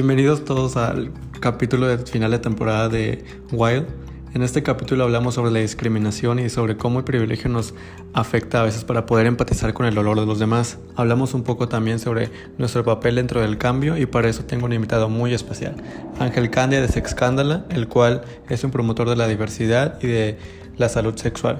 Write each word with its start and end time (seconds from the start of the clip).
Bienvenidos 0.00 0.46
todos 0.46 0.78
al 0.78 1.12
capítulo 1.40 1.86
de 1.86 1.98
final 1.98 2.30
de 2.30 2.38
temporada 2.38 2.88
de 2.88 3.22
Wild. 3.52 3.84
En 4.32 4.40
este 4.40 4.62
capítulo 4.62 5.04
hablamos 5.04 5.34
sobre 5.34 5.50
la 5.50 5.58
discriminación 5.58 6.38
y 6.38 6.48
sobre 6.48 6.78
cómo 6.78 7.00
el 7.00 7.04
privilegio 7.04 7.50
nos 7.50 7.74
afecta 8.14 8.62
a 8.62 8.64
veces 8.64 8.82
para 8.84 9.04
poder 9.04 9.26
empatizar 9.26 9.74
con 9.74 9.84
el 9.84 9.94
dolor 9.94 10.18
de 10.18 10.24
los 10.24 10.38
demás. 10.38 10.78
Hablamos 10.96 11.34
un 11.34 11.42
poco 11.42 11.68
también 11.68 11.98
sobre 11.98 12.30
nuestro 12.56 12.82
papel 12.82 13.16
dentro 13.16 13.42
del 13.42 13.58
cambio 13.58 13.98
y 13.98 14.06
para 14.06 14.30
eso 14.30 14.42
tengo 14.46 14.64
un 14.64 14.72
invitado 14.72 15.10
muy 15.10 15.34
especial, 15.34 15.76
Ángel 16.18 16.48
Candia 16.48 16.80
de 16.80 16.88
Sexcándala, 16.88 17.66
el 17.68 17.86
cual 17.86 18.22
es 18.48 18.64
un 18.64 18.70
promotor 18.70 19.06
de 19.06 19.16
la 19.16 19.28
diversidad 19.28 19.98
y 20.00 20.06
de 20.06 20.38
la 20.78 20.88
salud 20.88 21.14
sexual. 21.16 21.58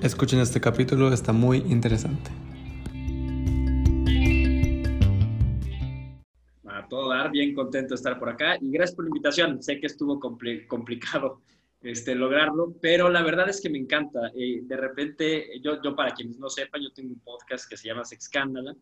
Escuchen 0.00 0.40
este 0.40 0.58
capítulo, 0.62 1.12
está 1.12 1.34
muy 1.34 1.58
interesante. 1.68 2.39
Bien 7.28 7.54
contento 7.54 7.90
de 7.90 7.96
estar 7.96 8.18
por 8.18 8.28
acá 8.28 8.56
y 8.60 8.70
gracias 8.70 8.96
por 8.96 9.04
la 9.04 9.10
invitación. 9.10 9.62
Sé 9.62 9.78
que 9.78 9.86
estuvo 9.86 10.18
complicado 10.20 11.42
este, 11.82 12.14
lograrlo, 12.14 12.74
pero 12.80 13.08
la 13.08 13.22
verdad 13.22 13.48
es 13.48 13.60
que 13.60 13.70
me 13.70 13.78
encanta. 13.78 14.30
Eh, 14.34 14.60
de 14.62 14.76
repente, 14.76 15.60
yo, 15.60 15.82
yo 15.82 15.96
para 15.96 16.12
quienes 16.12 16.38
no 16.38 16.48
sepan, 16.50 16.82
yo 16.82 16.92
tengo 16.92 17.12
un 17.12 17.20
podcast 17.20 17.68
que 17.68 17.76
se 17.76 17.88
llama 17.88 18.04
Sexcándala. 18.04 18.74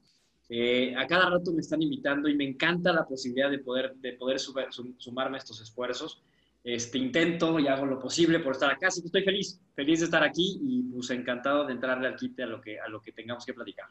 Eh, 0.49 0.95
a 0.97 1.07
cada 1.07 1.29
rato 1.31 1.53
me 1.53 1.61
están 1.61 1.83
invitando 1.83 2.29
y 2.29 2.35
me 2.35 2.45
encanta 2.45 2.93
la 2.93 3.07
posibilidad 3.07 3.51
de 3.51 3.59
poder, 3.59 3.95
de 3.97 4.15
poder 4.15 4.39
sumarme 4.41 5.37
a 5.37 5.39
estos 5.39 5.61
esfuerzos. 5.61 6.23
Este, 6.65 6.99
intento 6.99 7.59
y 7.59 7.69
hago 7.69 7.87
lo 7.87 7.99
posible 7.99 8.41
por 8.41 8.53
estar 8.53 8.71
acá, 8.71 8.89
así 8.89 9.01
que 9.01 9.07
estoy 9.07 9.23
feliz, 9.23 9.61
feliz 9.75 10.01
de 10.01 10.07
estar 10.07 10.23
aquí 10.23 10.59
y 10.61 10.83
pues 10.93 11.09
encantado 11.11 11.65
de 11.65 11.73
entrarle 11.73 12.09
al 12.09 12.17
quite 12.17 12.43
a 12.43 12.47
lo 12.47 12.61
que, 12.61 12.81
a 12.81 12.89
lo 12.89 13.01
que 13.01 13.13
tengamos 13.13 13.47
que 13.47 13.55
platicar. 13.55 13.87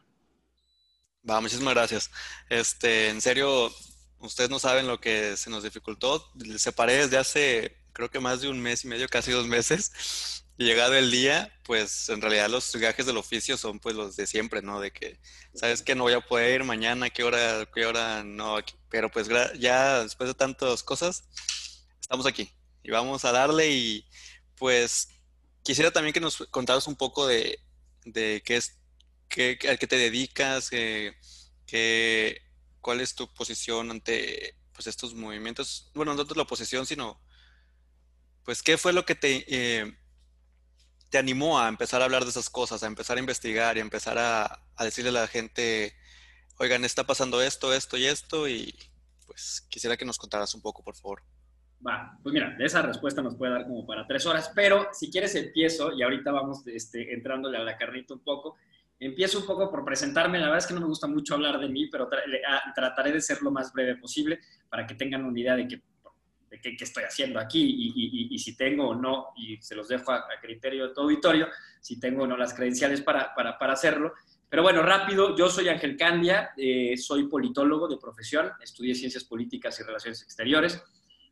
Va, 1.28 1.40
muchísimas 1.40 1.74
gracias. 1.74 2.10
Este, 2.48 3.08
en 3.08 3.20
serio, 3.20 3.70
ustedes 4.20 4.50
no 4.50 4.58
saben 4.58 4.86
lo 4.86 5.00
que 5.00 5.36
se 5.36 5.50
nos 5.50 5.62
dificultó. 5.62 6.30
Separé 6.56 6.96
desde 6.96 7.18
hace, 7.18 7.76
creo 7.92 8.10
que 8.10 8.20
más 8.20 8.40
de 8.40 8.48
un 8.48 8.60
mes 8.60 8.84
y 8.84 8.88
medio, 8.88 9.08
casi 9.08 9.30
dos 9.32 9.46
meses. 9.46 10.44
Y 10.56 10.64
llegado 10.64 10.94
el 10.94 11.10
día, 11.10 11.52
pues 11.64 12.08
en 12.08 12.20
realidad 12.20 12.50
los 12.50 12.74
viajes 12.74 13.06
del 13.06 13.16
oficio 13.16 13.56
son 13.56 13.78
pues 13.78 13.94
los 13.94 14.16
de 14.16 14.26
siempre, 14.26 14.60
¿no? 14.60 14.80
De 14.80 14.90
que, 14.90 15.20
¿sabes 15.54 15.82
que 15.82 15.94
No 15.94 16.02
voy 16.02 16.14
a 16.14 16.20
poder 16.20 16.60
ir 16.60 16.64
mañana, 16.64 17.10
¿qué 17.10 17.22
hora, 17.22 17.64
qué 17.72 17.86
hora 17.86 18.24
no? 18.24 18.56
Pero 18.90 19.08
pues 19.10 19.28
ya 19.58 20.02
después 20.02 20.28
de 20.28 20.34
tantas 20.34 20.82
cosas, 20.82 21.28
estamos 22.00 22.26
aquí. 22.26 22.52
Y 22.82 22.90
vamos 22.90 23.24
a 23.24 23.32
darle 23.32 23.70
y 23.70 24.04
pues 24.56 25.08
quisiera 25.62 25.92
también 25.92 26.12
que 26.12 26.20
nos 26.20 26.38
contaras 26.50 26.88
un 26.88 26.96
poco 26.96 27.26
de, 27.26 27.60
de 28.04 28.42
qué 28.44 28.56
es, 28.56 28.78
qué, 29.28 29.58
a 29.70 29.76
qué 29.76 29.86
te 29.86 29.96
dedicas, 29.96 30.68
eh, 30.72 31.14
qué 31.66 32.47
cuál 32.80 33.00
es 33.00 33.14
tu 33.14 33.32
posición 33.32 33.90
ante 33.90 34.56
pues, 34.72 34.86
estos 34.86 35.14
movimientos. 35.14 35.90
Bueno, 35.94 36.12
no 36.12 36.18
tanto 36.18 36.34
la 36.34 36.42
oposición, 36.42 36.86
sino, 36.86 37.20
pues, 38.44 38.62
¿qué 38.62 38.78
fue 38.78 38.92
lo 38.92 39.04
que 39.04 39.14
te, 39.14 39.44
eh, 39.48 39.98
te 41.10 41.18
animó 41.18 41.58
a 41.58 41.68
empezar 41.68 42.00
a 42.00 42.04
hablar 42.04 42.24
de 42.24 42.30
esas 42.30 42.50
cosas, 42.50 42.82
a 42.82 42.86
empezar 42.86 43.16
a 43.16 43.20
investigar 43.20 43.76
y 43.76 43.80
a 43.80 43.82
empezar 43.82 44.18
a, 44.18 44.62
decirle 44.80 45.10
a 45.10 45.22
la 45.22 45.26
gente, 45.26 45.94
oigan, 46.58 46.84
está 46.84 47.04
pasando 47.04 47.42
esto, 47.42 47.72
esto 47.72 47.96
y 47.96 48.06
esto? 48.06 48.48
Y 48.48 48.74
pues 49.26 49.66
quisiera 49.68 49.96
que 49.96 50.04
nos 50.04 50.18
contaras 50.18 50.54
un 50.54 50.62
poco, 50.62 50.82
por 50.82 50.96
favor. 50.96 51.22
Va, 51.86 52.18
pues 52.22 52.32
mira, 52.32 52.56
esa 52.58 52.82
respuesta 52.82 53.22
nos 53.22 53.36
puede 53.36 53.52
dar 53.52 53.64
como 53.64 53.86
para 53.86 54.06
tres 54.06 54.26
horas, 54.26 54.50
pero 54.54 54.88
si 54.92 55.10
quieres 55.10 55.34
empiezo 55.34 55.92
y 55.92 56.02
ahorita 56.02 56.32
vamos 56.32 56.66
este, 56.66 57.14
entrándole 57.14 57.56
a 57.56 57.62
la 57.62 57.76
carnita 57.76 58.14
un 58.14 58.20
poco. 58.20 58.56
Empiezo 59.00 59.38
un 59.38 59.46
poco 59.46 59.70
por 59.70 59.84
presentarme, 59.84 60.38
la 60.38 60.46
verdad 60.46 60.58
es 60.58 60.66
que 60.66 60.74
no 60.74 60.80
me 60.80 60.86
gusta 60.86 61.06
mucho 61.06 61.34
hablar 61.34 61.60
de 61.60 61.68
mí, 61.68 61.86
pero 61.86 62.08
ah, 62.48 62.72
trataré 62.74 63.12
de 63.12 63.20
ser 63.20 63.40
lo 63.42 63.52
más 63.52 63.72
breve 63.72 63.96
posible 63.96 64.40
para 64.68 64.86
que 64.86 64.96
tengan 64.96 65.24
una 65.24 65.38
idea 65.38 65.54
de, 65.54 65.68
qué, 65.68 66.76
estoy 66.80 67.04
haciendo 67.04 67.38
aquí 67.38 67.92
y, 68.28 68.38
si 68.38 68.56
tengo 68.56 68.88
o 68.88 68.94
no, 68.96 69.28
y 69.36 69.56
se 69.62 69.76
los 69.76 69.86
dejo 69.86 70.10
a, 70.10 70.26
criterio 70.42 70.88
de 70.88 70.94
todo 70.94 71.04
auditorio, 71.04 71.46
si 71.80 72.00
tengo 72.00 72.24
o 72.24 72.26
no 72.26 72.36
las 72.36 72.52
credenciales 72.52 73.00
para, 73.02 73.32
hacerlo. 73.60 74.14
Pero 74.48 74.62
bueno, 74.62 74.82
rápido, 74.82 75.36
yo 75.36 75.48
soy 75.48 75.68
Ángel 75.68 75.96
Candia, 75.96 76.50
eh, 76.56 76.96
soy 76.96 77.28
politólogo 77.28 77.86
de 77.86 77.98
profesión, 77.98 78.50
estudié 78.60 78.96
ciencias 78.96 79.22
políticas 79.22 79.78
y 79.78 79.84
relaciones 79.84 80.22
exteriores. 80.22 80.82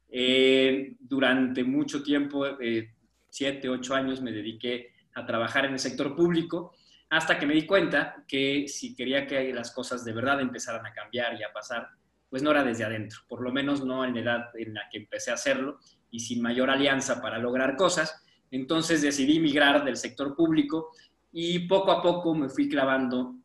Eh, 0.09 0.95
durante 1.01 1.65
mucho 1.65 2.03
tiempo, 2.03 2.47
eh, 2.61 2.93
siete, 3.29 3.69
ocho 3.69 3.95
años, 3.95 4.21
me 4.21 4.31
dediqué 4.31 4.93
a 5.15 5.27
trabajar 5.27 5.65
en 5.65 5.73
el 5.73 5.79
sector 5.81 6.15
público 6.15 6.77
hasta 7.09 7.39
que 7.39 7.47
me 7.47 7.55
di 7.55 7.67
cuenta 7.67 8.25
que 8.27 8.67
si 8.69 8.95
quería 8.95 9.27
que 9.27 9.53
las 9.53 9.73
cosas 9.73 10.05
de 10.05 10.13
verdad 10.13 10.41
empezaran 10.41 10.85
a 10.85 10.93
cambiar 10.93 11.39
y 11.39 11.45
a 11.45 11.53
pasar, 11.53 11.89
pues 12.29 12.43
no 12.43 12.51
era 12.51 12.65
desde 12.65 12.85
adentro, 12.85 13.21
por 13.29 13.41
lo 13.41 13.53
menos 13.53 13.85
no 13.85 14.05
en 14.05 14.15
la 14.15 14.21
edad 14.21 14.51
en 14.55 14.75
la 14.75 14.89
que 14.91 14.99
empecé 14.99 15.31
a 15.31 15.35
hacerlo 15.35 15.79
y 16.11 16.21
sin 16.21 16.43
mayor 16.43 16.71
alianza 16.71 17.23
para 17.23 17.39
lograr 17.39 17.77
cosas. 17.77 18.23
Entonces 18.51 19.03
decidí 19.03 19.39
migrar 19.39 19.85
del 19.85 19.97
sector 19.97 20.35
público 20.35 20.91
y 21.33 21.61
poco 21.61 21.93
a 21.93 22.03
poco 22.03 22.35
me 22.35 22.49
fui 22.49 22.69
clavando 22.69 23.37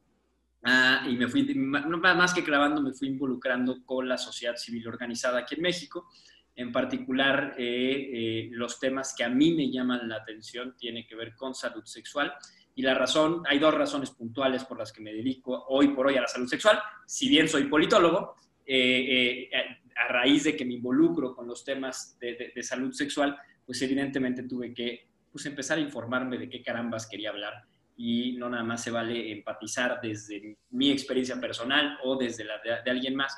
y 1.08 1.16
me 1.16 1.28
fui, 1.28 1.44
más 1.56 2.34
que 2.34 2.44
clavando, 2.44 2.82
me 2.82 2.94
fui 2.94 3.08
involucrando 3.08 3.84
con 3.84 4.08
la 4.08 4.18
sociedad 4.18 4.56
civil 4.56 4.88
organizada 4.88 5.40
aquí 5.40 5.56
en 5.56 5.62
México. 5.62 6.08
En 6.56 6.72
particular, 6.72 7.56
eh, 7.58 8.10
eh, 8.14 8.50
los 8.52 8.80
temas 8.80 9.16
que 9.16 9.24
a 9.24 9.30
mí 9.30 9.54
me 9.54 9.72
llaman 9.72 10.08
la 10.08 10.18
atención 10.18 10.76
tienen 10.78 11.08
que 11.08 11.16
ver 11.16 11.36
con 11.36 11.56
salud 11.56 11.84
sexual 11.86 12.34
y 12.82 12.84
la 12.84 12.96
razón, 12.96 13.44
hay 13.48 13.60
dos 13.60 13.76
razones 13.76 14.10
puntuales 14.10 14.66
por 14.66 14.80
las 14.80 14.92
que 14.92 15.04
me 15.04 15.14
dedico 15.14 15.66
hoy 15.68 15.90
por 15.90 16.08
hoy 16.08 16.18
a 16.18 16.22
la 16.22 16.28
salud 16.28 16.48
sexual. 16.48 16.80
Si 17.06 17.30
bien 17.30 17.48
soy 17.48 17.66
politólogo, 17.66 18.34
eh, 18.66 19.48
eh, 19.52 19.82
a 19.96 20.08
raíz 20.08 20.46
de 20.46 20.56
que 20.56 20.66
me 20.66 20.74
involucro 20.74 21.36
con 21.36 21.46
los 21.46 21.64
temas 21.64 22.18
de, 22.20 22.52
salud 22.64 22.92
sexual, 22.92 23.38
pues 23.64 23.80
evidentemente 23.84 24.42
tuve 24.44 24.74
que 24.74 25.10
pues, 25.32 25.46
empezar 25.46 25.78
a 25.78 25.82
informarme 25.82 26.40
de 26.40 26.50
qué 26.50 26.64
carambas 26.64 27.06
quería 27.06 27.30
hablar. 27.30 27.54
Y 27.98 28.32
no 28.40 28.50
nada 28.50 28.64
más 28.64 28.84
se 28.84 28.90
vale 28.90 29.32
empatizar 29.32 30.00
desde 30.02 30.58
mi 30.72 30.90
experiencia 30.90 31.40
personal 31.40 32.00
o 32.04 32.18
desde 32.18 32.46
la 32.46 32.60
de, 32.64 32.90
alguien 32.90 33.16
más, 33.16 33.38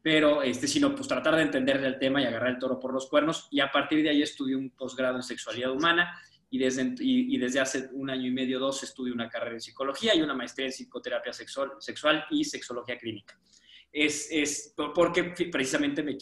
pero 0.00 0.40
este, 0.40 0.66
sino 0.66 0.94
pues 0.94 1.06
tratar 1.06 1.36
de 1.36 1.42
entender 1.42 1.84
el 1.84 1.98
tema 1.98 2.22
y 2.22 2.24
agarrar 2.24 2.52
el 2.52 2.58
toro 2.58 2.80
por 2.80 2.94
los 2.94 3.06
cuernos. 3.06 3.48
Y 3.50 3.60
a 3.60 3.70
partir 3.70 4.02
de 4.02 4.08
ahí 4.08 4.22
estudié 4.22 4.56
un 4.56 4.70
posgrado 4.70 5.16
en 5.16 5.22
sexualidad 5.22 5.72
humana 5.72 6.10
y 6.50 6.58
desde, 6.58 6.94
y, 7.00 7.36
desde 7.36 7.60
hace 7.60 7.88
un 7.92 8.10
año 8.10 8.26
y 8.26 8.30
medio, 8.30 8.58
dos, 8.58 8.82
estudio 8.82 9.12
una 9.12 9.28
carrera 9.28 9.54
en 9.54 9.60
psicología 9.60 10.14
y 10.14 10.22
una 10.22 10.34
maestría 10.34 10.66
en 10.66 10.72
psicoterapia 10.72 11.32
sexual, 11.32 11.72
sexual 11.78 12.24
y 12.30 12.44
sexología 12.44 12.96
clínica. 12.96 13.38
Es, 13.92 14.28
es 14.30 14.74
porque 14.94 15.24
precisamente 15.50 16.02
me, 16.02 16.16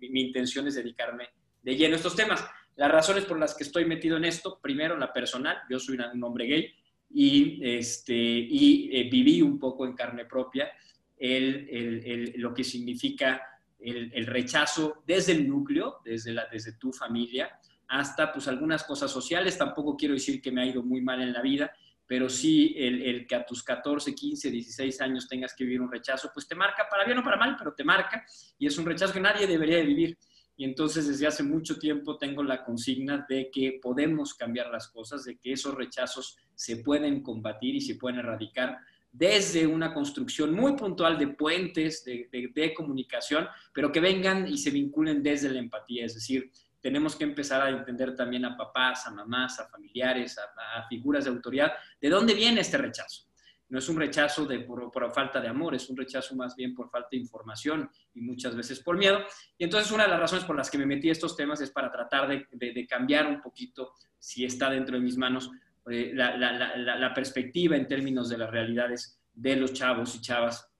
mi 0.00 0.20
intención 0.20 0.66
es 0.66 0.74
dedicarme 0.74 1.28
de 1.62 1.76
lleno 1.76 1.94
a 1.94 1.96
estos 1.96 2.16
temas. 2.16 2.44
Las 2.76 2.90
razones 2.90 3.24
por 3.24 3.38
las 3.38 3.54
que 3.54 3.64
estoy 3.64 3.84
metido 3.84 4.16
en 4.16 4.24
esto, 4.24 4.60
primero 4.62 4.96
la 4.96 5.12
personal, 5.12 5.58
yo 5.68 5.78
soy 5.78 5.96
un 5.96 6.22
hombre 6.22 6.46
gay 6.46 6.72
y, 7.10 7.58
este, 7.62 8.14
y 8.14 8.90
eh, 8.92 9.08
viví 9.10 9.42
un 9.42 9.58
poco 9.58 9.86
en 9.86 9.94
carne 9.94 10.26
propia 10.26 10.70
el, 11.18 11.68
el, 11.70 12.34
lo 12.36 12.54
que 12.54 12.64
significa 12.64 13.42
el, 13.80 14.26
rechazo 14.26 15.02
desde 15.06 15.32
el 15.32 15.48
núcleo, 15.48 16.00
desde, 16.04 16.32
la, 16.32 16.46
desde 16.46 16.72
tu 16.74 16.92
familia, 16.92 17.50
hasta 17.88 18.32
pues 18.32 18.46
algunas 18.48 18.84
cosas 18.84 19.10
sociales. 19.10 19.58
Tampoco 19.58 19.96
quiero 19.96 20.14
decir 20.14 20.40
que 20.40 20.52
me 20.52 20.62
ha 20.62 20.66
ido 20.66 20.82
muy 20.82 21.00
mal 21.00 21.20
en 21.22 21.32
la 21.32 21.42
vida, 21.42 21.72
pero 22.06 22.28
sí 22.28 22.74
el, 22.76 23.26
que 23.26 23.34
a 23.34 23.44
tus 23.44 23.62
14, 23.62 24.14
15, 24.14 24.50
16 24.50 25.00
años 25.00 25.28
tengas 25.28 25.54
que 25.54 25.64
vivir 25.64 25.80
un 25.80 25.90
rechazo, 25.90 26.30
pues 26.32 26.46
te 26.46 26.54
marca 26.54 26.86
para 26.88 27.04
bien 27.04 27.18
o 27.18 27.24
para 27.24 27.36
mal, 27.36 27.56
pero 27.58 27.74
te 27.74 27.84
marca 27.84 28.24
y 28.58 28.66
es 28.66 28.78
un 28.78 28.86
rechazo 28.86 29.12
que 29.12 29.20
nadie 29.20 29.46
debería 29.46 29.78
de 29.78 29.84
vivir. 29.84 30.18
Y 30.56 30.64
entonces 30.64 31.06
desde 31.06 31.26
hace 31.26 31.42
mucho 31.42 31.78
tiempo 31.78 32.18
tengo 32.18 32.42
la 32.42 32.64
consigna 32.64 33.24
de 33.28 33.48
que 33.50 33.78
podemos 33.80 34.34
cambiar 34.34 34.70
las 34.70 34.88
cosas, 34.88 35.24
de 35.24 35.38
que 35.38 35.52
esos 35.52 35.74
rechazos 35.74 36.36
se 36.54 36.78
pueden 36.78 37.22
combatir 37.22 37.76
y 37.76 37.80
se 37.80 37.94
pueden 37.94 38.18
erradicar 38.18 38.78
desde 39.12 39.66
una 39.66 39.94
construcción 39.94 40.52
muy 40.52 40.76
puntual 40.76 41.18
de 41.18 41.28
puentes, 41.28 42.04
de, 42.04 42.28
de 42.30 42.74
comunicación, 42.74 43.46
pero 43.72 43.92
que 43.92 44.00
vengan 44.00 44.46
y 44.46 44.58
se 44.58 44.70
vinculen 44.70 45.22
desde 45.22 45.50
la 45.50 45.60
empatía, 45.60 46.04
es 46.04 46.14
decir, 46.14 46.50
tenemos 46.80 47.16
que 47.16 47.24
empezar 47.24 47.60
a 47.62 47.70
entender 47.70 48.14
también 48.14 48.44
a 48.44 48.56
papás, 48.56 49.06
a 49.06 49.10
mamás, 49.10 49.58
a 49.60 49.68
familiares, 49.68 50.38
a, 50.38 50.86
figuras 50.88 51.24
de 51.24 51.30
autoridad, 51.30 51.72
de 52.00 52.08
dónde 52.08 52.34
viene 52.34 52.60
este 52.60 52.78
rechazo. 52.78 53.26
No 53.70 53.78
es 53.78 53.88
un 53.88 53.96
rechazo 53.96 54.46
de, 54.46 54.60
por, 54.60 55.12
falta 55.12 55.40
de 55.40 55.48
amor, 55.48 55.74
es 55.74 55.90
un 55.90 55.96
rechazo 55.96 56.34
más 56.34 56.56
bien 56.56 56.74
por 56.74 56.88
falta 56.88 57.08
de 57.12 57.18
información 57.18 57.90
y 58.14 58.20
muchas 58.22 58.56
veces 58.56 58.80
por 58.80 58.96
miedo. 58.96 59.20
Y 59.58 59.64
entonces 59.64 59.92
una 59.92 60.04
de 60.04 60.10
las 60.10 60.20
razones 60.20 60.44
por 60.44 60.56
las 60.56 60.70
que 60.70 60.78
me 60.78 60.86
metí 60.86 61.10
a 61.10 61.12
estos 61.12 61.36
temas 61.36 61.60
es 61.60 61.70
para 61.70 61.90
tratar 61.90 62.28
de, 62.28 62.86
cambiar 62.86 63.26
un 63.26 63.42
poquito, 63.42 63.92
si 64.18 64.44
está 64.44 64.70
dentro 64.70 64.96
de 64.96 65.02
mis 65.02 65.18
manos, 65.18 65.50
eh, 65.90 66.12
la, 66.14 67.12
perspectiva 67.14 67.76
en 67.76 67.86
términos 67.86 68.28
de 68.28 68.38
las 68.38 68.50
realidades 68.50 69.20
de 69.34 69.56
los 69.56 69.72
chavos 69.72 70.14
y 70.14 70.20
chavas 70.20 70.70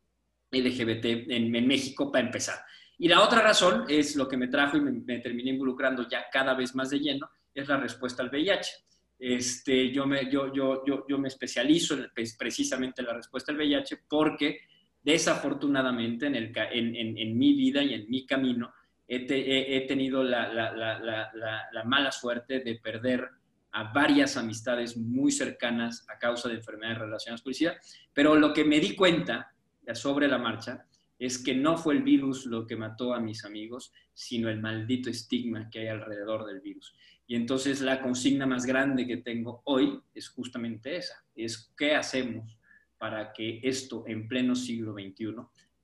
LGBT 0.51 1.05
en, 1.05 1.55
en 1.55 1.67
México 1.67 2.11
para 2.11 2.25
empezar. 2.25 2.59
Y 2.99 3.09
la 3.09 3.23
otra 3.23 3.41
razón 3.41 3.85
es 3.89 4.17
lo 4.17 4.29
que 4.29 4.37
me 4.37 4.49
trajo 4.49 4.77
y 4.77 4.81
me, 4.81 5.19
terminé 5.21 5.51
involucrando 5.51 6.09
ya 6.09 6.27
cada 6.31 6.55
vez 6.55 6.75
más 6.75 6.91
de 6.91 6.99
lleno, 6.99 7.31
es 7.55 7.69
la 7.69 7.77
respuesta 7.77 8.23
al 8.23 8.31
VIH. 8.31 8.71
Este, 9.19 9.91
yo, 9.91 10.07
me, 10.07 10.31
yo, 10.31 10.53
yo, 10.53 10.85
yo, 10.87 11.05
yo 11.09 11.19
me 11.19 11.29
especializo 11.29 11.95
en, 11.95 12.09
pues, 12.15 12.37
precisamente 12.37 13.03
en 13.03 13.09
la 13.09 13.15
respuesta 13.15 13.53
al 13.53 13.59
VIH 13.59 14.05
porque 14.09 14.61
Desafortunadamente, 15.03 16.27
en, 16.27 16.35
el, 16.35 16.53
en, 16.55 17.39
mi 17.39 17.55
vida 17.55 17.83
y 17.83 17.95
en 17.95 18.11
mi 18.11 18.27
camino, 18.27 18.75
he, 19.07 19.87
tenido 19.87 20.23
la, 20.23 20.53
la, 20.53 21.85
mala 21.85 22.13
suerte 22.13 22.61
de 22.61 22.75
perder 22.75 23.27
a 23.73 23.93
varias 23.93 24.37
amistades 24.37 24.97
muy 24.97 25.31
cercanas 25.31 26.05
a 26.11 26.19
causa 26.19 26.49
de 26.49 26.57
enfermedades 26.57 26.99
relacionadas 26.99 27.41
con 27.41 27.45
policía, 27.45 27.79
pero 28.13 28.35
lo 28.35 28.53
que 28.53 28.65
me 28.65 28.81
di 28.81 28.95
cuenta 28.95 29.51
sobre 29.95 30.29
la 30.29 30.37
marcha 30.37 30.85
es 31.19 31.39
que 31.39 31.55
no 31.55 31.77
fue 31.77 31.95
el 31.95 32.03
virus 32.03 32.47
lo 32.47 32.67
que 32.67 32.77
mató 32.77 33.13
a 33.13 33.21
mis 33.21 33.45
amigos, 33.45 33.93
sino 34.15 34.49
el 34.49 34.61
maldito 34.61 35.11
estigma 35.11 35.69
que 35.71 35.81
hay 35.81 35.89
alrededor 35.89 36.47
del 36.47 36.61
virus. 36.61 36.95
Y 37.27 37.35
entonces 37.35 37.81
la 37.81 38.01
consigna 38.01 38.47
más 38.47 38.65
grande 38.65 39.07
que 39.07 39.19
tengo 39.19 39.61
hoy 39.65 40.01
es 40.15 40.29
justamente 40.29 40.97
esa, 40.97 41.25
es 41.35 41.73
qué 41.77 41.95
hacemos 41.95 42.59
para 42.97 43.33
que 43.33 43.61
esto 43.63 44.05
en 44.07 44.29
pleno 44.29 44.55
siglo 44.55 44.95
XXI 44.95 45.35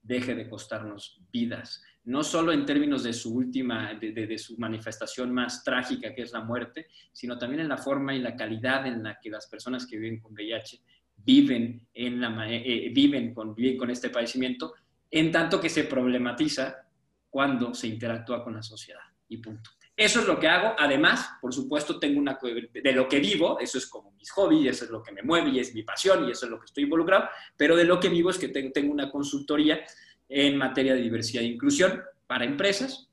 deje 0.03 0.35
de 0.35 0.49
costarnos 0.49 1.21
vidas, 1.33 1.83
no 2.05 2.23
solo 2.23 2.53
en 2.53 2.67
términos 2.67 3.03
de 3.03 3.13
su 3.13 3.35
última, 3.35 3.95
de, 3.95 4.39
su 4.39 4.57
manifestación 4.59 5.33
más 5.33 5.65
trágica, 5.65 6.15
que 6.15 6.23
es 6.23 6.33
la 6.33 6.43
muerte, 6.43 6.89
sino 7.13 7.39
también 7.39 7.61
en 7.61 7.69
la 7.69 7.79
forma 7.79 8.15
y 8.15 8.21
la 8.21 8.37
calidad 8.37 8.87
en 8.87 9.03
la 9.03 9.19
que 9.21 9.31
las 9.31 9.47
personas 9.47 9.87
que 9.87 9.97
viven 9.97 10.21
con 10.21 10.33
VIH 10.33 10.81
viven, 11.17 11.87
eh, 11.95 12.63
eh, 12.67 12.91
viven 12.95 13.33
con 13.33 13.91
este 13.91 14.11
padecimiento, 14.11 14.75
en 15.15 15.31
tanto 15.31 15.61
que 15.61 15.71
se 15.71 15.85
problematiza 15.85 16.89
cuando 17.31 17.73
se 17.73 17.87
interactúa 17.87 18.43
con 18.43 18.55
la 18.55 18.63
sociedad. 18.65 19.03
Y 19.29 19.37
punto. 19.37 19.71
Eso 19.97 20.21
es 20.21 20.27
lo 20.27 20.41
que 20.41 20.49
hago. 20.49 20.75
Además, 20.77 21.37
por 21.41 21.55
supuesto, 21.55 22.01
tengo 22.01 22.19
una 22.19 22.37
de 22.43 22.93
lo 22.93 23.09
que 23.09 23.21
vivo, 23.21 23.61
eso 23.61 23.79
es 23.79 23.87
como 23.87 24.11
mis 24.11 24.29
hobbies, 24.33 24.73
eso 24.73 24.87
es 24.87 24.91
lo 24.91 25.05
que 25.05 25.13
me 25.13 25.23
mueve 25.23 25.51
y 25.51 25.61
es 25.61 25.73
mi 25.73 25.85
pasión 25.85 26.27
y 26.27 26.33
eso 26.33 26.47
es 26.47 26.51
lo 26.51 26.59
que 26.59 26.65
estoy 26.65 26.83
involucrado, 26.85 27.29
pero 27.57 27.77
de 27.77 27.85
lo 27.85 28.01
que 28.01 28.09
vivo 28.09 28.31
es 28.31 28.39
que 28.39 28.49
tengo 28.49 28.93
una 28.93 29.09
consultoría 29.09 29.85
en 30.29 30.57
materia 30.57 30.95
de 30.95 31.03
diversidad 31.03 31.45
e 31.45 31.47
inclusión 31.47 32.03
para 32.27 32.45
empresas. 32.45 33.09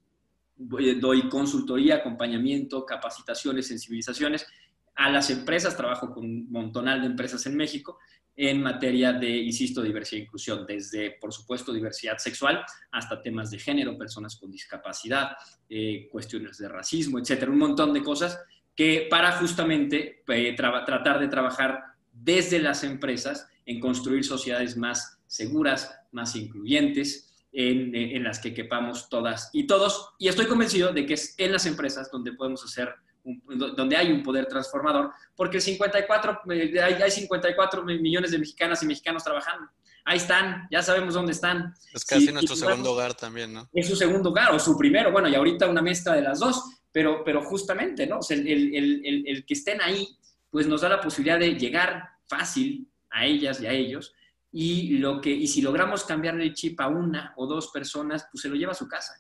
Doy 0.55 1.29
consultoría, 1.29 1.97
acompañamiento, 1.97 2.83
capacitaciones, 2.83 3.67
sensibilizaciones 3.67 4.47
a 4.95 5.11
las 5.11 5.29
empresas. 5.29 5.77
Trabajo 5.77 6.11
con 6.11 6.25
un 6.25 6.51
montonal 6.51 7.01
de 7.01 7.07
empresas 7.07 7.45
en 7.45 7.55
México 7.55 7.99
en 8.35 8.61
materia 8.61 9.13
de, 9.13 9.29
insisto, 9.29 9.81
diversidad 9.81 10.21
e 10.21 10.23
inclusión, 10.23 10.65
desde, 10.65 11.11
por 11.19 11.33
supuesto, 11.33 11.73
diversidad 11.73 12.17
sexual 12.17 12.63
hasta 12.91 13.21
temas 13.21 13.51
de 13.51 13.59
género, 13.59 13.97
personas 13.97 14.35
con 14.37 14.51
discapacidad, 14.51 15.31
eh, 15.69 16.07
cuestiones 16.11 16.57
de 16.57 16.69
racismo, 16.69 17.19
etcétera, 17.19 17.51
un 17.51 17.57
montón 17.57 17.93
de 17.93 18.03
cosas 18.03 18.39
que 18.75 19.07
para 19.09 19.33
justamente 19.33 20.23
eh, 20.27 20.55
tratar 20.55 21.19
de 21.19 21.27
trabajar 21.27 21.83
desde 22.11 22.59
las 22.59 22.83
empresas 22.83 23.47
en 23.65 23.79
construir 23.79 24.23
sociedades 24.23 24.77
más 24.77 25.19
seguras, 25.27 25.93
más 26.11 26.35
incluyentes, 26.35 27.27
en, 27.53 27.93
en, 27.93 28.23
las 28.23 28.39
que 28.39 28.53
quepamos 28.53 29.09
todas 29.09 29.49
y 29.51 29.67
todos. 29.67 30.13
Y 30.17 30.29
estoy 30.29 30.45
convencido 30.45 30.93
de 30.93 31.05
que 31.05 31.15
es 31.15 31.35
en 31.37 31.51
las 31.51 31.65
empresas 31.65 32.09
donde 32.09 32.31
podemos 32.31 32.63
hacer, 32.63 32.93
donde 33.23 33.95
hay 33.95 34.11
un 34.11 34.23
poder 34.23 34.47
transformador, 34.47 35.11
porque 35.35 35.61
54, 35.61 36.41
eh, 36.51 36.81
hay, 36.81 36.93
hay 36.93 37.11
54 37.11 37.83
millones 37.83 38.31
de 38.31 38.39
mexicanas 38.39 38.81
y 38.83 38.87
mexicanos 38.87 39.23
trabajando. 39.23 39.69
Ahí 40.03 40.17
están, 40.17 40.67
ya 40.71 40.81
sabemos 40.81 41.13
dónde 41.13 41.31
están. 41.31 41.73
Es 41.93 42.03
casi 42.03 42.31
nuestro 42.31 42.55
segundo 42.55 42.93
hogar 42.93 43.13
también, 43.13 43.53
¿no? 43.53 43.69
Es 43.73 43.87
su 43.87 43.95
segundo 43.95 44.29
hogar 44.29 44.51
o 44.51 44.59
su 44.59 44.77
primero, 44.77 45.11
bueno, 45.11 45.29
y 45.29 45.35
ahorita 45.35 45.67
una 45.67 45.81
mezcla 45.81 46.13
de 46.13 46.21
las 46.21 46.39
dos, 46.39 46.63
pero, 46.91 47.23
pero 47.23 47.43
justamente, 47.43 48.07
¿no? 48.07 48.19
el, 48.29 48.47
el, 48.47 48.75
el, 48.75 49.27
el 49.27 49.45
que 49.45 49.53
estén 49.53 49.81
ahí, 49.81 50.07
pues 50.49 50.67
nos 50.67 50.81
da 50.81 50.89
la 50.89 51.01
posibilidad 51.01 51.39
de 51.39 51.55
llegar 51.55 52.09
fácil 52.27 52.89
a 53.09 53.25
ellas 53.25 53.61
y 53.61 53.67
a 53.67 53.71
ellos 53.71 54.13
y, 54.51 54.97
lo 54.97 55.21
que, 55.21 55.29
y 55.29 55.47
si 55.47 55.61
logramos 55.61 56.03
cambiar 56.03 56.39
el 56.39 56.53
chip 56.53 56.79
a 56.81 56.87
una 56.87 57.33
o 57.37 57.47
dos 57.47 57.69
personas, 57.69 58.27
pues 58.31 58.41
se 58.41 58.49
lo 58.49 58.55
lleva 58.55 58.73
a 58.73 58.75
su 58.75 58.87
casa. 58.87 59.13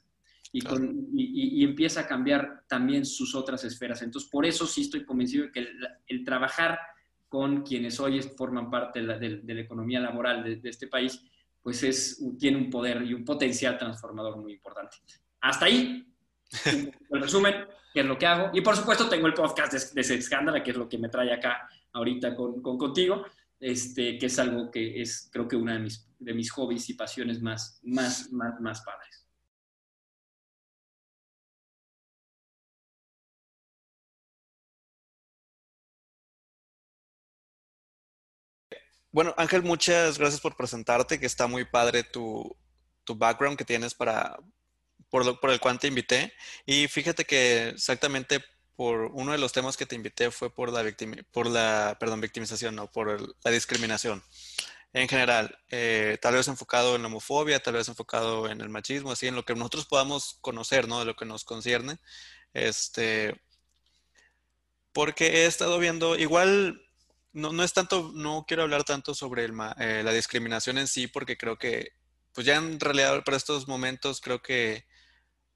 Y, 0.53 0.61
y, 1.13 1.63
empieza 1.63 2.01
a 2.01 2.07
cambiar 2.07 2.63
también 2.67 3.05
sus 3.05 3.35
otras 3.35 3.63
esferas. 3.63 4.01
Entonces, 4.01 4.29
por 4.29 4.45
eso 4.45 4.67
sí 4.67 4.81
estoy 4.81 5.05
convencido 5.05 5.45
de 5.45 5.51
que 5.51 5.67
el, 6.07 6.25
trabajar 6.25 6.77
con 7.29 7.63
quienes 7.63 7.99
hoy 8.01 8.21
forman 8.21 8.69
parte 8.69 8.99
de 8.99 9.05
la, 9.05 9.17
de, 9.17 9.41
la 9.45 9.61
economía 9.61 10.01
laboral 10.01 10.43
de, 10.43 10.69
este 10.69 10.87
país, 10.87 11.23
pues 11.61 11.83
es, 11.83 12.21
tiene 12.37 12.57
un 12.57 12.69
poder 12.69 13.01
y 13.03 13.13
un 13.13 13.23
potencial 13.23 13.77
transformador 13.77 14.37
muy 14.37 14.53
importante. 14.53 14.97
Hasta 15.39 15.65
ahí, 15.65 16.05
el 16.65 17.21
resumen, 17.21 17.55
que 17.93 18.01
es 18.01 18.05
lo 18.05 18.17
que 18.17 18.25
hago. 18.25 18.49
Y 18.53 18.59
por 18.59 18.75
supuesto 18.75 19.07
tengo 19.07 19.27
el 19.27 19.33
podcast 19.33 19.93
de, 19.93 20.01
de 20.01 20.15
Escándala, 20.15 20.61
que 20.61 20.71
es 20.71 20.77
lo 20.77 20.89
que 20.89 20.97
me 20.97 21.07
trae 21.07 21.31
acá 21.31 21.69
ahorita 21.93 22.35
con, 22.35 22.61
con 22.61 22.77
contigo 22.77 23.25
este, 23.61 24.17
que 24.17 24.25
es 24.25 24.39
algo 24.39 24.71
que 24.71 25.01
es, 25.01 25.29
creo 25.31 25.47
que 25.47 25.55
una 25.55 25.73
de 25.73 25.79
mis, 25.79 26.07
de 26.19 26.33
mis 26.33 26.51
hobbies 26.51 26.89
y 26.89 26.95
pasiones 26.95 27.41
más, 27.41 27.79
más, 27.83 28.31
más, 28.31 28.59
más 28.59 28.81
padres. 28.81 29.20
Bueno, 39.11 39.33
Ángel, 39.37 39.63
muchas 39.63 40.17
gracias 40.17 40.39
por 40.39 40.55
presentarte, 40.55 41.19
que 41.19 41.25
está 41.25 41.47
muy 41.47 41.65
padre 41.65 42.03
tu, 42.03 42.55
tu 43.03 43.15
background 43.15 43.57
que 43.57 43.65
tienes 43.65 43.93
para, 43.93 44.37
por, 45.09 45.39
por 45.39 45.49
el 45.51 45.59
cual 45.59 45.79
te 45.79 45.87
invité. 45.87 46.33
Y 46.65 46.87
fíjate 46.87 47.25
que 47.25 47.69
exactamente 47.69 48.41
por 48.75 49.11
uno 49.13 49.33
de 49.33 49.37
los 49.37 49.51
temas 49.51 49.75
que 49.77 49.85
te 49.85 49.95
invité 49.95 50.31
fue 50.31 50.49
por 50.53 50.71
la, 50.71 50.83
por 51.31 51.47
la 51.47 51.97
perdón, 51.99 52.21
victimización, 52.21 52.75
no, 52.75 52.91
por 52.91 53.35
la 53.43 53.51
discriminación. 53.51 54.23
En 54.93 55.07
general, 55.07 55.57
eh, 55.69 56.17
tal 56.21 56.35
vez 56.35 56.47
enfocado 56.47 56.95
en 56.95 57.01
la 57.01 57.07
homofobia, 57.07 57.61
tal 57.61 57.75
vez 57.75 57.87
enfocado 57.89 58.49
en 58.49 58.61
el 58.61 58.69
machismo, 58.69 59.11
así 59.11 59.27
en 59.27 59.35
lo 59.35 59.45
que 59.45 59.55
nosotros 59.55 59.85
podamos 59.87 60.37
conocer, 60.41 60.87
¿no? 60.87 60.99
De 60.99 61.05
lo 61.05 61.15
que 61.15 61.25
nos 61.25 61.43
concierne. 61.43 61.97
Este, 62.53 63.41
porque 64.93 65.43
he 65.43 65.45
estado 65.45 65.79
viendo, 65.79 66.17
igual 66.17 66.81
no, 67.33 67.51
no 67.53 67.63
es 67.63 67.73
tanto, 67.73 68.11
no 68.13 68.45
quiero 68.47 68.63
hablar 68.63 68.83
tanto 68.83 69.13
sobre 69.13 69.45
eh, 69.45 70.01
la 70.03 70.13
discriminación 70.13 70.77
en 70.77 70.87
sí, 70.87 71.07
porque 71.07 71.37
creo 71.37 71.57
que, 71.57 71.93
pues 72.33 72.45
ya 72.45 72.57
en 72.57 72.79
realidad 72.79 73.23
para 73.23 73.37
estos 73.37 73.67
momentos 73.67 74.21
creo 74.21 74.41
que 74.41 74.85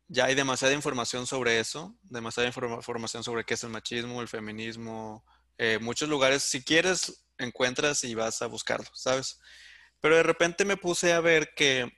ya 0.08 0.26
hay 0.26 0.36
demasiada 0.36 0.74
información 0.74 1.26
sobre 1.28 1.60
eso, 1.60 1.98
demasiada 2.04 2.48
información 2.48 3.24
sobre 3.24 3.44
qué 3.44 3.56
es 3.56 3.64
el 3.64 3.72
machismo, 3.72 4.22
el 4.22 4.28
feminismo. 4.28 5.26
Eh, 5.58 5.80
muchos 5.82 6.10
lugares, 6.10 6.44
si 6.44 6.64
quieres, 6.64 7.26
encuentras 7.38 8.04
y 8.04 8.16
vas 8.16 8.42
a 8.42 8.48
buscarlo, 8.48 8.90
¿sabes? 8.94 9.40
Pero 10.02 10.16
de 10.16 10.24
repente 10.24 10.66
me 10.66 10.78
puse 10.78 11.14
a 11.14 11.22
ver 11.22 11.54
que 11.56 11.92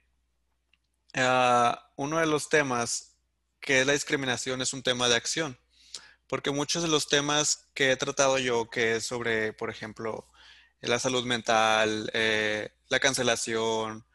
ah, 1.16 1.92
uno 1.98 2.20
de 2.20 2.28
los 2.28 2.50
temas 2.50 3.18
que 3.60 3.82
es 3.82 3.88
la 3.88 3.94
discriminación 3.94 4.62
es 4.62 4.74
un 4.74 4.84
tema 4.84 5.10
de 5.10 5.16
acción, 5.16 5.60
porque 6.28 6.52
muchos 6.52 6.84
de 6.84 6.90
los 6.90 7.08
temas 7.08 7.68
que 7.74 7.92
he 7.92 7.98
tratado 7.98 8.38
yo, 8.38 8.70
que 8.70 8.98
es 8.98 9.06
sobre, 9.06 9.54
por 9.54 9.70
ejemplo, 9.70 10.28
la 10.82 11.00
salud 11.00 11.26
mental, 11.26 12.10
eh, 12.14 12.70
la 12.90 13.00
cancelación, 13.00 14.06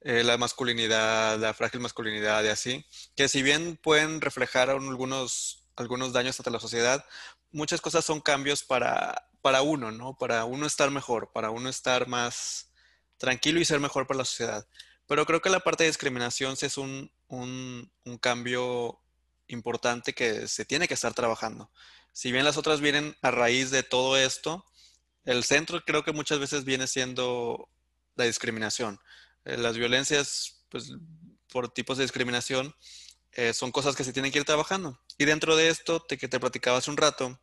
eh, 0.00 0.24
la 0.24 0.36
masculinidad, 0.36 1.38
la 1.38 1.54
frágil 1.54 1.80
masculinidad 1.80 2.44
y 2.44 2.48
así, 2.48 2.84
que 3.16 3.28
si 3.28 3.42
bien 3.42 3.78
pueden 3.82 4.20
reflejar 4.20 4.70
algunos, 4.70 5.68
algunos 5.76 6.12
daños 6.12 6.38
ante 6.40 6.50
la 6.50 6.60
sociedad, 6.60 7.04
muchas 7.50 7.80
cosas 7.80 8.04
son 8.04 8.20
cambios 8.20 8.62
para, 8.62 9.28
para 9.42 9.62
uno, 9.62 9.92
¿no? 9.92 10.16
Para 10.16 10.44
uno 10.44 10.66
estar 10.66 10.90
mejor, 10.90 11.30
para 11.32 11.50
uno 11.50 11.68
estar 11.68 12.08
más 12.08 12.72
tranquilo 13.18 13.60
y 13.60 13.64
ser 13.64 13.80
mejor 13.80 14.06
para 14.06 14.18
la 14.18 14.24
sociedad. 14.24 14.66
Pero 15.06 15.26
creo 15.26 15.42
que 15.42 15.50
la 15.50 15.60
parte 15.60 15.84
de 15.84 15.90
discriminación 15.90 16.56
sí 16.56 16.66
es 16.66 16.78
un, 16.78 17.12
un, 17.28 17.92
un 18.04 18.18
cambio 18.18 19.01
importante 19.52 20.12
que 20.12 20.48
se 20.48 20.64
tiene 20.64 20.88
que 20.88 20.94
estar 20.94 21.14
trabajando. 21.14 21.70
Si 22.12 22.32
bien 22.32 22.44
las 22.44 22.56
otras 22.56 22.80
vienen 22.80 23.16
a 23.22 23.30
raíz 23.30 23.70
de 23.70 23.82
todo 23.82 24.16
esto, 24.16 24.64
el 25.24 25.44
centro 25.44 25.84
creo 25.84 26.04
que 26.04 26.12
muchas 26.12 26.38
veces 26.38 26.64
viene 26.64 26.86
siendo 26.86 27.68
la 28.16 28.24
discriminación. 28.24 28.98
Eh, 29.44 29.56
las 29.56 29.76
violencias, 29.76 30.64
pues, 30.68 30.92
por 31.50 31.68
tipos 31.68 31.98
de 31.98 32.04
discriminación, 32.04 32.74
eh, 33.32 33.54
son 33.54 33.72
cosas 33.72 33.96
que 33.96 34.04
se 34.04 34.12
tienen 34.12 34.30
que 34.30 34.38
ir 34.38 34.44
trabajando. 34.44 35.00
Y 35.18 35.24
dentro 35.24 35.56
de 35.56 35.68
esto, 35.68 36.00
te, 36.00 36.18
que 36.18 36.28
te 36.28 36.40
platicaba 36.40 36.78
hace 36.78 36.90
un 36.90 36.96
rato, 36.96 37.40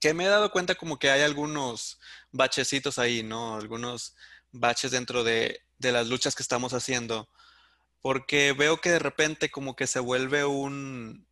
que 0.00 0.12
me 0.14 0.24
he 0.24 0.28
dado 0.28 0.50
cuenta 0.50 0.74
como 0.74 0.98
que 0.98 1.10
hay 1.10 1.22
algunos 1.22 1.98
bachecitos 2.32 2.98
ahí, 2.98 3.22
¿no? 3.22 3.56
Algunos 3.56 4.14
baches 4.50 4.90
dentro 4.90 5.24
de, 5.24 5.60
de 5.78 5.92
las 5.92 6.08
luchas 6.08 6.34
que 6.34 6.42
estamos 6.42 6.72
haciendo, 6.74 7.28
porque 8.04 8.52
veo 8.52 8.82
que 8.82 8.90
de 8.90 8.98
repente 8.98 9.50
como 9.50 9.76
que 9.76 9.86
se 9.86 9.98
vuelve 9.98 10.44
un, 10.44 11.26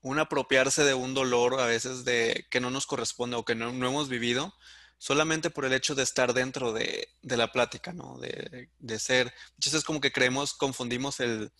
un 0.00 0.18
apropiarse 0.20 0.84
de 0.84 0.94
un 0.94 1.14
dolor 1.14 1.58
a 1.58 1.66
veces 1.66 2.04
de 2.04 2.46
que 2.48 2.60
no 2.60 2.70
nos 2.70 2.86
corresponde 2.86 3.34
o 3.34 3.44
que 3.44 3.56
no, 3.56 3.72
no 3.72 3.88
hemos 3.88 4.08
vivido 4.08 4.54
solamente 4.98 5.50
por 5.50 5.64
el 5.64 5.72
hecho 5.72 5.96
de 5.96 6.04
estar 6.04 6.32
dentro 6.32 6.72
de, 6.72 7.08
la 7.22 7.50
plática, 7.50 7.92
¿no? 7.92 8.20
De, 8.20 8.98
ser, 9.00 9.34
muchas 9.56 9.72
veces 9.72 9.84
como 9.84 10.00
que 10.00 10.12
creemos, 10.12 10.54
confundimos 10.54 11.18
el 11.18 11.50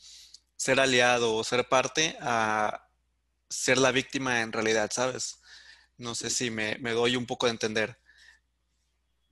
ser 0.55 0.79
aliado 0.79 1.35
o 1.35 1.43
ser 1.43 1.69
parte 1.69 2.17
a 2.21 2.87
ser 3.49 3.79
la 3.79 3.91
víctima 3.91 4.43
en 4.43 4.53
realidad, 4.53 4.93
¿sabes? 4.93 5.43
No 5.99 6.15
sé 6.15 6.31
si 6.31 6.53
me, 6.53 6.77
doy 6.77 7.17
un 7.17 7.27
poco 7.27 7.47
de 7.47 7.53
entender. 7.53 7.99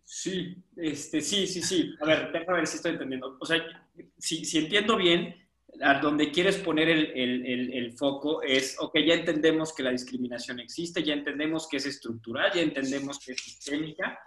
Sí, 0.04 0.56
este, 0.74 1.20
sí, 1.20 1.46
sí, 1.46 1.62
sí. 1.62 1.94
A 2.00 2.04
ver, 2.04 2.32
déjame 2.32 2.58
ver 2.58 2.66
si 2.66 2.78
estoy 2.78 2.94
entendiendo. 2.94 3.38
O 3.40 3.46
sea, 3.46 3.64
si, 4.18 4.58
entiendo 4.58 4.96
bien, 4.96 5.36
a 5.82 6.00
donde 6.00 6.30
quieres 6.30 6.56
poner 6.58 6.88
el, 6.88 7.92
foco 7.96 8.42
es, 8.42 8.76
ok, 8.78 8.98
ya 9.06 9.14
entendemos 9.14 9.72
que 9.72 9.82
la 9.82 9.92
discriminación 9.92 10.60
existe, 10.60 11.02
ya 11.02 11.14
entendemos 11.14 11.68
que 11.68 11.78
es 11.78 11.86
estructural, 11.86 12.50
ya 12.52 12.62
entendemos 12.62 13.18
que 13.18 13.32
es 13.32 13.40
sistémica, 13.40 14.18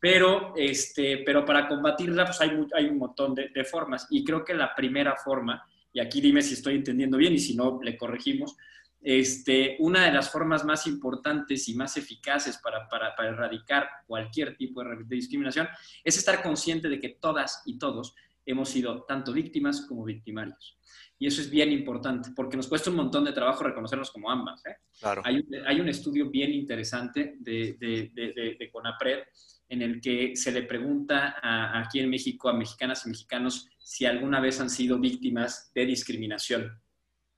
pero, 0.00 0.54
este, 0.56 1.18
pero 1.18 1.44
para 1.44 1.68
combatirla 1.68 2.24
pues 2.24 2.40
hay, 2.40 2.50
hay 2.74 2.86
un 2.86 2.98
montón 2.98 3.34
de, 3.34 3.48
de, 3.48 3.64
formas. 3.64 4.06
Y 4.10 4.24
creo 4.24 4.44
que 4.44 4.54
la 4.54 4.74
primera 4.74 5.16
forma, 5.16 5.64
y 5.92 6.00
aquí 6.00 6.20
dime 6.20 6.42
si 6.42 6.54
estoy 6.54 6.76
entendiendo 6.76 7.16
bien 7.16 7.34
y 7.34 7.38
si 7.38 7.54
no, 7.54 7.78
le 7.82 7.96
corregimos, 7.96 8.56
este, 9.02 9.76
una 9.80 10.04
de 10.04 10.12
las 10.12 10.30
formas 10.30 10.64
más 10.64 10.86
importantes 10.86 11.68
y 11.68 11.74
más 11.74 11.96
eficaces 11.96 12.58
para, 12.58 12.88
para, 12.88 13.16
para 13.16 13.30
erradicar 13.30 13.88
cualquier 14.06 14.56
tipo 14.56 14.82
de, 14.84 15.04
discriminación 15.08 15.68
es 16.04 16.16
estar 16.16 16.40
consciente 16.40 16.88
de 16.88 17.00
que 17.00 17.08
todas 17.08 17.62
y 17.66 17.78
todos 17.78 18.14
hemos 18.44 18.68
sido 18.68 19.04
tanto 19.04 19.32
víctimas 19.32 19.82
como 19.82 20.04
victimarios. 20.04 20.78
Y 21.18 21.26
eso 21.26 21.40
es 21.40 21.50
bien 21.50 21.70
importante, 21.70 22.30
porque 22.34 22.56
nos 22.56 22.66
cuesta 22.66 22.90
un 22.90 22.96
montón 22.96 23.24
de 23.24 23.32
trabajo 23.32 23.62
reconocernos 23.62 24.10
como 24.10 24.30
ambas. 24.30 24.64
¿eh? 24.66 24.76
Claro. 24.98 25.22
Hay, 25.24 25.44
hay, 25.66 25.80
un 25.80 25.88
estudio 25.88 26.30
bien 26.30 26.52
interesante 26.52 27.36
de, 27.38 27.76
de, 27.78 28.10
de, 28.12 28.56
de, 28.58 28.70
CONAPRED 28.70 29.20
en 29.68 29.82
el 29.82 30.00
que 30.00 30.34
se 30.34 30.50
le 30.50 30.64
pregunta 30.64 31.36
a, 31.40 31.78
aquí 31.80 32.00
en 32.00 32.10
México 32.10 32.48
a 32.48 32.54
mexicanas 32.54 33.06
y 33.06 33.10
mexicanos 33.10 33.68
si 33.78 34.04
alguna 34.04 34.40
vez 34.40 34.60
han 34.60 34.70
sido 34.70 34.98
víctimas 34.98 35.70
de 35.74 35.86
discriminación 35.86 36.80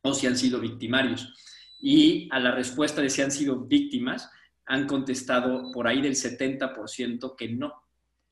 o 0.02 0.14
si 0.14 0.26
han 0.26 0.36
sido 0.36 0.60
victimarios 0.60 1.32
y 1.86 2.28
a 2.32 2.40
la 2.40 2.50
respuesta 2.50 3.02
de 3.02 3.10
si 3.10 3.20
han 3.20 3.30
sido 3.30 3.60
víctimas, 3.60 4.30
han 4.64 4.86
contestado 4.86 5.70
por 5.70 5.86
ahí 5.86 6.00
del 6.00 6.14
70% 6.14 7.36
que 7.36 7.48
no, 7.50 7.74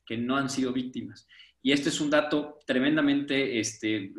que 0.06 0.16
no 0.16 0.38
han 0.38 0.48
sido 0.48 0.72
víctimas. 0.72 1.28
Y 1.62 1.72
este 1.72 1.90
es 1.90 2.00
un 2.00 2.10
dato 2.10 2.58
tremendamente 2.66 3.60
este, 3.60 4.12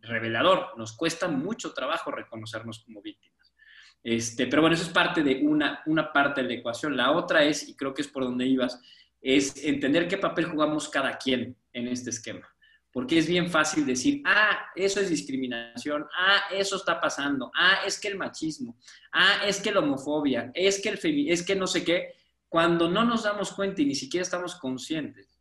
revelador. 0.00 0.76
Nos 0.76 0.96
cuesta 0.96 1.28
mucho 1.28 1.72
trabajo 1.72 2.10
reconocernos 2.10 2.80
como 2.80 3.00
víctimas. 3.00 3.54
Este, 4.02 4.48
pero 4.48 4.62
bueno, 4.62 4.74
eso 4.74 4.84
es 4.84 4.90
parte 4.90 5.22
de 5.22 5.42
una, 5.44 5.82
una 5.86 6.12
parte 6.12 6.42
de 6.42 6.48
la 6.48 6.54
ecuación. 6.54 6.96
La 6.96 7.12
otra 7.12 7.44
es, 7.44 7.68
y 7.68 7.76
creo 7.76 7.94
que 7.94 8.02
es 8.02 8.08
por 8.08 8.24
donde 8.24 8.46
ibas, 8.46 8.80
es 9.20 9.64
entender 9.64 10.08
qué 10.08 10.18
papel 10.18 10.46
jugamos 10.46 10.88
cada 10.88 11.16
quien 11.16 11.56
en 11.72 11.86
este 11.86 12.10
esquema 12.10 12.52
porque 12.92 13.18
es 13.18 13.26
bien 13.26 13.50
fácil 13.50 13.86
decir, 13.86 14.22
ah, 14.26 14.66
eso 14.76 15.00
es 15.00 15.08
discriminación, 15.08 16.06
ah, 16.14 16.42
eso 16.52 16.76
está 16.76 17.00
pasando, 17.00 17.50
ah, 17.54 17.78
es 17.86 17.98
que 17.98 18.08
el 18.08 18.18
machismo, 18.18 18.76
ah, 19.12 19.46
es 19.46 19.60
que 19.60 19.72
la 19.72 19.80
homofobia, 19.80 20.50
es 20.54 20.80
que 20.80 20.90
el 20.90 21.00
es 21.30 21.42
que 21.42 21.56
no 21.56 21.66
sé 21.66 21.84
qué, 21.84 22.12
cuando 22.50 22.90
no 22.90 23.02
nos 23.02 23.22
damos 23.22 23.52
cuenta 23.52 23.80
y 23.80 23.86
ni 23.86 23.94
siquiera 23.94 24.22
estamos 24.22 24.56
conscientes 24.56 25.31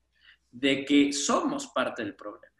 de 0.51 0.86
que 0.86 1.13
somos 1.13 1.67
parte 1.67 2.03
del 2.03 2.15
problema 2.15 2.51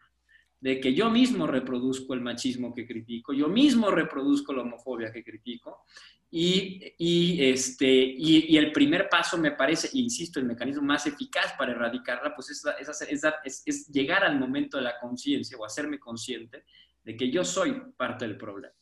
de 0.62 0.80
que 0.80 0.94
yo 0.94 1.10
mismo 1.10 1.48
reproduzco 1.48 2.14
el 2.14 2.20
machismo 2.20 2.72
que 2.72 2.86
critico, 2.86 3.32
yo 3.32 3.48
mismo 3.48 3.90
reproduzco 3.90 4.52
la 4.52 4.62
homofobia 4.62 5.12
que 5.12 5.24
critico, 5.24 5.84
y, 6.30 6.94
y 6.98 7.50
este, 7.50 7.86
y, 7.86 8.56
el 8.56 8.70
primer 8.72 9.08
paso 9.08 9.36
me 9.36 9.50
parece, 9.50 9.90
insisto, 9.94 10.38
el 10.38 10.46
mecanismo 10.46 10.82
más 10.82 11.04
eficaz 11.04 11.52
para 11.58 11.72
erradicarla, 11.72 12.34
pues 12.34 12.50
es, 12.50 12.64
es, 12.78 13.24
es, 13.44 13.62
es 13.66 13.88
llegar 13.88 14.24
al 14.24 14.38
momento 14.38 14.76
de 14.76 14.84
la 14.84 14.98
conciencia 15.00 15.58
o 15.58 15.64
hacerme 15.64 15.98
consciente 15.98 16.64
de 17.02 17.16
que 17.16 17.28
yo 17.28 17.44
soy 17.44 17.72
parte 17.96 18.24
del 18.26 18.38
problema. 18.38 18.72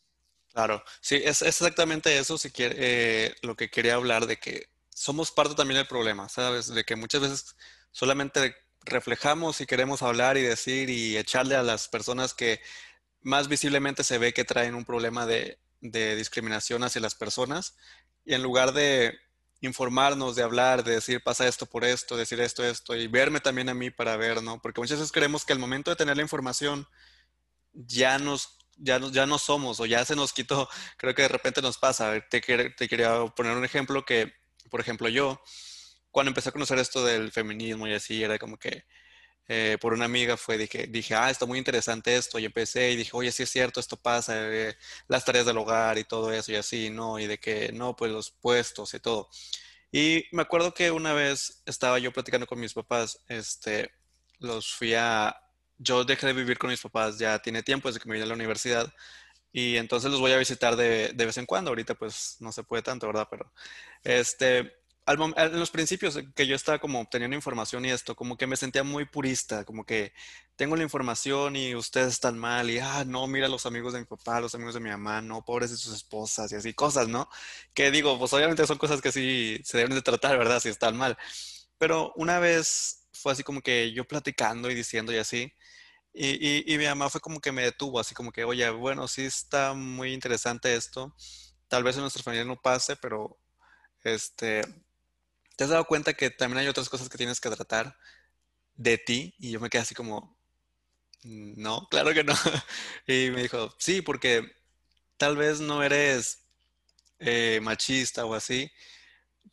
Claro, 0.52 0.84
sí, 1.00 1.16
es, 1.16 1.40
exactamente 1.40 2.16
eso, 2.18 2.36
si 2.36 2.52
eh, 2.58 3.34
lo 3.42 3.56
que 3.56 3.70
quería 3.70 3.94
hablar, 3.94 4.26
de 4.26 4.36
que 4.36 4.68
somos 4.90 5.32
parte 5.32 5.54
también 5.54 5.78
del 5.78 5.88
problema, 5.88 6.28
¿sabes? 6.28 6.72
De 6.72 6.84
que 6.84 6.94
muchas 6.94 7.22
veces 7.22 7.56
solamente 7.90 8.54
reflejamos 8.84 9.60
y 9.60 9.66
queremos 9.66 10.02
hablar 10.02 10.36
y 10.36 10.42
decir 10.42 10.90
y 10.90 11.16
echarle 11.16 11.56
a 11.56 11.62
las 11.62 11.88
personas 11.88 12.34
que 12.34 12.60
más 13.22 13.48
visiblemente 13.48 14.04
se 14.04 14.18
ve 14.18 14.32
que 14.32 14.44
traen 14.44 14.74
un 14.74 14.84
problema 14.84 15.26
de, 15.26 15.58
discriminación 15.80 16.84
hacia 16.84 17.00
las 17.00 17.14
personas 17.14 17.74
y 18.26 18.34
en 18.34 18.42
lugar 18.42 18.72
de 18.72 19.18
informarnos, 19.62 20.36
de 20.36 20.42
hablar, 20.42 20.84
de 20.84 20.92
decir 20.92 21.22
pasa 21.22 21.48
esto 21.48 21.64
por 21.64 21.84
esto, 21.84 22.18
decir 22.18 22.38
esto, 22.40 22.62
esto 22.62 22.94
y 22.94 23.06
verme 23.06 23.40
también 23.40 23.70
a 23.70 23.74
mí 23.74 23.90
para 23.90 24.16
ver, 24.16 24.42
¿no? 24.42 24.60
Porque 24.60 24.80
muchas 24.80 24.98
veces 24.98 25.12
creemos 25.12 25.46
que 25.46 25.54
al 25.54 25.58
momento 25.58 25.90
de 25.90 25.96
tener 25.96 26.16
la 26.16 26.22
información 26.22 26.86
ya 27.72 28.18
nos 28.18 28.58
ya 28.76 28.98
no, 28.98 29.10
ya 29.10 29.26
no 29.26 29.38
somos 29.38 29.80
o 29.80 29.86
ya 29.86 30.04
se 30.04 30.16
nos 30.16 30.32
quitó, 30.32 30.68
creo 30.96 31.14
que 31.14 31.22
de 31.22 31.28
repente 31.28 31.62
nos 31.62 31.78
pasa. 31.78 32.18
Te, 32.28 32.40
te 32.40 32.88
quería 32.88 33.26
poner 33.36 33.56
un 33.56 33.64
ejemplo 33.64 34.04
que, 34.04 34.32
por 34.70 34.80
ejemplo, 34.80 35.08
yo, 35.08 35.42
cuando 36.10 36.30
empecé 36.30 36.50
a 36.50 36.52
conocer 36.52 36.78
esto 36.78 37.04
del 37.04 37.32
feminismo 37.32 37.86
y 37.88 37.94
así, 37.94 38.22
era 38.22 38.38
como 38.38 38.58
que 38.58 38.84
eh, 39.48 39.78
por 39.80 39.92
una 39.94 40.04
amiga 40.04 40.36
fue, 40.36 40.58
dije, 40.58 40.86
dije, 40.86 41.14
ah, 41.16 41.28
está 41.30 41.44
muy 41.46 41.58
interesante 41.58 42.16
esto, 42.16 42.38
y 42.38 42.44
empecé 42.44 42.92
y 42.92 42.96
dije, 42.96 43.10
oye, 43.14 43.32
sí 43.32 43.42
es 43.42 43.50
cierto, 43.50 43.80
esto 43.80 43.96
pasa, 43.96 44.34
eh, 44.36 44.76
las 45.08 45.24
tareas 45.24 45.44
del 45.46 45.58
hogar 45.58 45.98
y 45.98 46.04
todo 46.04 46.32
eso 46.32 46.52
y 46.52 46.56
así, 46.56 46.90
¿no? 46.90 47.18
Y 47.18 47.26
de 47.26 47.38
que, 47.38 47.72
no, 47.72 47.96
pues 47.96 48.12
los 48.12 48.30
puestos 48.30 48.94
y 48.94 49.00
todo. 49.00 49.28
Y 49.92 50.24
me 50.32 50.42
acuerdo 50.42 50.72
que 50.74 50.90
una 50.92 51.14
vez 51.14 51.62
estaba 51.66 51.98
yo 51.98 52.12
platicando 52.12 52.46
con 52.46 52.60
mis 52.60 52.74
papás, 52.74 53.24
este, 53.28 53.90
los 54.38 54.72
fui 54.74 54.94
a, 54.94 55.36
yo 55.78 56.04
dejé 56.04 56.28
de 56.28 56.32
vivir 56.34 56.58
con 56.58 56.70
mis 56.70 56.80
papás, 56.80 57.18
ya 57.18 57.40
tiene 57.40 57.62
tiempo 57.64 57.88
desde 57.88 58.00
que 58.00 58.08
me 58.08 58.14
vine 58.14 58.24
a 58.26 58.28
la 58.28 58.34
universidad, 58.34 58.92
y 59.52 59.76
entonces 59.78 60.10
los 60.12 60.20
voy 60.20 60.32
a 60.32 60.38
visitar 60.38 60.76
de, 60.76 61.12
de 61.14 61.26
vez 61.26 61.36
en 61.38 61.46
cuando, 61.46 61.70
ahorita 61.70 61.94
pues 61.96 62.36
no 62.40 62.52
se 62.52 62.62
puede 62.62 62.82
tanto, 62.84 63.08
¿verdad? 63.08 63.26
Pero, 63.30 63.52
este, 64.04 64.79
en 65.14 65.58
los 65.58 65.70
principios 65.70 66.18
que 66.34 66.46
yo 66.46 66.54
estaba 66.54 66.78
como 66.78 67.00
obteniendo 67.00 67.34
información 67.34 67.84
y 67.84 67.90
esto, 67.90 68.14
como 68.14 68.36
que 68.36 68.46
me 68.46 68.56
sentía 68.56 68.84
muy 68.84 69.04
purista, 69.06 69.64
como 69.64 69.84
que 69.84 70.12
tengo 70.56 70.76
la 70.76 70.82
información 70.82 71.56
y 71.56 71.74
ustedes 71.74 72.12
están 72.14 72.38
mal 72.38 72.70
y, 72.70 72.78
ah, 72.78 73.04
no, 73.06 73.26
mira 73.26 73.48
los 73.48 73.66
amigos 73.66 73.92
de 73.92 74.00
mi 74.00 74.04
papá, 74.06 74.40
los 74.40 74.54
amigos 74.54 74.74
de 74.74 74.80
mi 74.80 74.90
mamá, 74.90 75.22
no, 75.22 75.44
pobres 75.44 75.70
de 75.70 75.76
sus 75.76 75.94
esposas 75.94 76.52
y 76.52 76.56
así, 76.56 76.74
cosas, 76.74 77.08
¿no? 77.08 77.28
Que 77.74 77.90
digo, 77.90 78.18
pues 78.18 78.32
obviamente 78.32 78.66
son 78.66 78.78
cosas 78.78 79.00
que 79.00 79.12
sí 79.12 79.60
se 79.64 79.78
deben 79.78 79.94
de 79.94 80.02
tratar, 80.02 80.38
¿verdad? 80.38 80.60
Si 80.60 80.68
están 80.68 80.96
mal. 80.96 81.16
Pero 81.78 82.12
una 82.16 82.38
vez 82.38 83.08
fue 83.12 83.32
así 83.32 83.42
como 83.42 83.62
que 83.62 83.92
yo 83.92 84.04
platicando 84.06 84.70
y 84.70 84.74
diciendo 84.74 85.12
y 85.12 85.18
así, 85.18 85.52
y, 86.12 86.72
y 86.72 86.78
mi 86.78 86.86
mamá 86.86 87.10
fue 87.10 87.20
como 87.20 87.40
que 87.40 87.52
me 87.52 87.62
detuvo, 87.62 88.00
así 88.00 88.14
como 88.14 88.32
que, 88.32 88.44
oye, 88.44 88.68
bueno, 88.70 89.08
sí 89.08 89.22
está 89.24 89.74
muy 89.74 90.12
interesante 90.12 90.74
esto, 90.74 91.14
tal 91.68 91.84
vez 91.84 91.96
en 91.96 92.02
nuestra 92.02 92.22
familia 92.22 92.44
no 92.44 92.60
pase, 92.60 92.96
pero 92.96 93.38
este 94.02 94.62
¿te 95.60 95.64
has 95.64 95.70
dado 95.70 95.84
cuenta 95.84 96.14
que 96.14 96.30
también 96.30 96.60
hay 96.60 96.68
otras 96.68 96.88
cosas 96.88 97.10
que 97.10 97.18
tienes 97.18 97.38
que 97.38 97.50
tratar 97.50 97.94
de 98.76 98.96
ti? 98.96 99.34
Y 99.38 99.50
yo 99.50 99.60
me 99.60 99.68
quedé 99.68 99.82
así 99.82 99.94
como, 99.94 100.34
no, 101.22 101.86
claro 101.90 102.14
que 102.14 102.24
no. 102.24 102.32
Y 103.06 103.30
me 103.30 103.42
dijo, 103.42 103.70
sí, 103.76 104.00
porque 104.00 104.50
tal 105.18 105.36
vez 105.36 105.60
no 105.60 105.82
eres 105.82 106.44
eh, 107.18 107.60
machista 107.62 108.24
o 108.24 108.32
así, 108.32 108.72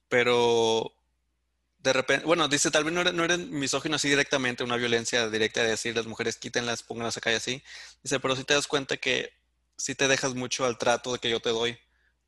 pero 0.08 0.94
de 1.80 1.92
repente, 1.92 2.26
bueno, 2.26 2.48
dice, 2.48 2.72
tal 2.72 2.86
vez 2.86 2.94
no 2.94 3.02
eres, 3.02 3.14
no 3.14 3.26
eres 3.26 3.40
misógino 3.40 3.98
así 3.98 4.08
directamente, 4.08 4.64
una 4.64 4.78
violencia 4.78 5.28
directa 5.30 5.62
de 5.62 5.72
decir 5.72 5.94
las 5.94 6.08
mujeres 6.08 6.38
quítenlas, 6.38 6.84
pónganlas 6.84 7.18
acá 7.18 7.34
y 7.34 7.36
así. 7.36 7.62
Dice, 8.02 8.22
pero 8.22 8.38
si 8.38 8.46
te 8.46 8.54
das 8.54 8.68
cuenta 8.68 8.96
que 8.96 9.34
si 9.76 9.94
te 9.94 10.08
dejas 10.08 10.36
mucho 10.36 10.64
al 10.64 10.78
trato 10.78 11.12
de 11.12 11.20
que 11.20 11.30
yo 11.30 11.42
te 11.42 11.50
doy. 11.50 11.78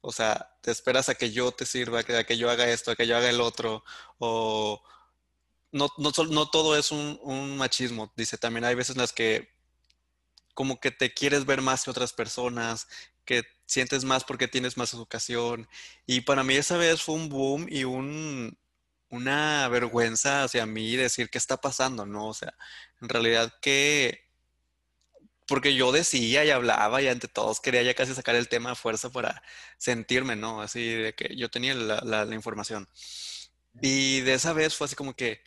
O 0.01 0.11
sea, 0.11 0.55
te 0.61 0.71
esperas 0.71 1.09
a 1.09 1.15
que 1.15 1.31
yo 1.31 1.51
te 1.51 1.65
sirva, 1.65 1.99
a 1.99 2.23
que 2.23 2.37
yo 2.37 2.49
haga 2.49 2.69
esto, 2.69 2.91
a 2.91 2.95
que 2.95 3.07
yo 3.07 3.17
haga 3.17 3.29
el 3.29 3.41
otro, 3.41 3.83
o 4.17 4.81
no, 5.71 5.89
no, 5.97 6.11
no 6.29 6.49
todo 6.49 6.77
es 6.77 6.91
un, 6.91 7.19
un, 7.23 7.57
machismo. 7.57 8.11
Dice, 8.15 8.37
también 8.37 8.65
hay 8.65 8.75
veces 8.75 8.95
en 8.95 9.01
las 9.01 9.13
que 9.13 9.49
como 10.53 10.79
que 10.79 10.91
te 10.91 11.13
quieres 11.13 11.45
ver 11.45 11.61
más 11.61 11.83
que 11.83 11.91
otras 11.91 12.13
personas, 12.13 12.87
que 13.25 13.43
sientes 13.65 14.03
más 14.03 14.23
porque 14.23 14.47
tienes 14.47 14.77
más 14.77 14.93
educación. 14.93 15.69
Y 16.05 16.21
para 16.21 16.43
mí 16.43 16.55
esa 16.55 16.77
vez 16.77 17.01
fue 17.01 17.15
un 17.15 17.29
boom 17.29 17.67
y 17.69 17.83
un, 17.83 18.57
una 19.09 19.67
vergüenza 19.69 20.43
hacia 20.43 20.65
mí 20.65 20.95
decir 20.95 21.29
qué 21.29 21.37
está 21.37 21.57
pasando, 21.57 22.05
¿no? 22.05 22.27
O 22.27 22.33
sea, 22.33 22.53
en 23.01 23.09
realidad, 23.09 23.53
¿qué, 23.61 24.28
porque 25.49 25.75
yo 25.75 25.91
decía 25.91 26.45
y 26.45 26.51
hablaba 26.51 27.01
y 27.01 27.07
ante 27.07 27.27
todos 27.27 27.59
quería 27.59 27.81
ya 27.83 27.95
casi 27.95 28.13
sacar 28.13 28.35
el 28.35 28.47
tema 28.47 28.71
a 28.71 28.75
fuerza 28.75 29.09
para 29.11 29.41
sentirme, 29.77 30.35
¿no? 30.35 30.61
Así 30.61 30.93
de 30.93 31.13
que 31.15 31.35
yo 31.35 31.49
tenía 31.49 31.73
la, 31.73 32.01
la, 32.01 32.35
información. 32.35 32.87
Y 33.81 34.21
de 34.21 34.35
esa 34.35 34.53
vez 34.53 34.75
fue 34.75 34.85
así 34.85 34.95
como 34.95 35.15
que, 35.15 35.41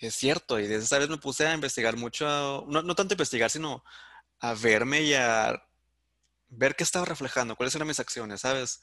es 0.00 0.14
cierto, 0.14 0.60
y 0.60 0.66
de 0.66 0.76
esa 0.76 0.98
vez 0.98 1.08
me 1.08 1.18
puse 1.18 1.46
a 1.46 1.54
investigar 1.54 1.96
mucho, 1.96 2.66
no, 2.68 2.82
no 2.82 2.94
tanto 2.94 3.14
investigar, 3.14 3.50
sino 3.50 3.82
a 4.40 4.54
verme 4.54 5.02
y 5.02 5.14
a 5.14 5.62
ver 6.50 6.76
qué 6.76 6.84
estaba 6.84 7.04
reflejando, 7.06 7.56
cuáles 7.56 7.74
eran 7.74 7.88
mis 7.88 8.00
acciones, 8.00 8.42
¿sabes? 8.42 8.80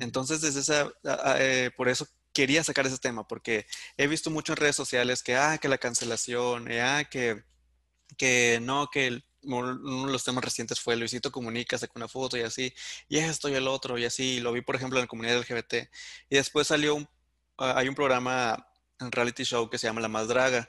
Entonces, 0.00 0.40
desde 0.40 0.60
esa, 0.60 0.90
eh, 1.38 1.70
por 1.76 1.88
eso 1.88 2.08
quería 2.32 2.64
sacar 2.64 2.86
ese 2.86 2.98
tema, 2.98 3.28
porque 3.28 3.66
he 3.96 4.06
visto 4.06 4.30
mucho 4.30 4.52
en 4.52 4.58
redes 4.58 4.76
sociales 4.76 5.22
que, 5.22 5.36
ah, 5.36 5.58
que 5.58 5.68
la 5.68 5.78
cancelación, 5.78 6.70
eh, 6.70 6.82
ah, 6.82 7.04
que, 7.04 7.44
que 8.16 8.58
no, 8.62 8.88
que 8.90 9.06
el, 9.08 9.25
uno 9.46 10.06
de 10.06 10.12
los 10.12 10.24
temas 10.24 10.44
recientes 10.44 10.80
fue 10.80 10.96
Luisito 10.96 11.30
Comunica, 11.32 11.78
sacó 11.78 11.94
una 11.96 12.08
foto 12.08 12.36
y 12.36 12.42
así, 12.42 12.74
y 13.08 13.18
esto 13.18 13.48
y 13.48 13.54
el 13.54 13.68
otro 13.68 13.98
y 13.98 14.04
así, 14.04 14.40
lo 14.40 14.52
vi 14.52 14.60
por 14.60 14.76
ejemplo 14.76 14.98
en 14.98 15.04
la 15.04 15.08
comunidad 15.08 15.38
LGBT. 15.40 15.88
Y 16.28 16.36
después 16.36 16.66
salió, 16.66 16.94
un, 16.96 17.08
ah, 17.58 17.74
hay 17.76 17.88
un 17.88 17.94
programa 17.94 18.66
reality 18.98 19.44
show 19.44 19.68
que 19.70 19.78
se 19.78 19.86
llama 19.86 20.00
La 20.00 20.08
Más 20.08 20.28
Draga. 20.28 20.68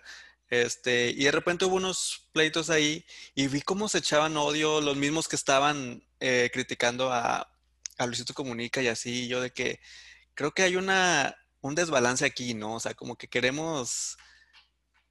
Este, 0.50 1.10
y 1.10 1.26
de 1.26 1.32
repente 1.32 1.66
hubo 1.66 1.76
unos 1.76 2.30
pleitos 2.32 2.70
ahí 2.70 3.06
y 3.36 3.48
vi 3.48 3.62
cómo 3.62 3.90
se 3.90 3.98
echaban 3.98 4.38
odio 4.38 4.80
los 4.80 4.96
mismos 4.96 5.28
que 5.28 5.36
estaban 5.36 6.04
eh, 6.22 6.50
criticando 6.54 7.12
a, 7.12 7.50
a 7.98 8.06
Luisito 8.06 8.34
Comunica 8.34 8.82
y 8.82 8.88
así, 8.88 9.28
yo 9.28 9.42
de 9.42 9.52
que 9.52 9.82
creo 10.36 10.54
que 10.54 10.64
hay 10.64 10.76
una, 10.78 11.36
un 11.62 11.76
desbalance 11.76 12.26
aquí, 12.26 12.54
¿no? 12.54 12.76
O 12.76 12.80
sea, 12.80 12.94
como 12.94 13.16
que 13.18 13.28
queremos 13.28 14.18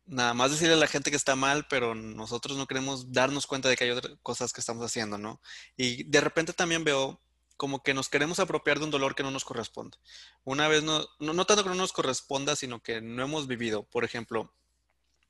nada 0.06 0.34
más 0.34 0.50
decirle 0.50 0.74
a 0.74 0.78
la 0.78 0.86
gente 0.86 1.10
que 1.10 1.16
está 1.16 1.36
mal, 1.36 1.66
pero 1.68 1.94
nosotros 1.94 2.56
no 2.56 2.66
queremos 2.66 3.12
darnos 3.12 3.46
cuenta 3.46 3.68
de 3.68 3.76
que 3.76 3.84
hay 3.84 3.90
otras 3.90 4.16
cosas 4.22 4.52
que 4.52 4.60
estamos 4.60 4.84
haciendo, 4.84 5.18
¿no? 5.18 5.40
Y 5.76 6.04
de 6.04 6.20
repente 6.20 6.52
también 6.52 6.84
veo 6.84 7.20
como 7.56 7.82
que 7.82 7.94
nos 7.94 8.08
queremos 8.08 8.38
apropiar 8.38 8.78
de 8.78 8.84
un 8.84 8.90
dolor 8.90 9.14
que 9.14 9.22
no 9.22 9.30
nos 9.30 9.44
corresponde. 9.44 9.96
Una 10.44 10.68
vez, 10.68 10.82
no, 10.82 11.04
no, 11.18 11.32
no 11.32 11.44
tanto 11.46 11.62
que 11.62 11.70
no 11.70 11.74
nos 11.74 11.92
corresponda, 11.92 12.54
sino 12.56 12.82
que 12.82 13.00
no 13.00 13.22
hemos 13.22 13.46
vivido. 13.46 13.84
Por 13.84 14.04
ejemplo, 14.04 14.52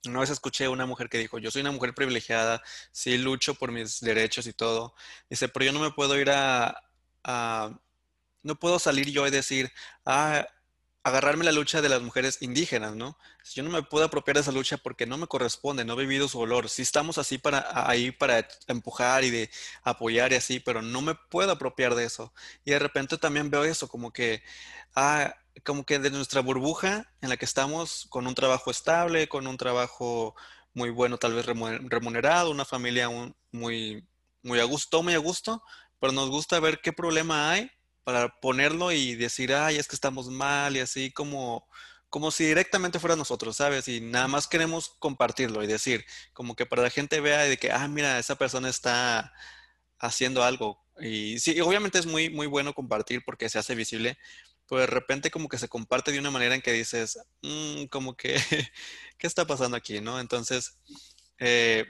una 0.06 0.20
vez 0.20 0.30
escuché 0.30 0.64
a 0.66 0.70
una 0.70 0.86
mujer 0.86 1.08
que 1.08 1.18
dijo, 1.18 1.38
yo 1.38 1.50
soy 1.50 1.62
una 1.62 1.72
mujer 1.72 1.94
privilegiada, 1.94 2.62
sí 2.92 3.16
lucho 3.18 3.54
por 3.54 3.72
mis 3.72 4.00
derechos 4.00 4.46
y 4.46 4.52
todo. 4.52 4.94
Dice, 5.30 5.48
pero 5.48 5.66
yo 5.66 5.72
no 5.72 5.80
me 5.80 5.92
puedo 5.92 6.18
ir 6.18 6.30
a, 6.30 6.82
a 7.24 7.78
no 8.42 8.56
puedo 8.58 8.78
salir 8.78 9.10
yo 9.10 9.26
y 9.26 9.30
decir, 9.30 9.72
ah, 10.04 10.46
agarrarme 11.06 11.44
la 11.44 11.52
lucha 11.52 11.80
de 11.80 11.88
las 11.88 12.02
mujeres 12.02 12.38
indígenas, 12.42 12.96
¿no? 12.96 13.16
Yo 13.54 13.62
no 13.62 13.70
me 13.70 13.84
puedo 13.84 14.04
apropiar 14.04 14.34
de 14.34 14.40
esa 14.40 14.50
lucha 14.50 14.76
porque 14.76 15.06
no 15.06 15.16
me 15.16 15.28
corresponde, 15.28 15.84
no 15.84 15.92
he 15.94 15.96
vivido 15.98 16.26
su 16.26 16.40
dolor. 16.40 16.68
Sí 16.68 16.82
estamos 16.82 17.16
así 17.16 17.38
para, 17.38 17.64
ahí 17.88 18.10
para 18.10 18.48
empujar 18.66 19.22
y 19.22 19.30
de 19.30 19.48
apoyar 19.84 20.32
y 20.32 20.34
así, 20.34 20.58
pero 20.58 20.82
no 20.82 21.02
me 21.02 21.14
puedo 21.14 21.52
apropiar 21.52 21.94
de 21.94 22.06
eso. 22.06 22.34
Y 22.64 22.72
de 22.72 22.80
repente 22.80 23.18
también 23.18 23.50
veo 23.50 23.62
eso, 23.62 23.86
como 23.86 24.12
que, 24.12 24.42
ah, 24.96 25.32
como 25.64 25.86
que 25.86 26.00
de 26.00 26.10
nuestra 26.10 26.40
burbuja 26.40 27.08
en 27.20 27.28
la 27.28 27.36
que 27.36 27.44
estamos 27.44 28.06
con 28.10 28.26
un 28.26 28.34
trabajo 28.34 28.72
estable, 28.72 29.28
con 29.28 29.46
un 29.46 29.56
trabajo 29.56 30.34
muy 30.74 30.90
bueno, 30.90 31.18
tal 31.18 31.34
vez 31.34 31.46
remunerado, 31.46 32.50
una 32.50 32.64
familia 32.64 33.08
muy, 33.52 34.04
muy 34.42 34.58
a 34.58 34.64
gusto, 34.64 35.04
muy 35.04 35.14
a 35.14 35.18
gusto, 35.18 35.62
pero 36.00 36.12
nos 36.12 36.30
gusta 36.30 36.58
ver 36.58 36.80
qué 36.80 36.92
problema 36.92 37.52
hay 37.52 37.70
para 38.06 38.28
ponerlo 38.40 38.92
y 38.92 39.16
decir, 39.16 39.52
ay, 39.52 39.78
es 39.78 39.88
que 39.88 39.96
estamos 39.96 40.28
mal 40.28 40.76
y 40.76 40.78
así 40.80 41.10
como, 41.10 41.66
como 42.08 42.30
si 42.30 42.44
directamente 42.44 43.00
fuera 43.00 43.16
nosotros, 43.16 43.56
¿sabes? 43.56 43.88
Y 43.88 44.00
nada 44.00 44.28
más 44.28 44.46
queremos 44.46 44.90
compartirlo 45.00 45.64
y 45.64 45.66
decir, 45.66 46.04
como 46.32 46.54
que 46.54 46.66
para 46.66 46.82
la 46.82 46.90
gente 46.90 47.20
vea 47.20 47.40
de 47.40 47.56
que, 47.56 47.72
ah, 47.72 47.88
mira, 47.88 48.20
esa 48.20 48.36
persona 48.36 48.68
está 48.68 49.32
haciendo 49.98 50.44
algo. 50.44 50.80
Y 51.00 51.40
sí, 51.40 51.60
obviamente 51.60 51.98
es 51.98 52.06
muy, 52.06 52.30
muy 52.30 52.46
bueno 52.46 52.74
compartir 52.74 53.24
porque 53.26 53.48
se 53.48 53.58
hace 53.58 53.74
visible, 53.74 54.16
pero 54.68 54.82
de 54.82 54.86
repente 54.86 55.32
como 55.32 55.48
que 55.48 55.58
se 55.58 55.68
comparte 55.68 56.12
de 56.12 56.20
una 56.20 56.30
manera 56.30 56.54
en 56.54 56.62
que 56.62 56.72
dices, 56.72 57.18
mm, 57.42 57.86
como 57.86 58.16
que, 58.16 58.36
¿qué 59.18 59.26
está 59.26 59.48
pasando 59.48 59.76
aquí? 59.76 60.00
¿No? 60.00 60.20
Entonces, 60.20 60.78
eh, 61.40 61.86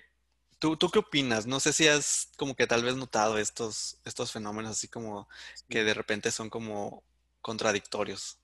¿Tú, 0.58 0.76
¿Tú, 0.76 0.88
qué 0.88 1.00
opinas? 1.00 1.46
No 1.46 1.60
sé 1.60 1.72
si 1.72 1.86
has 1.86 2.30
como 2.36 2.54
que 2.54 2.66
tal 2.66 2.82
vez 2.82 2.96
notado 2.96 3.38
estos, 3.38 4.00
estos 4.04 4.32
fenómenos 4.32 4.72
así 4.72 4.88
como 4.88 5.28
que 5.68 5.84
de 5.84 5.94
repente 5.94 6.30
son 6.30 6.48
como 6.48 7.04
contradictorios. 7.42 8.38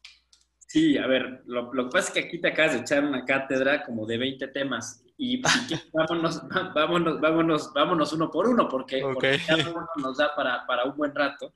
Sí, 0.73 0.97
a 0.97 1.07
ver, 1.07 1.43
lo, 1.45 1.71
que 1.71 1.91
pasa 1.91 2.09
es 2.09 2.11
que 2.15 2.21
aquí 2.21 2.41
te 2.41 2.49
acabas 2.49 2.73
de 2.73 2.79
echar 2.79 3.05
una 3.05 3.27
cátedra 3.27 3.85
como 3.85 4.07
de 4.07 4.17
20 4.17 4.49
temas 4.49 5.05
y, 5.19 5.43
vámonos, 5.93 6.43
vámonos, 6.75 7.21
vámonos, 7.21 7.73
vámonos 7.75 8.13
uno 8.15 8.31
por 8.31 8.49
uno 8.49 8.69
porque, 8.69 9.03
cada 9.47 9.69
uno 9.71 9.87
nos 9.97 10.17
da 10.17 10.35
para, 10.35 10.67
para, 10.67 10.85
un 10.85 10.97
buen 10.97 11.15
rato. 11.15 11.53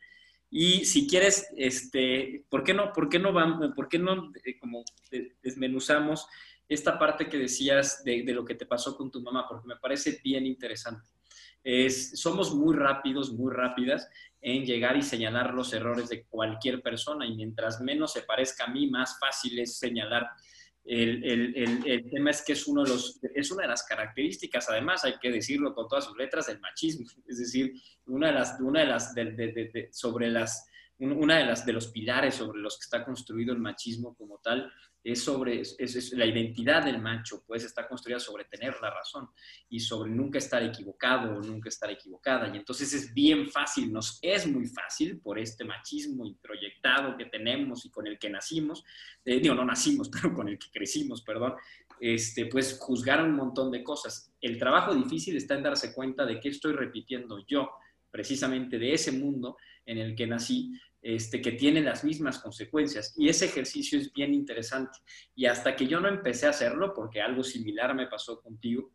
Y 0.50 0.84
si 0.84 1.08
quieres, 1.08 1.48
este, 1.56 2.44
¿por 2.50 2.62
qué 2.62 2.74
no, 2.74 2.92
por 2.92 3.08
qué 3.08 3.18
no, 3.18 3.32
vamos, 3.32 3.72
por 3.74 3.88
qué 3.88 3.98
no 3.98 4.32
eh, 4.44 4.58
como 4.58 4.84
desmenuzamos 5.42 6.26
esta 6.68 6.98
parte 6.98 7.28
que 7.28 7.38
decías 7.38 8.02
de, 8.04 8.22
lo 8.32 8.44
que 8.44 8.54
te 8.54 8.66
pasó 8.66 8.96
con 8.96 9.10
tu 9.10 9.22
mamá, 9.22 9.46
porque 9.48 9.68
me 9.68 9.76
parece 9.76 10.20
bien 10.22 10.46
interesante. 10.46 11.08
Es, 11.62 12.18
somos 12.20 12.54
muy 12.54 12.76
rápidos, 12.76 13.32
muy 13.32 13.52
rápidas 13.52 14.08
en 14.40 14.64
llegar 14.64 14.96
y 14.96 15.02
señalar 15.02 15.52
los 15.54 15.72
errores 15.72 16.08
de 16.08 16.24
cualquier 16.24 16.80
persona 16.82 17.26
y 17.26 17.34
mientras 17.34 17.80
menos 17.80 18.12
se 18.12 18.22
parezca 18.22 18.64
a 18.64 18.68
mí, 18.68 18.88
más 18.88 19.18
fácil 19.18 19.58
es 19.58 19.78
señalar. 19.78 20.28
El, 20.84 21.24
el, 21.24 21.82
el, 21.84 22.10
tema 22.10 22.30
es 22.30 22.44
que 22.44 22.52
es, 22.52 22.68
uno 22.68 22.84
de 22.84 22.90
los, 22.90 23.18
es 23.34 23.50
una 23.50 23.62
de 23.62 23.68
las 23.68 23.82
características, 23.82 24.70
además 24.70 25.04
hay 25.04 25.18
que 25.20 25.32
decirlo 25.32 25.74
con 25.74 25.88
todas 25.88 26.04
sus 26.04 26.16
letras, 26.16 26.46
del 26.46 26.60
machismo. 26.60 27.06
Es 27.28 27.38
decir, 27.38 27.72
una 28.06 28.28
de 28.28 28.34
las, 28.34 28.60
una 28.60 28.80
de 28.80 28.86
las 28.86 29.14
de, 29.14 29.88
sobre 29.90 30.30
las, 30.30 30.68
una 30.98 31.38
de 31.38 31.46
las 31.46 31.66
de 31.66 31.72
los 31.72 31.88
pilares 31.88 32.36
sobre 32.36 32.60
los 32.60 32.78
que 32.78 32.84
está 32.84 33.04
construido 33.04 33.52
el 33.52 33.58
machismo 33.58 34.14
como 34.14 34.38
tal 34.38 34.72
es 35.12 35.22
sobre 35.22 35.60
es, 35.60 36.12
la 36.14 36.26
identidad 36.26 36.84
del 36.84 37.00
macho, 37.00 37.44
pues 37.46 37.62
está 37.62 37.86
construida 37.86 38.18
sobre 38.18 38.44
tener 38.46 38.74
la 38.82 38.90
razón 38.90 39.28
y 39.68 39.78
sobre 39.78 40.10
nunca 40.10 40.38
estar 40.38 40.60
equivocado 40.64 41.36
o 41.36 41.40
nunca 41.40 41.68
estar 41.68 41.88
equivocada. 41.90 42.48
Y 42.52 42.56
entonces 42.56 42.92
es 42.92 43.14
bien 43.14 43.48
fácil, 43.48 43.92
nos 43.92 44.18
es 44.20 44.48
muy 44.48 44.66
fácil 44.66 45.20
por 45.20 45.38
este 45.38 45.64
machismo 45.64 46.26
introyectado 46.26 47.16
que 47.16 47.26
tenemos 47.26 47.86
y 47.86 47.90
con 47.90 48.08
el 48.08 48.18
que 48.18 48.28
nacimos, 48.28 48.84
eh, 49.24 49.40
no 49.40 49.64
nacimos, 49.64 50.08
pero 50.12 50.34
con 50.34 50.48
el 50.48 50.58
que 50.58 50.72
crecimos, 50.72 51.22
perdón, 51.22 51.54
este, 52.00 52.46
pues 52.46 52.76
juzgar 52.76 53.22
un 53.22 53.36
montón 53.36 53.70
de 53.70 53.84
cosas. 53.84 54.32
El 54.40 54.58
trabajo 54.58 54.92
difícil 54.92 55.36
está 55.36 55.54
en 55.54 55.62
darse 55.62 55.94
cuenta 55.94 56.26
de 56.26 56.40
qué 56.40 56.48
estoy 56.48 56.72
repitiendo 56.72 57.46
yo, 57.46 57.70
precisamente 58.10 58.76
de 58.76 58.92
ese 58.92 59.12
mundo 59.12 59.56
en 59.84 59.98
el 59.98 60.16
que 60.16 60.26
nací, 60.26 60.72
este, 61.02 61.40
que 61.40 61.52
tiene 61.52 61.80
las 61.80 62.04
mismas 62.04 62.38
consecuencias. 62.38 63.14
Y 63.16 63.28
ese 63.28 63.46
ejercicio 63.46 63.98
es 63.98 64.12
bien 64.12 64.34
interesante. 64.34 64.98
Y 65.34 65.46
hasta 65.46 65.76
que 65.76 65.86
yo 65.86 66.00
no 66.00 66.08
empecé 66.08 66.46
a 66.46 66.50
hacerlo, 66.50 66.92
porque 66.94 67.20
algo 67.20 67.42
similar 67.42 67.94
me 67.94 68.06
pasó 68.06 68.40
contigo, 68.40 68.90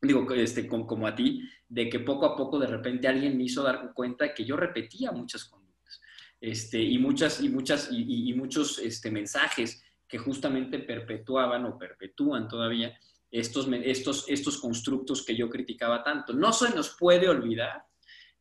digo, 0.00 0.26
este, 0.34 0.66
como, 0.66 1.06
a 1.06 1.14
ti, 1.14 1.42
de 1.68 1.88
que 1.88 2.00
poco 2.00 2.26
a 2.26 2.36
poco 2.36 2.58
de 2.58 2.66
repente 2.66 3.08
alguien 3.08 3.36
me 3.36 3.44
hizo 3.44 3.62
dar 3.62 3.92
cuenta 3.94 4.34
que 4.34 4.44
yo 4.44 4.56
repetía 4.56 5.12
muchas 5.12 5.44
conductas 5.44 6.00
este, 6.40 6.78
y, 6.80 6.98
muchas, 6.98 7.40
y, 7.40 7.48
muchas, 7.48 7.90
muchos 7.90 8.78
este, 8.78 9.10
mensajes 9.10 9.82
que 10.06 10.18
justamente 10.18 10.78
perpetuaban 10.78 11.64
o 11.64 11.78
perpetúan 11.78 12.48
todavía 12.48 12.98
estos, 13.30 13.68
estos, 13.82 14.26
estos 14.28 14.58
constructos 14.58 15.24
que 15.24 15.34
yo 15.34 15.48
criticaba 15.48 16.04
tanto. 16.04 16.32
No 16.32 16.52
se 16.52 16.74
nos 16.74 16.96
puede 16.96 17.28
olvidar 17.28 17.84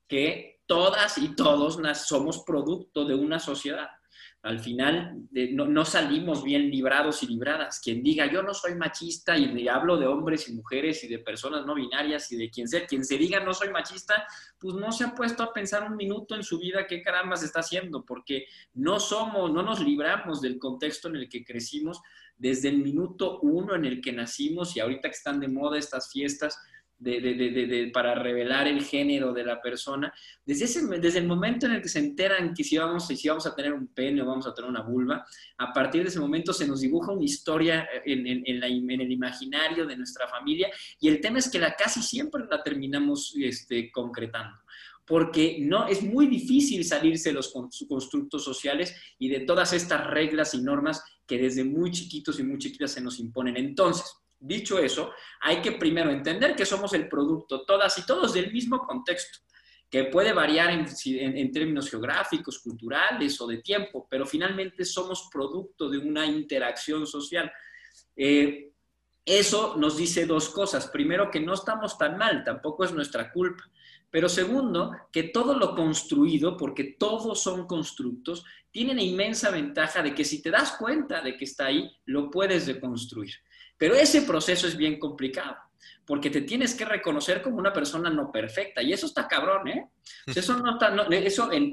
que 0.08 0.53
todas 0.66 1.18
y 1.18 1.36
todos 1.36 1.80
somos 2.08 2.44
producto 2.44 3.06
de 3.06 3.16
una 3.16 3.40
sociedad. 3.40 3.90
Al 4.44 4.60
final 4.60 5.24
no, 5.32 5.86
salimos 5.86 6.44
bien 6.44 6.70
librados 6.70 7.24
y 7.24 7.28
libradas. 7.28 7.80
Quien 7.80 8.04
diga 8.04 8.30
yo 8.30 8.44
no 8.44 8.54
soy 8.54 8.76
machista 8.76 9.38
y 9.38 9.68
hablo 9.70 9.96
de 9.98 10.06
hombres 10.06 10.50
y 10.50 10.54
mujeres 10.54 11.02
y 11.06 11.08
de 11.08 11.20
personas 11.20 11.66
no 11.66 11.76
binarias 11.76 12.30
y 12.34 12.36
de 12.36 12.50
quien 12.50 12.68
sea, 12.68 12.86
quien 12.86 13.06
se 13.06 13.18
diga 13.18 13.40
no 13.40 13.54
soy 13.54 13.70
machista, 13.70 14.28
pues 14.60 14.76
no 14.76 14.92
se 14.92 15.06
ha 15.06 15.16
puesto 15.16 15.44
a 15.44 15.54
pensar 15.54 15.90
un 15.90 15.96
minuto 15.96 16.36
en 16.36 16.44
su 16.44 16.60
vida 16.60 16.86
qué 16.88 17.02
caramba 17.02 17.38
se 17.38 17.46
está 17.46 17.62
haciendo, 17.62 18.04
porque 18.04 18.46
no 18.74 19.00
somos, 19.00 19.50
no 19.50 19.64
nos 19.64 19.80
libramos 19.80 20.42
del 20.42 20.60
contexto 20.60 21.08
en 21.08 21.16
el 21.16 21.30
que 21.30 21.46
crecimos 21.46 22.02
desde 22.38 22.68
el 22.68 22.80
minuto 22.80 23.40
uno 23.44 23.76
en 23.76 23.86
el 23.86 24.02
que 24.02 24.12
nacimos 24.12 24.76
y 24.76 24.82
ahorita 24.82 25.08
que 25.08 25.16
están 25.16 25.40
de 25.40 25.48
moda 25.48 25.78
estas 25.78 26.12
fiestas 26.12 26.60
para 27.92 28.16
revelar 28.16 28.68
el 28.68 28.84
género 28.84 29.34
de 29.34 29.44
la 29.44 29.62
persona, 29.62 30.14
desde, 30.46 30.66
ese, 30.66 30.88
desde 31.00 31.20
el 31.20 31.28
momento 31.28 31.66
en 31.66 31.74
el 31.74 31.82
que 31.82 31.90
se 31.90 32.00
enteran 32.00 32.54
que 32.54 32.64
si 32.64 32.78
vamos, 32.78 33.08
si 33.08 33.28
vamos 33.28 33.46
a 33.46 33.56
tener 33.56 33.74
un 33.74 33.88
pene 33.88 34.22
o 34.22 34.26
vamos 34.26 34.48
a 34.48 34.54
tener 34.54 34.70
una 34.70 34.82
vulva, 34.82 35.26
a 35.58 35.74
partir 35.74 36.04
de 36.04 36.10
ese 36.10 36.20
momento 36.20 36.54
se 36.54 36.68
nos 36.68 36.82
dibuja 36.82 37.12
una 37.12 37.24
historia 37.24 37.88
en, 38.06 38.26
en, 38.28 38.60
la, 38.60 38.68
el 38.68 39.12
imaginario 39.12 39.86
de 39.86 39.98
nuestra 39.98 40.28
familia 40.28 40.70
y 41.00 41.08
el 41.08 41.22
tema 41.22 41.40
es 41.40 41.50
que 41.50 41.60
la 41.60 41.76
casi 41.76 42.02
siempre 42.02 42.44
la 42.50 42.62
terminamos 42.64 43.34
este, 43.38 43.92
concretando 43.92 44.58
porque 45.06 45.58
no, 45.60 45.88
es 45.88 46.02
muy 46.02 46.28
difícil 46.28 46.86
salirse 46.86 47.30
de 47.30 47.36
los 47.36 47.52
constructos 47.52 48.44
sociales 48.44 48.96
y 49.20 49.28
de 49.28 49.42
todas 49.42 49.74
estas 49.74 50.08
reglas 50.08 50.54
y 50.54 50.62
normas 50.62 51.04
que 51.28 51.38
desde 51.38 51.64
muy 51.64 51.92
chiquitos 51.92 52.40
y 52.40 52.44
muy 52.44 52.58
chiquitas 52.58 52.92
se 52.92 53.02
nos 53.02 53.20
imponen. 53.20 53.58
Entonces, 53.58 54.06
Dicho 54.46 54.78
eso, 54.78 55.14
hay 55.40 55.62
que 55.62 55.72
primero 55.72 56.12
entender 56.12 56.54
que 56.54 56.66
somos 56.66 56.92
el 56.94 57.08
producto, 57.08 57.64
todas 57.64 57.98
y 57.98 58.06
todos, 58.06 58.34
del 58.34 58.52
mismo 58.52 58.80
contexto, 58.80 59.40
que 59.90 60.04
puede 60.04 60.34
variar 60.34 60.70
en, 60.70 61.52
términos 61.54 61.90
geográficos, 61.90 62.60
culturales 62.60 63.40
o 63.40 63.48
de 63.48 63.60
tiempo, 63.60 64.06
pero 64.10 64.26
finalmente 64.26 64.84
somos 64.84 65.30
producto 65.32 65.90
de 65.90 65.98
una 65.98 66.26
interacción 66.26 67.08
social. 67.08 67.50
Eh, 68.18 68.74
eso 69.24 69.78
nos 69.78 69.96
dice 69.96 70.26
dos 70.26 70.50
cosas. 70.50 70.88
Primero, 70.88 71.32
que 71.32 71.40
no 71.40 71.54
estamos 71.54 71.98
tan 71.98 72.18
mal, 72.18 72.44
tampoco 72.44 72.84
es 72.84 72.92
nuestra 72.92 73.32
culpa. 73.32 73.64
Pero 74.10 74.28
segundo, 74.28 74.92
que 75.10 75.24
todo 75.24 75.58
lo 75.58 75.74
construido, 75.74 76.58
porque 76.58 76.96
todos 77.00 77.42
son 77.42 77.66
constructos, 77.66 78.44
tiene 78.72 78.92
una 78.92 79.04
inmensa 79.04 79.52
ventaja 79.52 80.04
de 80.04 80.14
que 80.14 80.26
si 80.26 80.42
te 80.42 80.52
das 80.52 80.76
cuenta 80.78 81.22
de 81.22 81.38
que 81.38 81.46
está 81.46 81.68
ahí, 81.68 81.90
lo 82.04 82.30
puedes 82.30 82.66
deconstruir. 82.66 83.36
Pero 83.78 83.96
ese 83.96 84.22
proceso 84.22 84.68
es 84.68 84.78
bien 84.78 85.00
complicado, 85.00 85.58
porque 86.06 86.30
te 86.30 86.42
tienes 86.42 86.76
que 86.76 86.86
reconocer 86.86 87.42
como 87.42 87.58
una 87.58 87.74
persona 87.74 88.10
no 88.10 88.32
perfecta, 88.32 88.82
y 88.82 88.94
eso 88.94 89.06
está 89.06 89.28
cabrón, 89.28 89.68
¿eh? 89.68 89.90
Eso 90.28 90.58
no 90.58 90.74
está, 90.74 90.96
eso 91.12 91.52
en, 91.52 91.72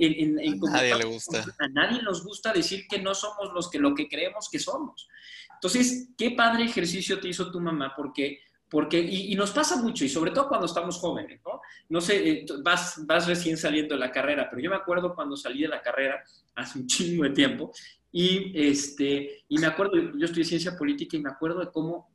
a 0.68 0.70
nadie 0.72 0.96
le 0.96 1.04
gusta. 1.04 1.44
A 1.58 1.68
nadie 1.68 2.02
nos 2.02 2.24
gusta 2.24 2.52
decir 2.52 2.86
que 2.88 2.98
no 2.98 3.14
somos 3.14 3.52
los 3.52 3.70
que, 3.70 3.78
lo 3.78 3.94
que 3.94 4.08
creemos 4.08 4.48
que 4.50 4.58
somos. 4.58 5.08
Entonces, 5.54 6.08
qué 6.16 6.30
padre 6.30 6.64
ejercicio 6.64 7.20
te 7.20 7.28
hizo 7.28 7.50
tu 7.50 7.60
mamá, 7.60 7.92
porque, 7.94 8.40
porque 8.68 8.98
y, 8.98 9.34
nos 9.34 9.50
pasa 9.50 9.76
mucho, 9.76 10.04
y 10.04 10.08
sobre 10.08 10.30
todo 10.30 10.48
cuando 10.48 10.66
estamos 10.66 10.96
jóvenes, 10.96 11.40
¿no? 11.44 11.60
No 11.90 12.00
sé, 12.00 12.28
eh, 12.28 12.46
vas, 12.62 13.04
vas 13.04 13.26
recién 13.26 13.58
saliendo 13.58 13.94
de 13.94 14.00
la 14.00 14.10
carrera, 14.10 14.48
pero 14.48 14.62
yo 14.62 14.70
me 14.70 14.76
acuerdo 14.76 15.14
cuando 15.14 15.36
salí 15.36 15.62
de 15.62 15.68
la 15.68 15.82
carrera, 15.82 16.24
hace 16.54 16.78
un 16.78 16.86
chingo 16.86 17.24
de 17.24 17.30
tiempo, 17.30 17.72
y, 18.12 18.52
este, 18.54 19.44
y 19.48 19.58
me 19.58 19.66
acuerdo, 19.66 19.94
yo 19.96 20.24
estudié 20.24 20.44
ciencia 20.44 20.76
política 20.76 21.16
y 21.16 21.20
me 21.20 21.30
acuerdo 21.30 21.60
de 21.60 21.70
cómo 21.70 22.10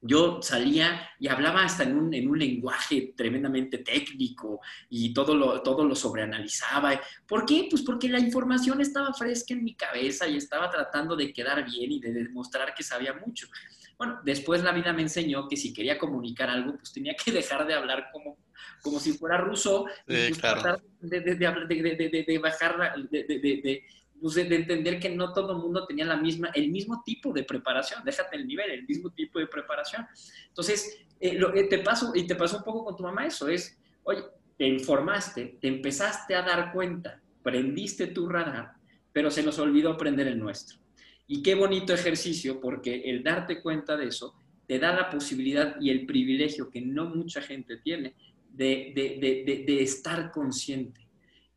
yo 0.00 0.40
salía 0.42 1.10
y 1.18 1.26
hablaba 1.28 1.64
hasta 1.64 1.82
en 1.82 1.96
un, 1.96 2.14
en 2.14 2.28
un, 2.30 2.38
lenguaje 2.38 3.14
tremendamente 3.16 3.78
técnico 3.78 4.60
y 4.88 5.12
todo 5.12 5.34
lo, 5.34 5.60
todo 5.62 5.84
lo 5.84 5.94
sobreanalizaba. 5.94 7.00
¿Por 7.26 7.44
qué? 7.44 7.66
Pues 7.68 7.82
porque 7.82 8.08
la 8.08 8.20
información 8.20 8.80
estaba 8.80 9.12
fresca 9.12 9.54
en 9.54 9.64
mi 9.64 9.74
cabeza 9.74 10.28
y 10.28 10.36
estaba 10.36 10.70
tratando 10.70 11.16
de 11.16 11.32
quedar 11.32 11.64
bien 11.64 11.90
y 11.92 12.00
de 12.00 12.12
demostrar 12.12 12.74
que 12.74 12.84
sabía 12.84 13.12
mucho. 13.12 13.48
Bueno, 13.96 14.20
después 14.24 14.62
la 14.62 14.70
vida 14.70 14.92
me 14.92 15.02
enseñó 15.02 15.48
que 15.48 15.56
si 15.56 15.72
quería 15.72 15.98
comunicar 15.98 16.48
algo, 16.48 16.76
pues 16.76 16.92
tenía 16.92 17.14
que 17.14 17.32
dejar 17.32 17.66
de 17.66 17.74
hablar 17.74 18.10
como, 18.12 18.38
como 18.80 19.00
si 19.00 19.12
fuera 19.14 19.38
ruso 19.38 19.86
y 20.06 20.30
tratar 20.32 20.80
de, 21.00 21.20
de, 21.20 21.34
de, 21.34 22.24
de 22.26 22.38
bajar, 22.38 22.94
de, 23.10 23.82
pues, 24.20 24.34
de, 24.34 24.42
entender 24.54 24.98
que 24.98 25.10
no 25.10 25.32
todo 25.32 25.52
el 25.52 25.58
mundo 25.58 25.86
tenía 25.86 26.04
la 26.04 26.16
misma, 26.16 26.50
el 26.54 26.70
mismo 26.70 27.02
tipo 27.04 27.32
de 27.32 27.44
preparación, 27.44 28.02
déjate 28.04 28.36
el 28.36 28.46
nivel, 28.46 28.70
el 28.70 28.86
mismo 28.86 29.10
tipo 29.10 29.38
de 29.38 29.46
preparación. 29.46 30.06
Entonces, 30.48 31.04
eh, 31.20 31.34
lo 31.34 31.52
que 31.52 31.64
te 31.64 31.78
pasó, 31.78 32.12
y 32.14 32.26
te 32.26 32.34
pasó 32.34 32.58
un 32.58 32.64
poco 32.64 32.84
con 32.84 32.96
tu 32.96 33.02
mamá 33.02 33.26
eso, 33.26 33.48
es, 33.48 33.78
oye, 34.02 34.22
te 34.56 34.66
informaste, 34.66 35.58
te 35.60 35.68
empezaste 35.68 36.34
a 36.34 36.42
dar 36.42 36.72
cuenta, 36.72 37.20
prendiste 37.42 38.08
tu 38.08 38.28
radar, 38.28 38.72
pero 39.12 39.30
se 39.30 39.42
nos 39.42 39.58
olvidó 39.58 39.96
prender 39.96 40.26
el 40.26 40.38
nuestro. 40.38 40.78
Y 41.26 41.42
qué 41.42 41.54
bonito 41.54 41.92
ejercicio, 41.92 42.60
porque 42.60 43.02
el 43.04 43.22
darte 43.22 43.60
cuenta 43.60 43.96
de 43.96 44.06
eso 44.06 44.34
te 44.66 44.78
da 44.78 44.94
la 44.94 45.10
posibilidad 45.10 45.76
y 45.80 45.90
el 45.90 46.06
privilegio 46.06 46.70
que 46.70 46.80
no 46.80 47.06
mucha 47.06 47.40
gente 47.40 47.78
tiene 47.78 48.14
de, 48.50 48.92
de, 48.94 49.44
de, 49.44 49.64
de 49.64 49.82
estar 49.82 50.30
consciente. 50.30 51.06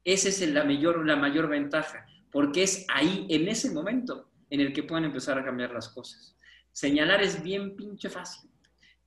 Esa 0.04 0.30
es 0.30 0.42
la 0.50 0.64
mayor, 0.64 1.06
la 1.06 1.16
mayor 1.16 1.48
ventaja 1.48 2.06
porque 2.32 2.64
es 2.64 2.86
ahí, 2.90 3.28
en 3.30 3.48
ese 3.48 3.72
momento, 3.72 4.30
en 4.50 4.62
el 4.62 4.74
que 4.74 4.84
pueden 4.84 5.06
empezar 5.06 5.38
a 5.38 5.44
cambiar 5.44 5.72
las 5.72 5.90
cosas. 5.90 6.36
Señalar 6.72 7.22
es 7.22 7.42
bien 7.44 7.76
pinche 7.76 8.10
fácil. 8.10 8.50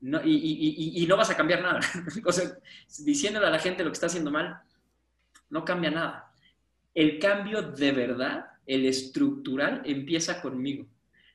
No, 0.01 0.21
y, 0.23 1.07
no 1.09 1.17
vas 1.17 1.31
a 1.31 1.37
cambiar 1.37 1.63
nada. 1.63 1.81
o 2.25 2.33
sea, 2.33 2.51
diciéndole 2.99 3.47
a 3.47 3.51
la 3.51 3.59
gente 3.59 3.83
lo 3.83 3.91
que 3.91 3.95
está 3.95 4.07
haciendo 4.07 4.31
mal, 4.31 4.61
no 5.49 5.65
cambia 5.65 5.91
nada. 5.91 6.33
El 6.95 7.19
cambio 7.19 7.63
de 7.63 7.93
verdad, 7.93 8.47
el 8.67 8.85
estructural, 8.85 9.83
empieza 9.85 10.43
conmigo. 10.43 10.87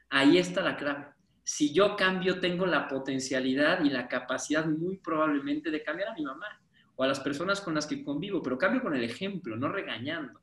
Ahí 0.10 0.38
está 0.38 0.62
la 0.62 0.78
clave. 0.78 1.08
Si 1.44 1.74
yo 1.74 1.96
cambio, 1.96 2.40
tengo 2.40 2.68
la 2.68 2.88
potencialidad 2.88 3.84
y 3.84 3.90
la 3.90 4.08
capacidad 4.08 4.66
muy 4.66 4.98
probablemente 4.98 5.72
de 5.72 5.82
cambiar 5.82 6.10
a 6.10 6.14
mi 6.14 6.24
mamá 6.24 6.62
o 6.96 7.04
a 7.04 7.08
las 7.08 7.20
personas 7.20 7.62
con 7.62 7.74
las 7.74 7.88
que 7.88 8.04
convivo, 8.04 8.42
pero 8.44 8.58
cambio 8.58 8.84
con 8.84 8.96
el 8.96 9.04
ejemplo, 9.04 9.56
no 9.56 9.70
regañando. 9.70 10.40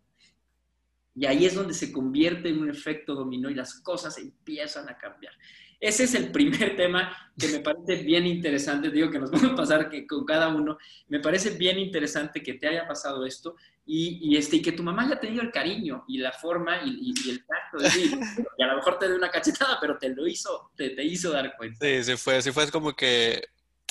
Y 1.17 1.25
ahí 1.25 1.47
es 1.47 1.55
donde 1.55 1.73
se 1.73 1.91
convierte 1.91 2.51
en 2.51 2.59
un 2.59 2.69
efecto 2.69 3.15
dominó 3.15 3.49
y 3.49 3.55
las 3.55 3.81
cosas 3.81 4.19
empiezan 4.19 4.89
a 4.89 4.99
cambiar. 4.99 5.33
Ese 5.81 6.05
es 6.05 6.15
el 6.15 6.31
primer 6.31 6.77
tema 6.77 7.33
que 7.39 7.49
me 7.49 7.61
parece 7.61 7.97
bien 7.97 8.27
interesante, 8.27 8.91
digo 8.91 9.11
que 9.11 9.19
nos 9.19 9.31
vamos 9.33 9.53
a 9.53 9.57
pasar 9.57 9.89
que 9.89 10.07
con 10.07 10.25
cada 10.25 10.49
uno, 10.49 10.79
me 11.09 11.21
parece 11.21 11.51
bien 11.51 11.79
interesante 11.79 12.43
que 12.43 12.55
te 12.55 12.69
haya 12.69 12.87
pasado 12.87 13.25
esto 13.27 13.57
y, 13.85 14.37
este, 14.37 14.57
y 14.57 14.63
que 14.63 14.73
tu 14.73 14.83
mamá 14.83 15.05
haya 15.05 15.21
tenido 15.21 15.43
el 15.43 15.51
cariño 15.51 16.05
y 16.09 16.19
la 16.19 16.33
forma 16.33 16.81
y, 16.85 17.15
el 17.31 17.45
tacto 17.47 17.79
de 17.79 17.85
decir, 17.85 18.19
y 18.59 18.63
a 18.63 18.67
lo 18.67 18.77
mejor 18.77 18.99
te 18.99 19.07
dio 19.07 19.17
una 19.17 19.31
cachetada, 19.31 19.79
pero 19.81 19.97
te 19.97 20.09
lo 20.09 20.27
hizo, 20.27 20.71
te, 20.77 20.91
te 20.91 21.05
hizo 21.05 21.31
dar 21.31 21.57
cuenta. 21.57 21.87
Sí, 21.87 22.05
sí 22.05 22.17
fue, 22.17 22.43
sí 22.43 22.53
fue 22.53 22.71
como 22.71 22.95
que, 22.95 23.43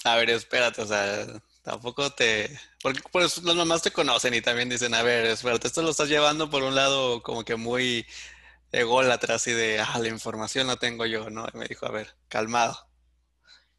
a 0.04 0.18
ver, 0.18 0.30
espérate, 0.32 0.82
o 0.82 0.86
sea, 0.86 1.26
Tampoco 1.66 2.12
te... 2.12 2.48
Porque 2.86 3.02
pues, 3.12 3.42
las 3.42 3.56
mamás 3.56 3.82
te 3.82 3.90
conocen 3.90 4.36
y 4.36 4.42
también 4.42 4.70
dicen, 4.70 4.94
a 4.94 5.02
ver, 5.02 5.26
espérate, 5.26 5.66
esto 5.66 5.82
lo 5.82 5.90
estás 5.90 6.08
llevando 6.08 6.52
por 6.52 6.62
un 6.62 6.76
lado 6.76 7.24
como 7.24 7.44
que 7.44 7.56
muy 7.56 8.06
ególatra, 8.72 9.34
así 9.34 9.54
de, 9.54 9.80
ah, 9.80 9.98
la 9.98 10.08
información 10.08 10.68
la 10.68 10.76
tengo 10.76 11.08
yo, 11.08 11.32
¿no? 11.32 11.48
Y 11.52 11.58
me 11.58 11.66
dijo, 11.66 11.88
a 11.88 11.92
ver, 11.92 12.16
calmado. 12.28 12.78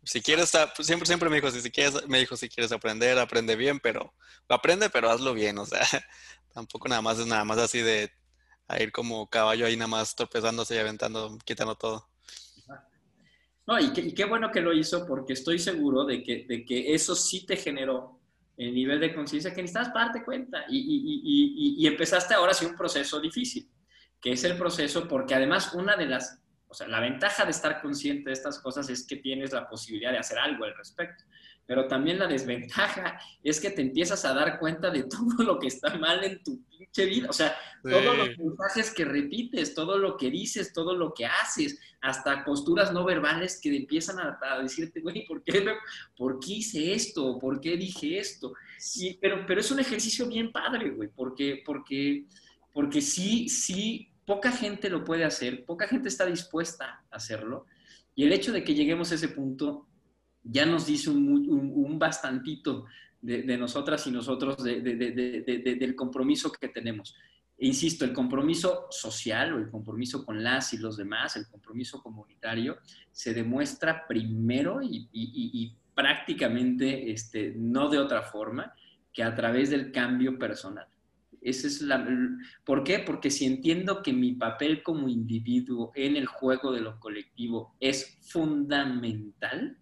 Si 0.02 0.22
quieres, 0.22 0.50
pues, 0.74 0.88
siempre, 0.88 1.06
siempre 1.06 1.30
me 1.30 1.36
dijo, 1.36 1.52
si, 1.52 1.70
quieres, 1.70 2.08
me 2.08 2.18
dijo, 2.18 2.36
si 2.36 2.48
quieres 2.48 2.72
aprender, 2.72 3.16
aprende 3.20 3.54
bien, 3.54 3.78
pero, 3.78 4.12
aprende, 4.48 4.90
pero 4.90 5.08
hazlo 5.08 5.34
bien, 5.34 5.56
o 5.58 5.66
sea, 5.66 5.82
tampoco 6.52 6.88
nada 6.88 7.00
más 7.00 7.20
es 7.20 7.28
nada 7.28 7.44
más 7.44 7.58
así 7.58 7.82
de 7.82 8.10
ir 8.80 8.90
como 8.90 9.30
caballo 9.30 9.66
ahí 9.66 9.76
nada 9.76 9.86
más 9.86 10.16
tropezándose 10.16 10.74
y 10.74 10.78
aventando, 10.78 11.38
quitando 11.44 11.76
todo. 11.76 12.08
No, 13.68 13.78
y, 13.78 13.92
qué 13.92 14.24
bueno 14.24 14.50
que 14.50 14.60
lo 14.60 14.72
hizo 14.72 15.06
porque 15.06 15.34
estoy 15.34 15.60
seguro 15.60 16.04
de 16.04 16.24
que, 16.24 16.44
de 16.48 16.64
que 16.64 16.92
eso 16.92 17.14
sí 17.14 17.46
te 17.46 17.56
generó 17.56 18.25
el 18.56 18.74
nivel 18.74 19.00
de 19.00 19.14
conciencia 19.14 19.54
que 19.54 19.62
necesitas 19.62 19.90
para 19.90 20.06
darte 20.06 20.24
cuenta. 20.24 20.64
Y, 20.68 20.78
y, 20.78 21.82
y, 21.82 21.86
empezaste 21.86 22.34
ahora 22.34 22.54
sí 22.54 22.64
un 22.64 22.76
proceso 22.76 23.20
difícil, 23.20 23.68
que 24.20 24.32
es 24.32 24.44
el 24.44 24.56
proceso 24.56 25.06
porque 25.06 25.34
además 25.34 25.74
una 25.74 25.96
de 25.96 26.06
las, 26.06 26.40
o 26.68 26.74
sea, 26.74 26.88
la 26.88 27.00
ventaja 27.00 27.44
de 27.44 27.50
estar 27.50 27.80
consciente 27.80 28.30
de 28.30 28.34
estas 28.34 28.58
cosas 28.58 28.88
es 28.88 29.06
que 29.06 29.16
tienes 29.16 29.52
la 29.52 29.68
posibilidad 29.68 30.12
de 30.12 30.18
hacer 30.18 30.38
algo 30.38 30.64
al 30.64 30.76
respecto 30.76 31.24
pero 31.66 31.88
también 31.88 32.18
la 32.18 32.26
desventaja 32.26 33.18
es 33.42 33.60
que 33.60 33.70
te 33.70 33.82
empiezas 33.82 34.24
a 34.24 34.32
dar 34.32 34.58
cuenta 34.58 34.90
de 34.90 35.02
todo 35.04 35.44
lo 35.44 35.58
que 35.58 35.66
está 35.66 35.96
mal 35.98 36.22
en 36.24 36.42
tu 36.42 36.62
pinche 36.64 37.06
vida, 37.06 37.28
o 37.28 37.32
sea, 37.32 37.56
todos 37.82 38.16
los 38.16 38.38
mensajes 38.38 38.92
que 38.92 39.04
repites, 39.04 39.74
todo 39.74 39.98
lo 39.98 40.16
que 40.16 40.30
dices, 40.30 40.72
todo 40.72 40.96
lo 40.96 41.12
que 41.12 41.26
haces, 41.26 41.78
hasta 42.00 42.44
posturas 42.44 42.92
no 42.92 43.04
verbales 43.04 43.60
que 43.60 43.74
empiezan 43.76 44.18
a, 44.18 44.60
decirte, 44.60 45.00
güey, 45.00 45.26
¿por 45.26 45.42
qué, 45.42 45.64
¿por 46.16 46.40
qué 46.40 46.54
hice 46.54 46.92
esto? 46.92 47.38
¿Por 47.38 47.60
qué 47.60 47.76
dije 47.76 48.18
esto? 48.18 48.54
Y, 48.96 49.14
pero, 49.14 49.44
pero 49.46 49.60
es 49.60 49.70
un 49.70 49.80
ejercicio 49.80 50.26
bien 50.26 50.52
padre, 50.52 50.90
güey, 50.90 51.08
porque, 51.08 51.62
porque, 51.64 52.26
porque 52.72 53.00
sí, 53.00 53.48
sí, 53.48 54.08
poca 54.26 54.50
gente 54.52 54.90
lo 54.90 55.04
puede 55.04 55.24
hacer, 55.24 55.64
poca 55.64 55.88
gente 55.88 56.08
está 56.08 56.26
dispuesta 56.26 57.04
a 57.10 57.16
hacerlo, 57.16 57.66
y 58.14 58.24
el 58.24 58.32
hecho 58.32 58.52
de 58.52 58.64
que 58.64 58.74
lleguemos 58.74 59.12
a 59.12 59.14
ese 59.14 59.28
punto 59.28 59.86
ya 60.42 60.66
nos 60.66 60.86
dice 60.86 61.10
un, 61.10 61.98
bastantito 61.98 62.86
de, 63.20 63.56
nosotras 63.56 64.06
y 64.06 64.10
nosotros 64.10 64.62
del 64.62 65.94
compromiso 65.96 66.52
que 66.52 66.68
tenemos. 66.68 67.14
E 67.58 67.66
insisto, 67.66 68.04
el 68.04 68.12
compromiso 68.12 68.86
social 68.90 69.54
o 69.54 69.58
el 69.58 69.70
compromiso 69.70 70.24
con 70.24 70.42
las 70.42 70.72
y 70.74 70.78
los 70.78 70.96
demás, 70.96 71.36
el 71.36 71.48
compromiso 71.48 72.02
comunitario, 72.02 72.78
se 73.10 73.32
demuestra 73.32 74.06
primero 74.06 74.80
y, 74.82 75.74
prácticamente 75.94 77.10
este, 77.10 77.54
no 77.56 77.88
de 77.88 77.98
otra 77.98 78.22
forma 78.22 78.74
que 79.12 79.22
a 79.22 79.34
través 79.34 79.70
del 79.70 79.90
cambio 79.90 80.38
personal. 80.38 80.86
Ese 81.46 81.68
es 81.68 81.80
la, 81.80 82.06
¿Por 82.64 82.82
qué? 82.82 82.98
Porque 82.98 83.30
si 83.30 83.44
entiendo 83.44 84.02
que 84.02 84.12
mi 84.12 84.32
papel 84.32 84.82
como 84.82 85.08
individuo 85.08 85.92
en 85.94 86.16
el 86.16 86.26
juego 86.26 86.72
de 86.72 86.80
lo 86.80 86.98
colectivo 86.98 87.76
es 87.80 88.18
fundamental, 88.22 89.78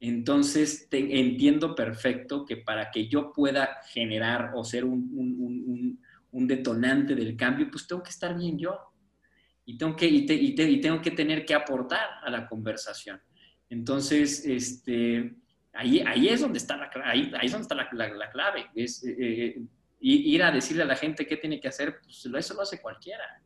entonces, 0.00 0.88
entiendo 0.90 1.74
perfecto 1.74 2.46
que 2.46 2.56
para 2.56 2.90
que 2.90 3.06
yo 3.06 3.32
pueda 3.34 3.82
generar 3.92 4.52
o 4.54 4.64
ser 4.64 4.86
un, 4.86 6.00
detonante 6.32 7.14
del 7.14 7.36
cambio, 7.36 7.70
pues 7.70 7.86
tengo 7.86 8.02
que 8.02 8.10
estar 8.10 8.36
bien 8.36 8.58
yo. 8.58 8.78
Y 9.66 9.76
tengo 9.76 9.94
que, 9.94 10.06
y, 10.06 10.80
tengo 10.80 11.02
que 11.02 11.10
tener 11.10 11.44
que 11.44 11.54
aportar 11.54 12.08
a 12.22 12.30
la 12.30 12.48
conversación. 12.48 13.20
Entonces, 13.68 14.44
este, 14.46 15.34
ahí, 15.74 16.00
ahí 16.00 16.28
es 16.28 16.40
donde 16.40 16.58
está 16.58 16.78
la, 16.78 16.90
ahí, 17.04 17.30
ahí 17.38 17.46
es 17.46 17.52
donde 17.52 17.64
está 17.64 17.74
la, 17.74 18.30
clave. 18.30 18.70
Es, 18.74 19.04
eh, 19.04 19.60
eh, 20.00 20.22
ir 20.32 20.42
a 20.42 20.50
decirle 20.50 20.82
a 20.82 20.86
la 20.86 20.96
gente 20.96 21.26
qué 21.26 21.36
tiene 21.36 21.60
que 21.60 21.68
hacer, 21.68 22.00
pues 22.00 22.24
eso 22.24 22.54
lo 22.54 22.62
hace 22.62 22.80
cualquiera. 22.80 23.42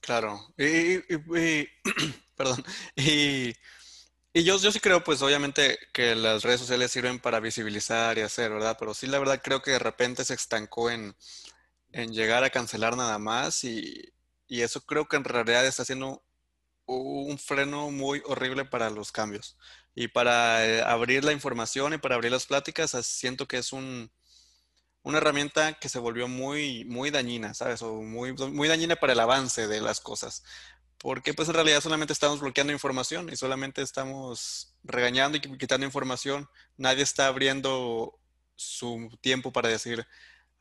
Claro. 0.00 0.40
Y, 0.58 0.98
perdón. 2.36 2.64
Y 2.96 3.52
y 4.36 4.42
yo, 4.42 4.58
yo 4.58 4.72
sí 4.72 4.80
creo, 4.80 5.04
pues 5.04 5.22
obviamente 5.22 5.78
que 5.92 6.16
las 6.16 6.42
redes 6.42 6.58
sociales 6.58 6.90
sirven 6.90 7.20
para 7.20 7.38
visibilizar 7.38 8.18
y 8.18 8.22
hacer, 8.22 8.50
¿verdad? 8.50 8.76
Pero 8.80 8.92
sí, 8.92 9.06
la 9.06 9.20
verdad 9.20 9.40
creo 9.42 9.62
que 9.62 9.70
de 9.70 9.78
repente 9.78 10.24
se 10.24 10.34
estancó 10.34 10.90
en, 10.90 11.14
llegar 11.92 12.42
a 12.42 12.50
cancelar 12.50 12.96
nada 12.96 13.18
más 13.20 13.62
y, 13.62 14.12
eso 14.48 14.80
creo 14.86 15.06
que 15.08 15.16
en 15.16 15.24
realidad 15.24 15.66
está 15.66 15.82
haciendo 15.82 16.22
un 16.86 17.38
freno 17.38 17.90
muy 17.90 18.22
horrible 18.26 18.64
para 18.64 18.90
los 18.90 19.12
cambios. 19.12 19.56
Y 19.94 20.08
para 20.08 20.66
eh, 20.66 20.82
abrir 20.82 21.24
la 21.24 21.32
información 21.32 21.94
y 21.94 21.98
para 21.98 22.16
abrir 22.16 22.32
las 22.32 22.46
pláticas, 22.46 22.90
siento 23.06 23.46
que 23.46 23.58
es 23.58 23.72
un, 23.72 24.10
una 25.04 25.18
herramienta 25.18 25.74
que 25.74 25.88
se 25.88 26.00
volvió 26.00 26.26
muy, 26.26 26.84
muy 26.86 27.10
dañina, 27.12 27.54
¿sabes? 27.54 27.80
O 27.82 28.02
muy, 28.02 28.32
muy 28.32 28.66
dañina 28.66 28.96
para 28.96 29.12
el 29.12 29.20
avance 29.20 29.68
de 29.68 29.80
las 29.80 30.00
cosas 30.00 30.42
porque 31.04 31.34
pues 31.34 31.48
en 31.50 31.54
realidad 31.54 31.82
solamente 31.82 32.14
estamos 32.14 32.40
bloqueando 32.40 32.72
información 32.72 33.28
y 33.30 33.36
solamente 33.36 33.82
estamos 33.82 34.74
regañando 34.84 35.36
y 35.36 35.40
quitando 35.58 35.84
información. 35.84 36.48
Nadie 36.78 37.02
está 37.02 37.26
abriendo 37.26 38.18
su 38.56 39.10
tiempo 39.20 39.52
para 39.52 39.68
decir, 39.68 40.06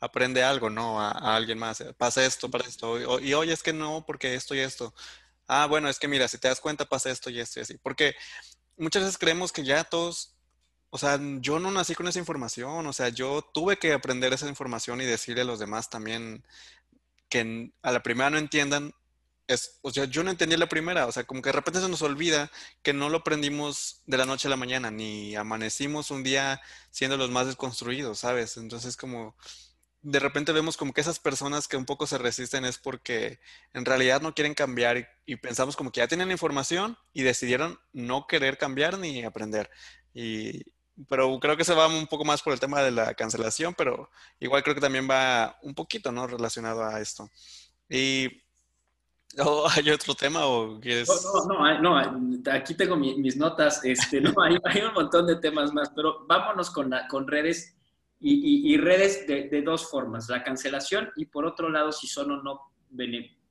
aprende 0.01 0.43
algo, 0.43 0.69
¿no? 0.69 0.99
A, 0.99 1.11
alguien 1.37 1.57
más. 1.57 1.81
Pasa 1.97 2.25
esto, 2.25 2.51
para 2.51 2.67
esto. 2.67 3.21
Y, 3.21 3.33
hoy 3.33 3.51
es 3.51 3.63
que 3.63 3.71
no, 3.71 4.05
porque 4.05 4.35
esto 4.35 4.53
y 4.53 4.59
esto. 4.59 4.93
ah, 5.47 5.65
bueno, 5.65 5.87
es 5.87 5.97
que 5.97 6.09
mira, 6.09 6.27
si 6.27 6.37
te 6.37 6.49
das 6.49 6.59
cuenta 6.59 6.83
pasa 6.89 7.09
esto 7.09 7.29
y 7.29 7.39
esto 7.39 7.61
y 7.61 7.63
así. 7.63 7.77
Porque 7.77 8.13
muchas 8.75 9.03
veces 9.03 9.17
creemos 9.17 9.53
que 9.53 9.63
ya 9.63 9.85
todos, 9.85 10.35
o 10.95 10.99
sea, 10.99 11.19
yo 11.39 11.57
no 11.59 11.71
nací 11.71 11.95
con 11.95 12.07
esa 12.07 12.19
información, 12.19 12.85
o 12.85 12.93
sea, 12.93 13.09
yo 13.09 13.41
tuve 13.41 13.77
que 13.79 13.93
aprender 13.93 14.31
esa 14.31 14.47
información 14.47 15.01
y 15.01 15.05
decirle 15.05 15.41
a 15.41 15.43
los 15.43 15.57
demás 15.57 15.89
también 15.89 16.43
que 17.29 17.71
a 17.81 17.91
la 17.91 18.03
primera 18.03 18.29
no 18.29 18.37
entiendan. 18.37 18.93
Es, 19.47 19.79
o 19.81 19.89
sea, 19.91 20.05
yo 20.05 20.23
no 20.23 20.29
entendí 20.29 20.55
la 20.55 20.69
primera, 20.69 21.07
o 21.07 21.11
sea, 21.11 21.23
como 21.23 21.41
que 21.41 21.49
de 21.49 21.53
repente 21.53 21.81
se 21.81 21.89
nos 21.89 22.03
olvida 22.03 22.51
que 22.83 22.93
no 22.93 23.09
lo 23.09 23.17
aprendimos 23.17 24.03
de 24.05 24.17
la 24.17 24.27
noche 24.27 24.47
a 24.47 24.51
la 24.51 24.55
mañana, 24.55 24.91
ni 24.91 25.35
amanecimos 25.35 26.11
un 26.11 26.21
día 26.21 26.61
siendo 26.91 27.17
los 27.17 27.31
más 27.31 27.47
desconstruidos, 27.47 28.19
¿sabes? 28.19 28.57
Entonces, 28.57 28.95
como 28.95 29.35
de 30.03 30.19
repente 30.19 30.51
vemos 30.51 30.77
como 30.77 30.93
que 30.93 31.01
esas 31.01 31.17
personas 31.17 31.67
que 31.67 31.77
un 31.77 31.85
poco 31.85 32.05
se 32.05 32.19
resisten 32.19 32.65
es 32.65 32.77
porque 32.77 33.39
en 33.73 33.85
realidad 33.85 34.21
no 34.21 34.35
quieren 34.35 34.53
cambiar 34.53 35.09
y, 35.25 35.37
pensamos 35.37 35.75
como 35.75 35.91
que 35.91 36.01
ya 36.01 36.07
tienen 36.07 36.29
información 36.29 36.99
y 37.13 37.23
decidieron 37.23 37.79
no 37.93 38.27
querer 38.27 38.59
cambiar 38.59 38.99
ni 38.99 39.23
aprender. 39.23 39.71
Y, 40.13 40.61
pero 41.07 41.39
creo 41.39 41.57
que 41.57 41.63
se 41.63 41.73
va 41.73 41.87
un 41.87 42.07
poco 42.07 42.25
más 42.25 42.41
por 42.41 42.53
el 42.53 42.59
tema 42.59 42.81
de 42.81 42.91
la 42.91 43.13
cancelación, 43.13 43.73
pero 43.73 44.09
igual 44.39 44.63
creo 44.63 44.75
que 44.75 44.81
también 44.81 45.07
va 45.09 45.57
un 45.61 45.73
poquito, 45.73 46.11
¿no? 46.11 46.27
Relacionado 46.27 46.83
a 46.83 46.99
esto. 46.99 47.29
Y 47.89 48.43
¿Hay 49.75 49.89
otro 49.89 50.13
tema 50.13 50.45
o 50.45 50.79
quieres? 50.79 51.09
No, 51.47 51.79
no, 51.79 52.01
no, 52.01 52.51
aquí 52.51 52.75
tengo 52.75 52.95
mis 52.95 53.35
notas. 53.35 53.83
Este, 53.83 54.21
no, 54.21 54.33
hay, 54.41 54.57
hay, 54.65 54.81
un 54.81 54.93
montón 54.93 55.25
de 55.25 55.37
temas 55.37 55.73
más, 55.73 55.89
pero 55.95 56.25
vámonos 56.27 56.69
con, 56.69 56.89
la, 56.89 57.07
con 57.07 57.27
redes 57.27 57.75
y, 58.19 58.77
redes 58.77 59.27
de, 59.27 59.61
dos 59.63 59.89
formas, 59.89 60.29
la 60.29 60.43
cancelación 60.43 61.09
y 61.17 61.25
por 61.25 61.45
otro 61.45 61.69
lado 61.69 61.91
si 61.91 62.07
son 62.07 62.31
o 62.31 62.41
no, 62.41 62.71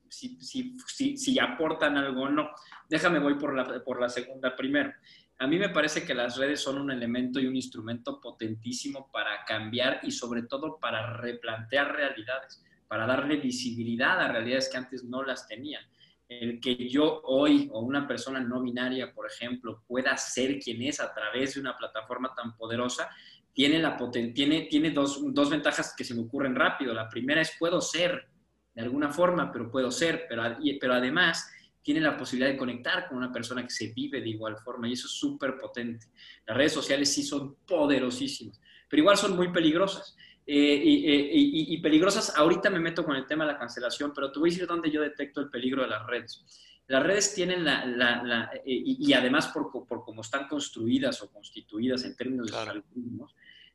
si, 0.09 0.39
si, 0.41 1.17
si, 1.17 1.39
aportan 1.39 1.97
algo 1.99 2.23
o 2.23 2.29
no. 2.31 2.51
Déjame, 2.89 3.19
voy 3.19 3.35
por 3.35 3.55
la, 3.55 3.85
por 3.85 4.01
la 4.01 4.09
segunda 4.09 4.57
primero. 4.57 4.93
A 5.43 5.49
mí 5.49 5.59
me 5.59 5.71
parece 5.71 6.05
que 6.05 6.15
las 6.15 6.37
redes 6.37 6.61
son 6.61 6.79
un 6.79 6.93
elemento 6.93 7.41
y 7.41 7.49
un 7.49 7.57
instrumento 7.57 8.21
potentísimo 8.21 9.11
para 9.11 9.45
cambiar 9.45 9.99
y 10.05 10.13
sobre 10.13 10.45
todo 10.45 10.79
para 10.79 11.17
replantear 11.17 11.97
realidades, 11.97 12.65
para 12.87 13.09
darle 13.09 13.39
visibilidad 13.39 14.21
a 14.21 14.29
realidades 14.29 14.69
que 14.71 14.77
antes 14.77 15.03
no 15.03 15.25
las 15.25 15.49
tenían. 15.49 15.83
El 16.29 16.61
que 16.61 16.89
yo 16.89 17.23
hoy 17.25 17.69
o 17.73 17.81
una 17.81 18.07
persona 18.07 18.39
no 18.39 18.63
binaria, 18.63 19.13
por 19.13 19.27
ejemplo, 19.27 19.83
pueda 19.89 20.17
ser 20.17 20.61
quien 20.61 20.81
es 20.83 21.01
a 21.01 21.13
través 21.13 21.55
de 21.55 21.61
una 21.61 21.77
plataforma 21.77 22.33
tan 22.37 22.57
poderosa, 22.57 23.11
tiene, 23.53 23.81
la 23.81 23.99
tiene, 24.33 24.69
tiene 24.71 24.93
dos, 24.93 25.21
dos, 25.35 25.51
ventajas 25.51 25.93
que 25.97 26.05
se 26.05 26.15
me 26.15 26.23
ocurren 26.23 26.55
rápido. 26.55 26.95
La 26.95 27.09
primera 27.09 27.41
es 27.41 27.57
puedo 27.59 27.81
ser 27.81 28.29
de 28.75 28.83
alguna 28.83 29.11
forma, 29.11 29.51
pero 29.51 29.73
puedo 29.73 29.91
ser, 29.91 30.27
pero, 30.29 30.45
pero 30.81 30.95
además 30.95 31.53
tiene 31.83 32.01
la 32.01 32.17
posibilidad 32.17 32.51
de 32.53 32.57
conectar 32.57 33.09
con 33.09 33.19
una 33.19 33.33
persona 33.33 33.63
que 33.63 33.71
se 33.71 33.89
vive 33.89 34.21
de 34.21 34.29
igual 34.29 34.57
forma 34.57 34.89
y 34.89 34.93
eso 34.93 35.07
es 35.07 35.13
súper 35.13 35.57
potente. 35.59 36.07
Las 36.47 36.57
redes 36.57 36.73
sociales 36.73 37.13
sí 37.13 37.23
son 37.23 37.57
poderosísimas, 37.67 38.61
pero 38.89 39.01
igual 39.01 39.17
son 39.17 39.37
muy 39.37 39.53
peligrosas. 39.53 40.17
Eh, 40.47 40.55
eh, 40.55 41.31
y, 41.35 41.75
y, 41.75 41.79
peligrosas, 41.79 42.37
ahorita 42.37 42.69
me 42.69 42.81
meto 42.81 43.05
con 43.05 43.15
el 43.15 43.27
tema 43.27 43.47
de 43.47 43.53
la 43.53 43.59
cancelación, 43.59 44.13
pero 44.15 44.33
te 44.33 44.41
voy 44.41 44.51
a 44.51 44.53
decir 44.53 44.67
dónde 44.67 44.91
yo 44.91 45.01
detecto 45.01 45.41
el 45.41 45.51
peligro 45.51 45.83
de 45.83 45.89
las 45.89 46.05
redes. 46.07 46.45
Las 46.89 47.03
redes 47.03 47.35
tienen 47.35 47.65
la, 47.65 47.87
la, 47.87 48.23
la 48.23 48.51
eh, 48.55 48.61
y, 48.65 49.13
además 49.13 49.49
por, 49.49 49.71
por 49.71 50.05
cómo 50.05 50.21
están 50.21 50.49
construidas 50.49 51.23
o 51.23 51.31
constituidas 51.31 52.05
en 52.05 52.17
términos 52.17 52.51
de 52.51 52.57
algoritmos, 52.57 53.35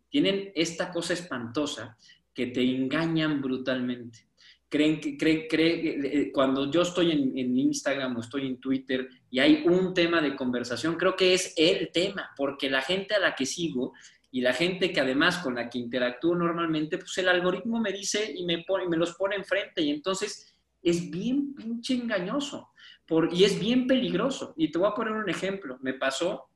tienen 0.10 0.52
esta 0.56 0.92
cosa 0.92 1.14
espantosa 1.14 1.98
que 2.34 2.48
te 2.48 2.62
engañan 2.62 3.42
brutalmente. 3.42 4.28
Creen 4.70 5.00
que, 5.00 5.18
creen, 5.18 5.46
creen, 5.50 5.80
eh, 5.86 6.10
eh, 6.14 6.32
cuando 6.32 6.70
yo 6.70 6.82
estoy 6.82 7.12
en, 7.12 7.38
en, 7.38 7.58
Instagram 7.58 8.18
o 8.18 8.20
estoy 8.20 8.48
en 8.48 8.60
Twitter 8.60 9.08
y 9.30 9.40
hay 9.40 9.64
un 9.66 9.94
tema 9.94 10.22
de 10.22 10.36
conversación, 10.36 10.96
creo 10.96 11.16
que 11.16 11.34
es 11.34 11.54
el 11.56 11.90
tema, 11.94 12.32
porque 12.36 12.70
la 12.70 12.82
gente 12.82 13.16
a 13.16 13.20
la 13.20 13.34
que 13.34 13.46
sigo 13.46 13.94
y 14.32 14.42
la 14.42 14.54
gente 14.54 14.92
que 14.92 15.00
además 15.00 15.38
con 15.38 15.56
la 15.56 15.70
que 15.70 15.80
interactúo 15.80 16.36
normalmente, 16.36 16.98
pues 16.98 17.18
el 17.18 17.30
algoritmo 17.30 17.80
me 17.80 17.94
dice 17.94 18.34
y 18.36 18.46
me, 18.46 18.64
pone, 18.64 18.88
me 18.88 18.98
los 18.98 19.14
pone 19.14 19.36
enfrente 19.36 19.82
y 19.82 19.90
entonces 19.90 20.54
es 20.82 21.10
bien 21.10 21.56
pinche 21.56 21.94
engañoso 21.94 22.70
por, 23.06 23.34
y 23.34 23.46
es 23.46 23.60
bien 23.60 23.88
peligroso. 23.88 24.54
Y 24.58 24.70
te 24.70 24.78
voy 24.78 24.90
a 24.90 24.94
poner 24.94 25.14
un 25.14 25.30
ejemplo. 25.30 25.78
Me 25.82 25.94
pasó 25.94 26.50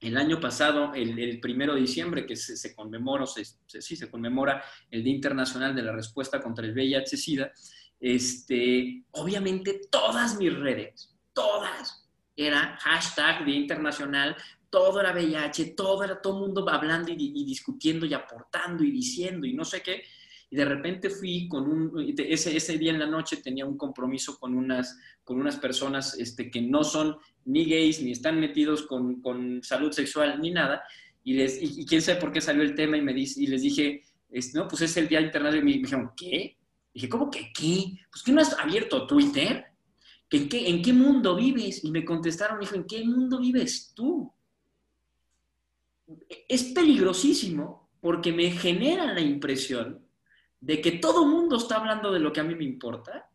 el 0.00 0.16
año 0.16 0.40
pasado, 0.40 0.92
el, 0.94 1.40
primero 1.40 1.74
de 1.74 1.82
diciembre, 1.82 2.26
que 2.26 2.34
se, 2.34 2.56
se 2.56 2.74
conmemora, 2.74 3.26
se, 3.26 3.44
sí, 3.44 3.96
se 3.96 4.10
conmemora 4.10 4.64
el 4.90 5.04
Día 5.04 5.14
Internacional 5.14 5.74
de 5.74 5.82
la 5.82 5.92
Respuesta 5.92 6.40
contra 6.40 6.64
el 6.64 6.72
VIH-Sida, 6.72 7.52
este, 8.00 9.04
obviamente 9.10 9.82
todas 9.90 10.38
mis 10.38 10.58
redes, 10.58 11.14
todas, 11.34 12.08
era 12.34 12.78
hashtag 12.80 13.44
Día 13.44 13.56
Internacional, 13.56 14.36
todo 14.70 15.00
era 15.00 15.12
VIH, 15.12 15.74
todo 15.76 16.02
era 16.04 16.20
todo 16.22 16.34
el 16.34 16.40
mundo 16.46 16.66
hablando 16.68 17.10
y, 17.12 17.44
discutiendo 17.44 18.06
y 18.06 18.14
aportando 18.14 18.84
y 18.84 18.90
diciendo 18.90 19.46
y 19.46 19.52
no 19.52 19.64
sé 19.64 19.82
qué. 19.82 20.04
Y 20.50 20.56
de 20.56 20.64
repente 20.64 21.10
fui 21.10 21.46
con 21.46 21.70
un, 21.70 22.14
ese, 22.18 22.56
ese 22.56 22.76
día 22.76 22.90
en 22.90 22.98
la 22.98 23.06
noche 23.06 23.36
tenía 23.36 23.64
un 23.64 23.76
compromiso 23.76 24.36
con 24.36 24.54
unas, 24.56 24.98
con 25.22 25.40
unas 25.40 25.56
personas 25.56 26.18
este, 26.18 26.50
que 26.50 26.60
no 26.60 26.82
son 26.82 27.16
ni 27.44 27.64
gays, 27.64 28.02
ni 28.02 28.10
están 28.10 28.40
metidos 28.40 28.82
con, 28.82 29.20
con 29.22 29.62
salud 29.62 29.92
sexual, 29.92 30.40
ni 30.40 30.50
nada. 30.50 30.82
Y, 31.22 31.34
les, 31.34 31.62
y, 31.62 31.86
quién 31.86 32.02
sabe 32.02 32.20
por 32.20 32.32
qué 32.32 32.40
salió 32.40 32.64
el 32.64 32.74
tema 32.74 32.96
y, 32.96 33.02
me 33.02 33.14
dice, 33.14 33.40
y 33.40 33.46
les 33.46 33.62
dije, 33.62 34.02
este, 34.28 34.58
no, 34.58 34.66
pues 34.66 34.82
es 34.82 34.96
el 34.96 35.06
Día 35.06 35.20
Internacional. 35.20 35.68
Y 35.68 35.72
me, 35.72 35.82
dijeron, 35.82 36.10
¿qué? 36.16 36.56
dije, 36.92 37.08
¿cómo 37.08 37.30
que 37.30 37.52
qué? 37.54 37.96
Pues 38.10 38.24
que 38.24 38.32
no 38.32 38.40
has 38.40 38.58
abierto 38.58 39.06
Twitter. 39.06 39.66
¿En 40.30 40.48
qué, 40.48 40.68
¿En 40.68 40.82
qué 40.82 40.92
mundo 40.92 41.36
vives? 41.36 41.84
Y 41.84 41.92
me 41.92 42.04
contestaron, 42.04 42.58
me 42.58 42.64
dijo, 42.64 42.74
¿en 42.74 42.84
qué 42.84 43.04
mundo 43.04 43.38
vives 43.38 43.92
tú? 43.94 44.32
Es 46.48 46.64
peligrosísimo 46.64 47.88
porque 48.00 48.32
me 48.32 48.50
genera 48.50 49.12
la 49.12 49.20
impresión 49.20 50.09
de 50.60 50.80
que 50.80 50.92
todo 50.92 51.26
mundo 51.26 51.56
está 51.56 51.76
hablando 51.76 52.12
de 52.12 52.20
lo 52.20 52.32
que 52.32 52.40
a 52.40 52.44
mí 52.44 52.54
me 52.54 52.64
importa 52.64 53.28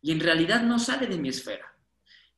y 0.00 0.12
en 0.12 0.20
realidad 0.20 0.62
no 0.62 0.78
sale 0.78 1.06
de 1.06 1.18
mi 1.18 1.28
esfera. 1.28 1.66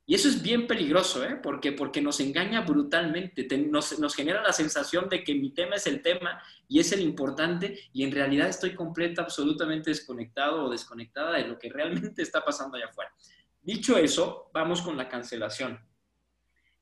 Y 0.05 0.15
eso 0.15 0.27
es 0.27 0.41
bien 0.41 0.67
peligroso, 0.67 1.23
¿eh? 1.23 1.39
Porque, 1.41 1.71
porque 1.71 2.01
nos 2.01 2.19
engaña 2.19 2.61
brutalmente, 2.61 3.47
nos, 3.57 3.97
nos, 3.99 4.13
genera 4.13 4.41
la 4.41 4.51
sensación 4.51 5.07
de 5.07 5.23
que 5.23 5.33
mi 5.33 5.51
tema 5.51 5.75
es 5.75 5.87
el 5.87 6.01
tema 6.01 6.41
y 6.67 6.79
es 6.79 6.91
el 6.91 6.99
importante 6.99 7.79
y 7.93 8.03
en 8.03 8.11
realidad 8.11 8.49
estoy 8.49 8.75
completa, 8.75 9.21
absolutamente 9.21 9.91
desconectado 9.91 10.65
o 10.65 10.69
desconectada 10.69 11.37
de 11.37 11.47
lo 11.47 11.57
que 11.57 11.69
realmente 11.69 12.21
está 12.21 12.43
pasando 12.43 12.75
allá 12.75 12.87
afuera. 12.87 13.13
Dicho 13.61 13.97
eso, 13.97 14.49
vamos 14.53 14.81
con 14.81 14.97
la 14.97 15.07
cancelación 15.07 15.79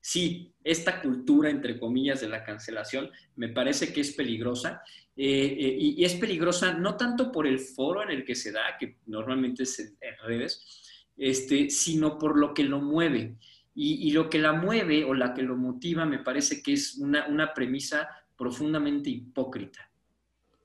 sí, 0.02 0.52
esta 0.64 1.00
cultura, 1.00 1.48
entre 1.48 1.78
comillas, 1.78 2.20
de 2.20 2.28
la 2.28 2.44
cancelación, 2.44 3.10
me 3.36 3.48
parece 3.48 3.92
que 3.92 4.02
es 4.02 4.12
peligrosa. 4.12 4.82
Eh, 5.16 5.56
eh, 5.58 5.76
y, 5.78 6.04
es 6.04 6.14
peligrosa 6.16 6.74
no 6.74 6.96
tanto 6.96 7.30
por 7.30 7.46
el 7.46 7.58
foro 7.58 8.02
en 8.02 8.10
el 8.10 8.24
que 8.24 8.34
se 8.34 8.50
da, 8.50 8.76
que 8.78 8.96
normalmente 9.06 9.62
es 9.62 9.78
en, 9.78 10.16
redes, 10.24 10.82
este, 11.16 11.70
sino 11.70 12.18
por 12.18 12.36
lo 12.36 12.52
que 12.52 12.64
lo 12.64 12.80
mueve. 12.80 13.36
Y, 13.74 14.10
lo 14.10 14.28
que 14.28 14.38
la 14.38 14.52
mueve 14.52 15.04
o 15.04 15.14
la 15.14 15.32
que 15.32 15.42
lo 15.42 15.56
motiva 15.56 16.04
me 16.04 16.18
parece 16.18 16.62
que 16.62 16.74
es 16.74 16.98
una, 16.98 17.54
premisa 17.54 18.08
profundamente 18.36 19.08
hipócrita. 19.08 19.88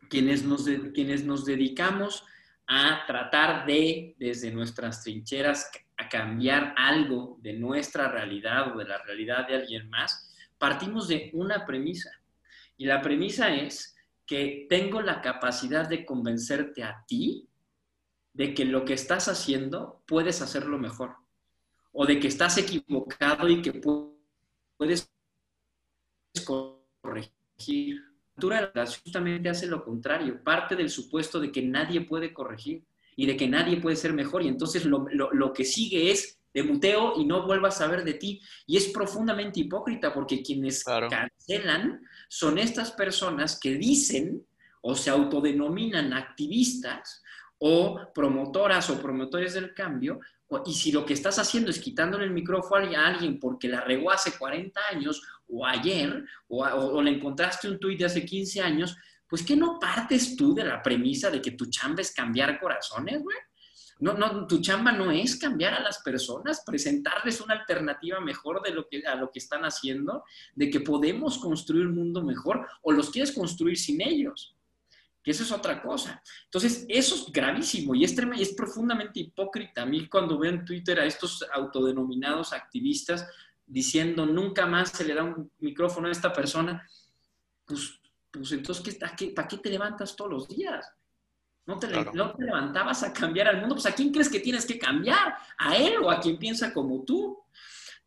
Quienes 0.10 0.44
nos, 0.44 0.66
quienes 0.94 1.24
nos 1.24 1.46
dedicamos 1.46 2.26
a 2.68 3.06
tratar 3.08 3.66
de, 3.66 4.16
desde 4.20 4.52
nuestras 4.52 5.04
trincheras, 5.04 5.72
a 5.98 6.10
cambiar 6.10 6.74
algo 6.78 7.38
de 7.42 7.54
nuestra 7.54 8.12
realidad 8.12 8.76
o 8.76 8.78
de 8.78 8.86
la 8.86 8.98
realidad 9.00 9.48
de 9.48 9.56
alguien 9.56 9.90
más, 9.90 10.34
partimos 10.58 11.08
de 11.08 11.32
una 11.34 11.66
premisa. 11.66 12.12
Y 12.78 12.86
la 12.86 13.02
premisa 13.02 13.54
es 13.54 13.96
que 14.26 14.68
tengo 14.70 15.02
la 15.02 15.22
capacidad 15.22 15.88
de 15.88 16.06
convencerte 16.06 16.84
a 16.84 17.04
ti 17.08 17.48
de 18.34 18.54
que 18.54 18.66
lo 18.66 18.86
que 18.86 18.94
estás 18.94 19.30
haciendo 19.30 20.04
puedes 20.06 20.42
hacerlo 20.42 20.78
mejor. 20.78 21.16
O 21.92 22.06
de 22.06 22.20
que 22.20 22.28
estás 22.28 22.58
equivocado 22.58 23.50
y 23.50 23.62
que 23.62 23.74
puedes 24.78 25.10
corregir. 26.46 28.07
La 28.40 28.72
justamente 28.86 29.50
hace 29.50 29.66
lo 29.66 29.84
contrario, 29.84 30.44
parte 30.44 30.76
del 30.76 30.90
supuesto 30.90 31.40
de 31.40 31.52
que 31.52 31.64
nadie 31.64 32.02
puede 32.02 32.34
corregir 32.34 32.84
y 33.16 33.26
de 33.26 33.36
que 33.36 33.48
nadie 33.48 33.78
puede 33.78 33.96
ser 33.96 34.14
mejor. 34.14 34.44
Y 34.44 34.48
entonces 34.48 34.86
lo, 34.86 35.54
que 35.54 35.66
sigue 35.66 36.12
es 36.12 36.40
de 36.54 36.64
muteo 36.64 37.14
y 37.18 37.26
no 37.26 37.46
vuelvas 37.46 37.76
a 37.76 37.86
saber 37.86 38.04
de 38.04 38.14
ti. 38.14 38.40
Y 38.68 38.78
es 38.78 38.90
profundamente 38.90 39.60
hipócrita 39.60 40.14
porque 40.14 40.44
quienes 40.44 40.84
cancelan 40.84 42.02
son 42.30 42.60
estas 42.60 42.92
personas 42.92 43.60
que 43.60 43.74
dicen 43.74 44.46
o 44.82 44.94
se 44.94 45.10
autodenominan 45.10 46.14
activistas 46.14 47.24
o 47.60 48.00
promotoras 48.14 48.90
o 48.90 49.02
promotores 49.02 49.54
del 49.54 49.74
cambio, 49.74 50.20
y 50.66 50.74
si 50.74 50.92
lo 50.92 51.06
que 51.06 51.14
estás 51.14 51.40
haciendo 51.40 51.72
es 51.72 51.80
quitándole 51.80 52.24
el 52.24 52.32
micrófono 52.32 52.90
a 52.98 53.08
alguien 53.08 53.40
porque 53.40 53.68
la 53.68 53.82
regó 53.82 54.12
hace 54.12 54.38
40 54.38 54.80
años 54.92 55.22
o 55.48 55.66
ayer, 55.66 56.24
o, 56.48 56.64
o 56.64 57.02
le 57.02 57.12
encontraste 57.12 57.70
un 57.70 57.80
tuit 57.80 58.00
de 58.00 58.06
hace 58.06 58.26
15 58.26 58.62
años, 58.62 58.96
pues 59.28 59.44
que 59.44 59.56
no 59.56 59.78
partes 59.80 60.36
tú 60.36 60.54
de 60.54 60.64
la 60.64 60.82
premisa 60.82 61.30
de 61.30 61.42
que 61.42 61.52
tu 61.52 61.66
chamba 61.66 62.02
es 62.02 62.14
cambiar 62.14 62.60
corazones, 62.60 63.22
güey. 63.22 63.38
No, 64.00 64.14
no, 64.14 64.46
tu 64.46 64.62
chamba 64.62 64.92
no 64.92 65.10
es 65.12 65.38
cambiar 65.38 65.74
a 65.74 65.82
las 65.82 66.00
personas, 66.04 66.62
presentarles 66.64 67.42
una 67.42 67.56
alternativa 67.56 68.20
mejor 68.20 68.62
de 68.62 68.72
lo 68.72 68.88
que, 68.88 69.06
a 69.08 69.16
lo 69.16 69.32
que 69.32 69.40
están 69.40 69.64
haciendo, 69.64 70.24
de 70.54 70.70
que 70.70 70.82
podemos 70.82 71.40
construir 71.40 71.88
un 71.88 71.96
mundo 71.96 72.24
mejor 72.24 72.68
o 72.84 72.92
los 72.92 73.10
quieres 73.10 73.32
construir 73.32 73.78
sin 73.78 74.02
ellos. 74.02 74.56
Que 75.28 75.32
eso 75.32 75.44
es 75.44 75.52
otra 75.52 75.82
cosa. 75.82 76.24
Entonces, 76.46 76.86
eso 76.88 77.16
es 77.16 77.34
gravísimo 77.34 77.94
y 77.94 78.06
es, 78.06 78.16
y 78.18 78.42
es 78.42 78.54
profundamente 78.54 79.20
hipócrita. 79.20 79.82
A 79.82 79.86
mí 79.86 80.08
cuando 80.08 80.40
veo 80.40 80.54
en 80.54 80.64
Twitter 80.64 81.02
a 81.02 81.06
estos 81.06 81.46
autodenominados 81.52 82.54
activistas 82.54 83.28
diciendo 83.66 84.26
nunca 84.26 84.66
más 84.66 84.92
se 84.92 85.04
le 85.04 85.14
da 85.14 85.26
un 85.26 85.52
micrófono 85.60 86.08
a 86.08 86.12
esta 86.12 86.32
persona, 86.32 86.90
pues, 87.66 88.00
pues 88.32 88.54
entonces, 88.54 88.98
¿qué, 89.18 89.28
¿para 89.32 89.50
qué 89.50 89.58
te 89.58 89.70
levantas 89.70 90.16
todos 90.16 90.32
los 90.32 90.48
días? 90.48 90.90
No 91.66 91.78
te, 91.78 91.90
levantabas 91.90 93.04
a 93.04 93.12
cambiar 93.12 93.50
al 93.50 93.60
mundo, 93.60 93.76
pues 93.76 93.86
¿a 93.86 93.94
quién 93.94 94.14
crees 94.14 94.30
que 94.30 94.40
tienes 94.40 94.66
que 94.66 94.80
cambiar? 94.80 95.36
¿A 95.58 95.76
él 95.76 95.96
o 96.02 96.10
a 96.10 96.22
quien 96.22 96.40
piensa 96.40 96.72
como 96.72 97.04
tú? 97.04 97.38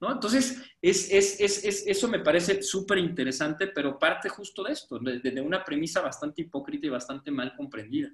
¿No? 0.01 0.13
Entonces, 0.13 0.57
es, 0.81 1.11
eso 1.11 2.09
me 2.09 2.21
parece 2.21 2.63
súper 2.63 2.99
interesante, 2.99 3.67
pero 3.67 3.99
parte 3.99 4.31
justo 4.31 4.65
de 4.65 4.73
esto, 4.73 4.99
de, 4.99 5.41
una 5.43 5.63
premisa 5.63 6.01
bastante 6.01 6.41
hipócrita 6.43 6.87
y 6.87 6.91
bastante 6.91 7.31
mal 7.31 7.55
comprendida. 7.55 8.09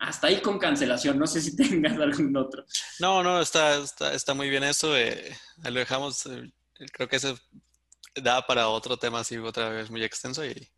Hasta 0.00 0.26
ahí 0.26 0.40
con 0.40 0.58
cancelación, 0.58 1.16
no 1.16 1.28
sé 1.28 1.40
si 1.40 1.56
tengas 1.56 1.96
algún 1.98 2.36
otro. 2.36 2.64
No, 2.98 3.22
no, 3.22 3.40
está, 3.40 3.80
está, 4.12 4.34
muy 4.34 4.50
bien 4.50 4.64
eso, 4.64 4.96
eh, 4.96 5.32
lo 5.62 5.78
dejamos, 5.78 6.26
eh, 6.26 6.52
creo 6.92 7.08
que 7.08 7.16
eso 7.16 7.38
da 8.14 8.44
para 8.44 8.68
otro 8.68 8.96
tema 8.96 9.20
así 9.20 9.36
otra 9.36 9.68
vez 9.68 9.90
muy 9.90 10.02
extenso 10.02 10.44
y 10.44 10.68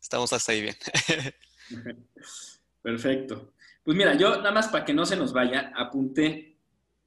estamos 0.00 0.32
hasta 0.32 0.52
ahí 0.52 0.62
bien. 0.62 0.76
Perfecto. 2.82 3.52
Pues 3.82 3.96
mira, 3.96 4.14
yo 4.14 4.36
nada 4.38 4.52
más 4.52 4.68
para 4.68 4.84
que 4.84 4.94
no 4.94 5.06
se 5.06 5.16
nos 5.16 5.32
vaya, 5.32 5.72
apunté 5.76 6.55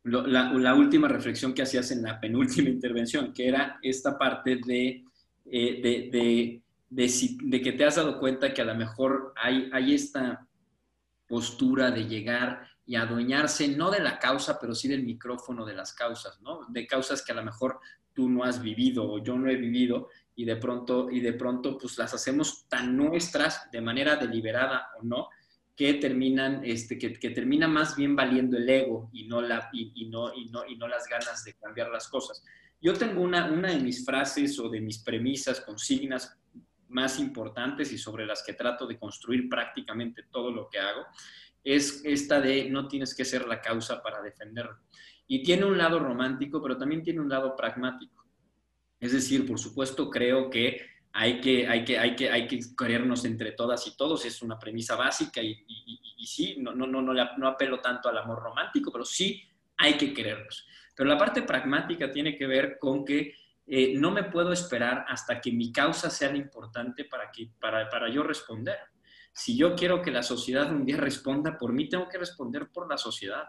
la, 0.03 0.73
última 0.75 1.07
reflexión 1.07 1.53
que 1.53 1.61
hacías 1.61 1.91
en 1.91 2.03
la 2.03 2.19
penúltima 2.19 2.69
intervención, 2.69 3.33
que 3.33 3.47
era 3.47 3.79
esta 3.81 4.17
parte 4.17 4.59
de, 4.65 5.03
eh, 5.45 6.61
de, 6.89 7.61
que 7.61 7.71
te 7.73 7.85
has 7.85 7.95
dado 7.95 8.19
cuenta 8.19 8.53
que 8.53 8.61
a 8.61 8.65
lo 8.65 8.75
mejor 8.75 9.33
hay, 9.35 9.69
hay 9.73 9.93
esta 9.93 10.47
postura 11.27 11.91
de 11.91 12.05
llegar 12.05 12.67
y 12.85 12.95
adueñarse 12.95 13.67
no 13.67 13.91
de 13.91 13.99
la 13.99 14.17
causa, 14.17 14.59
pero 14.59 14.73
sí 14.73 14.87
del 14.87 15.03
micrófono 15.03 15.63
de 15.63 15.75
las 15.75 15.93
causas, 15.93 16.41
¿no? 16.41 16.65
De 16.69 16.87
causas 16.87 17.23
que 17.23 17.31
a 17.31 17.35
lo 17.35 17.43
mejor 17.43 17.79
tú 18.13 18.27
no 18.27 18.43
has 18.43 18.61
vivido 18.61 19.09
o 19.09 19.23
yo 19.23 19.37
no 19.37 19.49
he 19.49 19.55
vivido 19.55 20.09
y 20.35 20.45
de 20.45 20.55
pronto, 20.55 21.11
y 21.11 21.19
de 21.19 21.33
pronto 21.33 21.77
pues 21.77 21.97
las 21.97 22.13
hacemos 22.13 22.65
tan 22.67 22.97
nuestras 22.97 23.69
de 23.71 23.81
manera 23.81 24.15
deliberada 24.15 24.87
o 24.99 25.03
no, 25.03 25.29
que 25.79 25.93
terminan, 25.93 26.59
este, 26.65 26.97
que, 26.97 27.13
que, 27.13 27.29
termina 27.29 27.65
más 27.65 27.95
bien 27.95 28.13
valiendo 28.13 28.57
el 28.57 28.69
ego 28.69 29.09
y 29.13 29.29
no, 29.29 29.41
la, 29.41 29.69
y, 29.71 30.09
no, 30.09 30.33
y, 30.35 30.49
no, 30.49 30.65
y 30.67 30.75
no 30.75 30.89
las 30.89 31.07
ganas 31.07 31.45
de 31.45 31.53
cambiar 31.53 31.89
las 31.89 32.09
cosas. 32.09 32.43
Yo 32.81 32.93
tengo 32.95 33.21
una, 33.21 33.49
una 33.49 33.69
de 33.69 33.79
mis 33.79 34.03
frases 34.03 34.59
o 34.59 34.67
de 34.67 34.81
mis 34.81 34.99
premisas, 34.99 35.61
consignas 35.61 36.37
más 36.89 37.17
importantes 37.17 37.93
y 37.93 37.97
sobre 37.97 38.25
las 38.25 38.43
que 38.43 38.55
trato 38.55 38.85
de 38.85 38.99
construir 38.99 39.47
prácticamente 39.47 40.23
todo 40.29 40.51
lo 40.51 40.67
que 40.67 40.79
hago, 40.79 41.05
es 41.63 42.01
esta 42.03 42.41
de 42.41 42.69
no 42.69 42.89
tienes 42.89 43.15
que 43.15 43.23
ser 43.23 43.47
la 43.47 43.61
causa 43.61 44.03
para 44.03 44.21
defenderlo. 44.21 44.79
Y 45.27 45.43
tiene 45.43 45.63
un 45.63 45.77
lado 45.77 45.97
romántico, 45.99 46.61
pero 46.61 46.77
también 46.77 47.03
tiene 47.03 47.21
un 47.21 47.29
lado 47.29 47.55
pragmático. 47.55 48.25
Es 48.99 49.13
decir, 49.13 49.47
por 49.47 49.57
supuesto, 49.57 50.09
creo 50.09 50.49
que 50.49 50.81
hay 51.13 51.41
que, 51.41 51.67
hay 51.67 51.83
que, 51.83 51.97
hay 51.97 52.15
que, 52.15 52.29
hay 52.29 52.47
que 52.47 52.59
querernos 52.77 53.25
entre 53.25 53.53
todas 53.53 53.85
y 53.87 53.97
todos, 53.97 54.25
es 54.25 54.41
una 54.41 54.59
premisa 54.59 54.95
básica 54.95 55.41
y, 55.41 55.65
sí, 56.25 56.57
no, 56.59 56.73
no, 56.73 56.85
no, 56.85 57.01
no, 57.01 57.47
apelo 57.47 57.79
tanto 57.79 58.09
al 58.09 58.17
amor 58.17 58.41
romántico, 58.43 58.91
pero 58.91 59.03
sí 59.03 59.41
hay 59.77 59.95
que 59.95 60.13
querernos. 60.13 60.67
Pero 60.95 61.09
la 61.09 61.17
parte 61.17 61.41
pragmática 61.41 62.11
tiene 62.11 62.37
que 62.37 62.45
ver 62.45 62.77
con 62.77 63.03
que 63.03 63.33
eh, 63.65 63.93
no 63.95 64.11
me 64.11 64.23
puedo 64.23 64.51
esperar 64.51 65.05
hasta 65.07 65.39
que 65.39 65.51
mi 65.51 65.71
causa 65.71 66.09
sea 66.09 66.35
importante 66.35 67.05
para, 67.05 67.31
que, 67.31 67.49
para, 67.59 67.89
para 67.89 68.09
yo 68.09 68.23
responder. 68.23 68.77
Si 69.31 69.57
yo 69.57 69.75
quiero 69.75 70.01
que 70.01 70.11
la 70.11 70.23
sociedad 70.23 70.71
un 70.71 70.85
día 70.85 70.97
responda 70.97 71.57
por 71.57 71.71
mí, 71.71 71.87
tengo 71.87 72.09
que 72.09 72.17
responder 72.17 72.69
por 72.69 72.89
la 72.89 72.97
sociedad. 72.97 73.45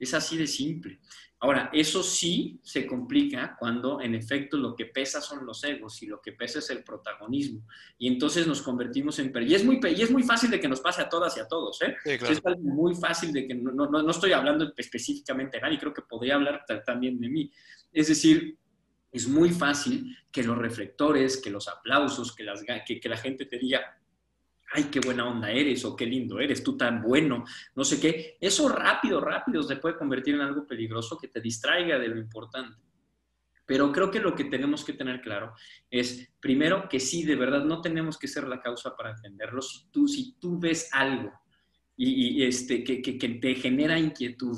Es 0.00 0.14
así 0.14 0.36
de 0.36 0.48
simple. 0.48 0.98
Ahora, 1.42 1.70
eso 1.72 2.02
sí 2.02 2.60
se 2.62 2.86
complica 2.86 3.56
cuando 3.58 4.00
en 4.02 4.14
efecto 4.14 4.58
lo 4.58 4.76
que 4.76 4.86
pesa 4.86 5.22
son 5.22 5.46
los 5.46 5.64
egos 5.64 6.02
y 6.02 6.06
lo 6.06 6.20
que 6.20 6.32
pesa 6.32 6.58
es 6.58 6.68
el 6.68 6.84
protagonismo. 6.84 7.66
Y 7.96 8.08
entonces 8.08 8.46
nos 8.46 8.60
convertimos 8.60 9.18
en... 9.20 9.32
Y 9.48 9.54
es 9.54 9.64
muy, 9.64 9.80
y 9.96 10.02
es 10.02 10.10
muy 10.10 10.22
fácil 10.22 10.50
de 10.50 10.60
que 10.60 10.68
nos 10.68 10.80
pase 10.80 11.00
a 11.00 11.08
todas 11.08 11.34
y 11.38 11.40
a 11.40 11.48
todos. 11.48 11.80
¿eh? 11.80 11.96
Es 12.04 12.42
muy 12.58 12.94
fácil 12.94 13.32
de 13.32 13.46
que 13.46 13.54
no, 13.54 13.72
no, 13.72 14.02
no 14.02 14.10
estoy 14.10 14.32
hablando 14.32 14.70
específicamente 14.76 15.56
de 15.56 15.62
nadie, 15.62 15.78
creo 15.78 15.94
que 15.94 16.02
podría 16.02 16.34
hablar 16.34 16.64
también 16.84 17.18
de 17.18 17.30
mí. 17.30 17.50
Es 17.90 18.08
decir, 18.08 18.58
es 19.10 19.26
muy 19.26 19.48
fácil 19.48 20.14
que 20.30 20.42
los 20.42 20.58
reflectores, 20.58 21.38
que 21.38 21.50
los 21.50 21.68
aplausos, 21.68 22.34
que, 22.34 22.44
las, 22.44 22.62
que, 22.86 23.00
que 23.00 23.08
la 23.08 23.16
gente 23.16 23.46
te 23.46 23.58
diga, 23.58 23.99
ay, 24.72 24.84
qué 24.84 25.00
buena 25.00 25.28
onda 25.28 25.50
eres 25.50 25.84
o 25.84 25.96
qué 25.96 26.06
lindo 26.06 26.38
eres, 26.38 26.62
tú 26.62 26.76
tan 26.76 27.02
bueno, 27.02 27.44
no 27.74 27.84
sé 27.84 28.00
qué. 28.00 28.36
Eso 28.40 28.68
rápido, 28.68 29.20
rápido 29.20 29.62
se 29.62 29.76
puede 29.76 29.96
convertir 29.96 30.34
en 30.34 30.42
algo 30.42 30.66
peligroso 30.66 31.18
que 31.18 31.28
te 31.28 31.40
distraiga 31.40 31.98
de 31.98 32.08
lo 32.08 32.18
importante. 32.18 32.76
Pero 33.66 33.92
creo 33.92 34.10
que 34.10 34.18
lo 34.18 34.34
que 34.34 34.44
tenemos 34.44 34.84
que 34.84 34.94
tener 34.94 35.20
claro 35.20 35.54
es, 35.88 36.28
primero, 36.40 36.88
que 36.88 36.98
sí, 36.98 37.24
de 37.24 37.36
verdad, 37.36 37.64
no 37.64 37.80
tenemos 37.80 38.18
que 38.18 38.26
ser 38.26 38.48
la 38.48 38.60
causa 38.60 38.96
para 38.96 39.10
entenderlo. 39.10 39.62
Si 39.62 39.86
tú, 39.90 40.08
si 40.08 40.34
tú 40.40 40.58
ves 40.58 40.88
algo 40.92 41.32
y, 41.96 42.42
este, 42.42 42.82
que, 42.82 43.00
que, 43.00 43.16
que 43.16 43.28
te 43.28 43.54
genera 43.54 43.98
inquietud, 43.98 44.56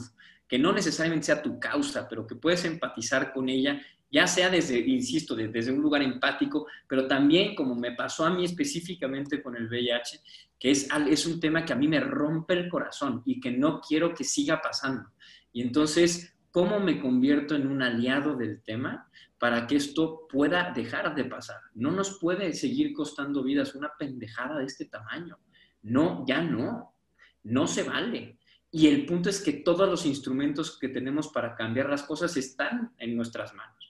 que 0.48 0.58
no 0.58 0.72
necesariamente 0.72 1.26
sea 1.26 1.42
tu 1.42 1.58
causa, 1.58 2.08
pero 2.08 2.26
que 2.26 2.36
puedes 2.36 2.64
empatizar 2.64 3.32
con 3.32 3.48
ella 3.48 3.82
ya 4.12 4.26
sea 4.26 4.50
desde, 4.50 4.78
insisto, 4.78 5.34
desde 5.34 5.72
un 5.72 5.80
lugar 5.80 6.02
empático, 6.02 6.66
pero 6.86 7.08
también 7.08 7.54
como 7.54 7.74
me 7.74 7.92
pasó 7.92 8.26
a 8.26 8.30
mí 8.30 8.44
específicamente 8.44 9.42
con 9.42 9.56
el 9.56 9.68
VIH, 9.68 10.20
que 10.58 10.70
es, 10.70 10.86
es 11.08 11.26
un 11.26 11.40
tema 11.40 11.64
que 11.64 11.72
a 11.72 11.76
mí 11.76 11.88
me 11.88 11.98
rompe 11.98 12.52
el 12.52 12.68
corazón 12.68 13.22
y 13.24 13.40
que 13.40 13.50
no 13.50 13.80
quiero 13.80 14.14
que 14.14 14.22
siga 14.22 14.60
pasando. 14.60 15.08
Y 15.50 15.62
entonces, 15.62 16.36
¿cómo 16.50 16.78
me 16.78 17.00
convierto 17.00 17.54
en 17.54 17.66
un 17.66 17.82
aliado 17.82 18.36
del 18.36 18.62
tema 18.62 19.08
para 19.38 19.66
que 19.66 19.76
esto 19.76 20.28
pueda 20.30 20.72
dejar 20.74 21.14
de 21.14 21.24
pasar? 21.24 21.62
No 21.74 21.90
nos 21.90 22.18
puede 22.18 22.52
seguir 22.52 22.92
costando 22.92 23.42
vidas 23.42 23.74
una 23.74 23.92
pendejada 23.98 24.58
de 24.58 24.66
este 24.66 24.84
tamaño. 24.84 25.38
No, 25.82 26.24
ya 26.28 26.42
no. 26.42 26.94
No 27.44 27.66
se 27.66 27.82
vale. 27.82 28.38
Y 28.70 28.88
el 28.88 29.06
punto 29.06 29.30
es 29.30 29.40
que 29.40 29.54
todos 29.54 29.88
los 29.88 30.04
instrumentos 30.04 30.78
que 30.78 30.88
tenemos 30.88 31.28
para 31.28 31.54
cambiar 31.54 31.88
las 31.88 32.02
cosas 32.02 32.36
están 32.36 32.92
en 32.98 33.16
nuestras 33.16 33.54
manos. 33.54 33.81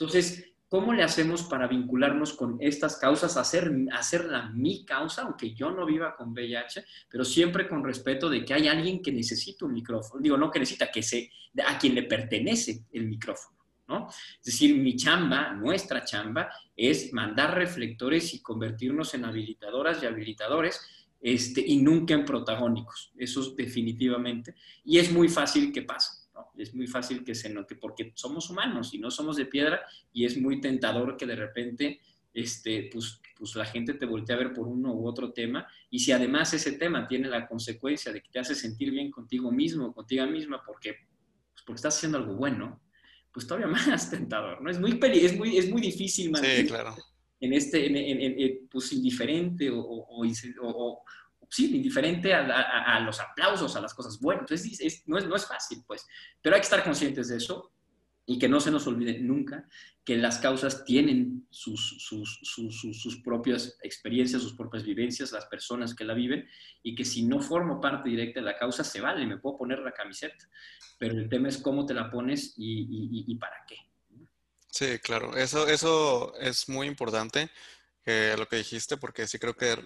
Entonces, 0.00 0.54
¿cómo 0.66 0.94
le 0.94 1.02
hacemos 1.02 1.42
para 1.42 1.68
vincularnos 1.68 2.32
con 2.32 2.56
estas 2.60 2.96
causas, 2.96 3.36
hacer, 3.36 3.70
hacerla 3.92 4.48
mi 4.54 4.86
causa, 4.86 5.22
aunque 5.22 5.52
yo 5.52 5.70
no 5.70 5.84
viva 5.84 6.16
con 6.16 6.30
VIH, 6.30 6.86
pero 7.10 7.22
siempre 7.22 7.68
con 7.68 7.84
respeto 7.84 8.30
de 8.30 8.42
que 8.42 8.54
hay 8.54 8.66
alguien 8.66 9.02
que 9.02 9.12
necesita 9.12 9.66
un 9.66 9.74
micrófono? 9.74 10.22
Digo, 10.22 10.38
no 10.38 10.50
que 10.50 10.58
necesita, 10.58 10.90
que 10.90 11.02
se, 11.02 11.30
a 11.66 11.78
quien 11.78 11.94
le 11.94 12.04
pertenece 12.04 12.86
el 12.92 13.08
micrófono. 13.08 13.58
¿no? 13.88 14.08
Es 14.08 14.44
decir, 14.44 14.74
mi 14.78 14.96
chamba, 14.96 15.52
nuestra 15.52 16.02
chamba, 16.02 16.48
es 16.74 17.12
mandar 17.12 17.54
reflectores 17.54 18.32
y 18.32 18.40
convertirnos 18.40 19.12
en 19.12 19.26
habilitadoras 19.26 20.02
y 20.02 20.06
habilitadores 20.06 20.80
este, 21.20 21.60
y 21.60 21.76
nunca 21.76 22.14
en 22.14 22.24
protagónicos. 22.24 23.12
Eso 23.18 23.52
definitivamente. 23.54 24.54
Y 24.82 24.98
es 24.98 25.12
muy 25.12 25.28
fácil 25.28 25.70
que 25.70 25.82
pase 25.82 26.19
es 26.62 26.74
muy 26.74 26.86
fácil 26.86 27.24
que 27.24 27.34
se 27.34 27.48
note 27.48 27.76
porque 27.76 28.12
somos 28.14 28.50
humanos 28.50 28.92
y 28.94 28.98
no 28.98 29.10
somos 29.10 29.36
de 29.36 29.46
piedra 29.46 29.82
y 30.12 30.24
es 30.24 30.38
muy 30.38 30.60
tentador 30.60 31.16
que 31.16 31.26
de 31.26 31.36
repente 31.36 32.00
este, 32.32 32.88
pues, 32.92 33.20
pues 33.36 33.56
la 33.56 33.64
gente 33.64 33.94
te 33.94 34.06
voltee 34.06 34.34
a 34.34 34.38
ver 34.38 34.52
por 34.52 34.66
uno 34.68 34.94
u 34.94 35.06
otro 35.06 35.32
tema 35.32 35.66
y 35.90 35.98
si 35.98 36.12
además 36.12 36.54
ese 36.54 36.72
tema 36.72 37.08
tiene 37.08 37.28
la 37.28 37.46
consecuencia 37.46 38.12
de 38.12 38.22
que 38.22 38.30
te 38.30 38.38
hace 38.38 38.54
sentir 38.54 38.90
bien 38.90 39.10
contigo 39.10 39.50
mismo, 39.50 39.92
contigo 39.92 40.26
misma 40.26 40.62
porque, 40.64 40.94
pues 41.52 41.64
porque 41.64 41.76
estás 41.76 41.96
haciendo 41.96 42.18
algo 42.18 42.34
bueno, 42.34 42.80
pues 43.32 43.46
todavía 43.46 43.66
más 43.88 44.10
tentador, 44.10 44.62
¿no? 44.62 44.70
Es 44.70 44.78
muy, 44.78 44.98
es 45.02 45.36
muy, 45.36 45.56
es 45.56 45.70
muy 45.70 45.80
difícil 45.80 46.30
mantener 46.30 46.68
en 47.40 47.54
este, 47.54 47.86
en, 47.86 48.68
pues 48.70 48.92
indiferente 48.92 49.70
o, 49.70 49.80
o, 49.80 51.02
sí, 51.50 51.74
indiferente 51.74 52.32
a, 52.32 53.00
los 53.00 53.20
aplausos, 53.20 53.74
a 53.76 53.80
las 53.80 53.92
cosas 53.92 54.20
buenas. 54.20 54.42
Entonces, 54.42 55.02
no, 55.06 55.18
es, 55.18 55.26
no 55.26 55.36
es 55.36 55.46
fácil, 55.46 55.82
pues. 55.86 56.06
Pero 56.40 56.54
hay 56.54 56.60
que 56.60 56.66
estar 56.66 56.84
conscientes 56.84 57.28
de 57.28 57.36
eso 57.36 57.72
y 58.24 58.38
que 58.38 58.48
no 58.48 58.60
se 58.60 58.70
nos 58.70 58.86
olvide 58.86 59.18
nunca 59.18 59.68
que 60.04 60.16
las 60.16 60.38
causas 60.38 60.84
tienen 60.84 61.46
sus, 61.50 61.98
sus, 61.98 62.38
sus, 62.42 63.16
propias 63.22 63.76
experiencias, 63.82 64.42
sus 64.42 64.54
propias 64.54 64.84
vivencias, 64.84 65.32
las 65.32 65.46
personas 65.46 65.94
que 65.94 66.04
la 66.04 66.14
viven, 66.14 66.48
y 66.82 66.94
que 66.94 67.04
si 67.04 67.24
no 67.24 67.40
formo 67.40 67.80
parte 67.80 68.08
directa 68.08 68.40
de 68.40 68.46
la 68.46 68.56
causa, 68.56 68.84
se 68.84 69.00
vale, 69.00 69.26
me 69.26 69.38
puedo 69.38 69.58
poner 69.58 69.80
la 69.80 69.92
camiseta, 69.92 70.48
pero 70.98 71.14
el 71.14 71.28
tema 71.28 71.48
es 71.48 71.58
cómo 71.58 71.84
te 71.84 71.94
la 71.94 72.10
pones 72.10 72.54
y, 72.56 73.24
y, 73.26 73.34
para 73.36 73.56
qué. 73.66 73.76
Sí, 74.70 74.98
claro, 75.00 75.36
eso, 75.36 75.66
eso 75.68 76.32
es 76.38 76.68
muy 76.68 76.86
importante, 76.86 77.50
eh, 78.06 78.34
lo 78.38 78.46
que 78.46 78.56
dijiste, 78.56 78.96
porque 78.96 79.26
sí 79.26 79.38
creo 79.38 79.56
que 79.56 79.76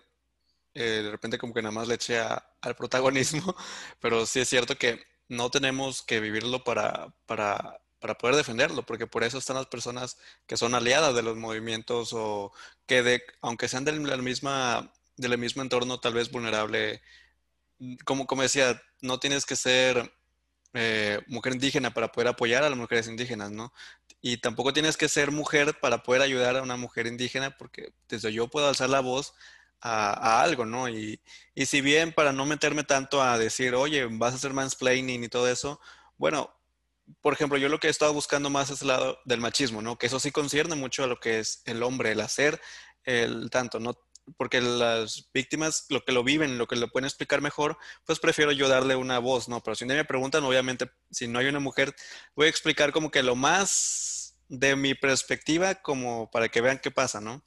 eh, 0.75 1.03
de 1.05 1.11
repente 1.11 1.39
como 1.39 1.55
que 1.55 1.63
nada 1.63 1.73
más 1.73 1.89
le 1.89 1.95
eché 1.95 2.19
al 2.19 2.77
protagonismo, 2.77 3.55
pero 4.01 4.27
sí 4.27 4.41
es 4.41 4.49
cierto 4.49 4.77
que 4.77 5.05
no 5.29 5.51
tenemos 5.51 6.03
que 6.03 6.21
vivirlo 6.21 6.65
para, 6.65 7.15
para, 7.27 7.81
para 8.01 8.19
poder 8.19 8.37
defenderlo, 8.37 8.85
porque 8.85 9.07
por 9.07 9.25
eso 9.25 9.39
están 9.39 9.57
las 9.57 9.67
personas 9.67 10.19
que 10.47 10.57
son 10.57 10.75
aliadas 10.75 11.15
de 11.15 11.23
los 11.23 11.37
movimientos 11.37 12.11
o 12.13 12.53
que 12.87 13.23
aunque 13.41 13.69
sean 13.69 13.85
del, 13.85 14.01
misma, 14.23 14.93
del 15.17 15.39
mismo 15.39 15.63
entorno 15.63 16.01
tal 16.01 16.15
vez 16.15 16.31
vulnerable, 16.31 17.03
como, 18.05 18.27
como 18.27 18.43
decía, 18.43 18.81
no 19.01 19.19
tienes 19.19 19.47
que 19.47 19.57
ser 19.57 20.13
eh, 20.75 21.21
mujer 21.29 21.55
indígena 21.55 21.95
para 21.95 22.11
poder 22.11 22.29
apoyar 22.29 22.65
a 22.65 22.69
las 22.69 22.79
mujeres 22.79 23.07
indígenas, 23.07 23.53
¿no? 23.53 23.73
Y 24.21 24.39
tampoco 24.39 24.73
tienes 24.73 24.97
que 24.97 25.09
ser 25.09 25.31
mujer 25.31 25.79
para 25.81 26.03
poder 26.03 26.23
ayudar 26.23 26.57
a 26.57 26.63
una 26.63 26.77
mujer 26.77 27.07
indígena, 27.07 27.57
porque 27.57 27.93
desde 28.09 28.33
yo 28.33 28.49
puedo 28.49 28.69
alzar 28.69 28.91
la 28.91 29.01
voz 29.01 29.35
a, 29.85 30.43
algo, 30.43 30.65
¿no? 30.65 30.89
Y, 30.89 31.21
y, 31.55 31.67
si 31.67 31.81
bien 31.83 32.13
para 32.13 32.33
no 32.33 32.47
meterme 32.47 32.85
tanto 32.85 33.23
a 33.23 33.39
decir, 33.39 33.75
oye, 33.75 34.07
vas 34.11 34.33
a 34.33 34.37
hacer 34.37 34.53
mansplaining 34.55 35.25
y 35.25 35.29
todo 35.29 35.49
eso, 35.49 35.79
bueno, 36.17 36.51
por 37.21 37.35
ejemplo, 37.35 37.59
yo 37.59 37.69
lo 37.69 37.79
que 37.79 37.89
he 37.89 37.91
estado 37.91 38.15
buscando 38.15 38.49
más 38.49 38.71
es 38.71 38.81
el 38.81 38.89
lado 38.89 39.19
del 39.27 39.41
machismo, 39.41 39.83
¿no? 39.83 39.99
Que 39.99 40.07
eso 40.07 40.19
sí 40.21 40.31
concierne 40.31 40.75
mucho 40.75 41.05
a 41.05 41.07
lo 41.07 41.21
que 41.21 41.39
es 41.39 41.63
el 41.67 41.83
hombre, 41.83 42.13
el 42.13 42.21
hacer, 42.21 42.61
el 43.05 43.51
tanto, 43.51 43.79
¿no? 43.79 43.95
Porque 44.39 44.63
las 44.63 45.29
víctimas, 45.35 45.85
lo 45.91 46.03
que 46.03 46.13
lo 46.13 46.25
viven, 46.25 46.57
lo 46.57 46.67
que 46.67 46.77
lo 46.77 46.89
pueden 46.89 47.05
explicar 47.05 47.43
mejor, 47.43 47.77
pues 48.07 48.19
prefiero 48.21 48.53
yo 48.53 48.69
darle 48.69 48.97
una 48.97 49.19
voz, 49.19 49.51
¿no? 49.51 49.63
Pero 49.63 49.75
si 49.75 49.85
me 49.85 50.03
preguntan, 50.07 50.45
obviamente, 50.45 50.91
si 51.11 51.29
no 51.29 51.41
hay 51.41 51.47
una 51.47 51.61
mujer, 51.61 51.95
voy 52.35 52.47
a 52.47 52.51
explicar 52.51 52.91
como 52.91 53.11
que 53.11 53.23
lo 53.23 53.37
más 53.37 54.37
de 54.49 54.77
mi 54.77 54.95
perspectiva, 54.95 55.75
como 55.75 56.31
para 56.31 56.49
que 56.49 56.63
vean 56.63 56.81
qué 56.83 56.91
pasa, 56.91 57.21
¿no? 57.21 57.45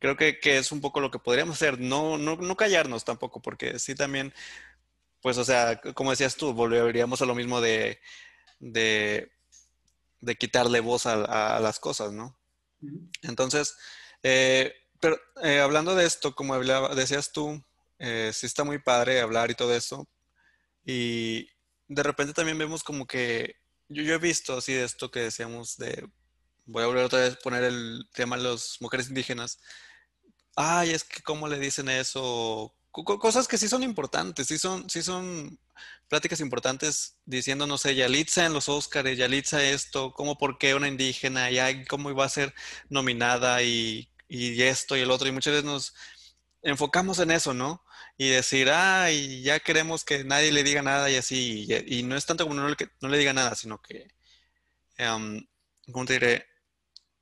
Creo 0.00 0.16
que, 0.16 0.40
que 0.40 0.58
es 0.58 0.72
un 0.72 0.80
poco 0.80 1.00
lo 1.00 1.10
que 1.12 1.20
podríamos 1.20 1.54
hacer, 1.54 1.78
no, 1.78 2.18
no, 2.18 2.36
no 2.36 2.56
callarnos 2.56 3.04
tampoco, 3.04 3.40
porque 3.40 3.78
sí 3.78 3.94
también, 3.94 4.34
pues, 5.22 5.38
o 5.38 5.44
sea, 5.44 5.80
como 5.94 6.10
decías 6.10 6.36
tú, 6.36 6.52
volveríamos 6.52 7.22
a 7.22 7.26
lo 7.26 7.34
mismo 7.34 7.60
de 7.60 8.00
de, 8.60 9.32
quitarle 10.38 10.80
voz 10.80 11.06
a, 11.06 11.58
las 11.60 11.80
cosas, 11.80 12.12
¿no? 12.12 12.38
Entonces, 13.22 13.76
eh, 14.22 14.72
pero 15.00 15.18
eh, 15.42 15.60
hablando 15.60 15.94
de 15.94 16.06
esto, 16.06 16.34
como 16.34 16.54
hablaba, 16.54 16.94
decías 16.94 17.32
tú, 17.32 17.62
eh, 17.98 18.30
sí 18.32 18.46
está 18.46 18.64
muy 18.64 18.78
padre 18.78 19.20
hablar 19.20 19.50
y 19.50 19.54
todo 19.54 19.74
eso. 19.74 20.08
Y 20.84 21.48
de 21.88 22.02
repente 22.02 22.34
también 22.34 22.58
vemos 22.58 22.84
como 22.84 23.06
que, 23.06 23.56
yo, 23.88 24.02
yo 24.02 24.14
he 24.14 24.18
visto 24.18 24.56
así 24.56 24.72
de 24.72 24.84
esto 24.84 25.10
que 25.10 25.20
decíamos 25.20 25.76
de, 25.76 26.06
voy 26.66 26.84
a 26.84 26.86
volver 26.86 27.04
otra 27.04 27.20
vez 27.20 27.34
a 27.34 27.38
poner 27.38 27.64
el 27.64 28.08
tema 28.12 28.36
de 28.36 28.44
las 28.44 28.76
mujeres 28.80 29.08
indígenas. 29.08 29.58
Ay, 30.56 30.90
es 30.90 31.04
que 31.04 31.22
cómo 31.22 31.48
le 31.48 31.58
dicen 31.58 31.88
eso, 31.88 32.74
cosas 32.90 33.48
que 33.48 33.58
sí 33.58 33.68
son 33.68 33.82
importantes, 33.82 34.48
sí 34.48 34.58
son, 34.58 34.88
sí 34.90 35.02
son 35.02 35.58
pláticas 36.08 36.40
importantes 36.40 37.16
diciendo, 37.24 37.66
no 37.66 37.78
sé, 37.78 37.94
Yalitza 37.94 38.44
en 38.46 38.52
los 38.52 38.68
Óscares, 38.68 39.16
Yalitza 39.16 39.62
esto, 39.62 40.12
cómo, 40.12 40.36
por 40.36 40.58
qué 40.58 40.74
una 40.74 40.88
indígena, 40.88 41.50
ya 41.50 41.84
cómo 41.86 42.10
iba 42.10 42.24
a 42.24 42.28
ser 42.28 42.54
nominada 42.88 43.62
y, 43.62 44.10
y, 44.28 44.62
esto 44.62 44.96
y 44.96 45.00
el 45.00 45.10
otro. 45.10 45.28
Y 45.28 45.32
muchas 45.32 45.52
veces 45.52 45.64
nos 45.64 45.94
enfocamos 46.62 47.18
en 47.20 47.30
eso, 47.30 47.54
¿no? 47.54 47.84
Y 48.18 48.28
decir, 48.28 48.70
ay, 48.70 49.42
ya 49.42 49.60
queremos 49.60 50.04
que 50.04 50.24
nadie 50.24 50.52
le 50.52 50.64
diga 50.64 50.82
nada 50.82 51.10
y 51.10 51.16
así. 51.16 51.66
Y, 51.86 52.02
no 52.02 52.16
es 52.16 52.26
tanto 52.26 52.44
como 52.44 52.60
no 52.60 52.68
le, 52.68 53.18
diga 53.18 53.32
nada, 53.32 53.54
sino 53.54 53.80
que, 53.80 54.08
um, 54.98 55.40
¿cómo 55.92 56.04
diré? 56.06 56.46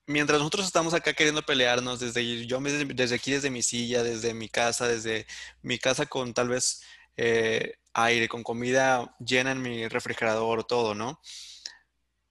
Mientras 0.08 0.38
nosotros 0.38 0.66
estamos 0.66 0.94
acá 0.94 1.12
queriendo 1.12 1.42
pelearnos, 1.42 2.00
desde 2.00 2.46
yo 2.46 2.60
desde 2.60 3.14
aquí, 3.14 3.32
desde 3.32 3.50
mi 3.50 3.62
silla, 3.62 4.02
desde 4.02 4.34
mi 4.34 4.48
casa, 4.48 4.88
desde 4.88 5.26
mi 5.62 5.78
casa 5.78 6.06
con 6.06 6.34
tal 6.34 6.48
vez 6.48 6.82
eh, 7.16 7.74
aire, 7.92 8.26
con 8.26 8.42
comida 8.42 9.14
llena 9.20 9.52
en 9.52 9.62
mi 9.62 9.86
refrigerador, 9.86 10.64
todo, 10.64 10.94
¿no? 10.94 11.20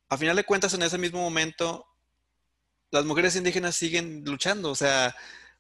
A 0.09 0.17
final 0.17 0.35
de 0.35 0.43
cuentas, 0.43 0.73
en 0.73 0.81
ese 0.81 0.97
mismo 0.97 1.21
momento, 1.21 1.85
las 2.91 3.05
mujeres 3.05 3.35
indígenas 3.35 3.75
siguen 3.75 4.23
luchando, 4.25 4.71
o 4.71 4.75
sea, 4.75 5.15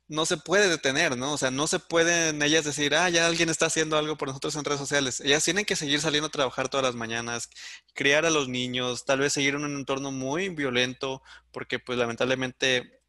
no 0.07 0.25
se 0.25 0.37
puede 0.37 0.69
detener, 0.69 1.17
¿no? 1.17 1.33
O 1.33 1.37
sea, 1.37 1.51
no 1.51 1.67
se 1.67 1.79
pueden 1.79 2.41
ellas 2.41 2.63
decir, 2.65 2.95
ah, 2.95 3.09
ya 3.09 3.27
alguien 3.27 3.49
está 3.49 3.65
haciendo 3.65 3.97
algo 3.97 4.17
por 4.17 4.29
nosotros 4.29 4.55
en 4.55 4.63
redes 4.63 4.79
sociales. 4.79 5.19
Ellas 5.19 5.43
tienen 5.43 5.65
que 5.65 5.75
seguir 5.75 5.99
saliendo 5.99 6.27
a 6.27 6.31
trabajar 6.31 6.69
todas 6.69 6.85
las 6.85 6.95
mañanas, 6.95 7.49
criar 7.93 8.25
a 8.25 8.29
los 8.29 8.47
niños, 8.47 9.05
tal 9.05 9.19
vez 9.19 9.33
seguir 9.33 9.55
en 9.55 9.65
un 9.65 9.75
entorno 9.75 10.11
muy 10.11 10.49
violento, 10.49 11.21
porque 11.51 11.79
pues 11.79 11.97
lamentablemente 11.97 13.01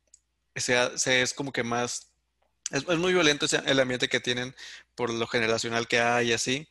se, 0.57 1.23
es 1.23 1.35
como 1.35 1.53
que 1.53 1.63
más, 1.63 2.11
es, 2.71 2.87
muy 2.87 3.13
violento 3.13 3.47
el 3.67 3.81
ambiente 3.81 4.09
que 4.09 4.21
tienen 4.21 4.55
por 4.95 5.11
lo 5.13 5.27
generacional 5.27 5.87
que 5.89 6.01
hay 6.01 6.33
así. 6.33 6.69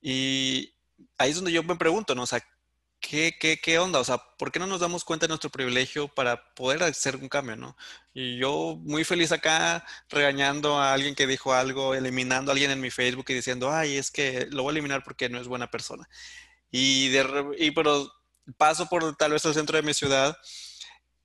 Y 0.00 0.74
ahí 1.18 1.30
es 1.30 1.36
donde 1.36 1.52
yo 1.52 1.62
me 1.64 1.76
pregunto, 1.76 2.14
¿no? 2.14 2.22
O 2.22 2.26
sea, 2.26 2.46
¿qué, 3.00 3.36
qué, 3.38 3.60
qué 3.60 3.78
onda? 3.78 4.00
O 4.00 4.04
sea, 4.04 4.18
¿por 4.38 4.52
qué 4.52 4.58
no 4.58 4.66
nos 4.66 4.80
damos 4.80 5.04
cuenta 5.04 5.26
de 5.26 5.28
nuestro 5.28 5.50
privilegio 5.50 6.08
para 6.08 6.54
poder 6.54 6.82
hacer 6.82 7.16
un 7.16 7.28
cambio, 7.28 7.56
¿no? 7.56 7.76
Y 8.14 8.38
yo 8.38 8.76
muy 8.82 9.04
feliz 9.04 9.32
acá 9.32 9.84
regañando 10.08 10.78
a 10.78 10.92
alguien 10.92 11.14
que 11.14 11.26
dijo 11.26 11.54
algo, 11.54 11.94
eliminando 11.94 12.50
a 12.50 12.54
alguien 12.54 12.70
en 12.70 12.80
mi 12.80 12.90
Facebook 12.90 13.26
y 13.28 13.34
diciendo, 13.34 13.70
ay, 13.72 13.96
es 13.96 14.10
que 14.10 14.46
lo 14.50 14.62
voy 14.62 14.70
a 14.70 14.72
eliminar 14.72 15.04
porque 15.04 15.28
no 15.28 15.40
es 15.40 15.48
buena 15.48 15.70
persona. 15.70 16.08
Y, 16.70 17.08
de, 17.08 17.54
y 17.58 17.70
pero 17.72 18.12
paso 18.56 18.86
por 18.88 19.16
tal 19.16 19.32
vez 19.32 19.44
el 19.44 19.54
centro 19.54 19.76
de 19.76 19.82
mi 19.82 19.94
ciudad 19.94 20.36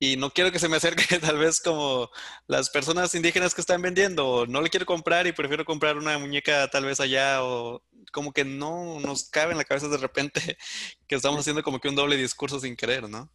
y 0.02 0.16
no 0.16 0.30
quiero 0.30 0.50
que 0.50 0.58
se 0.58 0.68
me 0.68 0.78
acerque 0.78 1.04
tal 1.20 1.38
vez 1.38 1.60
como 1.60 2.10
las 2.48 2.70
personas 2.70 3.14
indígenas 3.14 3.54
que 3.54 3.60
están 3.60 3.80
vendiendo, 3.80 4.46
no 4.48 4.60
le 4.60 4.68
quiero 4.68 4.84
comprar 4.84 5.28
y 5.28 5.32
prefiero 5.32 5.64
comprar 5.64 5.96
una 5.96 6.18
muñeca 6.18 6.66
tal 6.66 6.86
vez 6.86 6.98
allá 6.98 7.44
o 7.44 7.84
como 8.10 8.32
que 8.32 8.44
no 8.44 8.98
nos 8.98 9.30
cabe 9.30 9.52
en 9.52 9.58
la 9.58 9.64
cabeza 9.64 9.86
de 9.86 9.98
repente 9.98 10.40
que 11.06 11.14
estamos 11.14 11.38
haciendo 11.38 11.62
como 11.62 11.78
que 11.78 11.88
un 11.88 11.94
doble 11.94 12.16
discurso 12.16 12.58
sin 12.58 12.74
querer, 12.74 13.08
¿no? 13.08 13.30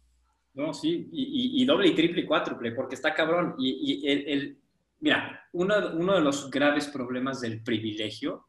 No, 0.52 0.74
sí, 0.74 1.08
y, 1.10 1.64
doble 1.64 1.88
y 1.88 1.94
triple 1.94 2.22
y 2.22 2.26
cuádruple, 2.26 2.72
porque 2.72 2.96
está 2.96 3.14
cabrón. 3.14 3.54
Y, 3.58 4.06
el, 4.08 4.58
mira, 4.98 5.48
uno, 5.52 5.74
uno 5.94 6.16
de 6.16 6.20
los 6.20 6.50
graves 6.50 6.88
problemas 6.88 7.40
del 7.40 7.62
privilegio 7.62 8.47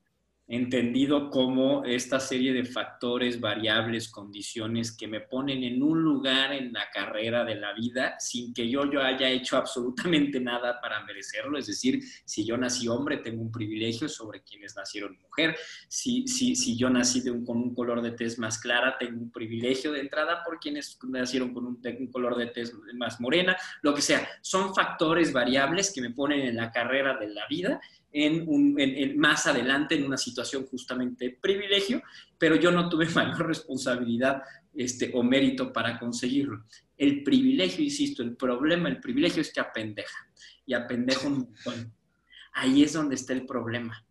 entendido 0.49 1.29
como 1.29 1.85
esta 1.85 2.19
serie 2.19 2.51
de 2.51 2.65
factores, 2.65 3.39
variables, 3.39 4.09
condiciones 4.09 4.91
que 4.91 5.07
me 5.07 5.19
ponen 5.19 5.63
en 5.63 5.83
un 5.83 6.01
lugar 6.01 6.51
en 6.53 6.73
la 6.73 6.89
carrera 6.91 7.45
de 7.45 7.53
la 7.53 7.71
vida 7.73 8.19
sin 8.19 8.51
que 8.51 8.67
yo, 8.67 8.91
yo 8.91 8.99
haya 8.99 9.29
hecho 9.29 9.57
absolutamente 9.57 10.39
nada 10.39 10.81
para 10.81 11.05
merecerlo. 11.05 11.59
Es 11.59 11.67
decir, 11.67 12.01
si 12.25 12.43
yo 12.43 12.57
nací 12.57 12.87
hombre, 12.87 13.17
tengo 13.17 13.43
un 13.43 13.51
privilegio 13.51 14.09
sobre 14.09 14.41
quienes 14.41 14.75
nacieron 14.75 15.19
mujer. 15.21 15.55
Si, 15.87 16.27
si, 16.27 16.55
si 16.55 16.75
yo 16.75 16.89
nací 16.89 17.21
de 17.21 17.29
un, 17.29 17.45
con 17.45 17.57
un 17.57 17.75
color 17.75 18.01
de 18.01 18.11
tez 18.11 18.39
más 18.39 18.57
clara, 18.57 18.97
tengo 18.97 19.21
un 19.21 19.31
privilegio 19.31 19.91
de 19.91 19.99
entrada 19.99 20.43
por 20.43 20.59
quienes 20.59 20.97
nacieron 21.07 21.53
con 21.53 21.67
un, 21.67 21.79
un 21.99 22.07
color 22.07 22.35
de 22.35 22.47
tez 22.47 22.73
más 22.95 23.21
morena, 23.21 23.55
lo 23.83 23.93
que 23.93 24.01
sea. 24.01 24.27
Son 24.41 24.73
factores, 24.73 25.31
variables 25.31 25.93
que 25.93 26.01
me 26.01 26.09
ponen 26.09 26.41
en 26.41 26.55
la 26.55 26.71
carrera 26.71 27.17
de 27.17 27.29
la 27.29 27.45
vida 27.47 27.79
en 28.11 29.17
más 29.19 29.47
adelante 29.47 29.95
en 29.95 30.05
una 30.05 30.17
situación 30.17 30.65
justamente 30.65 31.37
privilegio, 31.41 32.01
pero 32.37 32.55
yo 32.55 32.71
no 32.71 32.89
tuve 32.89 33.07
mayor 33.15 33.47
responsabilidad 33.47 34.41
este, 34.73 35.11
o 35.13 35.23
mérito 35.23 35.73
para 35.73 35.99
conseguirlo. 35.99 36.65
El 36.97 37.23
privilegio, 37.23 37.83
insisto, 37.83 38.23
el 38.23 38.35
problema, 38.35 38.89
el 38.89 38.99
privilegio 38.99 39.41
es 39.41 39.51
que 39.51 39.59
apendeja 39.59 40.27
y 40.65 40.73
apendeja 40.73 41.27
un 41.27 41.39
montón. 41.39 41.93
Ahí 42.53 42.83
es 42.83 42.93
donde 42.93 43.15
está 43.15 43.33
el 43.33 43.45
problema. 43.45 44.05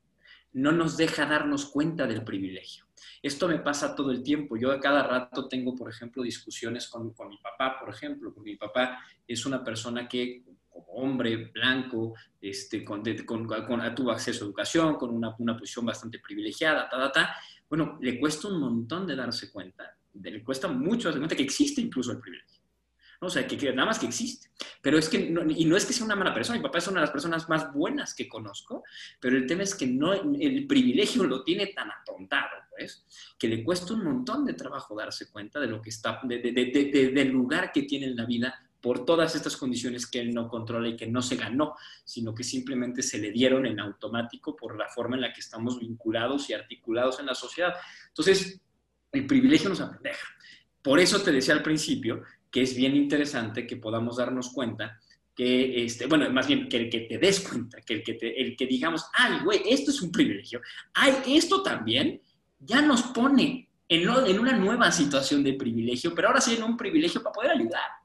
No 0.53 0.73
nos 0.73 0.97
deja 0.97 1.27
darnos 1.27 1.67
cuenta 1.67 2.07
del 2.07 2.25
privilegio. 2.25 2.87
Esto 3.23 3.49
me 3.49 3.59
pasa 3.59 3.95
todo 3.95 4.11
el 4.11 4.23
tiempo. 4.23 4.57
Yo 4.57 4.71
a 4.71 4.81
cada 4.81 5.03
rato 5.03 5.49
tengo, 5.49 5.75
por 5.75 5.91
ejemplo, 5.91 6.23
discusiones 6.23 6.89
con, 6.89 7.13
con 7.13 7.29
mi 7.29 7.39
papá, 7.39 7.79
por 7.79 7.91
ejemplo, 7.91 8.33
porque 8.33 8.51
mi 8.53 8.57
papá 8.57 9.05
es 9.27 9.45
una 9.45 9.63
persona 9.63 10.09
que 10.09 10.45
hombre 10.89 11.51
blanco, 11.53 12.15
este, 12.41 12.85
con, 12.85 13.03
tuvo 13.03 14.11
acceso 14.11 14.45
a 14.45 14.47
educación, 14.47 14.95
con 14.97 15.11
una, 15.11 15.35
una 15.39 15.57
posición 15.57 15.87
bastante 15.87 16.19
privilegiada, 16.19 16.89
ta, 16.89 16.99
ta, 16.99 17.13
ta, 17.13 17.37
bueno, 17.69 17.99
le 18.01 18.19
cuesta 18.19 18.49
un 18.49 18.61
montón 18.61 19.07
de 19.07 19.17
darse 19.17 19.51
cuenta, 19.51 19.97
le 20.15 20.43
cuesta 20.43 20.69
mucho 20.69 21.09
darse 21.09 21.19
cuenta 21.19 21.37
que 21.37 21.43
existe 21.43 21.81
incluso 21.81 22.13
el 22.13 22.21
privilegio. 22.21 22.59
O 23.21 23.29
sea, 23.29 23.47
que, 23.47 23.57
nada 23.73 23.87
más 23.87 23.99
que 23.99 24.07
existe. 24.07 24.51
Pero 24.81 24.97
es 24.97 25.09
que, 25.09 25.19
y 25.19 25.65
no 25.65 25.77
es 25.77 25.85
que 25.85 25.93
sea 25.93 26.07
una 26.07 26.15
mala 26.15 26.33
persona, 26.33 26.59
mi 26.59 26.63
papá 26.63 26.79
es 26.79 26.87
una 26.87 27.01
de 27.01 27.07
las 27.07 27.11
personas 27.11 27.49
más 27.49 27.73
buenas 27.73 28.15
que 28.15 28.29
conozco, 28.29 28.85
pero 29.19 29.37
el 29.37 29.47
tema 29.47 29.65
es 29.65 29.75
que 29.75 29.89
no, 29.89 30.13
el 30.13 30.67
privilegio 30.69 31.25
lo 31.25 31.43
tiene 31.43 31.67
tan 31.69 31.91
atontado, 31.91 32.49
pues, 32.71 33.05
que 33.37 33.49
le 33.49 33.65
cuesta 33.65 33.95
un 33.95 34.05
montón 34.05 34.45
de 34.45 34.55
trabajo 34.55 34.97
darse 34.97 35.31
cuenta 35.31 35.59
de 35.59 35.67
lo 35.67 35.83
que 35.83 35.91
está, 35.91 36.21
de, 36.23 36.39
del 37.13 37.29
lugar 37.29 37.73
que 37.73 37.83
tiene 37.83 38.07
en 38.07 38.17
la 38.17 38.25
vida 38.25 38.55
por 38.89 39.05
todas 39.05 39.35
estas 39.35 39.55
condiciones 39.59 40.07
que 40.07 40.19
él 40.19 40.33
no 40.33 40.49
controla 40.49 40.89
y 40.89 40.97
que 40.97 41.07
no 41.07 41.21
se 41.21 41.37
ganó, 41.37 41.75
sino 42.07 42.35
que 42.35 42.43
simplemente 42.43 43.03
se 43.03 43.19
le 43.19 43.31
dieron 43.31 43.67
en 43.67 43.79
automático 43.81 44.57
por 44.57 44.79
la 44.79 44.89
forma 44.89 45.15
en 45.17 45.21
la 45.21 45.31
que 45.31 45.41
estamos 45.41 45.79
vinculados 45.79 46.49
y 46.49 46.55
articulados 46.55 47.21
en 47.21 47.27
la 47.27 47.35
sociedad. 47.35 47.75
Entonces, 48.07 48.59
el 49.13 49.27
privilegio 49.27 49.69
nos 49.69 49.83
apendeja. 49.83 50.27
Por 50.81 51.01
eso 51.01 51.21
te 51.21 51.33
decía 51.33 51.53
al 51.53 51.63
principio 51.63 52.23
que 52.51 52.63
es 52.63 52.75
bien 52.75 52.97
interesante 52.97 53.67
que 53.67 53.77
podamos 53.77 54.17
darnos 54.17 54.49
cuenta 54.55 54.99
que, 55.37 55.85
este, 55.85 56.07
bueno, 56.07 56.31
más 56.31 56.47
bien 56.47 56.67
que 56.67 56.79
el 56.79 56.89
que 56.89 57.01
te 57.01 57.19
des 57.19 57.41
cuenta, 57.41 57.83
que 57.83 57.93
el 57.93 58.03
que, 58.03 58.17
el 58.39 58.57
que 58.57 58.67
digamos, 58.67 59.05
ay, 59.13 59.41
güey, 59.45 59.61
esto 59.67 59.91
es 59.91 60.01
un 60.01 60.11
privilegio, 60.11 60.63
ay, 60.95 61.15
esto 61.27 61.63
también, 61.63 62.23
ya 62.59 62.81
nos 62.81 63.03
pone 63.03 63.69
en, 63.87 64.09
en 64.09 64.39
una 64.39 64.57
nueva 64.57 64.91
situación 64.91 65.45
de 65.45 65.53
privilegio, 65.53 66.15
pero 66.15 66.29
ahora 66.29 66.41
sí 66.41 66.55
en 66.55 66.63
un 66.63 66.75
privilegio 66.75 67.23
para 67.23 67.35
poder 67.35 67.51
ayudar 67.51 67.99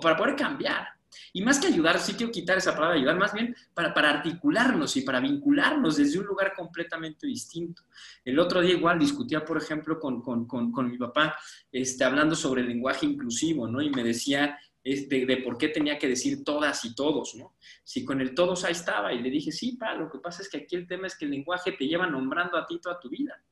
para 0.00 0.16
poder 0.16 0.36
cambiar. 0.36 0.88
Y 1.32 1.42
más 1.42 1.58
que 1.58 1.68
ayudar, 1.68 1.98
sí 1.98 2.14
quiero 2.14 2.32
quitar 2.32 2.58
esa 2.58 2.74
palabra 2.74 2.96
ayudar, 2.96 3.16
más 3.16 3.32
bien 3.32 3.54
para, 3.74 3.94
para, 3.94 4.10
articularnos 4.10 4.96
y 4.96 5.02
para 5.02 5.20
vincularnos 5.20 5.96
desde 5.96 6.18
un 6.18 6.26
lugar 6.26 6.52
completamente 6.54 7.26
distinto. 7.26 7.82
El 8.24 8.38
otro 8.38 8.60
día 8.60 8.74
igual 8.74 8.98
discutía, 8.98 9.44
por 9.44 9.58
ejemplo, 9.58 9.98
con, 9.98 10.20
con, 10.20 10.46
con, 10.46 10.70
con 10.70 10.90
mi 10.90 10.98
papá, 10.98 11.36
este, 11.72 12.04
hablando 12.04 12.34
sobre 12.34 12.62
el 12.62 12.68
lenguaje 12.68 13.06
inclusivo, 13.06 13.66
¿no? 13.66 13.80
Y 13.80 13.90
me 13.90 14.02
decía 14.04 14.58
de, 14.84 15.26
de, 15.26 15.36
por 15.38 15.58
qué 15.58 15.68
tenía 15.68 15.98
que 15.98 16.08
decir 16.08 16.44
todas 16.44 16.84
y 16.84 16.94
todos, 16.94 17.34
¿no? 17.34 17.56
Si 17.84 18.04
con 18.04 18.20
el 18.20 18.34
todos 18.34 18.64
ahí 18.64 18.72
estaba, 18.72 19.12
y 19.12 19.20
le 19.20 19.30
dije, 19.30 19.52
sí, 19.52 19.76
pa, 19.76 19.94
lo 19.94 20.10
que 20.10 20.18
pasa 20.18 20.42
es 20.42 20.48
que 20.48 20.58
aquí 20.58 20.76
el 20.76 20.86
tema 20.86 21.06
es 21.06 21.16
que 21.16 21.24
el 21.24 21.32
lenguaje 21.32 21.72
te 21.72 21.86
lleva 21.86 22.06
nombrando 22.06 22.56
a 22.56 22.66
ti 22.66 22.78
toda 22.80 22.98
tu 22.98 23.08
vida, 23.08 23.42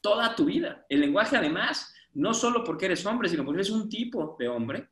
toda 0.00 0.34
tu 0.34 0.44
vida. 0.44 0.84
El 0.88 1.00
lenguaje 1.00 1.36
además, 1.36 1.94
no 2.14 2.34
solo 2.34 2.62
porque 2.62 2.86
eres 2.86 3.06
hombre, 3.06 3.28
sino 3.28 3.44
porque 3.44 3.60
eres 3.60 3.70
un 3.70 3.88
tipo 3.88 4.36
de 4.38 4.48
hombre, 4.48 4.88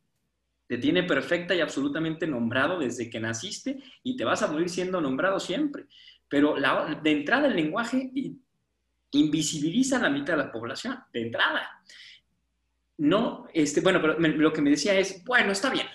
te 0.71 0.79
tiene 0.79 1.03
perfecta 1.03 1.53
y 1.53 1.61
absolutamente 1.61 2.29
nombrado 2.29 2.79
desde 2.79 3.11
que 3.11 3.19
naciste 3.19 3.83
y 4.05 4.17
te 4.17 4.25
vas 4.25 4.41
a 4.43 4.47
morir 4.47 4.69
siendo 4.69 5.01
nombrado 5.01 5.41
siempre. 5.41 5.87
Pero 6.29 6.55
de 7.03 7.11
entrada 7.11 7.49
el 7.49 7.57
lenguaje 7.57 8.13
invisibiliza 9.11 9.97
a 9.97 10.03
la 10.03 10.11
mitad 10.11 10.35
de 10.35 10.45
la 10.45 10.53
población, 10.53 10.97
de 11.13 11.23
entrada. 11.23 11.69
No, 12.99 13.49
este, 13.53 13.81
bueno, 13.81 14.01
pero 14.01 14.17
lo 14.17 14.53
que 14.53 14.63
me 14.63 14.71
decía 14.71 14.97
es, 14.97 15.25
bueno, 15.25 15.51
está 15.51 15.71
bien. 15.71 15.89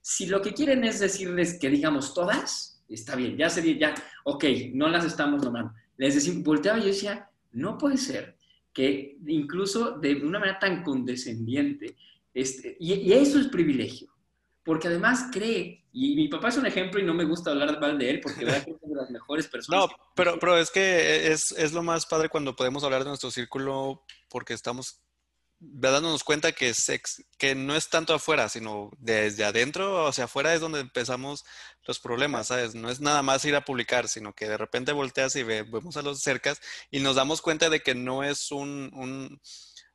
Si 0.00 0.24
lo 0.24 0.40
que 0.40 0.54
quieren 0.54 0.82
es 0.84 0.98
decirles 0.98 1.58
que 1.60 1.68
digamos 1.68 2.14
todas, 2.14 2.82
está 2.88 3.14
bien, 3.16 3.36
ya 3.36 3.50
sería, 3.50 3.78
ya, 3.78 3.94
ok, 4.24 4.44
no 4.72 4.88
las 4.88 5.04
estamos 5.04 5.44
nombrando. 5.44 5.74
Les 5.98 6.14
decía, 6.14 6.32
volteaba 6.42 6.78
y 6.78 6.86
decía, 6.86 7.28
no 7.50 7.76
puede 7.76 7.98
ser 7.98 8.38
que 8.72 9.18
incluso 9.26 9.98
de 9.98 10.14
una 10.24 10.38
manera 10.38 10.58
tan 10.58 10.82
condescendiente, 10.82 11.98
este, 12.32 12.78
y 12.80 13.12
eso 13.12 13.38
es 13.38 13.48
privilegio 13.48 14.11
porque 14.64 14.88
además 14.88 15.26
cree, 15.32 15.84
y 15.92 16.14
mi 16.14 16.28
papá 16.28 16.48
es 16.48 16.56
un 16.56 16.66
ejemplo 16.66 17.00
y 17.00 17.04
no 17.04 17.14
me 17.14 17.24
gusta 17.24 17.50
hablar 17.50 17.80
mal 17.80 17.98
de 17.98 18.10
él 18.10 18.20
porque 18.20 18.44
es 18.44 18.66
una 18.66 18.94
de 18.94 18.94
las 18.94 19.10
mejores 19.10 19.46
personas. 19.48 19.88
No, 19.88 19.96
pero, 20.14 20.38
pero 20.38 20.56
es 20.56 20.70
que 20.70 21.32
es, 21.32 21.52
es, 21.52 21.72
lo 21.72 21.82
más 21.82 22.06
padre 22.06 22.28
cuando 22.28 22.56
podemos 22.56 22.84
hablar 22.84 23.02
de 23.02 23.08
nuestro 23.08 23.30
círculo 23.30 24.02
porque 24.28 24.54
estamos 24.54 25.00
dándonos 25.64 26.24
cuenta 26.24 26.50
que, 26.52 26.74
sex, 26.74 27.22
que 27.38 27.54
no 27.54 27.76
es 27.76 27.88
tanto 27.88 28.14
afuera, 28.14 28.48
sino 28.48 28.90
desde 28.98 29.44
adentro 29.44 30.08
hacia 30.08 30.24
afuera 30.24 30.54
es 30.54 30.60
donde 30.60 30.80
empezamos 30.80 31.44
los 31.86 32.00
problemas, 32.00 32.48
¿sabes? 32.48 32.74
No 32.74 32.90
es 32.90 33.00
nada 33.00 33.22
más 33.22 33.44
ir 33.44 33.54
a 33.54 33.64
publicar, 33.64 34.08
sino 34.08 34.34
que 34.34 34.48
de 34.48 34.56
repente 34.56 34.90
volteas 34.90 35.36
y 35.36 35.44
ve, 35.44 35.62
vemos 35.62 35.96
a 35.96 36.02
los 36.02 36.20
cercas 36.20 36.60
y 36.90 36.98
nos 36.98 37.14
damos 37.14 37.42
cuenta 37.42 37.70
de 37.70 37.80
que 37.80 37.94
no 37.94 38.24
es 38.24 38.50
un, 38.50 38.90
un 38.92 39.40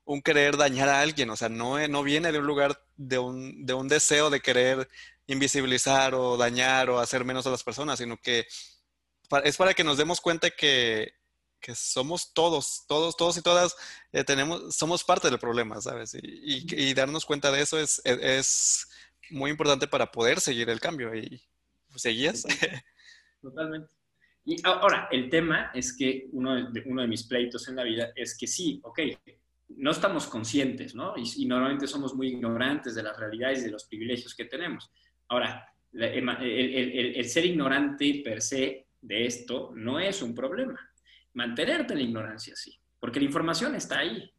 un 0.07 0.21
querer 0.21 0.55
dañar 0.55 0.87
a 0.87 1.01
alguien, 1.01 1.29
o 1.29 1.35
sea, 1.35 1.49
no, 1.49 1.85
no 1.87 2.01
viene 2.01 2.31
de 2.31 2.39
un 2.39 2.47
lugar 2.47 2.81
de 2.95 3.19
un, 3.19 3.65
de 3.65 3.73
un 3.73 3.89
deseo 3.89 4.29
de 4.29 4.39
querer 4.39 4.87
invisibilizar 5.27 6.15
o 6.15 6.37
dañar 6.37 6.89
o 6.89 6.99
hacer 6.99 7.25
menos 7.25 7.45
a 7.45 7.51
las 7.51 7.63
personas, 7.63 7.99
sino 7.99 8.17
que 8.17 8.47
es 9.43 9.57
para 9.57 9.73
que 9.73 9.83
nos 9.83 9.97
demos 9.97 10.21
cuenta 10.21 10.49
que, 10.49 11.11
que 11.59 11.75
somos 11.75 12.33
todos, 12.33 12.85
todos, 12.87 13.17
todos 13.17 13.37
y 13.37 13.41
todas, 13.41 13.75
eh, 14.13 14.23
tenemos, 14.23 14.73
somos 14.73 15.03
parte 15.03 15.29
del 15.29 15.39
problema, 15.39 15.81
¿sabes? 15.81 16.13
Y, 16.15 16.65
y, 16.73 16.93
darnos 16.93 17.25
cuenta 17.25 17.51
de 17.51 17.61
eso 17.61 17.77
es, 17.77 18.01
es, 18.05 18.87
muy 19.29 19.51
importante 19.51 19.89
para 19.89 20.09
poder 20.09 20.39
seguir 20.39 20.69
el 20.69 20.79
cambio. 20.79 21.13
¿Y 21.13 21.41
seguías? 21.97 22.43
Totalmente. 23.41 23.93
Y 24.45 24.55
ahora, 24.65 25.09
el 25.11 25.29
tema 25.29 25.69
es 25.73 25.91
que 25.91 26.29
uno 26.31 26.71
de, 26.71 26.81
uno 26.85 27.01
de 27.01 27.09
mis 27.09 27.23
pleitos 27.23 27.67
en 27.67 27.75
la 27.75 27.83
vida 27.83 28.13
es 28.15 28.37
que 28.37 28.47
sí, 28.47 28.79
ok, 28.83 28.99
no 29.69 29.91
estamos 29.91 30.27
conscientes, 30.27 30.95
¿no? 30.95 31.13
Y, 31.17 31.45
normalmente 31.45 31.87
somos 31.87 32.15
muy 32.15 32.29
ignorantes 32.29 32.95
de 32.95 33.03
las 33.03 33.17
realidades 33.17 33.59
y 33.59 33.65
de 33.65 33.71
los 33.71 33.85
privilegios 33.85 34.33
que 34.33 34.45
tenemos. 34.45 34.89
Ahora, 35.27 35.65
el, 35.91 37.25
ser 37.25 37.45
ignorante 37.45 38.21
per 38.23 38.41
se 38.41 38.87
de 39.01 39.25
esto 39.25 39.71
no 39.75 39.99
es 39.99 40.21
un 40.21 40.33
problema. 40.33 40.79
Mantenerte 41.33 41.93
en 41.93 41.99
la 41.99 42.05
ignorancia 42.05 42.55
sí, 42.55 42.79
porque 42.99 43.19
la 43.19 43.25
información 43.25 43.75
está 43.75 43.99
ahí. 43.99 44.31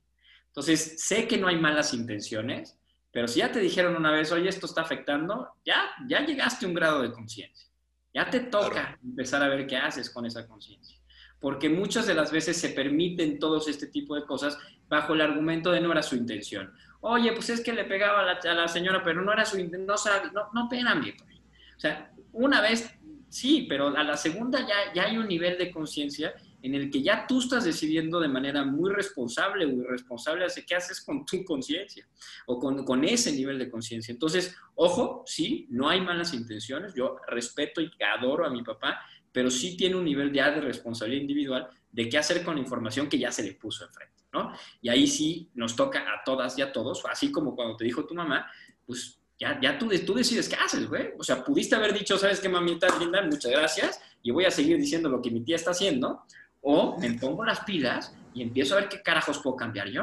Entonces, 0.47 1.05
sé 1.05 1.29
que 1.29 1.37
no 1.37 1.47
hay 1.47 1.57
malas 1.57 1.93
intenciones, 1.95 2.79
pero 3.13 3.29
si 3.29 3.41
ya 3.41 3.53
te 3.53 3.61
dijeron 3.61 3.97
una 3.97 4.11
vez, 4.11 4.33
oye, 4.33 4.49
esto 4.49 4.67
está 4.67 4.83
afectando, 4.83 5.49
ya, 5.65 5.91
ya 6.09 6.25
llegaste 6.25 6.65
a 6.65 6.69
un 6.69 6.75
grado 6.75 7.03
de 7.03 7.13
conciencia. 7.13 7.69
Ya 8.15 8.29
te 8.29 8.41
toca 8.41 8.99
empezar 9.03 9.43
a 9.43 9.49
ver 9.49 9.67
qué 9.67 9.77
haces 9.77 10.11
con 10.11 10.27
esa 10.27 10.47
conciencia 10.47 10.98
porque 11.41 11.69
muchas 11.69 12.07
de 12.07 12.15
las 12.15 12.33
veces 12.33 12.57
se 12.57 12.71
permiten 12.71 13.39
todos 13.39 13.69
este 13.69 13.87
tipo 13.87 14.15
de 14.15 14.25
cosas 14.25 14.59
bajo 14.89 15.15
el 15.15 15.21
argumento 15.21 15.71
de 15.71 15.81
no 15.81 15.93
era 15.93 16.03
su 16.03 16.17
intención. 16.17 16.73
Oye, 17.01 17.33
pues 17.33 17.51
es 17.51 17.61
que 17.61 17.73
le 17.73 17.85
pegaba 17.85 18.23
a 18.31 18.55
la, 18.55 18.69
señora, 18.69 19.03
pero 19.05 19.23
no 19.23 19.33
era 19.33 19.45
su 19.45 19.59
intención, 19.59 19.87
no, 19.87 20.33
no, 20.33 20.49
no 20.53 20.63
espérame. 20.65 21.15
Pues. 21.17 21.39
O 21.77 21.81
sea, 21.81 22.13
una 22.33 22.61
vez 22.61 22.99
sí, 23.29 23.67
pero 23.69 23.97
a 23.97 24.03
la 24.03 24.17
segunda 24.17 24.61
ya, 24.61 24.93
ya 24.95 25.05
hay 25.05 25.19
un 25.19 25.29
nivel 25.29 25.59
de 25.59 25.71
conciencia 25.71 26.35
en 26.63 26.75
el 26.75 26.91
que 26.91 27.03
ya 27.03 27.27
tú 27.27 27.39
estás 27.39 27.65
decidiendo 27.65 28.19
de 28.19 28.29
manera 28.29 28.65
muy 28.65 28.91
responsable 28.93 29.65
o 29.65 29.69
irresponsable 29.69 30.45
hace 30.45 30.67
qué 30.67 30.75
haces 30.75 31.01
con 31.01 31.25
tu 31.25 31.45
conciencia 31.45 32.07
o 32.47 32.59
con, 32.59 32.85
con, 32.85 33.05
ese 33.05 33.33
nivel 33.33 33.59
de 33.59 33.71
conciencia. 33.71 34.13
Entonces, 34.13 34.57
ojo, 34.75 35.23
sí, 35.27 35.67
no 35.71 35.89
hay 35.89 36.01
malas 36.01 36.35
intenciones, 36.35 36.95
yo 36.95 37.17
respeto 37.29 37.81
y 37.81 37.91
adoro 38.17 38.45
a 38.45 38.51
mi 38.51 38.63
papá, 38.63 39.01
pero 39.33 39.51
sí 39.51 39.77
tiene 39.77 39.97
un 39.97 40.05
nivel 40.05 40.33
ya 40.33 40.51
de 40.51 40.61
responsabilidad 40.61 41.23
individual 41.23 41.69
de 41.91 42.09
qué 42.09 42.19
hacer 42.19 42.45
con 42.45 42.57
la 42.57 42.61
información 42.61 43.09
que 43.09 43.19
ya 43.19 43.33
se 43.33 43.43
le 43.43 43.55
puso 43.55 43.85
enfrente, 43.85 44.25
¿no? 44.33 44.53
Y 44.81 44.89
ahí 44.89 45.07
sí 45.07 45.49
nos 45.55 45.75
toca 45.75 46.01
a 46.01 46.23
todas 46.25 46.59
y 46.59 46.63
a 46.63 46.73
todos, 46.73 47.03
así 47.11 47.33
como 47.33 47.55
cuando 47.55 47.77
te 47.77 47.85
dijo 47.85 48.05
tu 48.05 48.15
mamá, 48.15 48.51
pues 48.87 49.19
ya, 49.39 49.59
ya 49.61 49.79
tú, 49.79 49.89
tú 50.05 50.15
decides 50.15 50.49
qué 50.49 50.57
haces, 50.57 50.89
güey. 50.89 51.11
O 51.19 51.23
sea, 51.23 51.45
pudiste 51.45 51.77
haber 51.77 51.93
dicho, 51.95 52.19
¿sabes 52.19 52.41
qué, 52.41 52.49
mamita 52.49 52.87
linda? 52.99 53.23
Muchas 53.23 53.53
gracias, 53.53 54.01
y 54.23 54.31
voy 54.31 54.45
a 54.45 54.51
seguir 54.51 54.79
diciendo 54.79 55.09
lo 55.09 55.23
que 55.23 55.31
mi 55.31 55.43
tía 55.43 55.57
está 55.57 55.71
haciendo, 55.71 56.25
o 56.61 56.99
me 56.99 57.15
pongo 57.15 57.45
las 57.45 57.61
pilas 57.61 58.13
y 58.35 58.43
empiezo 58.43 58.75
a 58.75 58.81
ver 58.81 58.89
qué 58.89 59.03
carajos 59.03 59.39
puedo 59.39 59.57
cambiar 59.57 59.89
yo. 59.89 60.03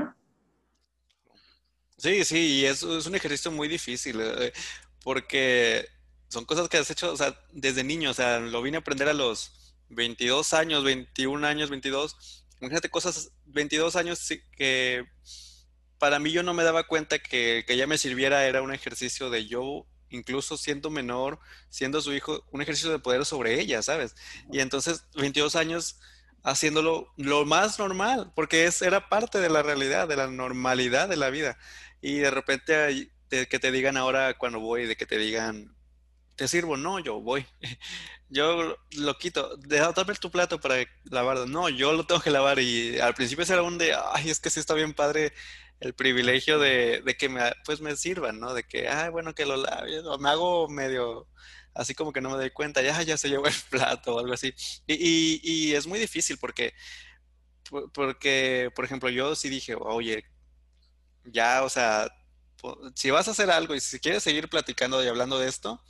Sí, 1.97 2.23
sí, 2.23 2.59
y 2.59 2.65
es, 2.65 2.83
es 2.83 3.05
un 3.05 3.15
ejercicio 3.15 3.51
muy 3.51 3.67
difícil, 3.67 4.19
eh, 4.19 4.51
porque 5.03 5.87
son 6.35 6.43
cosas 6.43 6.67
que 6.67 6.75
has 6.75 6.91
hecho, 6.91 7.13
o 7.13 7.15
sea, 7.15 7.33
desde 7.53 7.85
niño, 7.85 8.11
o 8.11 8.13
sea, 8.13 8.39
lo 8.39 8.61
vine 8.61 8.75
a 8.75 8.81
aprender 8.81 9.07
a 9.07 9.13
los 9.13 9.53
22 9.87 10.53
años, 10.53 10.83
21 10.83 11.47
años, 11.47 11.69
22. 11.69 12.43
Imagínate 12.59 12.89
cosas, 12.89 13.31
22 13.45 13.95
años 13.95 14.27
que 14.57 15.05
para 15.97 16.19
mí 16.19 16.33
yo 16.33 16.43
no 16.43 16.53
me 16.53 16.65
daba 16.65 16.87
cuenta 16.87 17.19
que, 17.19 17.63
que 17.65 17.77
ya 17.77 17.87
me 17.87 17.97
sirviera, 17.97 18.45
era 18.45 18.61
un 18.61 18.73
ejercicio 18.73 19.29
de 19.29 19.47
yo, 19.47 19.87
incluso 20.09 20.57
siendo 20.57 20.89
menor, 20.89 21.39
siendo 21.69 22.01
su 22.01 22.13
hijo, 22.13 22.43
un 22.51 22.61
ejercicio 22.61 22.91
de 22.91 22.99
poder 22.99 23.25
sobre 23.25 23.61
ella, 23.61 23.81
¿sabes? 23.81 24.13
Y 24.51 24.59
entonces, 24.59 25.05
22 25.15 25.55
años 25.55 26.01
haciéndolo 26.43 27.13
lo 27.15 27.45
más 27.45 27.79
normal, 27.79 28.33
porque 28.35 28.65
es, 28.65 28.81
era 28.81 29.07
parte 29.07 29.39
de 29.39 29.49
la 29.49 29.63
realidad, 29.63 30.09
de 30.09 30.17
la 30.17 30.27
normalidad 30.27 31.07
de 31.07 31.15
la 31.15 31.29
vida. 31.29 31.57
Y 32.01 32.17
de 32.17 32.29
repente 32.29 33.09
de 33.29 33.47
que 33.47 33.57
te 33.57 33.71
digan 33.71 33.95
ahora 33.95 34.37
cuando 34.37 34.59
voy, 34.59 34.85
de 34.85 34.97
que 34.97 35.05
te 35.05 35.17
digan, 35.17 35.73
te 36.35 36.47
sirvo, 36.47 36.77
no, 36.77 36.99
yo 36.99 37.21
voy. 37.21 37.45
Yo 38.29 38.75
lo 38.97 39.17
quito, 39.19 39.55
dame 39.57 40.15
tu 40.15 40.31
plato 40.31 40.59
para 40.59 40.83
lavarlo. 41.05 41.45
No, 41.45 41.69
yo 41.69 41.93
lo 41.93 42.05
tengo 42.07 42.19
que 42.21 42.31
lavar. 42.31 42.59
Y 42.59 42.99
al 42.99 43.13
principio 43.13 43.45
era 43.47 43.61
un 43.61 43.77
de, 43.77 43.93
ay, 44.13 44.31
es 44.31 44.39
que 44.39 44.49
sí 44.49 44.59
está 44.59 44.73
bien 44.73 44.93
padre 44.93 45.31
el 45.79 45.93
privilegio 45.93 46.57
de, 46.59 47.01
de 47.05 47.15
que 47.15 47.29
me, 47.29 47.41
pues 47.65 47.81
me 47.81 47.95
sirvan, 47.95 48.39
¿no? 48.39 48.53
De 48.53 48.63
que, 48.63 48.87
ay, 48.89 49.09
bueno, 49.11 49.33
que 49.35 49.45
lo 49.45 49.57
lave. 49.57 50.01
Me 50.19 50.29
hago 50.29 50.67
medio, 50.67 51.27
así 51.75 51.93
como 51.95 52.11
que 52.11 52.19
no 52.21 52.29
me 52.31 52.37
doy 52.37 52.49
cuenta, 52.49 52.81
ya, 52.81 53.01
ya 53.03 53.15
se 53.17 53.29
llevó 53.29 53.45
el 53.47 53.53
plato 53.69 54.15
o 54.15 54.19
algo 54.19 54.33
así. 54.33 54.53
Y, 54.87 54.95
y, 54.95 55.41
y 55.43 55.75
es 55.75 55.85
muy 55.87 55.99
difícil 55.99 56.37
porque, 56.39 56.73
porque, 57.93 58.71
por 58.75 58.85
ejemplo, 58.85 59.09
yo 59.09 59.35
sí 59.35 59.49
dije, 59.49 59.75
oye, 59.79 60.25
ya, 61.25 61.63
o 61.63 61.69
sea, 61.69 62.07
si 62.95 63.11
vas 63.11 63.27
a 63.27 63.31
hacer 63.31 63.49
algo 63.51 63.75
y 63.75 63.79
si 63.79 63.99
quieres 63.99 64.23
seguir 64.23 64.49
platicando 64.49 65.03
y 65.03 65.07
hablando 65.07 65.39
de 65.39 65.47
esto, 65.49 65.81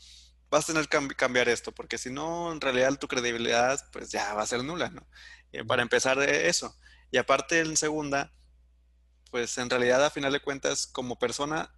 vas 0.49 0.63
a 0.65 0.73
tener 0.73 0.87
que 0.87 1.15
cambiar 1.15 1.49
esto, 1.49 1.71
porque 1.73 1.97
si 1.97 2.09
no, 2.09 2.51
en 2.51 2.61
realidad 2.61 2.97
tu 2.99 3.07
credibilidad 3.07 3.79
pues 3.91 4.11
ya 4.11 4.33
va 4.33 4.43
a 4.43 4.47
ser 4.47 4.63
nula, 4.63 4.89
¿no? 4.89 5.07
Eh, 5.51 5.63
para 5.63 5.81
empezar 5.81 6.17
de 6.17 6.49
eso. 6.49 6.75
Y 7.11 7.17
aparte 7.17 7.59
en 7.59 7.77
segunda, 7.77 8.31
pues 9.31 9.57
en 9.57 9.69
realidad 9.69 10.03
a 10.03 10.09
final 10.09 10.33
de 10.33 10.39
cuentas 10.39 10.87
como 10.87 11.17
persona 11.19 11.71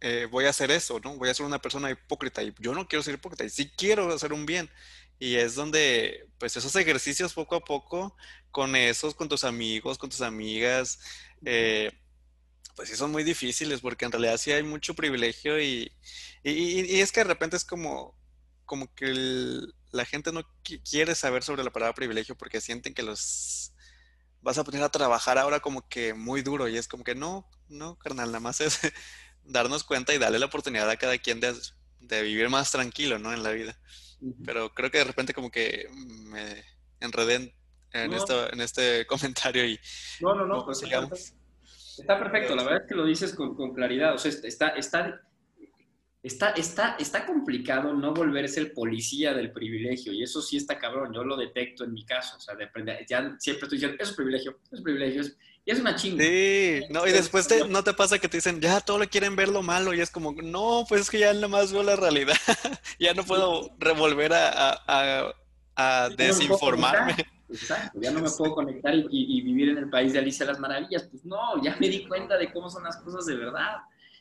eh, 0.00 0.28
voy 0.30 0.44
a 0.44 0.50
hacer 0.50 0.70
eso, 0.70 1.00
¿no? 1.00 1.16
Voy 1.16 1.28
a 1.28 1.34
ser 1.34 1.44
una 1.46 1.60
persona 1.60 1.90
hipócrita 1.90 2.42
y 2.42 2.54
yo 2.60 2.72
no 2.74 2.86
quiero 2.86 3.02
ser 3.02 3.14
hipócrita 3.14 3.44
y 3.44 3.50
sí 3.50 3.70
quiero 3.76 4.12
hacer 4.12 4.32
un 4.32 4.46
bien. 4.46 4.70
Y 5.18 5.36
es 5.36 5.56
donde, 5.56 6.28
pues 6.38 6.56
esos 6.56 6.74
ejercicios 6.76 7.34
poco 7.34 7.56
a 7.56 7.64
poco, 7.64 8.16
con 8.52 8.76
esos, 8.76 9.14
con 9.14 9.28
tus 9.28 9.42
amigos, 9.42 9.98
con 9.98 10.10
tus 10.10 10.20
amigas, 10.20 11.00
eh, 11.44 11.90
pues 12.78 12.90
sí 12.90 12.94
son 12.94 13.10
muy 13.10 13.24
difíciles 13.24 13.80
porque 13.80 14.04
en 14.04 14.12
realidad 14.12 14.36
sí 14.36 14.52
hay 14.52 14.62
mucho 14.62 14.94
privilegio 14.94 15.60
y, 15.60 15.90
y, 16.44 17.00
es 17.00 17.10
que 17.10 17.18
de 17.18 17.24
repente 17.24 17.56
es 17.56 17.64
como, 17.64 18.14
como 18.66 18.94
que 18.94 19.12
la 19.90 20.04
gente 20.04 20.30
no 20.30 20.48
quiere 20.88 21.16
saber 21.16 21.42
sobre 21.42 21.64
la 21.64 21.72
palabra 21.72 21.92
privilegio 21.92 22.36
porque 22.36 22.60
sienten 22.60 22.94
que 22.94 23.02
los, 23.02 23.72
vas 24.42 24.58
a 24.58 24.62
poner 24.62 24.84
a 24.84 24.90
trabajar 24.90 25.38
ahora 25.38 25.58
como 25.58 25.88
que 25.88 26.14
muy 26.14 26.42
duro 26.42 26.68
y 26.68 26.76
es 26.76 26.86
como 26.86 27.02
que 27.02 27.16
no, 27.16 27.50
no, 27.68 27.98
carnal, 27.98 28.28
nada 28.28 28.38
más 28.38 28.60
es 28.60 28.78
darnos 29.42 29.82
cuenta 29.82 30.14
y 30.14 30.18
darle 30.18 30.38
la 30.38 30.46
oportunidad 30.46 30.88
a 30.88 30.96
cada 30.96 31.18
quien 31.18 31.40
de, 31.40 31.56
de 31.98 32.22
vivir 32.22 32.48
más 32.48 32.70
tranquilo, 32.70 33.18
¿no? 33.18 33.32
En 33.32 33.42
la 33.42 33.50
vida. 33.50 33.76
Pero 34.44 34.72
creo 34.72 34.92
que 34.92 34.98
de 34.98 35.04
repente 35.04 35.34
como 35.34 35.50
que 35.50 35.88
me 35.92 36.64
enredé 37.00 37.52
en, 37.90 38.12
esto, 38.12 38.52
en 38.52 38.60
este 38.60 39.04
comentario 39.08 39.66
y... 39.66 39.80
No, 40.20 40.36
no, 40.36 40.46
no, 40.46 40.64
pues 40.64 40.78
sigamos. 40.78 41.34
Está 42.00 42.18
perfecto, 42.18 42.54
la 42.54 42.62
verdad 42.62 42.82
es 42.82 42.88
que 42.88 42.94
lo 42.94 43.04
dices 43.04 43.34
con, 43.34 43.74
claridad, 43.74 44.14
o 44.14 44.18
sea, 44.18 44.30
está, 44.30 44.68
está, 44.68 45.20
está, 46.22 46.50
está, 46.50 46.96
está 46.98 47.26
complicado 47.26 47.92
no 47.92 48.12
volverse 48.12 48.60
el 48.60 48.72
policía 48.72 49.34
del 49.34 49.52
privilegio 49.52 50.12
y 50.12 50.22
eso 50.22 50.40
sí 50.42 50.56
está 50.56 50.78
cabrón, 50.78 51.12
yo 51.14 51.24
lo 51.24 51.36
detecto 51.36 51.84
en 51.84 51.92
mi 51.92 52.04
caso, 52.04 52.36
o 52.36 52.40
sea, 52.40 52.54
ya 53.08 53.36
siempre 53.38 53.64
estoy 53.64 53.78
diciendo, 53.78 53.96
es 53.98 54.10
un 54.10 54.16
privilegio, 54.16 54.58
es 54.70 54.78
un 54.78 54.84
privilegio, 54.84 55.22
y 55.64 55.70
es 55.70 55.80
una 55.80 55.94
chinga. 55.94 56.24
Sí, 56.24 56.80
no, 56.88 57.06
y 57.06 57.12
después 57.12 57.46
no 57.68 57.84
te 57.84 57.92
pasa 57.92 58.18
que 58.18 58.28
te 58.28 58.38
dicen, 58.38 58.60
ya 58.60 58.80
todo 58.80 58.98
lo 58.98 59.08
quieren 59.08 59.36
ver 59.36 59.48
lo 59.48 59.62
malo 59.62 59.92
y 59.92 60.00
es 60.00 60.10
como, 60.10 60.32
no, 60.32 60.86
pues 60.88 61.02
es 61.02 61.10
que 61.10 61.18
ya 61.18 61.32
nada 61.34 61.48
más 61.48 61.72
veo 61.72 61.82
la 61.82 61.96
realidad, 61.96 62.36
ya 62.98 63.12
no 63.12 63.24
puedo 63.24 63.70
revolver 63.78 64.32
a, 64.32 64.48
a, 64.48 64.80
a 64.86 65.34
desinformarme. 66.16 67.16
Exacto, 67.50 67.98
ya 68.00 68.10
no 68.10 68.20
me 68.20 68.30
puedo 68.30 68.54
conectar 68.54 68.94
y, 68.94 69.40
vivir 69.40 69.70
en 69.70 69.78
el 69.78 69.88
país 69.88 70.12
de 70.12 70.18
Alicia 70.18 70.44
las 70.44 70.60
Maravillas. 70.60 71.04
Pues 71.04 71.24
no, 71.24 71.62
ya 71.62 71.76
me 71.80 71.88
di 71.88 72.06
cuenta 72.06 72.36
de 72.36 72.52
cómo 72.52 72.68
son 72.68 72.84
las 72.84 72.98
cosas 72.98 73.24
de 73.26 73.36
verdad 73.36 73.78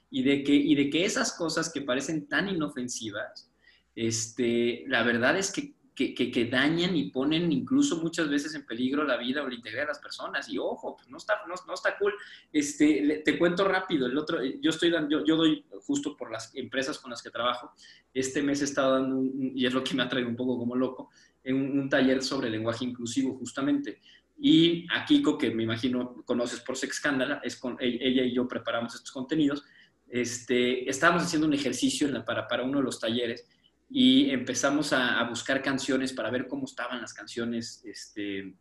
y 0.10 0.24
de 0.24 0.44
que, 0.44 0.54
y 0.54 0.76
de 0.76 0.90
que 0.90 1.04
esas 1.04 1.34
cosas 1.34 1.72
que 1.72 1.82
parecen 1.82 2.28
tan 2.28 2.48
inofensivas, 2.48 3.52
este, 3.96 4.86
la 4.88 5.04
verdad 5.04 5.38
es 5.38 5.52
que, 5.52 5.74
que, 5.94 6.14
que, 6.14 6.46
dañan 6.46 6.96
y 6.96 7.10
ponen 7.10 7.52
incluso 7.52 7.98
muchas 7.98 8.30
veces 8.30 8.54
en 8.54 8.68
peligro 8.68 9.04
la 9.04 9.18
vida 9.18 9.42
o 9.42 9.48
la 9.48 9.56
integridad 9.56 9.84
de 9.84 9.88
las 9.88 10.00
personas. 10.00 10.48
Y 10.48 10.60
ojo, 10.60 10.96
pues 10.96 11.10
no 11.10 11.18
está, 11.18 11.42
no, 11.48 11.56
no 11.66 11.74
está 11.74 11.98
cool. 11.98 12.14
Este, 12.54 13.24
te 13.26 13.38
cuento 13.40 13.68
rápido, 13.68 14.06
el 14.06 14.16
otro, 14.16 14.44
yo 14.44 14.70
estoy 14.70 14.92
dando, 14.92 15.10
yo, 15.10 15.26
yo, 15.26 15.36
doy 15.36 15.66
justo 15.82 16.16
por 16.16 16.32
las 16.32 16.54
empresas 16.54 17.00
con 17.00 17.10
las 17.10 17.24
que 17.24 17.32
trabajo, 17.32 17.74
este 18.14 18.44
mes 18.44 18.62
he 18.62 18.66
estado 18.66 18.94
dando, 18.94 19.24
y 19.24 19.66
es 19.66 19.74
lo 19.74 19.84
que 19.84 19.96
me 19.96 20.04
ha 20.04 20.10
traído 20.10 20.30
un 20.30 20.36
poco 20.36 20.60
como 20.60 20.76
loco, 20.76 21.10
en 21.48 21.80
un, 21.80 21.90
taller 21.90 22.22
sobre 22.22 22.50
lenguaje 22.50 22.84
inclusivo 22.84 23.38
justamente. 23.38 24.02
Y 24.38 24.86
a 24.94 25.06
Kiko, 25.06 25.38
que 25.38 25.50
me 25.50 25.64
imagino 25.64 26.24
conoces 26.26 26.60
por 26.60 26.76
Sex 26.76 26.98
Scandal, 26.98 27.40
es 27.42 27.56
con, 27.56 27.78
ella 27.80 28.24
y 28.24 28.34
yo 28.34 28.48
preparamos 28.48 28.94
estos 28.94 29.12
contenidos, 29.12 29.64
este, 30.10 30.90
estábamos 30.90 31.24
haciendo 31.24 31.48
un 31.48 31.54
ejercicio 31.54 32.08
para, 32.26 32.48
para 32.48 32.64
uno 32.64 32.80
de 32.80 32.84
los 32.84 33.00
talleres 33.00 33.48
y 33.90 34.30
empezamos 34.30 34.92
a, 34.92 35.24
buscar 35.24 35.62
canciones 35.62 36.12
para 36.12 36.30
ver 36.30 36.48
cómo 36.48 36.66
estaban 36.66 37.00
las 37.02 37.14
canciones, 37.14 37.82
este, 37.86 38.54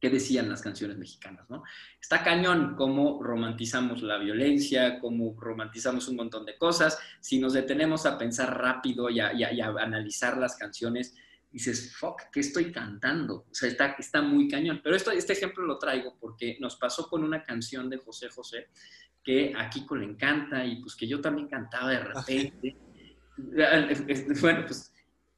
qué 0.00 0.10
decían 0.10 0.48
las 0.48 0.62
canciones 0.62 0.96
mexicanas, 0.96 1.48
¿no? 1.50 1.62
Está 2.00 2.24
cañón 2.24 2.74
cómo 2.76 3.22
romantizamos 3.22 4.02
la 4.02 4.16
violencia, 4.16 4.98
cómo 4.98 5.34
romantizamos 5.38 6.08
un 6.08 6.16
montón 6.16 6.46
de 6.46 6.56
cosas. 6.56 6.98
Si 7.20 7.38
nos 7.38 7.52
detenemos 7.52 8.06
a 8.06 8.16
pensar 8.16 8.58
rápido 8.58 9.10
y 9.10 9.20
a 9.20 9.30
analizar 9.78 10.38
las 10.38 10.56
canciones, 10.56 11.14
dices, 11.56 11.96
fuck, 11.96 12.24
¿qué 12.30 12.40
estoy 12.40 12.70
cantando? 12.70 13.46
O 13.50 13.54
sea, 13.54 13.70
está, 13.70 13.96
está 13.98 14.20
muy 14.20 14.46
cañón. 14.46 14.82
Pero 14.84 14.94
esto, 14.94 15.10
este 15.10 15.32
ejemplo 15.32 15.64
lo 15.64 15.78
traigo 15.78 16.14
porque 16.20 16.58
nos 16.60 16.76
pasó 16.76 17.08
con 17.08 17.24
una 17.24 17.42
canción 17.42 17.88
de 17.88 17.96
José 17.96 18.28
José 18.28 18.68
que 19.24 19.54
a 19.56 19.70
Kiko 19.70 19.96
le 19.96 20.04
encanta 20.04 20.66
y 20.66 20.82
pues 20.82 20.94
que 20.94 21.06
yo 21.06 21.18
también 21.18 21.48
cantaba 21.48 21.90
de 21.90 21.98
repente. 22.00 22.76
Bueno, 24.40 24.64
pues 24.66 24.90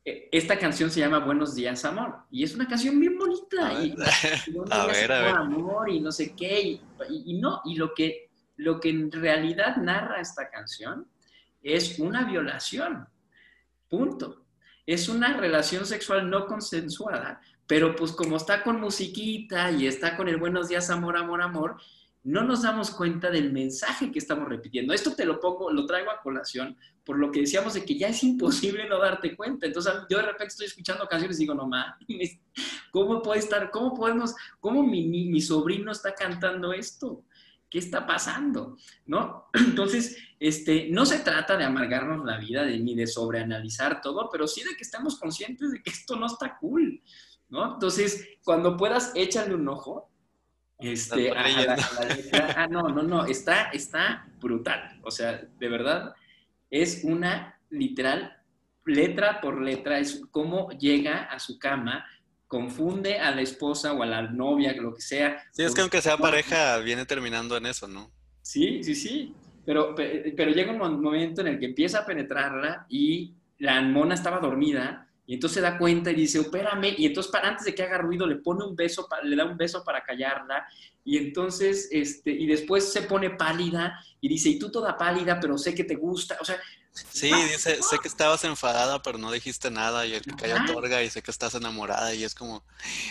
e, 0.05 0.29
esta 0.31 0.57
canción 0.57 0.89
se 0.89 1.01
llama 1.01 1.19
Buenos 1.19 1.57
días, 1.57 1.85
amor. 1.85 2.27
Y 2.31 2.45
es 2.45 2.55
una 2.55 2.69
canción 2.69 3.01
bien 3.01 3.19
bonita. 3.19 3.83
Y, 3.83 3.93
a 4.71 4.87
ver, 4.87 5.11
a 5.11 5.21
ver. 5.23 5.37
amor 5.37 5.91
y 5.91 6.01
no 6.01 6.13
sé 6.13 6.37
qué. 6.37 6.61
Y, 6.61 6.81
y, 7.09 7.41
no, 7.41 7.61
y 7.65 7.75
lo 7.75 7.95
que, 7.95 8.31
lo 8.57 8.79
que 8.79 8.91
en 8.91 9.11
realidad 9.11 9.79
narra 9.79 10.21
esta 10.21 10.49
canción 10.49 11.09
es 11.61 11.99
una 11.99 12.25
violación. 12.25 13.09
Punto 13.89 14.48
es 14.89 15.11
una 15.11 15.37
relación 15.37 15.85
sexual 15.85 16.31
no 16.31 16.47
consensuada, 16.47 17.43
pero 17.67 17.95
pues 17.95 18.13
como 18.13 18.39
está 18.39 18.63
con 18.63 18.81
musiquita 18.81 19.71
y 19.71 19.87
está 19.87 20.17
con 20.17 20.29
el 20.29 20.39
buenos 20.39 20.69
días, 20.69 20.89
amor, 20.89 21.19
amor, 21.19 21.43
amor, 21.43 21.77
no 22.25 22.43
nos 22.43 22.63
damos 22.63 22.91
cuenta 22.91 23.31
del 23.31 23.53
mensaje 23.53 24.11
que 24.11 24.19
estamos 24.19 24.49
repitiendo. 24.49 24.95
Esto 24.95 25.15
te 25.15 25.27
lo 25.27 25.41
pongo, 25.41 25.71
lo 25.71 25.85
traigo 25.85 26.11
a 26.11 26.23
colación 26.23 26.75
por 27.05 27.19
lo 27.19 27.31
que 27.31 27.41
decíamos 27.41 27.75
de 27.75 27.85
que 27.85 27.99
ya 27.99 28.09
es 28.09 28.25
imposible 28.25 28.89
no 28.89 28.99
darte 28.99 29.37
cuenta. 29.37 29.67
Entonces 29.67 29.93
yo 30.09 30.17
de 30.17 30.25
repente 30.25 30.53
estoy 30.53 30.67
escuchando 30.67 31.07
canciones 31.07 31.37
y 31.37 31.43
digo, 31.43 31.53
no 31.55 31.67
mames, 31.67 32.39
¿cómo 32.91 33.21
puede 33.21 33.41
estar, 33.41 33.71
cómo 33.71 33.95
podemos, 33.95 34.35
cómo 34.59 34.83
mi, 34.83 35.07
mi 35.07 35.41
sobrino 35.43 35.93
está 35.93 36.15
cantando 36.15 36.73
esto? 36.73 37.25
¿Qué 37.71 37.79
está 37.79 38.07
pasando? 38.07 38.77
¿No? 39.07 39.49
Entonces, 39.53 40.17
este, 40.41 40.89
no 40.91 41.07
se 41.07 41.21
trata 41.21 41.57
de 41.57 41.65
amargarnos 41.65 42.25
la 42.25 42.39
vida 42.39 42.65
ni 42.65 42.95
de 42.95 43.07
sobreanalizar 43.07 44.01
todo, 44.01 44.29
pero 44.31 44.47
sí 44.47 44.63
de 44.63 44.77
que 44.77 44.83
estemos 44.83 45.19
conscientes 45.19 45.71
de 45.73 45.83
que 45.83 45.91
esto 45.91 46.17
no 46.17 46.27
está 46.27 46.57
cool, 46.59 47.03
¿no? 47.49 47.75
Entonces, 47.75 48.29
cuando 48.45 48.77
puedas, 48.77 49.13
échale 49.15 49.55
un 49.55 49.69
ojo. 49.69 50.11
Este, 50.79 51.33
a, 51.33 51.49
la, 51.49 51.75
letra. 52.15 52.55
Ah, 52.57 52.69
no, 52.69 52.89
no, 52.89 53.03
no, 53.03 53.25
está, 53.25 53.71
está 53.71 54.29
brutal. 54.39 55.01
O 55.03 55.11
sea, 55.11 55.43
de 55.59 55.69
verdad, 55.69 56.15
es 56.71 57.03
una 57.03 57.59
literal, 57.71 58.37
letra 58.87 59.41
por 59.41 59.61
letra, 59.61 59.99
es 59.99 60.23
cómo 60.31 60.71
llega 60.71 61.25
a 61.25 61.39
su 61.41 61.59
cama 61.59 62.07
confunde 62.49 63.19
a 63.19 63.31
la 63.35 63.43
esposa 63.43 63.93
o 63.93 64.03
a 64.03 64.07
la 64.07 64.23
novia, 64.23 64.73
lo 64.73 64.95
que 64.95 65.03
sea. 65.03 65.45
Sí, 65.53 65.63
es 65.63 65.75
que 65.75 65.83
aunque 65.83 66.03
sea 66.03 66.17
pareja, 66.17 66.79
viene 66.79 67.07
terminando 67.07 67.57
en 67.57 67.67
eso, 67.67 67.87
¿no? 67.87 68.11
Sí, 68.43 68.83
sí, 68.83 68.95
sí. 68.95 69.35
Pero, 69.65 69.95
pero 69.95 70.51
llega 70.51 70.73
un 70.73 70.79
momento 71.01 71.43
en 71.43 71.49
el 71.49 71.59
que 71.59 71.67
empieza 71.67 72.01
a 72.01 72.07
penetrarla 72.07 72.87
y 72.89 73.35
la 73.59 73.83
mona 73.83 74.15
estaba 74.15 74.41
dormida 74.41 75.09
y 75.29 75.35
entonces 75.35 75.57
se 75.57 75.61
da 75.61 75.77
cuenta 75.77 76.11
y 76.11 76.15
dice, 76.15 76.39
opérame. 76.39 76.95
Y 76.97 77.05
entonces, 77.05 77.31
para 77.31 77.49
antes 77.49 77.67
de 77.67 77.75
que 77.75 77.83
haga 77.83 77.99
ruido, 77.99 78.27
le 78.27 78.37
pone 78.37 78.65
un 78.65 78.75
beso, 78.75 79.07
le 79.25 79.37
da 79.37 79.45
un 79.45 79.59
beso 79.59 79.85
para 79.85 80.03
callarla. 80.03 80.67
Y 81.05 81.19
entonces, 81.19 81.91
este, 81.93 82.31
y 82.31 82.47
después 82.47 82.91
se 82.91 83.03
pone 83.03 83.29
pálida 83.29 84.03
y 84.23 84.29
dice, 84.31 84.49
y 84.49 84.59
tú 84.59 84.71
toda 84.71 84.97
pálida, 84.97 85.39
pero 85.39 85.59
sé 85.59 85.75
que 85.75 85.85
te 85.85 85.97
gusta. 85.97 86.39
O 86.41 86.47
sea, 86.47 86.57
Sí, 87.11 87.31
dice, 87.53 87.83
sé 87.83 87.99
que 88.01 88.09
estabas 88.09 88.45
enfadada, 88.45 89.03
pero 89.03 89.19
no 89.19 89.33
dijiste 89.33 89.71
nada 89.71 90.07
y 90.07 90.15
el 90.15 90.23
que 90.23 90.35
cayó 90.35 90.57
otorga 90.63 91.03
y 91.03 91.11
sé 91.11 91.23
que 91.23 91.31
estás 91.31 91.55
enamorada 91.55 92.15
y 92.15 92.25
es 92.25 92.35
como, 92.35 92.65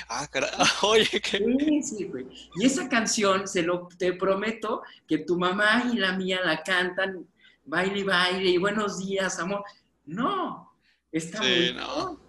ah, 0.10 0.28
caray, 0.28 0.50
oye, 0.84 1.10
qué... 1.22 1.38
Sí, 1.60 1.84
sí, 1.84 2.04
güey. 2.06 2.28
Y 2.56 2.66
esa 2.66 2.90
canción, 2.90 3.48
se 3.48 3.64
lo, 3.64 3.88
te 3.98 4.14
prometo 4.14 4.84
que 5.08 5.20
tu 5.20 5.38
mamá 5.38 5.90
y 5.92 5.98
la 5.98 6.14
mía 6.14 6.42
la 6.44 6.64
cantan, 6.64 7.28
baile, 7.66 8.04
baile, 8.04 8.50
y 8.50 8.58
buenos 8.58 9.00
días, 9.00 9.40
amor. 9.40 9.64
No, 10.06 10.74
está 11.12 11.42
sí, 11.42 11.74
No. 11.76 12.20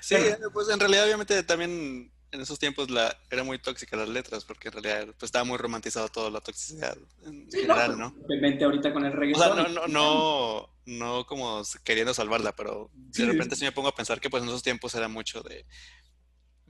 Sí, 0.00 0.16
pues 0.52 0.68
en 0.68 0.80
realidad 0.80 1.04
obviamente 1.04 1.44
también 1.44 2.11
en 2.32 2.40
esos 2.40 2.58
tiempos 2.58 2.90
la, 2.90 3.16
era 3.30 3.44
muy 3.44 3.58
tóxica 3.58 3.96
las 3.96 4.08
letras, 4.08 4.44
porque 4.44 4.68
en 4.68 4.74
realidad 4.74 5.14
pues, 5.18 5.28
estaba 5.28 5.44
muy 5.44 5.58
romantizado 5.58 6.08
toda 6.08 6.30
la 6.30 6.40
toxicidad 6.40 6.96
en 7.24 7.48
general, 7.50 7.98
¿no? 7.98 8.10
Simplemente 8.10 8.64
ahorita 8.64 8.92
con 8.92 9.04
el 9.04 9.12
reggaetón. 9.12 9.52
O 9.52 9.54
sea, 9.54 9.64
no, 9.64 9.68
no, 9.68 9.88
no, 9.88 10.68
no 10.86 11.26
como 11.26 11.62
queriendo 11.84 12.14
salvarla, 12.14 12.56
pero 12.56 12.90
de 12.94 13.26
repente 13.26 13.54
sí. 13.54 13.64
me 13.64 13.72
pongo 13.72 13.88
a 13.88 13.94
pensar 13.94 14.20
que 14.20 14.30
pues 14.30 14.42
en 14.42 14.48
esos 14.48 14.62
tiempos 14.62 14.94
era 14.94 15.08
mucho 15.08 15.42
de, 15.42 15.66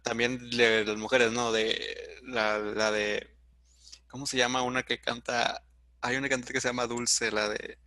también 0.02 0.50
de 0.50 0.84
las 0.84 0.96
mujeres, 0.96 1.32
¿no? 1.32 1.52
De 1.52 2.18
la, 2.24 2.58
la 2.58 2.90
de, 2.90 3.30
¿cómo 4.08 4.26
se 4.26 4.36
llama? 4.36 4.62
Una 4.62 4.82
que 4.82 5.00
canta 5.00 5.62
hay 6.04 6.16
una 6.16 6.28
cantante 6.28 6.52
que 6.52 6.60
se 6.60 6.68
llama 6.68 6.88
Dulce, 6.88 7.30
la 7.30 7.48
de 7.48 7.78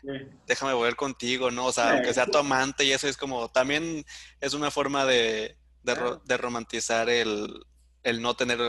Déjame 0.47 0.71
volver 0.71 0.95
contigo, 0.95 1.51
¿no? 1.51 1.65
O 1.65 1.71
sea, 1.73 1.91
aunque 1.91 2.13
sea 2.13 2.25
tu 2.25 2.37
amante 2.37 2.85
y 2.85 2.93
eso 2.93 3.09
es 3.09 3.17
como, 3.17 3.49
también 3.49 4.05
es 4.39 4.53
una 4.53 4.71
forma 4.71 5.05
de, 5.05 5.57
de, 5.85 6.37
romantizar 6.37 7.09
el, 7.09 7.47
el, 8.03 8.21
no 8.21 8.35
tener 8.35 8.59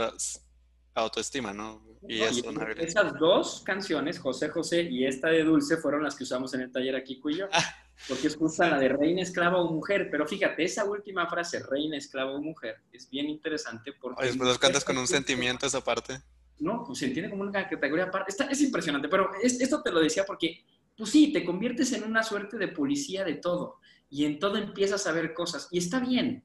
autoestima, 0.95 1.53
¿no? 1.53 1.83
Y, 2.09 2.21
esas 2.21 3.19
dos 3.19 3.62
canciones, 3.64 4.19
José 4.19 4.49
José 4.49 4.83
y 4.83 5.07
esta 5.07 5.29
de 5.29 5.43
Dulce, 5.43 5.77
fueron 5.79 6.03
las 6.03 6.14
que 6.14 6.25
usamos 6.25 6.55
en 6.55 6.61
el 6.62 6.73
taller 6.73 6.95
aquí 6.95 7.21
y 7.25 7.37
yo. 7.37 7.49
Ah. 7.53 7.64
Porque 8.09 8.27
es 8.27 8.37
justo 8.37 8.62
la 8.62 8.79
de 8.79 8.91
reina, 8.91 9.23
esclava 9.23 9.59
o 9.59 9.73
mujer. 9.73 10.09
Pero 10.11 10.27
fíjate, 10.27 10.64
esa 10.64 10.85
última 10.85 11.27
frase, 11.29 11.61
reina, 11.61 11.97
esclava 11.97 12.33
o 12.33 12.43
mujer, 12.43 12.77
es 12.93 13.09
bien 13.09 13.29
interesante 13.29 13.93
porque... 14.01 14.23
Oye, 14.23 14.37
pues 14.37 14.49
los 14.49 14.59
cantas 14.59 14.85
con 14.85 14.99
un 14.99 15.07
sentimiento 15.07 15.67
esa 15.67 15.83
parte. 15.83 16.21
No, 16.59 16.85
pues 16.85 16.99
se 16.99 17.07
entiende 17.07 17.31
como 17.31 17.43
una 17.43 17.69
categoría 17.69 18.05
aparte. 18.05 18.35
es 18.51 18.61
impresionante, 18.61 19.09
pero 19.09 19.31
esto 19.43 19.83
te 19.83 19.91
lo 19.91 20.01
decía 20.01 20.25
porque, 20.25 20.64
pues 20.97 21.11
sí, 21.11 21.33
te 21.33 21.45
conviertes 21.45 21.93
en 21.93 22.05
una 22.05 22.23
suerte 22.23 22.59
de 22.59 22.69
policía 22.69 23.25
de 23.25 23.35
todo. 23.35 23.81
Y 24.09 24.25
en 24.25 24.39
todo 24.39 24.57
empiezas 24.57 25.07
a 25.07 25.12
ver 25.12 25.35
cosas. 25.35 25.69
Y 25.71 25.79
está 25.79 25.99
bien, 25.99 26.45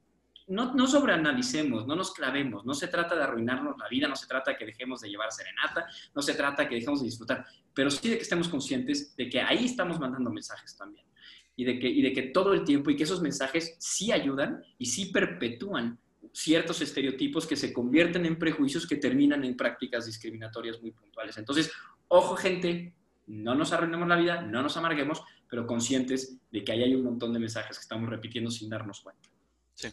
no, 0.52 0.74
no 0.74 0.86
sobreanalicemos, 0.86 1.88
no 1.88 1.96
nos 1.96 2.14
clavemos, 2.14 2.66
no 2.66 2.74
se 2.74 2.88
trata 2.88 3.16
de 3.16 3.24
arruinarnos 3.24 3.78
la 3.78 3.88
vida, 3.88 4.08
no 4.08 4.16
se 4.16 4.28
trata 4.28 4.52
de 4.52 4.58
que 4.58 4.66
dejemos 4.66 5.02
de 5.02 5.10
llevar 5.10 5.32
serenata, 5.32 5.88
no 6.14 6.22
se 6.22 6.34
trata 6.34 6.64
de 6.64 6.70
que 6.70 6.76
dejemos 6.76 7.00
de 7.00 7.06
disfrutar, 7.06 7.46
pero 7.74 7.90
sí 7.90 8.10
de 8.10 8.18
que 8.18 8.24
estemos 8.24 8.50
conscientes 8.50 9.16
de 9.16 9.30
que 9.30 9.42
ahí 9.42 9.66
estamos 9.66 10.00
mandando 10.00 10.30
mensajes 10.30 10.76
también 10.76 11.06
y 11.56 11.64
de 11.64 11.80
que, 11.80 11.88
y 11.88 12.02
de 12.02 12.12
que 12.12 12.24
todo 12.24 12.54
el 12.54 12.64
tiempo 12.64 12.90
y 12.90 12.96
que 12.96 13.04
esos 13.04 13.22
mensajes 13.22 13.76
sí 13.80 14.12
ayudan 14.12 14.62
y 14.78 14.88
sí 14.88 15.06
perpetúan 15.06 15.98
ciertos 16.34 16.82
estereotipos 16.82 17.46
que 17.48 17.56
se 17.56 17.72
convierten 17.72 18.26
en 18.26 18.38
prejuicios 18.38 18.88
que 18.88 18.98
terminan 18.98 19.44
en 19.44 19.56
prácticas 19.56 20.06
discriminatorias 20.06 20.82
muy 20.82 20.92
puntuales. 20.92 21.38
Entonces, 21.38 21.72
ojo 22.08 22.36
gente, 22.36 22.94
no 23.28 23.56
nos 23.56 23.72
arruinemos 23.74 24.08
la 24.08 24.16
vida, 24.16 24.42
no 24.42 24.62
nos 24.62 24.76
amarguemos, 24.78 25.24
pero 25.50 25.66
conscientes 25.66 26.38
de 26.52 26.64
que 26.64 26.72
ahí 26.72 26.84
hay 26.84 26.96
un 26.96 27.04
montón 27.04 27.34
de 27.34 27.40
mensajes 27.40 27.78
que 27.78 27.84
estamos 27.84 28.10
repitiendo 28.10 28.50
sin 28.52 28.70
darnos 28.70 29.02
cuenta. 29.02 29.30
Sí. 29.74 29.90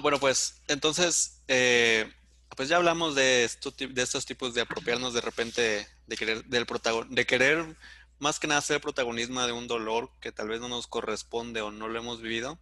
Bueno, 0.00 0.18
pues 0.18 0.62
entonces, 0.68 1.42
eh, 1.48 2.12
pues 2.56 2.68
ya 2.68 2.76
hablamos 2.76 3.14
de, 3.14 3.48
de 3.90 4.02
estos 4.02 4.26
tipos 4.26 4.54
de 4.54 4.62
apropiarnos 4.62 5.14
de 5.14 5.20
repente 5.20 5.86
de 6.06 6.16
querer, 6.16 6.44
del 6.44 6.66
de 7.10 7.26
querer 7.26 7.76
más 8.18 8.40
que 8.40 8.48
nada 8.48 8.60
ser 8.60 8.80
protagonismo 8.80 9.40
de 9.46 9.52
un 9.52 9.68
dolor 9.68 10.10
que 10.20 10.32
tal 10.32 10.48
vez 10.48 10.60
no 10.60 10.68
nos 10.68 10.86
corresponde 10.86 11.60
o 11.60 11.70
no 11.70 11.88
lo 11.88 11.98
hemos 11.98 12.20
vivido. 12.20 12.58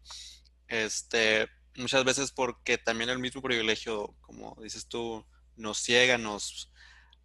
Este, 0.68 1.48
muchas 1.76 2.04
veces 2.04 2.30
porque 2.30 2.78
también 2.78 3.10
el 3.10 3.18
mismo 3.18 3.42
privilegio, 3.42 4.14
como 4.20 4.56
dices 4.62 4.86
tú, 4.86 5.24
nos 5.56 5.78
ciega, 5.78 6.18
nos, 6.18 6.70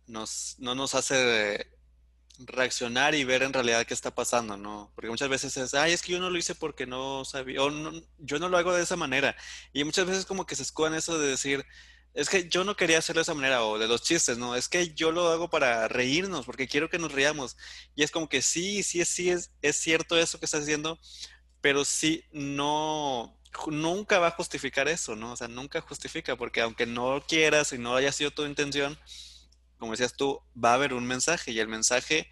nos, 0.07 0.55
no 0.59 0.75
nos 0.75 0.95
hace 0.95 1.67
reaccionar 2.45 3.15
y 3.15 3.23
ver 3.23 3.43
en 3.43 3.53
realidad 3.53 3.85
qué 3.85 3.93
está 3.93 4.13
pasando, 4.13 4.57
¿no? 4.57 4.91
Porque 4.95 5.09
muchas 5.09 5.29
veces 5.29 5.55
es, 5.57 5.73
ay, 5.73 5.93
es 5.93 6.01
que 6.01 6.13
yo 6.13 6.19
no 6.19 6.29
lo 6.29 6.37
hice 6.37 6.55
porque 6.55 6.85
no 6.85 7.25
sabía, 7.25 7.61
o 7.63 7.69
no, 7.69 7.91
yo 8.19 8.39
no 8.39 8.49
lo 8.49 8.57
hago 8.57 8.73
de 8.73 8.83
esa 8.83 8.95
manera. 8.95 9.35
Y 9.73 9.83
muchas 9.83 10.05
veces 10.05 10.25
como 10.25 10.45
que 10.45 10.55
se 10.55 10.63
escudan 10.63 10.93
eso 10.93 11.19
de 11.19 11.29
decir, 11.29 11.65
es 12.13 12.29
que 12.29 12.49
yo 12.49 12.63
no 12.63 12.75
quería 12.75 12.99
hacerlo 12.99 13.19
de 13.19 13.23
esa 13.23 13.33
manera, 13.33 13.63
o 13.63 13.79
de 13.79 13.87
los 13.87 14.03
chistes, 14.03 14.37
¿no? 14.37 14.55
Es 14.55 14.67
que 14.69 14.93
yo 14.93 15.11
lo 15.11 15.29
hago 15.29 15.49
para 15.49 15.87
reírnos, 15.87 16.45
porque 16.45 16.67
quiero 16.67 16.89
que 16.89 16.99
nos 16.99 17.11
riamos. 17.11 17.57
Y 17.95 18.03
es 18.03 18.11
como 18.11 18.27
que 18.29 18.41
sí, 18.41 18.83
sí, 18.83 19.03
sí, 19.05 19.29
es, 19.29 19.51
es 19.61 19.77
cierto 19.77 20.17
eso 20.17 20.39
que 20.39 20.45
estás 20.45 20.61
diciendo, 20.65 20.99
pero 21.61 21.85
sí, 21.85 22.25
no, 22.31 23.37
nunca 23.67 24.19
va 24.19 24.27
a 24.27 24.31
justificar 24.31 24.87
eso, 24.87 25.15
¿no? 25.15 25.33
O 25.33 25.35
sea, 25.37 25.47
nunca 25.47 25.81
justifica, 25.81 26.35
porque 26.35 26.61
aunque 26.61 26.85
no 26.85 27.23
quieras 27.27 27.73
y 27.73 27.77
no 27.77 27.95
haya 27.95 28.11
sido 28.11 28.31
tu 28.31 28.45
intención, 28.45 28.97
como 29.81 29.93
decías 29.93 30.13
tú, 30.13 30.39
va 30.55 30.71
a 30.71 30.73
haber 30.75 30.93
un 30.93 31.07
mensaje 31.07 31.51
y 31.51 31.59
el 31.59 31.67
mensaje, 31.67 32.29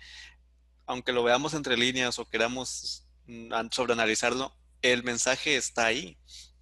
aunque 0.86 1.12
lo 1.12 1.24
veamos 1.24 1.56
entre 1.56 1.78
líneas 1.78 2.20
o 2.20 2.30
queramos 2.30 3.08
mm, 3.26 3.52
sobreanalizarlo, 3.72 4.56
el 4.84 5.04
mensaje 5.04 5.58
está 5.58 5.88
ahí. 5.88 6.16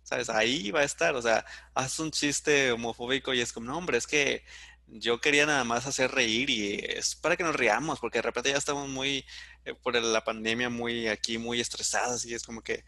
¿Sabes? 0.03 0.29
Ahí 0.29 0.71
va 0.71 0.79
a 0.79 0.85
estar. 0.85 1.13
O 1.15 1.21
sea, 1.21 1.45
haz 1.73 1.99
un 1.99 2.11
chiste 2.11 2.71
homofóbico 2.71 3.33
y 3.33 3.41
es 3.41 3.51
como, 3.51 3.65
no, 3.67 3.77
hombre, 3.77 3.97
es 3.97 4.07
que 4.07 4.45
yo 4.87 5.19
quería 5.19 5.45
nada 5.45 5.65
más 5.65 5.85
hacer 5.87 6.11
reír 6.11 6.49
y 6.49 6.75
es 6.75 7.15
para 7.17 7.35
que 7.35 7.43
nos 7.43 7.57
riamos, 7.57 7.99
porque 7.99 8.19
de 8.19 8.21
repente 8.21 8.51
ya 8.51 8.57
estamos 8.57 8.87
muy, 8.87 9.25
eh, 9.65 9.73
por 9.73 9.93
la 10.01 10.23
pandemia, 10.23 10.69
muy 10.69 11.09
aquí, 11.09 11.37
muy 11.37 11.59
estresados 11.59 12.25
y 12.25 12.33
es 12.33 12.43
como 12.43 12.61
que, 12.61 12.85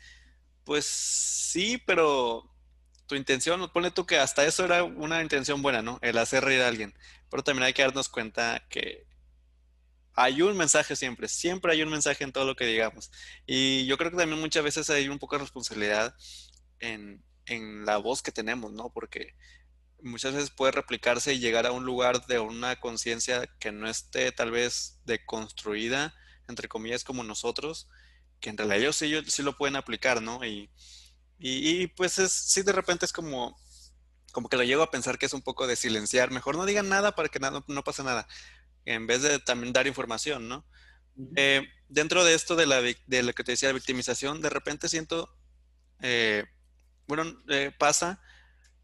pues 0.63 0.85
sí, 0.85 1.77
pero 1.85 2.49
tu 3.09 3.15
intención, 3.15 3.67
pone 3.71 3.89
tú 3.89 4.05
que 4.05 4.19
hasta 4.19 4.45
eso 4.45 4.63
era 4.63 4.83
una 4.83 5.23
intención 5.23 5.63
buena, 5.63 5.81
¿no? 5.81 5.97
El 6.03 6.19
hacer 6.19 6.43
reír 6.45 6.61
a 6.61 6.67
alguien. 6.67 6.93
Pero 7.31 7.43
también 7.43 7.65
hay 7.65 7.73
que 7.73 7.81
darnos 7.81 8.07
cuenta 8.07 8.63
que 8.69 9.07
hay 10.13 10.43
un 10.43 10.55
mensaje 10.55 10.95
siempre, 10.95 11.27
siempre 11.27 11.71
hay 11.71 11.81
un 11.81 11.89
mensaje 11.89 12.23
en 12.23 12.31
todo 12.31 12.45
lo 12.45 12.55
que 12.55 12.67
digamos. 12.67 13.11
Y 13.47 13.87
yo 13.87 13.97
creo 13.97 14.11
que 14.11 14.17
también 14.17 14.39
muchas 14.39 14.63
veces 14.63 14.91
hay 14.91 15.09
un 15.09 15.17
poco 15.17 15.35
de 15.35 15.41
responsabilidad 15.41 16.15
en, 16.79 17.23
en 17.47 17.83
la 17.83 17.97
voz 17.97 18.21
que 18.21 18.31
tenemos, 18.31 18.71
¿no? 18.73 18.91
Porque 18.91 19.33
muchas 20.03 20.35
veces 20.35 20.51
puede 20.51 20.71
replicarse 20.71 21.33
y 21.33 21.39
llegar 21.39 21.65
a 21.65 21.71
un 21.71 21.85
lugar 21.85 22.27
de 22.27 22.37
una 22.37 22.79
conciencia 22.79 23.49
que 23.59 23.71
no 23.71 23.89
esté 23.89 24.31
tal 24.31 24.51
vez 24.51 24.99
deconstruida, 25.05 26.13
entre 26.47 26.67
comillas, 26.67 27.03
como 27.03 27.23
nosotros, 27.23 27.89
que 28.39 28.51
en 28.51 28.57
realidad 28.57 28.81
ellos 28.81 28.95
sí, 28.97 29.11
sí 29.25 29.41
lo 29.41 29.57
pueden 29.57 29.77
aplicar, 29.77 30.21
¿no? 30.21 30.45
Y, 30.45 30.69
y, 31.39 31.87
pues 31.87 32.19
es, 32.19 32.33
sí 32.33 32.63
de 32.63 32.73
repente 32.73 33.05
es 33.05 33.13
como, 33.13 33.57
como 34.33 34.49
que 34.49 34.57
lo 34.57 34.63
llego 34.63 34.83
a 34.83 34.91
pensar 34.91 35.17
que 35.17 35.25
es 35.25 35.33
un 35.33 35.41
poco 35.41 35.67
de 35.67 35.77
silenciar. 35.77 36.31
Mejor 36.31 36.57
no 36.57 36.65
digan 36.65 36.89
nada 36.89 37.15
para 37.15 37.29
que 37.29 37.39
nada, 37.39 37.63
no 37.67 37.83
pase 37.83 38.03
nada, 38.03 38.27
en 38.85 39.07
vez 39.07 39.21
de 39.21 39.39
también 39.39 39.71
dar 39.71 39.87
información, 39.87 40.49
¿no? 40.49 40.65
Eh, 41.35 41.67
dentro 41.87 42.23
de 42.23 42.33
esto 42.33 42.55
de, 42.55 42.65
la, 42.65 42.81
de 42.81 43.23
lo 43.23 43.33
que 43.33 43.43
te 43.43 43.53
decía, 43.53 43.69
la 43.69 43.73
victimización, 43.73 44.41
de 44.41 44.49
repente 44.49 44.89
siento, 44.89 45.29
eh, 46.01 46.45
bueno, 47.07 47.41
eh, 47.49 47.71
pasa 47.77 48.21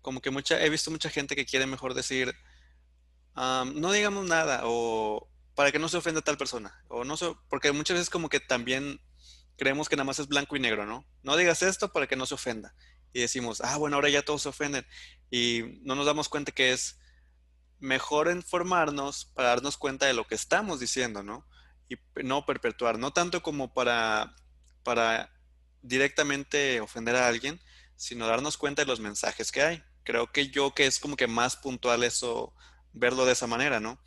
como 0.02 0.22
que 0.22 0.32
mucha, 0.32 0.62
he 0.64 0.70
visto 0.70 0.92
mucha 0.92 1.10
gente 1.10 1.36
que 1.36 1.46
quiere 1.46 1.66
mejor 1.66 1.94
decir, 1.94 2.36
no 3.36 3.92
digamos 3.92 4.26
nada, 4.26 4.62
o 4.64 5.28
para 5.56 5.72
que 5.72 5.80
no 5.80 5.90
se 5.90 5.98
ofenda 5.98 6.20
a 6.20 6.24
tal 6.24 6.38
persona, 6.38 6.84
o 6.90 7.04
no 7.04 7.18
sé, 7.18 7.34
porque 7.50 7.72
muchas 7.72 7.96
veces 7.96 8.10
como 8.10 8.30
que 8.30 8.40
también 8.40 9.02
creemos 9.58 9.90
que 9.90 9.96
nada 9.96 10.06
más 10.06 10.20
es 10.20 10.28
blanco 10.28 10.56
y 10.56 10.60
negro, 10.60 10.86
¿no? 10.86 11.06
No 11.24 11.38
digas 11.38 11.62
esto 11.62 11.92
para 11.92 12.08
que 12.08 12.16
no 12.16 12.26
se 12.26 12.36
ofenda. 12.36 12.76
Y 13.14 13.22
decimos, 13.22 13.62
ah, 13.62 13.78
bueno, 13.78 13.96
ahora 13.96 14.10
ya 14.10 14.24
todos 14.24 14.42
se 14.42 14.50
ofenden. 14.50 14.86
Y 15.32 15.80
no 15.84 15.96
nos 15.96 16.06
damos 16.06 16.30
cuenta 16.30 16.52
que 16.52 16.74
es 16.74 17.00
mejor 17.80 18.30
informarnos 18.30 19.26
para 19.26 19.50
darnos 19.50 19.78
cuenta 19.78 20.06
de 20.06 20.14
lo 20.14 20.28
que 20.28 20.36
estamos 20.36 20.80
diciendo, 20.80 21.24
¿no? 21.24 21.48
Y 21.90 21.96
no 22.24 22.46
perpetuar, 22.46 22.98
no 22.98 23.14
tanto 23.14 23.42
como 23.44 23.74
para, 23.74 24.36
para 24.84 25.32
directamente 25.82 26.82
ofender 26.82 27.16
a 27.16 27.28
alguien, 27.28 27.62
sino 27.96 28.28
darnos 28.28 28.58
cuenta 28.58 28.82
de 28.82 28.88
los 28.88 29.00
mensajes 29.00 29.52
que 29.52 29.62
hay. 29.62 29.84
Creo 30.04 30.32
que 30.32 30.50
yo 30.50 30.74
que 30.74 30.86
es 30.86 31.00
como 31.00 31.16
que 31.16 31.28
más 31.28 31.56
puntual 31.56 32.04
eso, 32.04 32.54
verlo 32.94 33.26
de 33.26 33.34
esa 33.34 33.48
manera, 33.48 33.80
¿no? 33.80 34.00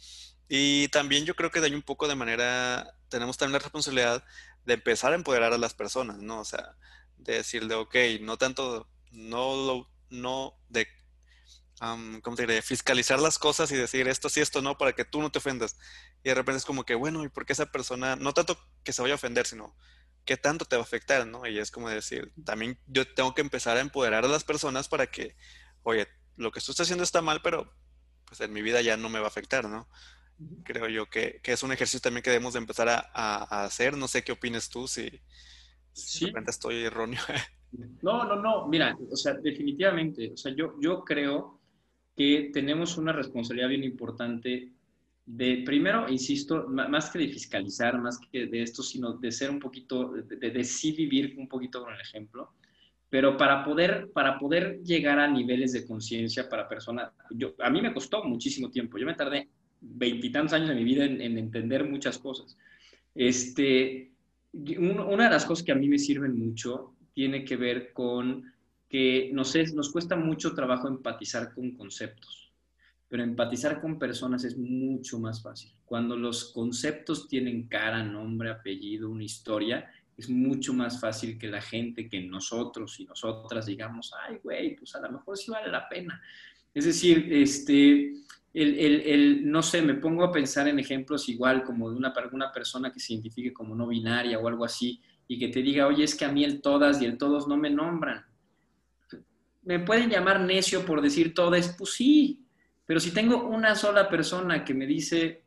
Y 0.49 0.89
también 0.89 1.25
yo 1.25 1.37
creo 1.37 1.51
que 1.51 1.61
de 1.61 1.67
ahí 1.67 1.75
un 1.75 1.83
poco 1.83 2.09
de 2.09 2.15
manera, 2.15 2.95
tenemos 3.09 3.37
también 3.37 3.55
la 3.55 3.59
responsabilidad 3.59 4.25
de 4.65 4.75
empezar 4.75 5.13
a 5.13 5.17
empoderar 5.17 5.53
a 5.53 5.59
las 5.59 5.75
personas, 5.75 6.19
¿no? 6.19 6.41
O 6.41 6.45
sea, 6.45 6.77
de 7.17 7.35
decirle, 7.35 7.75
ok, 7.75 7.95
no 8.21 8.37
tanto, 8.37 8.89
no 9.11 9.57
lo, 9.57 9.91
no 10.11 10.55
de, 10.69 10.87
¿cómo 11.79 12.37
te 12.37 12.43
diré? 12.43 12.63
Fiscalizar 12.63 13.21
las 13.21 13.39
cosas 13.39 13.71
y 13.71 13.77
decir 13.77 14.09
esto 14.09 14.29
sí, 14.29 14.41
esto 14.41 14.63
no, 14.63 14.79
para 14.79 14.93
que 14.93 15.05
tú 15.05 15.21
no 15.21 15.31
te 15.31 15.39
ofendas. 15.39 15.77
Y 16.23 16.29
de 16.29 16.35
repente 16.35 16.59
es 16.59 16.65
como 16.65 16.85
que, 16.85 16.95
bueno, 16.95 17.25
¿y 17.25 17.29
por 17.29 17.47
qué 17.47 17.53
esa 17.53 17.67
persona, 17.67 18.17
no 18.17 18.33
tanto 18.33 18.59
que 18.85 18.93
se 18.93 19.03
vaya 19.03 19.15
a 19.15 19.17
ofender, 19.17 19.47
sino 19.47 19.77
qué 20.25 20.37
tanto 20.37 20.65
te 20.65 20.77
va 20.77 20.83
a 20.83 20.85
afectar, 20.85 21.27
¿no? 21.27 21.47
Y 21.47 21.59
es 21.59 21.71
como 21.71 21.89
decir, 21.89 22.33
también 22.45 22.79
yo 22.87 23.13
tengo 23.15 23.35
que 23.35 23.41
empezar 23.41 23.77
a 23.77 23.81
empoderar 23.81 24.25
a 24.25 24.29
las 24.29 24.45
personas 24.45 24.89
para 24.89 25.07
que, 25.07 25.37
oye, 25.83 26.09
lo 26.37 26.51
que 26.51 26.61
tú 26.61 26.73
estás 26.73 26.85
haciendo 26.85 27.05
está 27.05 27.23
mal, 27.23 27.41
pero 27.43 27.73
pues 28.27 28.41
en 28.41 28.53
mi 28.53 28.61
vida 28.61 28.83
ya 28.83 28.97
no 28.97 29.09
me 29.09 29.21
va 29.21 29.27
a 29.27 29.29
afectar, 29.29 29.69
¿no? 29.69 29.89
Creo 30.65 30.89
yo 30.89 31.07
que, 31.07 31.41
es 31.43 31.63
un 31.63 31.73
ejercicio 31.73 32.01
también 32.01 32.23
que 32.23 32.31
debemos 32.31 32.55
de 32.55 32.61
empezar 32.61 32.89
a, 32.89 33.65
hacer. 33.65 33.97
No 33.97 34.09
sé 34.09 34.23
qué 34.23 34.33
opines 34.33 34.69
tú, 34.69 34.87
si, 34.87 35.11
si 35.93 36.25
de 36.25 36.31
repente 36.31 36.51
estoy 36.51 36.85
erróneo. 36.85 37.21
No, 38.01 38.25
no, 38.25 38.37
no, 38.37 38.67
mira, 38.67 38.97
o 39.11 39.15
sea, 39.15 39.35
definitivamente, 39.35 40.33
o 40.33 40.37
sea, 40.39 40.55
yo, 40.57 40.77
yo 40.81 41.05
creo 41.05 41.61
que 42.17 42.51
tenemos 42.51 42.97
una 42.97 43.13
responsabilidad 43.13 43.69
bien 43.69 43.85
importante 43.85 44.73
de, 45.27 45.63
primero, 45.67 46.09
insisto, 46.09 46.67
más 46.67 47.11
que 47.11 47.19
de 47.19 47.29
fiscalizar, 47.29 48.01
más 48.01 48.19
que 48.33 48.47
de 48.47 48.63
esto, 48.63 48.83
sino 48.83 49.13
de 49.13 49.31
ser 49.31 49.51
un 49.51 49.59
poquito, 49.59 50.13
de, 50.13 50.51
de, 50.51 50.65
sí 50.65 50.93
vivir 50.93 51.35
un 51.37 51.47
poquito 51.47 51.83
con 51.83 51.93
el 51.93 52.01
ejemplo, 52.01 52.55
pero 53.11 53.37
para 53.37 53.63
poder, 53.63 54.11
para 54.13 54.39
poder 54.39 54.81
llegar 54.83 55.19
a 55.19 55.29
niveles 55.29 55.73
de 55.73 55.87
conciencia 55.87 56.49
para 56.49 56.69
personas, 56.69 57.13
yo, 57.31 57.55
a 57.59 57.69
mí 57.69 57.83
me 57.83 57.93
costó 57.93 58.25
muchísimo 58.25 58.71
tiempo, 58.71 58.97
yo 58.97 59.05
me 59.05 59.15
tardé 59.15 59.51
veintitantos 59.81 60.53
años 60.53 60.69
de 60.69 60.75
mi 60.75 60.85
vida 60.85 61.05
en, 61.05 61.21
entender 61.21 61.89
muchas 61.89 62.19
cosas. 62.19 62.57
Este, 63.15 64.13
una 64.53 65.25
de 65.25 65.31
las 65.31 65.45
cosas 65.45 65.65
que 65.65 65.73
a 65.73 65.77
mí 65.77 65.89
me 65.89 65.99
sirven 65.99 66.39
mucho 66.39 66.95
tiene 67.13 67.45
que 67.45 67.57
ver 67.57 67.93
con 67.93 68.53
que 68.89 69.31
nos, 69.33 69.55
nos 69.75 69.91
cuesta 69.91 70.17
mucho 70.17 70.55
trabajo 70.55 70.89
empatizar 70.89 71.53
con 71.53 71.73
conceptos, 71.73 72.53
pero 73.09 73.23
empatizar 73.23 73.81
con 73.81 73.99
personas 73.99 74.45
es 74.45 74.57
mucho 74.57 75.19
más 75.19 75.43
fácil. 75.43 75.73
Cuando 75.85 76.17
los 76.17 76.53
conceptos 76.53 77.29
tienen 77.29 77.69
cara, 77.69 78.03
nombre, 78.03 78.51
apellido, 78.51 79.11
una 79.11 79.25
historia, 79.25 79.91
es 80.17 80.29
mucho 80.29 80.73
más 80.73 81.01
fácil 81.01 81.39
que 81.39 81.47
la 81.49 81.61
gente, 81.61 82.09
que 82.09 82.21
nosotros 82.21 82.99
y 82.99 83.05
nosotras 83.05 83.67
digamos, 83.67 84.13
ay, 84.27 84.39
güey, 84.43 84.75
pues 84.75 84.95
a 84.97 85.01
lo 85.01 85.13
mejor 85.13 85.39
sí 85.39 85.51
vale 85.51 85.71
la 85.71 85.89
pena. 85.89 86.21
Es 86.75 86.87
decir, 86.87 87.33
este, 87.33 88.15
el, 88.63 89.51
no 89.51 89.63
sé, 89.63 89.83
me 89.83 89.95
pongo 89.95 90.25
a 90.25 90.33
pensar 90.33 90.69
en 90.69 90.79
ejemplos 90.79 91.29
igual 91.29 91.63
como 91.65 91.91
de 91.91 91.97
una, 91.97 92.13
una 92.33 92.53
persona 92.53 92.93
que 92.93 93.01
se 93.01 93.13
identifique 93.13 93.53
como 93.53 93.75
no 93.75 93.87
binaria 93.87 94.39
o 94.39 94.49
algo 94.49 94.65
así 94.65 95.01
y 95.27 95.39
que 95.39 95.49
te 95.49 95.63
diga, 95.63 95.87
oye, 95.87 96.05
es 96.05 96.15
que 96.15 96.25
a 96.25 96.33
mí 96.33 96.45
el 96.45 96.61
todas 96.61 97.01
y 97.01 97.05
el 97.05 97.19
todos 97.19 97.47
no 97.47 97.57
me 97.57 97.71
nombran. 97.71 98.25
¿Me 99.63 99.79
pueden 99.79 100.11
llamar 100.11 100.41
necio 100.41 100.85
por 100.87 101.03
decir 101.03 101.35
todas? 101.35 101.75
Pues 101.77 101.93
sí, 101.93 102.47
pero 102.87 103.01
si 103.01 103.13
tengo 103.13 103.47
una 103.47 103.75
sola 103.75 104.09
persona 104.09 104.65
que 104.65 104.75
me 104.75 104.87
dice 104.87 105.43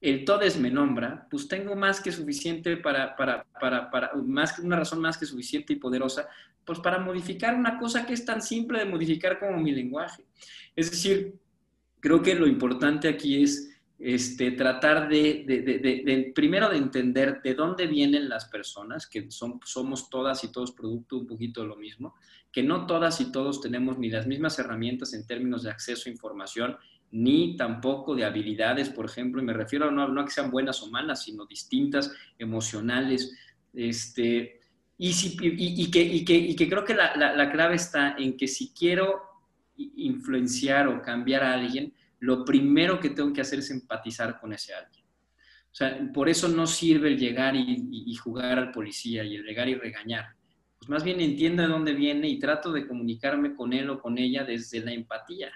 el 0.00 0.24
todes 0.24 0.58
me 0.58 0.70
nombra, 0.70 1.26
pues 1.30 1.48
tengo 1.48 1.74
más 1.74 2.00
que 2.00 2.12
suficiente 2.12 2.76
para, 2.76 3.16
para, 3.16 3.44
para, 3.58 3.90
para 3.90 4.12
más, 4.14 4.58
una 4.60 4.76
razón 4.76 5.00
más 5.00 5.18
que 5.18 5.26
suficiente 5.26 5.72
y 5.72 5.76
poderosa, 5.76 6.28
pues 6.64 6.78
para 6.78 6.98
modificar 6.98 7.54
una 7.54 7.78
cosa 7.78 8.06
que 8.06 8.12
es 8.12 8.24
tan 8.24 8.40
simple 8.40 8.78
de 8.78 8.84
modificar 8.84 9.38
como 9.40 9.58
mi 9.58 9.72
lenguaje. 9.72 10.24
Es 10.76 10.90
decir, 10.90 11.34
creo 12.06 12.22
que 12.22 12.36
lo 12.36 12.46
importante 12.46 13.08
aquí 13.08 13.42
es 13.42 13.68
este, 13.98 14.52
tratar 14.52 15.08
de, 15.08 16.30
primero 16.36 16.68
de 16.68 16.76
entender 16.76 17.42
de 17.42 17.54
dónde 17.54 17.88
vienen 17.88 18.28
las 18.28 18.44
personas, 18.44 19.08
que 19.08 19.28
son, 19.28 19.58
somos 19.64 20.08
todas 20.08 20.44
y 20.44 20.52
todos 20.52 20.70
producto 20.70 21.18
un 21.18 21.26
poquito 21.26 21.62
de 21.62 21.66
lo 21.66 21.74
mismo, 21.74 22.14
que 22.52 22.62
no 22.62 22.86
todas 22.86 23.20
y 23.20 23.32
todos 23.32 23.60
tenemos 23.60 23.98
ni 23.98 24.08
las 24.08 24.24
mismas 24.28 24.56
herramientas 24.60 25.14
en 25.14 25.26
términos 25.26 25.64
de 25.64 25.70
acceso 25.70 26.08
a 26.08 26.12
información, 26.12 26.76
ni 27.10 27.56
tampoco 27.56 28.14
de 28.14 28.24
habilidades, 28.24 28.88
por 28.88 29.06
ejemplo, 29.06 29.42
y 29.42 29.44
me 29.44 29.52
refiero 29.52 29.90
no, 29.90 30.06
no 30.06 30.20
a 30.20 30.24
que 30.24 30.30
sean 30.30 30.52
buenas 30.52 30.80
o 30.84 30.90
malas, 30.92 31.24
sino 31.24 31.44
distintas, 31.44 32.12
emocionales, 32.38 33.36
este, 33.74 34.60
y, 34.96 35.12
si, 35.12 35.36
y, 35.42 35.90
que, 35.90 36.02
y, 36.02 36.24
que, 36.24 36.36
y 36.36 36.54
que, 36.54 36.68
creo 36.68 36.84
que 36.84 36.94
la, 36.94 37.16
la, 37.16 37.50
clave 37.50 37.74
está 37.74 38.14
en 38.16 38.36
que 38.36 38.46
si 38.46 38.72
quiero 38.72 39.22
influenciar 39.76 40.88
o 40.88 41.02
cambiar 41.02 41.42
a 41.42 41.52
alguien, 41.52 41.92
lo 42.20 42.44
primero 42.44 42.98
que 43.00 43.10
tengo 43.10 43.32
que 43.32 43.40
hacer 43.40 43.58
es 43.58 43.70
empatizar 43.70 44.40
con 44.40 44.52
ese 44.52 44.74
alguien. 44.74 45.04
O 45.04 45.74
sea, 45.74 46.10
por 46.14 46.28
eso 46.28 46.48
no 46.48 46.66
sirve 46.66 47.08
el 47.08 47.18
llegar 47.18 47.54
y, 47.54 48.14
jugar 48.16 48.58
al 48.58 48.72
policía 48.72 49.24
y 49.24 49.36
el 49.36 49.44
llegar 49.44 49.68
y 49.68 49.74
regañar. 49.74 50.34
Pues 50.78 50.88
más 50.88 51.04
bien 51.04 51.20
entienda 51.20 51.64
de 51.64 51.68
dónde 51.68 51.92
viene 51.92 52.28
y 52.28 52.38
trato 52.38 52.72
de 52.72 52.86
comunicarme 52.86 53.54
con 53.54 53.72
él 53.72 53.90
o 53.90 54.00
con 54.00 54.16
ella 54.16 54.44
desde 54.44 54.80
la 54.80 54.92
empatía 54.92 55.52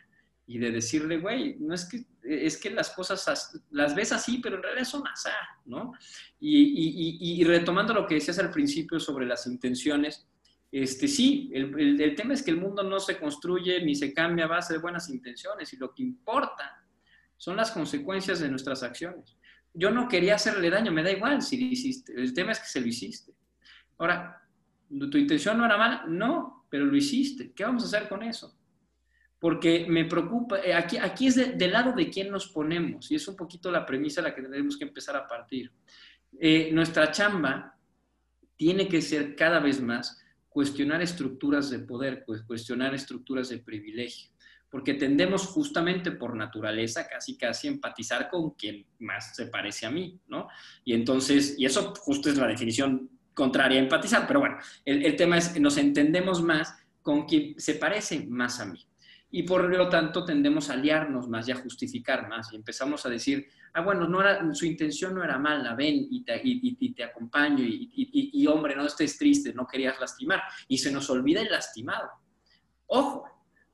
y 0.46 0.58
de 0.58 0.72
decirle, 0.72 1.18
güey, 1.18 1.56
no 1.60 1.74
es 1.74 1.84
que, 1.84 2.04
es 2.22 2.58
que 2.58 2.70
las 2.70 2.90
cosas 2.90 3.62
las 3.70 3.94
ves 3.94 4.12
así, 4.12 4.40
pero 4.42 4.56
en 4.56 4.64
realidad 4.64 4.84
son 4.84 5.06
así, 5.06 5.30
¿no? 5.64 5.92
Y, 6.40 7.42
retomando 7.44 7.94
lo 7.94 8.06
que 8.06 8.16
decías 8.16 8.40
al 8.40 8.50
principio 8.50 8.98
sobre 8.98 9.26
las 9.26 9.46
intenciones, 9.46 10.26
este, 10.72 11.08
sí, 11.08 11.50
el, 11.52 12.00
el, 12.00 12.14
tema 12.14 12.34
es 12.34 12.42
que 12.42 12.50
el 12.50 12.56
mundo 12.58 12.82
no 12.82 13.00
se 13.00 13.18
construye 13.18 13.84
ni 13.84 13.94
se 13.94 14.12
cambia 14.14 14.44
a 14.44 14.48
base 14.48 14.74
de 14.74 14.78
buenas 14.78 15.08
intenciones 15.08 15.72
y 15.72 15.76
lo 15.76 15.92
que 15.92 16.02
importa 16.02 16.84
son 17.36 17.56
las 17.56 17.70
consecuencias 17.70 18.40
de 18.40 18.48
nuestras 18.48 18.82
acciones. 18.82 19.36
Yo 19.72 19.90
no 19.90 20.08
quería 20.08 20.34
hacerle 20.36 20.70
daño, 20.70 20.92
me 20.92 21.02
da 21.02 21.10
igual 21.10 21.42
si 21.42 21.60
lo 21.60 21.72
hiciste, 21.72 22.12
el 22.14 22.32
tema 22.34 22.52
es 22.52 22.60
que 22.60 22.66
se 22.66 22.80
lo 22.80 22.86
hiciste. 22.86 23.32
Ahora, 23.98 24.42
¿tu 24.88 25.18
intención 25.18 25.58
no 25.58 25.64
era 25.64 25.76
mala? 25.76 26.04
No, 26.06 26.66
pero 26.68 26.84
lo 26.84 26.96
hiciste. 26.96 27.52
¿Qué 27.52 27.64
vamos 27.64 27.82
a 27.84 27.86
hacer 27.86 28.08
con 28.08 28.22
eso? 28.22 28.60
porque 29.40 29.86
me 29.88 30.04
preocupa, 30.04 30.60
eh, 30.60 30.74
aquí, 30.74 31.26
es 31.26 31.58
del 31.58 31.72
lado 31.72 31.92
de 31.92 32.10
quién 32.10 32.30
nos 32.30 32.48
ponemos 32.48 33.10
y 33.10 33.14
es 33.14 33.26
un 33.26 33.36
poquito 33.36 33.70
la 33.70 33.86
premisa 33.86 34.20
a 34.20 34.24
la 34.24 34.34
que 34.34 34.42
tenemos 34.42 34.76
que 34.76 34.84
empezar 34.84 35.16
a 35.16 35.26
partir. 35.26 35.72
Eh, 36.38 36.70
nuestra 36.72 37.10
chamba 37.10 37.74
tiene 38.54 38.86
que 38.86 39.00
ser 39.00 39.34
cada 39.34 39.58
vez 39.58 39.80
más 39.80 40.22
cuestionar 40.50 41.00
estructuras 41.00 41.70
de 41.70 41.78
poder, 41.78 42.24
cuestionar 42.46 42.94
estructuras 42.94 43.48
de 43.48 43.58
privilegio, 43.58 44.30
porque 44.68 44.94
tendemos 44.94 45.46
justamente 45.46 46.10
por 46.10 46.36
naturaleza 46.36 47.06
casi 47.08 47.38
casi 47.38 47.68
empatizar 47.68 48.28
con 48.28 48.50
quien 48.50 48.84
más 48.98 49.34
se 49.34 49.46
parece 49.46 49.86
a 49.86 49.90
mí, 49.90 50.20
¿no? 50.26 50.48
Y 50.84 50.92
entonces, 50.92 51.54
y 51.56 51.64
eso 51.64 51.94
justo 51.96 52.28
es 52.28 52.36
la 52.36 52.48
definición 52.48 53.08
contraria 53.32 53.78
a 53.78 53.84
empatizar, 53.84 54.26
pero 54.26 54.40
bueno, 54.40 54.58
el, 54.84 55.06
el 55.06 55.16
tema 55.16 55.38
es 55.38 55.48
que 55.48 55.60
nos 55.60 55.78
entendemos 55.78 56.42
más 56.42 56.74
con 57.00 57.26
quien 57.26 57.58
se 57.58 57.74
parece 57.74 58.26
más 58.26 58.60
a 58.60 58.66
mí 58.66 58.84
y 59.30 59.44
por 59.44 59.74
lo 59.74 59.88
tanto 59.88 60.24
tendemos 60.24 60.68
a 60.68 60.74
aliarnos 60.74 61.28
más 61.28 61.48
y 61.48 61.52
a 61.52 61.56
justificar 61.56 62.28
más 62.28 62.52
y 62.52 62.56
empezamos 62.56 63.06
a 63.06 63.08
decir, 63.08 63.48
ah, 63.74 63.80
bueno, 63.82 64.08
no 64.08 64.20
era, 64.20 64.54
su 64.54 64.66
intención 64.66 65.14
no 65.14 65.24
era 65.24 65.38
mala, 65.38 65.74
ven 65.74 66.06
y 66.10 66.22
te, 66.24 66.40
y, 66.42 66.92
te 66.92 67.04
acompaño 67.04 67.64
y, 67.64 68.46
hombre, 68.46 68.76
no 68.76 68.86
estés 68.86 69.18
triste, 69.18 69.52
no 69.52 69.66
querías 69.66 69.98
lastimar 70.00 70.42
y 70.68 70.78
se 70.78 70.92
nos 70.92 71.08
olvida 71.10 71.40
el 71.40 71.50
lastimado. 71.50 72.08
Ojo, 72.86 73.24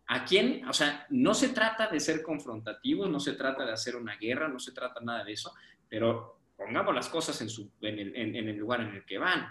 ¿a 0.06 0.24
quién? 0.24 0.66
O 0.68 0.72
sea, 0.72 1.06
no 1.10 1.34
se 1.34 1.50
trata 1.50 1.88
de 1.88 2.00
ser 2.00 2.22
confrontativos, 2.22 3.08
no 3.08 3.20
se 3.20 3.32
trata 3.32 3.64
de 3.64 3.72
hacer 3.72 3.96
una 3.96 4.16
guerra, 4.16 4.48
no 4.48 4.58
se 4.58 4.72
trata 4.72 5.00
nada 5.00 5.24
de 5.24 5.32
eso, 5.32 5.52
pero 5.88 6.40
pongamos 6.56 6.94
las 6.94 7.08
cosas 7.08 7.40
en 7.40 8.48
el 8.48 8.56
lugar 8.56 8.80
en 8.80 8.94
el 8.94 9.04
que 9.04 9.18
van 9.18 9.46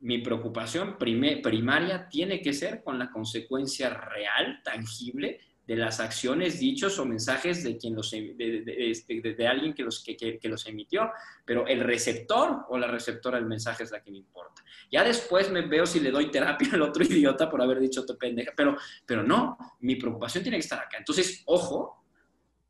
mi 0.00 0.18
preocupación 0.18 0.98
primaria 0.98 2.08
tiene 2.08 2.42
que 2.42 2.52
ser 2.52 2.82
con 2.82 2.98
la 2.98 3.10
consecuencia 3.10 3.90
real, 3.90 4.60
tangible, 4.62 5.40
de 5.66 5.76
las 5.76 5.98
acciones, 5.98 6.60
dichos 6.60 6.98
o 6.98 7.04
mensajes 7.04 7.64
de, 7.64 7.76
quien 7.76 7.94
los, 7.94 8.12
em, 8.12 8.36
este, 8.38 9.20
de, 9.20 9.34
de, 9.34 9.48
alguien 9.48 9.74
que 9.74 9.82
los, 9.82 10.02
que, 10.02 10.16
que, 10.16 10.48
los 10.48 10.66
emitió, 10.66 11.10
pero 11.44 11.66
el 11.66 11.80
receptor 11.80 12.66
o 12.68 12.78
la 12.78 12.86
receptora 12.86 13.38
del 13.38 13.46
mensaje 13.46 13.82
es 13.82 13.90
la 13.90 14.00
que 14.00 14.12
me 14.12 14.18
importa. 14.18 14.62
Ya 14.92 15.02
después 15.02 15.50
me 15.50 15.62
veo 15.62 15.84
si 15.84 15.98
le 15.98 16.12
doy 16.12 16.30
terapia 16.30 16.68
al 16.72 16.82
otro 16.82 17.02
idiota 17.04 17.50
por 17.50 17.60
haber 17.60 17.80
dicho 17.80 18.06
tu 18.06 18.16
pendeja, 18.16 18.52
pero, 18.56 18.76
pero 19.04 19.24
no, 19.24 19.58
mi 19.80 19.96
preocupación 19.96 20.44
tiene 20.44 20.58
que 20.58 20.62
estar 20.62 20.78
acá. 20.78 20.98
Entonces, 20.98 21.42
ojo, 21.46 22.04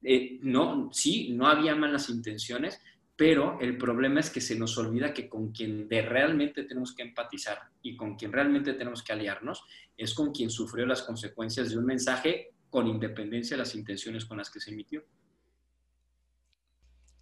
eh, 0.03 0.39
no, 0.43 0.89
sí, 0.93 1.33
no 1.33 1.49
había 1.49 1.75
malas 1.75 2.09
intenciones, 2.09 2.81
pero 3.15 3.59
el 3.61 3.77
problema 3.77 4.21
es 4.21 4.31
que 4.31 4.41
se 4.41 4.59
nos 4.59 4.77
olvida 4.79 5.13
que 5.13 5.29
con 5.29 5.53
quien 5.53 5.89
de 5.89 6.03
realmente 6.03 6.65
tenemos 6.65 6.95
que 6.95 7.03
empatizar 7.03 7.59
y 7.83 7.97
con 7.97 8.17
quien 8.17 8.33
realmente 8.33 8.75
tenemos 8.75 9.03
que 9.03 9.13
aliarnos 9.13 9.65
es 9.97 10.13
con 10.15 10.33
quien 10.33 10.51
sufrió 10.51 10.87
las 10.87 11.03
consecuencias 11.03 11.71
de 11.71 11.79
un 11.79 11.87
mensaje 11.87 12.53
con 12.71 12.87
independencia 12.87 13.57
de 13.57 13.63
las 13.63 13.75
intenciones 13.75 14.25
con 14.25 14.39
las 14.39 14.51
que 14.51 14.61
se 14.61 14.71
emitió. 14.71 15.05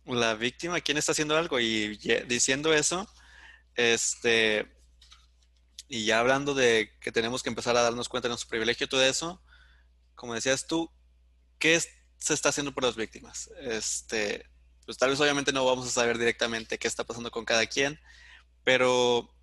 La 0.07 0.35
víctima, 0.35 0.81
¿quién 0.81 0.99
está 0.99 1.13
haciendo 1.13 1.37
algo? 1.37 1.59
Y 1.61 1.97
diciendo 2.29 2.75
eso, 2.75 3.09
este, 3.75 4.71
y 5.89 6.05
ya 6.05 6.21
hablando 6.21 6.55
de 6.55 6.91
que 7.01 7.13
tenemos 7.13 7.43
que 7.43 7.49
empezar 7.49 7.77
a 7.77 7.83
darnos 7.83 8.09
cuenta 8.09 8.29
de 8.29 8.31
nuestro 8.31 8.51
privilegio 8.51 8.85
y 8.85 8.89
todo 8.89 9.03
eso, 9.03 9.43
como 10.15 10.35
decías 10.35 10.67
tú, 10.67 10.91
¿qué 11.59 11.81
se 11.81 12.35
está 12.35 12.51
haciendo 12.51 12.73
por 12.73 12.85
las 12.85 12.97
víctimas? 12.97 13.51
Este, 13.61 14.49
pues 14.85 14.99
tal 14.99 15.11
vez 15.11 15.21
obviamente 15.21 15.53
no 15.53 15.65
vamos 15.65 15.87
a 15.87 15.91
saber 15.91 16.19
directamente 16.19 16.79
qué 16.79 16.89
está 16.89 17.05
pasando 17.05 17.31
con 17.31 17.45
cada 17.45 17.67
quien, 17.67 17.99
pero 18.63 19.35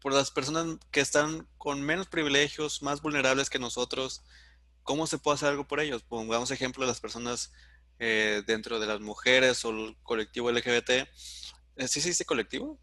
por 0.00 0.12
las 0.12 0.30
personas 0.30 0.78
que 0.90 1.00
están 1.00 1.48
con 1.58 1.82
menos 1.82 2.06
privilegios, 2.06 2.82
más 2.82 3.02
vulnerables 3.02 3.50
que 3.50 3.58
nosotros, 3.58 4.22
¿cómo 4.88 5.06
se 5.06 5.18
puede 5.18 5.34
hacer 5.34 5.50
algo 5.50 5.68
por 5.68 5.80
ellos? 5.80 6.02
Pongamos 6.02 6.50
ejemplo 6.50 6.82
de 6.82 6.88
las 6.88 6.98
personas 6.98 7.52
eh, 7.98 8.42
dentro 8.46 8.80
de 8.80 8.86
las 8.86 9.00
mujeres 9.00 9.62
o 9.66 9.70
el 9.70 9.98
colectivo 10.02 10.50
LGBT. 10.50 10.88
Eh, 10.88 11.88
¿Sí 11.88 12.00
se 12.00 12.08
dice 12.08 12.24
colectivo? 12.24 12.80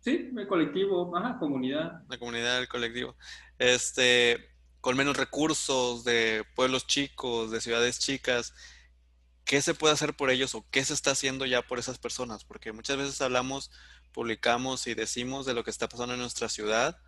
Sí, 0.00 0.30
el 0.36 0.46
colectivo, 0.46 1.10
ajá, 1.16 1.38
comunidad. 1.38 2.02
La 2.06 2.18
comunidad 2.18 2.58
del 2.58 2.68
colectivo. 2.68 3.16
Este, 3.58 4.46
con 4.82 4.94
menos 4.94 5.16
recursos, 5.16 6.04
de 6.04 6.44
pueblos 6.54 6.86
chicos, 6.86 7.50
de 7.50 7.62
ciudades 7.62 7.98
chicas. 7.98 8.52
¿qué 9.46 9.62
se 9.62 9.72
puede 9.72 9.94
hacer 9.94 10.14
por 10.14 10.28
ellos 10.28 10.54
o 10.54 10.66
qué 10.70 10.84
se 10.84 10.92
está 10.92 11.12
haciendo 11.12 11.46
ya 11.46 11.62
por 11.62 11.78
esas 11.78 11.96
personas? 11.96 12.44
Porque 12.44 12.72
muchas 12.72 12.98
veces 12.98 13.22
hablamos, 13.22 13.70
publicamos 14.12 14.86
y 14.86 14.92
decimos 14.92 15.46
de 15.46 15.54
lo 15.54 15.64
que 15.64 15.70
está 15.70 15.88
pasando 15.88 16.12
en 16.12 16.20
nuestra 16.20 16.50
ciudad, 16.50 16.98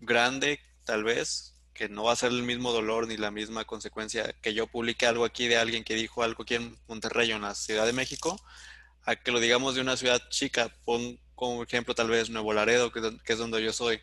grande 0.00 0.60
tal 0.84 1.04
vez, 1.04 1.57
que 1.78 1.88
no 1.88 2.02
va 2.02 2.12
a 2.12 2.16
ser 2.16 2.32
el 2.32 2.42
mismo 2.42 2.72
dolor 2.72 3.06
ni 3.06 3.16
la 3.16 3.30
misma 3.30 3.64
consecuencia 3.64 4.34
que 4.42 4.52
yo 4.52 4.66
publique 4.66 5.06
algo 5.06 5.24
aquí 5.24 5.46
de 5.46 5.58
alguien 5.58 5.84
que 5.84 5.94
dijo 5.94 6.24
algo 6.24 6.42
aquí 6.42 6.56
en 6.56 6.76
Monterrey 6.88 7.32
o 7.32 7.36
en 7.36 7.42
la 7.42 7.54
Ciudad 7.54 7.86
de 7.86 7.92
México, 7.92 8.36
a 9.04 9.14
que 9.14 9.30
lo 9.30 9.38
digamos 9.38 9.76
de 9.76 9.80
una 9.82 9.96
ciudad 9.96 10.20
chica, 10.28 10.74
pon 10.84 11.20
como 11.36 11.62
ejemplo 11.62 11.94
tal 11.94 12.08
vez 12.10 12.30
Nuevo 12.30 12.52
Laredo, 12.52 12.90
que, 12.90 13.00
es 13.24 13.38
donde 13.38 13.62
yo 13.62 13.72
soy, 13.72 14.00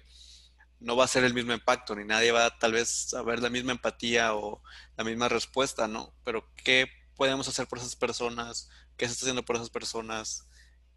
no 0.79 0.95
va 0.95 1.03
a 1.03 1.09
ser 1.09 1.25
el 1.25 1.33
mismo 1.33 1.51
impacto, 1.51 1.95
ni 1.97 2.05
nadie 2.05 2.31
va 2.31 2.57
tal 2.57 2.71
vez 2.71 3.13
a 3.13 3.21
ver 3.23 3.41
la 3.41 3.49
misma 3.49 3.73
empatía 3.73 4.33
o 4.35 4.63
la 4.95 5.03
misma 5.03 5.27
respuesta, 5.27 5.89
¿no? 5.89 6.13
Pero 6.23 6.49
¿qué 6.55 6.87
podemos 7.17 7.49
hacer 7.49 7.67
por 7.67 7.79
esas 7.79 7.97
personas? 7.97 8.69
¿Qué 8.95 9.05
se 9.05 9.11
está 9.11 9.25
haciendo 9.25 9.43
por 9.43 9.57
esas 9.57 9.69
personas? 9.69 10.44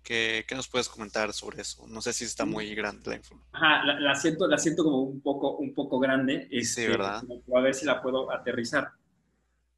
¿Qué, 0.09 0.46
¿Qué, 0.48 0.54
nos 0.54 0.68
puedes 0.68 0.88
comentar 0.88 1.34
sobre 1.34 1.61
eso? 1.61 1.86
No 1.86 2.00
sé 2.00 2.14
si 2.14 2.24
está 2.24 2.46
mm. 2.46 2.50
muy 2.50 2.74
grande 2.74 3.11
la 3.11 3.16
información. 3.16 3.52
Ajá, 3.52 3.84
la, 3.84 4.14
siento, 4.14 4.46
la 4.46 4.56
siento 4.56 4.82
como 4.82 5.02
un 5.02 5.20
poco, 5.20 5.59
un 5.59 5.74
poco 5.74 5.98
grande. 5.98 6.48
sí, 6.50 6.56
este, 6.56 6.88
¿verdad? 6.88 7.22
A 7.54 7.61
ver 7.61 7.74
si 7.74 7.84
la 7.84 8.00
puedo 8.00 8.32
aterrizar. 8.32 8.88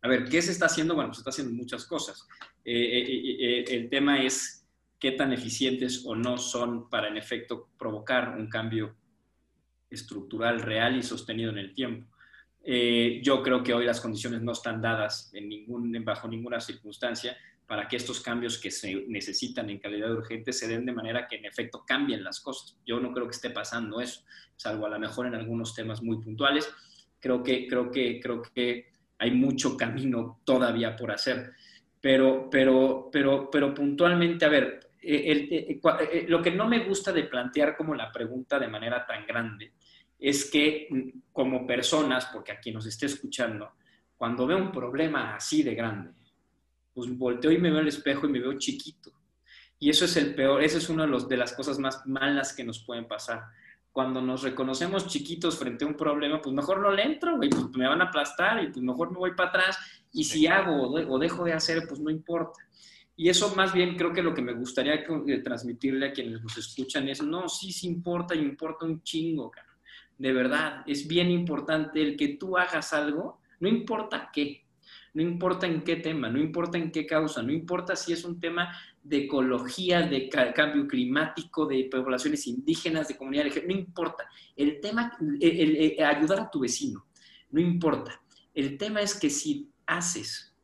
A 0.03 0.07
ver, 0.09 0.29
¿qué 0.29 0.41
se 0.41 0.53
está 0.53 0.67
haciendo? 0.67 0.95
Bueno, 0.95 1.13
se 1.13 1.23
está 1.23 1.31
haciendo 1.31 1.53
muchas 1.53 1.85
cosas. 1.85 2.29
Eh, 2.65 2.73
eh, 2.73 3.37
eh, 3.41 3.65
el 3.71 3.91
tema 3.91 4.23
es 4.23 4.65
qué 5.01 5.11
tan 5.11 5.33
eficientes 5.33 6.05
o 6.07 6.15
no 6.15 6.39
son 6.39 6.89
para, 6.89 7.09
en 7.09 7.17
efecto, 7.17 7.69
provocar 7.77 8.37
un 8.39 8.49
cambio 8.49 8.95
estructural 9.91 10.61
real 10.61 10.97
y 10.97 11.03
sostenido 11.03 11.51
en 11.51 11.59
el 11.59 11.75
tiempo. 11.75 12.07
Eh, 12.63 13.21
yo 13.25 13.43
creo 13.43 13.65
que 13.65 13.75
hoy 13.75 13.85
las 13.85 14.01
condiciones 14.01 14.43
no 14.43 14.53
están 14.53 14.81
dadas 14.81 15.31
en 15.35 15.49
ningún, 15.49 15.93
bajo 16.05 16.29
ninguna 16.29 16.61
circunstancia 16.61 17.37
para 17.71 17.87
que 17.87 17.95
estos 17.95 18.19
cambios 18.19 18.59
que 18.59 18.69
se 18.69 19.05
necesitan 19.07 19.71
en 19.71 19.79
calidad 19.79 20.11
urgente 20.11 20.53
se 20.53 20.67
den 20.67 20.85
de 20.85 20.91
manera 20.91 21.29
que 21.29 21.37
en 21.37 21.45
efecto 21.45 21.85
cambien 21.87 22.25
las 22.25 22.41
cosas. 22.41 22.77
Yo 22.85 22.99
no 22.99 23.13
creo 23.13 23.27
que 23.27 23.37
esté 23.37 23.51
pasando 23.51 24.01
eso, 24.01 24.25
salvo 24.57 24.87
a 24.87 24.89
lo 24.89 24.99
mejor 24.99 25.29
en 25.29 25.37
algunos 25.37 25.73
temas 25.73 26.03
muy 26.03 26.21
puntuales. 26.21 26.69
Creo 27.21 27.45
que, 27.45 27.69
creo 27.69 27.89
que, 27.89 28.19
creo 28.19 28.43
que 28.43 28.91
hay 29.17 29.31
mucho 29.31 29.77
camino 29.77 30.41
todavía 30.43 30.97
por 30.97 31.13
hacer. 31.13 31.53
Pero, 32.01 32.49
pero, 32.51 33.09
pero, 33.13 33.49
pero 33.49 33.73
puntualmente, 33.73 34.45
a 34.45 34.49
ver, 34.49 34.91
eh, 35.01 35.79
eh, 35.81 36.27
lo 36.27 36.43
que 36.43 36.51
no 36.51 36.67
me 36.67 36.81
gusta 36.81 37.13
de 37.13 37.23
plantear 37.23 37.77
como 37.77 37.95
la 37.95 38.11
pregunta 38.11 38.59
de 38.59 38.67
manera 38.67 39.07
tan 39.07 39.25
grande 39.25 39.75
es 40.19 40.51
que 40.51 40.89
mm, 40.91 41.21
como 41.33 41.65
personas, 41.65 42.27
porque 42.33 42.51
a 42.51 42.59
quien 42.59 42.75
nos 42.75 42.87
esté 42.87 43.07
escuchando, 43.07 43.75
cuando 44.17 44.45
veo 44.45 44.59
un 44.59 44.73
problema 44.73 45.37
así 45.37 45.63
de 45.63 45.77
grande, 45.77 46.20
pues 46.93 47.11
volteo 47.17 47.51
y 47.51 47.59
me 47.59 47.71
veo 47.71 47.81
el 47.81 47.89
espejo 47.89 48.27
y 48.27 48.31
me 48.31 48.41
veo 48.41 48.59
chiquito. 48.59 49.13
Y 49.79 49.91
eso 49.91 50.05
es 50.05 50.17
el 50.17 50.35
peor, 50.35 50.63
eso 50.63 50.79
es 50.79 50.89
una 50.89 51.05
de, 51.05 51.11
los, 51.11 51.29
de 51.29 51.37
las 51.37 51.55
cosas 51.55 51.79
más 51.79 52.07
malas 52.07 52.53
que 52.53 52.65
nos 52.65 52.85
pueden 52.85 53.07
pasar. 53.09 53.43
cuando 53.93 54.23
nos 54.23 54.43
reconocemos 54.43 55.09
chiquitos 55.09 55.59
frente 55.59 55.85
a 55.85 55.89
un 55.89 55.97
problema, 55.97 56.41
pues 56.41 56.55
mejor 56.55 56.81
no 56.81 56.93
le 56.93 57.03
entro, 57.03 57.37
güey, 57.37 57.51
pues 57.51 57.71
me 57.77 57.89
van 57.89 58.01
a 58.01 58.05
aplastar 58.05 58.63
y 58.63 58.69
pues 58.69 58.83
mejor 58.83 59.11
me 59.11 59.19
voy 59.19 59.35
para 59.35 59.49
atrás. 59.49 59.79
Y 60.13 60.25
si 60.25 60.47
hago 60.47 60.91
o 60.93 61.19
dejo 61.19 61.45
de 61.45 61.55
hacer, 61.55 61.87
pues 61.89 61.99
no 62.01 62.11
importa. 62.11 62.61
Y 63.21 63.29
eso 63.29 63.55
más 63.55 63.75
bien 63.75 63.97
creo 63.97 64.15
que 64.15 64.23
lo 64.23 64.33
que 64.33 64.41
me 64.41 64.55
gustaría 64.55 64.95
eh, 64.95 65.43
transmitirle 65.45 66.07
a 66.07 66.13
quienes 66.15 66.41
nos 66.41 66.57
escuchan 66.57 67.07
es, 67.07 67.23
no, 67.23 67.51
sí, 67.51 67.71
sí 67.71 67.87
importa 67.87 68.35
y 68.35 68.39
importa 68.39 68.87
un 68.87 69.03
chingo, 69.03 69.51
cara. 69.51 69.69
De 70.17 70.33
verdad, 70.33 70.83
es 70.87 71.07
bien 71.07 71.31
importante 71.31 72.01
el 72.01 72.17
que 72.17 72.39
tú 72.39 72.57
hagas 72.57 72.95
algo, 72.95 73.43
no 73.59 73.69
importa 73.69 74.31
qué, 74.33 74.65
no 75.13 75.23
importa 75.23 75.67
en 75.67 75.83
qué 75.83 75.97
tema, 75.97 76.29
no 76.29 76.39
importa 76.41 76.79
en 76.79 76.91
qué 76.91 77.07
causa, 77.07 77.43
no 77.43 77.53
importa 77.53 77.97
si 77.97 78.13
es 78.13 78.25
un 78.25 78.39
tema 78.39 78.77
de 79.03 79.25
ecología, 79.25 80.03
de 80.03 80.29
cambio 80.29 80.87
climático, 80.87 81.67
de 81.67 81.89
poblaciones 81.91 82.47
indígenas, 82.47 83.09
de 83.09 83.17
comunidades, 83.17 83.63
no 83.67 83.73
importa. 83.73 84.29
El 84.57 84.81
tema, 84.81 85.17
el, 85.41 85.97
ayudar 86.03 86.41
a 86.41 86.51
tu 86.51 86.61
vecino, 86.61 87.07
no 87.51 87.61
importa. 87.61 88.21
El 88.55 88.79
tema 88.79 89.01
es 89.01 89.19
que 89.19 89.31
si 89.31 89.69
haces, 89.87 90.55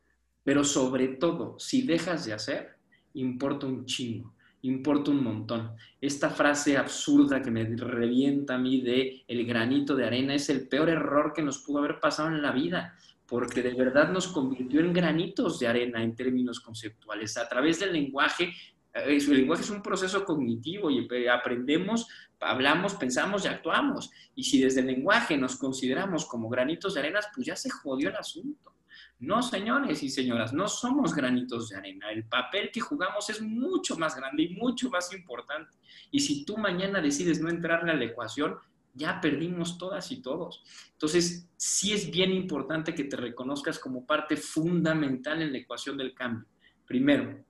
pero 0.43 0.63
sobre 0.63 1.09
todo 1.09 1.59
si 1.59 1.81
dejas 1.81 2.25
de 2.25 2.33
hacer, 2.33 2.77
importa 3.15 3.65
un 3.65 3.85
chingo, 3.85 4.33
importa 4.61 5.11
un 5.11 5.23
montón. 5.23 5.71
Esta 5.99 6.29
frase 6.29 6.77
absurda 6.77 7.41
que 7.41 7.51
me 7.51 7.65
revienta 7.65 8.55
a 8.55 8.59
mí 8.59 8.81
de 8.81 9.23
el 9.27 9.45
granito 9.45 9.95
de 9.95 10.05
arena 10.05 10.35
es 10.35 10.49
el 10.49 10.67
peor 10.69 10.89
error 10.89 11.33
que 11.33 11.41
nos 11.41 11.59
pudo 11.59 11.79
haber 11.79 11.99
pasado 11.99 12.29
en 12.29 12.41
la 12.41 12.51
vida 12.51 12.97
porque 13.27 13.61
de 13.61 13.73
verdad 13.73 14.09
nos 14.09 14.29
convirtió 14.29 14.79
en 14.79 14.93
granitos 14.93 15.59
de 15.59 15.67
arena 15.67 16.01
en 16.01 16.15
términos 16.15 16.59
conceptuales. 16.59 17.37
A 17.37 17.47
través 17.47 17.79
del 17.79 17.93
lenguaje, 17.93 18.53
eh, 18.93 19.17
el 19.17 19.37
lenguaje 19.37 19.63
es 19.63 19.69
un 19.69 19.81
proceso 19.81 20.23
cognitivo 20.23 20.89
y 20.89 21.07
eh, 21.11 21.29
aprendemos, 21.29 22.07
hablamos, 22.39 22.95
pensamos 22.95 23.43
y 23.43 23.49
actuamos. 23.49 24.09
Y 24.33 24.43
si 24.43 24.61
desde 24.61 24.79
el 24.79 24.87
lenguaje 24.87 25.37
nos 25.37 25.57
consideramos 25.57 26.25
como 26.25 26.47
granitos 26.47 26.93
de 26.93 27.01
arena, 27.01 27.19
pues 27.35 27.45
ya 27.45 27.55
se 27.55 27.69
jodió 27.69 28.09
el 28.09 28.15
asunto. 28.15 28.73
No, 29.19 29.41
señores 29.41 30.03
y 30.03 30.09
señoras, 30.09 30.53
no 30.53 30.67
somos 30.67 31.13
granitos 31.13 31.69
de 31.69 31.77
arena. 31.77 32.11
El 32.11 32.25
papel 32.25 32.69
que 32.71 32.79
jugamos 32.79 33.29
es 33.29 33.41
mucho 33.41 33.97
más 33.97 34.15
grande 34.15 34.43
y 34.43 34.49
mucho 34.49 34.89
más 34.89 35.11
importante. 35.13 35.75
Y 36.11 36.19
si 36.19 36.45
tú 36.45 36.57
mañana 36.57 37.01
decides 37.01 37.41
no 37.41 37.49
entrarle 37.49 37.91
a 37.91 37.95
la 37.95 38.05
ecuación, 38.05 38.57
ya 38.97 39.21
perdimos 39.21 39.77
todas 39.77 40.11
y 40.11 40.21
todos. 40.21 40.63
Entonces, 40.93 41.47
sí 41.55 41.93
es 41.93 42.09
bien 42.09 42.31
importante 42.31 42.93
que 42.93 43.03
te 43.05 43.15
reconozcas 43.15 43.79
como 43.79 44.05
parte 44.05 44.35
fundamental 44.35 45.41
en 45.41 45.51
la 45.51 45.59
ecuación 45.59 45.97
del 45.97 46.13
cambio. 46.13 46.47
Primero. 46.85 47.43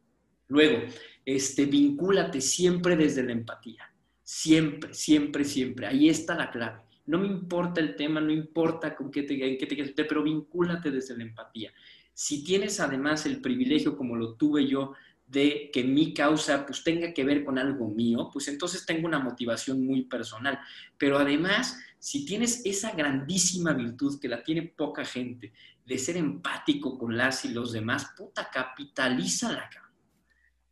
Luego, 0.49 0.83
este, 1.25 1.65
vincúlate 1.65 2.41
siempre 2.41 2.95
desde 2.95 3.23
la 3.23 3.31
empatía. 3.31 3.91
Siempre, 4.23 4.93
siempre, 4.93 5.43
siempre. 5.43 5.87
Ahí 5.87 6.09
está 6.09 6.35
la 6.35 6.51
clave. 6.51 6.81
No 7.05 7.19
me 7.19 7.27
importa 7.27 7.79
el 7.79 7.95
tema, 7.95 8.19
no 8.19 8.31
importa 8.31 8.95
con 8.95 9.09
qué 9.09 9.23
te, 9.23 9.33
en 9.33 9.57
qué 9.57 9.65
te 9.65 10.03
pero 10.03 10.23
vincúlate 10.23 10.91
desde 10.91 11.17
la 11.17 11.23
empatía. 11.23 11.71
Si 12.13 12.43
tienes 12.43 12.79
además 12.79 13.25
el 13.25 13.41
privilegio, 13.41 13.95
como 13.95 14.15
lo 14.15 14.33
tuve 14.33 14.67
yo, 14.67 14.93
de 15.27 15.69
que 15.73 15.83
mi 15.83 16.13
causa 16.13 16.65
pues 16.65 16.83
tenga 16.83 17.13
que 17.13 17.25
ver 17.25 17.43
con 17.43 17.59
algo 17.59 17.89
mío, 17.89 18.29
pues 18.31 18.47
entonces 18.47 18.85
tengo 18.85 19.07
una 19.07 19.19
motivación 19.19 19.85
muy 19.85 20.03
personal. 20.05 20.57
Pero 20.97 21.17
además, 21.17 21.77
si 21.99 22.25
tienes 22.25 22.65
esa 22.65 22.91
grandísima 22.91 23.73
virtud 23.73 24.19
que 24.19 24.29
la 24.29 24.41
tiene 24.41 24.63
poca 24.63 25.03
gente, 25.03 25.51
de 25.85 25.97
ser 25.97 26.17
empático 26.17 26.97
con 26.97 27.15
las 27.17 27.45
y 27.45 27.49
los 27.49 27.73
demás, 27.73 28.13
puta, 28.17 28.49
capitalízala, 28.49 29.69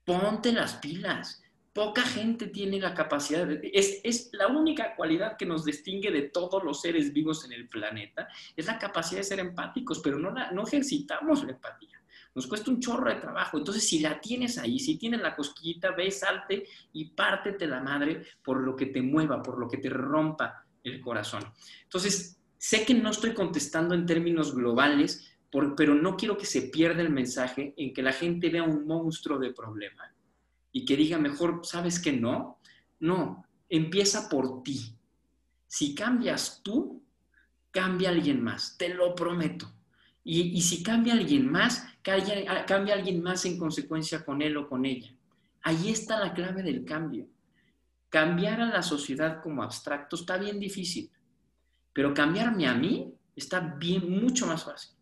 ponte 0.04 0.52
las 0.52 0.76
pilas. 0.76 1.42
Poca 1.74 2.04
gente 2.04 2.48
tiene 2.48 2.80
la 2.80 2.94
capacidad, 2.94 3.46
de, 3.46 3.70
es, 3.74 4.00
es 4.06 4.30
la 4.32 4.48
única 4.48 4.96
cualidad 4.96 5.36
que 5.36 5.46
nos 5.46 5.66
distingue 5.66 6.10
de 6.10 6.24
todos 6.30 6.64
los 6.64 6.80
seres 6.80 7.12
vivos 7.12 7.44
en 7.44 7.52
el 7.52 7.68
planeta, 7.68 8.30
es 8.56 8.66
la 8.66 8.80
capacidad 8.80 9.20
de 9.20 9.26
ser 9.26 9.40
empáticos, 9.40 10.00
pero 10.00 10.18
no, 10.18 10.32
no 10.32 10.64
ejercitamos 10.66 11.44
la 11.44 11.52
empatía 11.52 11.96
nos 12.36 12.48
cuesta 12.48 12.70
un 12.70 12.82
chorro 12.82 13.10
de 13.10 13.22
trabajo. 13.22 13.58
Entonces, 13.58 13.88
si 13.88 14.00
la 14.00 14.20
tienes 14.20 14.58
ahí, 14.58 14.78
si 14.78 14.98
tienes 14.98 15.22
la 15.22 15.36
cosquillita, 15.36 15.92
ve, 15.92 16.12
salte 16.12 16.68
y 16.92 17.06
pártete 17.06 17.66
la 17.66 17.82
madre 17.82 18.24
por 18.44 18.60
lo 18.62 18.76
que 18.76 18.88
te 18.88 19.02
mueva, 19.02 19.42
por 19.42 19.58
lo 19.58 19.70
que 19.70 19.78
te 19.78 19.90
rompa 19.90 20.66
el 20.84 21.00
corazón. 21.00 21.44
Entonces, 21.84 22.38
sé 22.58 22.86
que 22.86 22.94
no 22.94 23.10
estoy 23.10 23.34
contestando 23.34 23.96
en 23.96 24.06
términos 24.06 24.54
globales, 24.54 25.32
pero 25.50 25.96
no 25.96 26.18
quiero 26.18 26.38
que 26.38 26.46
se 26.46 26.64
pierda 26.64 27.02
el 27.02 27.10
mensaje 27.10 27.74
en 27.78 27.94
que 27.94 28.04
la 28.04 28.12
gente 28.12 28.50
vea 28.50 28.64
un 28.64 28.86
monstruo 28.86 29.40
de 29.40 29.54
problema 29.54 30.14
y 30.74 30.84
que 30.84 30.98
diga 30.98 31.18
mejor, 31.18 31.62
¿sabes 31.64 32.02
que 32.02 32.12
no? 32.12 32.60
No, 33.00 33.46
empieza 33.70 34.28
por 34.28 34.62
ti. 34.62 34.98
Si 35.68 35.96
cambias 35.96 36.62
tú, 36.62 37.02
cambia 37.72 38.10
alguien 38.10 38.44
más, 38.44 38.78
te 38.78 38.94
lo 38.94 39.16
prometo. 39.16 39.75
Y, 40.28 40.60
si 40.62 40.82
cambia 40.82 41.14
alguien 41.14 41.52
más, 41.52 41.88
cambia, 42.02 42.66
cambia 42.66 42.96
alguien 42.96 43.22
más 43.22 43.46
en 43.46 43.60
consecuencia 43.60 44.26
con 44.26 44.42
él 44.42 44.58
o 44.58 44.68
con 44.68 44.84
ella. 44.84 45.14
Ahí 45.62 45.90
está 45.90 46.20
la 46.20 46.34
clave 46.34 46.64
del 46.64 46.84
cambio. 46.84 47.28
Cambiar 48.10 48.60
a 48.60 48.66
la 48.66 48.82
sociedad 48.82 49.40
como 49.44 49.62
abstracto 49.62 50.16
está 50.16 50.38
bien 50.38 50.60
difícil, 50.60 51.12
pero 51.94 52.12
cambiarme 52.16 52.68
a 52.68 52.74
mí 52.74 53.14
está 53.36 53.60
bien, 53.60 54.10
mucho 54.20 54.48
más 54.48 54.64
fácil. 54.64 54.96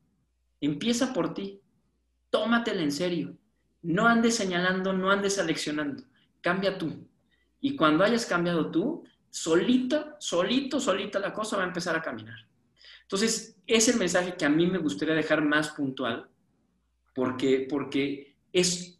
Empieza 0.59 1.13
por 1.13 1.33
ti, 1.33 1.61
tómatela 2.29 2.81
en 2.81 2.91
serio. 2.91 3.37
No 3.81 4.07
andes 4.07 4.35
señalando, 4.35 4.91
no 4.91 5.09
andes 5.09 5.35
seleccionando. 5.35 6.03
Cambia 6.41 6.77
tú. 6.77 7.07
Y 7.61 7.77
cuando 7.77 8.03
hayas 8.03 8.25
cambiado 8.25 8.71
tú, 8.71 9.05
solito, 9.29 10.17
solito, 10.19 10.81
solita 10.81 11.17
la 11.19 11.33
cosa 11.33 11.55
va 11.55 11.63
a 11.63 11.67
empezar 11.67 11.95
a 11.95 12.01
caminar. 12.01 12.45
Entonces, 13.13 13.55
es 13.67 13.87
el 13.89 13.97
mensaje 13.97 14.35
que 14.35 14.43
a 14.43 14.49
mí 14.49 14.65
me 14.65 14.79
gustaría 14.79 15.13
dejar 15.13 15.43
más 15.45 15.69
puntual, 15.69 16.27
porque, 17.13 17.67
porque, 17.69 18.37
es, 18.51 18.99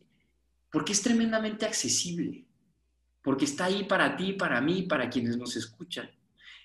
porque 0.72 0.91
es 0.91 1.01
tremendamente 1.01 1.66
accesible, 1.66 2.45
porque 3.24 3.45
está 3.45 3.66
ahí 3.66 3.86
para 3.86 4.16
ti, 4.16 4.34
para 4.34 4.61
mí, 4.61 4.84
para 4.84 5.09
quienes 5.09 5.36
nos 5.36 5.55
escuchan. 5.55 6.11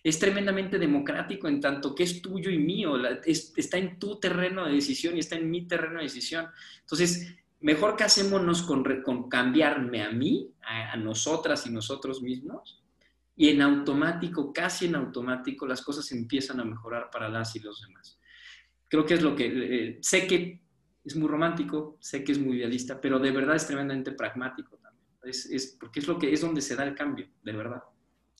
Es 0.04 0.18
tremendamente 0.18 0.78
democrático 0.78 1.48
en 1.48 1.58
tanto 1.58 1.94
que 1.94 2.02
es 2.02 2.20
tuyo 2.20 2.50
y 2.50 2.58
mío, 2.58 2.96
está 3.24 3.78
en 3.78 3.98
tu 3.98 4.20
terreno 4.20 4.66
de 4.66 4.74
decisión 4.74 5.16
y 5.16 5.20
está 5.20 5.36
en 5.36 5.50
mi 5.50 5.66
terreno 5.66 6.00
de 6.00 6.04
decisión. 6.04 6.48
Entonces, 6.80 7.34
mejor 7.60 7.96
casémonos 7.96 8.60
con, 8.60 8.84
con 9.02 9.26
cambiarme 9.30 10.02
a 10.02 10.10
mí, 10.10 10.52
a 10.60 10.98
nosotras 10.98 11.66
y 11.66 11.70
nosotros 11.70 12.20
mismos, 12.20 12.82
y 13.38 13.50
en 13.50 13.62
automático, 13.62 14.52
casi 14.52 14.86
en 14.86 14.96
automático, 14.96 15.64
las 15.64 15.80
cosas 15.80 16.10
empiezan 16.10 16.58
a 16.58 16.64
mejorar 16.64 17.08
para 17.08 17.28
las 17.28 17.54
y 17.54 17.60
los 17.60 17.80
demás. 17.80 18.18
Creo 18.88 19.06
que 19.06 19.14
es 19.14 19.22
lo 19.22 19.36
que, 19.36 19.46
eh, 19.46 19.98
sé 20.02 20.26
que 20.26 20.60
es 21.04 21.14
muy 21.14 21.28
romántico, 21.28 21.96
sé 22.00 22.24
que 22.24 22.32
es 22.32 22.38
muy 22.40 22.56
idealista, 22.56 23.00
pero 23.00 23.20
de 23.20 23.30
verdad 23.30 23.54
es 23.54 23.64
tremendamente 23.64 24.10
pragmático 24.10 24.76
también. 24.78 25.06
Es, 25.22 25.76
porque 25.78 26.00
es 26.00 26.08
lo 26.08 26.18
que 26.18 26.32
es 26.32 26.40
donde 26.40 26.60
se 26.60 26.74
da 26.74 26.82
el 26.82 26.96
cambio, 26.96 27.28
de 27.44 27.52
verdad. 27.52 27.80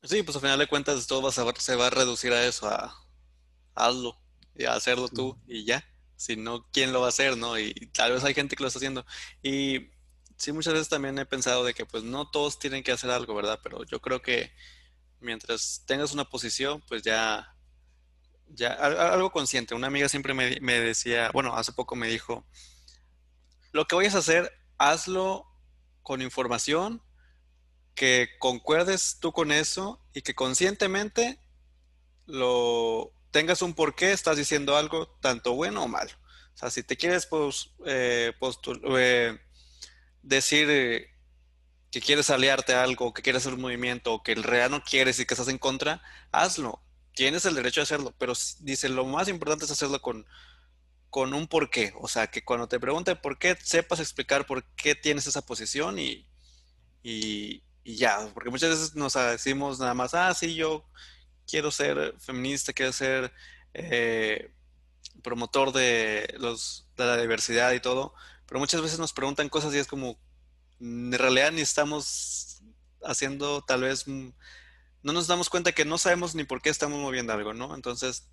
Sí, 0.03 0.24
pues 0.24 0.34
al 0.36 0.42
final 0.42 0.59
de 0.59 0.66
cuentas 0.66 1.07
todo 1.07 1.22
va 1.22 1.28
a, 1.28 1.61
se 1.61 1.76
va 1.76 1.86
a 1.86 1.90
reducir 1.90 2.32
a 2.32 2.44
eso, 2.44 2.68
a 2.68 2.92
hazlo 3.76 4.16
y 4.57 4.64
a 4.64 4.74
hacerlo 4.74 5.09
tú 5.09 5.38
y 5.46 5.64
ya. 5.64 5.84
Si 6.16 6.34
no, 6.34 6.66
¿quién 6.72 6.92
lo 6.92 7.01
va 7.01 7.07
a 7.07 7.11
hacer, 7.11 7.36
no? 7.36 7.57
Y 7.57 7.72
tal 7.92 8.14
vez 8.14 8.24
hay 8.24 8.34
gente 8.34 8.57
que 8.57 8.64
lo 8.64 8.66
está 8.66 8.80
haciendo. 8.80 9.07
Y 9.44 9.90
sí, 10.36 10.51
muchas 10.51 10.72
veces 10.72 10.88
también 10.88 11.16
he 11.20 11.26
pensado 11.26 11.62
de 11.62 11.72
que 11.72 11.86
pues 11.86 12.03
no 12.03 12.28
todos 12.32 12.59
tienen 12.59 12.82
que 12.82 12.90
hacer 12.90 13.11
algo, 13.11 13.36
¿verdad? 13.36 13.61
Pero 13.62 13.84
yo 13.84 14.01
creo 14.01 14.20
que 14.22 14.51
mientras 15.21 15.85
tengas 15.87 16.12
una 16.12 16.25
posición, 16.25 16.83
pues 16.89 17.03
ya, 17.03 17.55
ya 18.49 18.73
algo 18.73 19.31
consciente. 19.31 19.75
Una 19.75 19.87
amiga 19.89 20.09
siempre 20.09 20.35
me, 20.35 20.59
me, 20.61 20.81
decía, 20.81 21.31
bueno, 21.33 21.57
hace 21.57 21.73
poco 21.73 21.97
me 21.97 22.09
dijo, 22.09 22.47
lo 23.73 23.87
que 23.87 23.97
vayas 23.97 24.14
a 24.14 24.19
hacer, 24.19 24.53
hazlo 24.79 25.47
con 26.03 26.23
información, 26.23 27.03
que 27.95 28.31
concuerdes 28.39 29.19
tú 29.21 29.33
con 29.33 29.51
eso 29.51 30.01
y 30.14 30.23
que 30.23 30.35
conscientemente 30.35 31.41
lo 32.27 33.12
tengas 33.31 33.62
un 33.62 33.75
porqué, 33.75 34.12
estás 34.12 34.37
diciendo 34.37 34.77
algo 34.77 35.09
tanto 35.21 35.55
bueno 35.55 35.83
o 35.83 35.89
malo. 35.89 36.12
O 36.55 36.57
sea, 36.57 36.71
si 36.71 36.83
te 36.83 36.97
quieres 36.97 37.27
pues, 37.27 37.71
eh, 37.87 38.33
decir 40.23 40.66
eh, 40.71 41.11
que 41.91 42.01
quieres 42.01 42.30
aliarte 42.30 42.74
a 42.74 42.82
algo, 42.82 43.14
que 43.14 43.22
quieres 43.22 43.43
hacer 43.43 43.55
un 43.55 43.62
movimiento, 43.62 44.22
que 44.22 44.32
el 44.32 44.43
real 44.43 44.70
no 44.70 44.82
quieres 44.82 45.18
y 45.20 45.26
que 45.26 45.34
estás 45.34 45.49
en 45.49 45.59
contra, 45.59 46.03
hazlo. 46.32 46.82
Tienes 47.14 47.47
el 47.47 47.55
derecho 47.55 47.80
a 47.80 47.84
hacerlo, 47.84 48.14
pero 48.18 48.34
dice, 48.61 48.89
lo 48.89 49.05
más 49.07 49.28
importante 49.28 49.64
es 49.64 49.70
hacerlo 49.70 50.01
con, 50.01 50.26
con 51.11 51.34
un 51.34 51.49
porqué. 51.49 51.93
O 52.01 52.09
sea, 52.09 52.28
que 52.28 52.45
cuando 52.45 52.68
te 52.68 52.78
pregunte 52.80 53.16
por 53.16 53.39
qué, 53.39 53.57
sepas 53.57 54.01
explicar 54.01 54.47
por 54.47 54.64
qué 54.74 54.95
tienes 54.95 55.26
esa 55.26 55.43
posición 55.43 55.99
y, 55.99 56.26
y, 57.03 57.62
ya. 57.84 58.30
Porque 58.34 58.51
muchas 58.51 58.70
veces 58.70 58.95
nos 58.95 59.14
decimos 59.14 59.80
nada 59.80 59.95
más, 59.95 60.14
ah, 60.14 60.32
sí, 60.34 60.55
yo 60.55 60.84
quiero 61.47 61.70
ser 61.70 62.14
feminista, 62.20 62.72
quiero 62.72 62.93
ser 62.93 63.32
eh, 63.74 64.53
promotor 65.22 65.72
de, 65.72 66.34
los, 66.39 66.86
de 66.97 67.07
la 67.07 67.16
diversidad 67.16 67.72
y 67.72 67.80
todo. 67.80 68.14
Pero 68.47 68.61
muchas 68.61 68.82
veces 68.82 68.99
nos 68.99 69.12
preguntan 69.12 69.49
cosas 69.49 69.74
y 69.74 69.78
es 69.78 69.86
como, 69.86 70.18
en 70.81 71.12
realidad 71.12 71.53
ni 71.53 71.61
estamos 71.61 72.62
haciendo 73.03 73.62
tal 73.62 73.83
vez, 73.83 74.07
no 74.07 74.33
no 75.03 75.12
nos 75.12 75.26
damos 75.26 75.49
cuenta 75.49 75.72
que 75.72 75.85
no 75.85 75.99
sabemos 75.99 76.35
ni 76.35 76.45
por 76.45 76.61
qué 76.61 76.70
estamos 76.70 76.99
moviendo 77.01 77.33
algo, 77.33 77.55
¿no? 77.55 77.74
Entonces, 77.74 78.29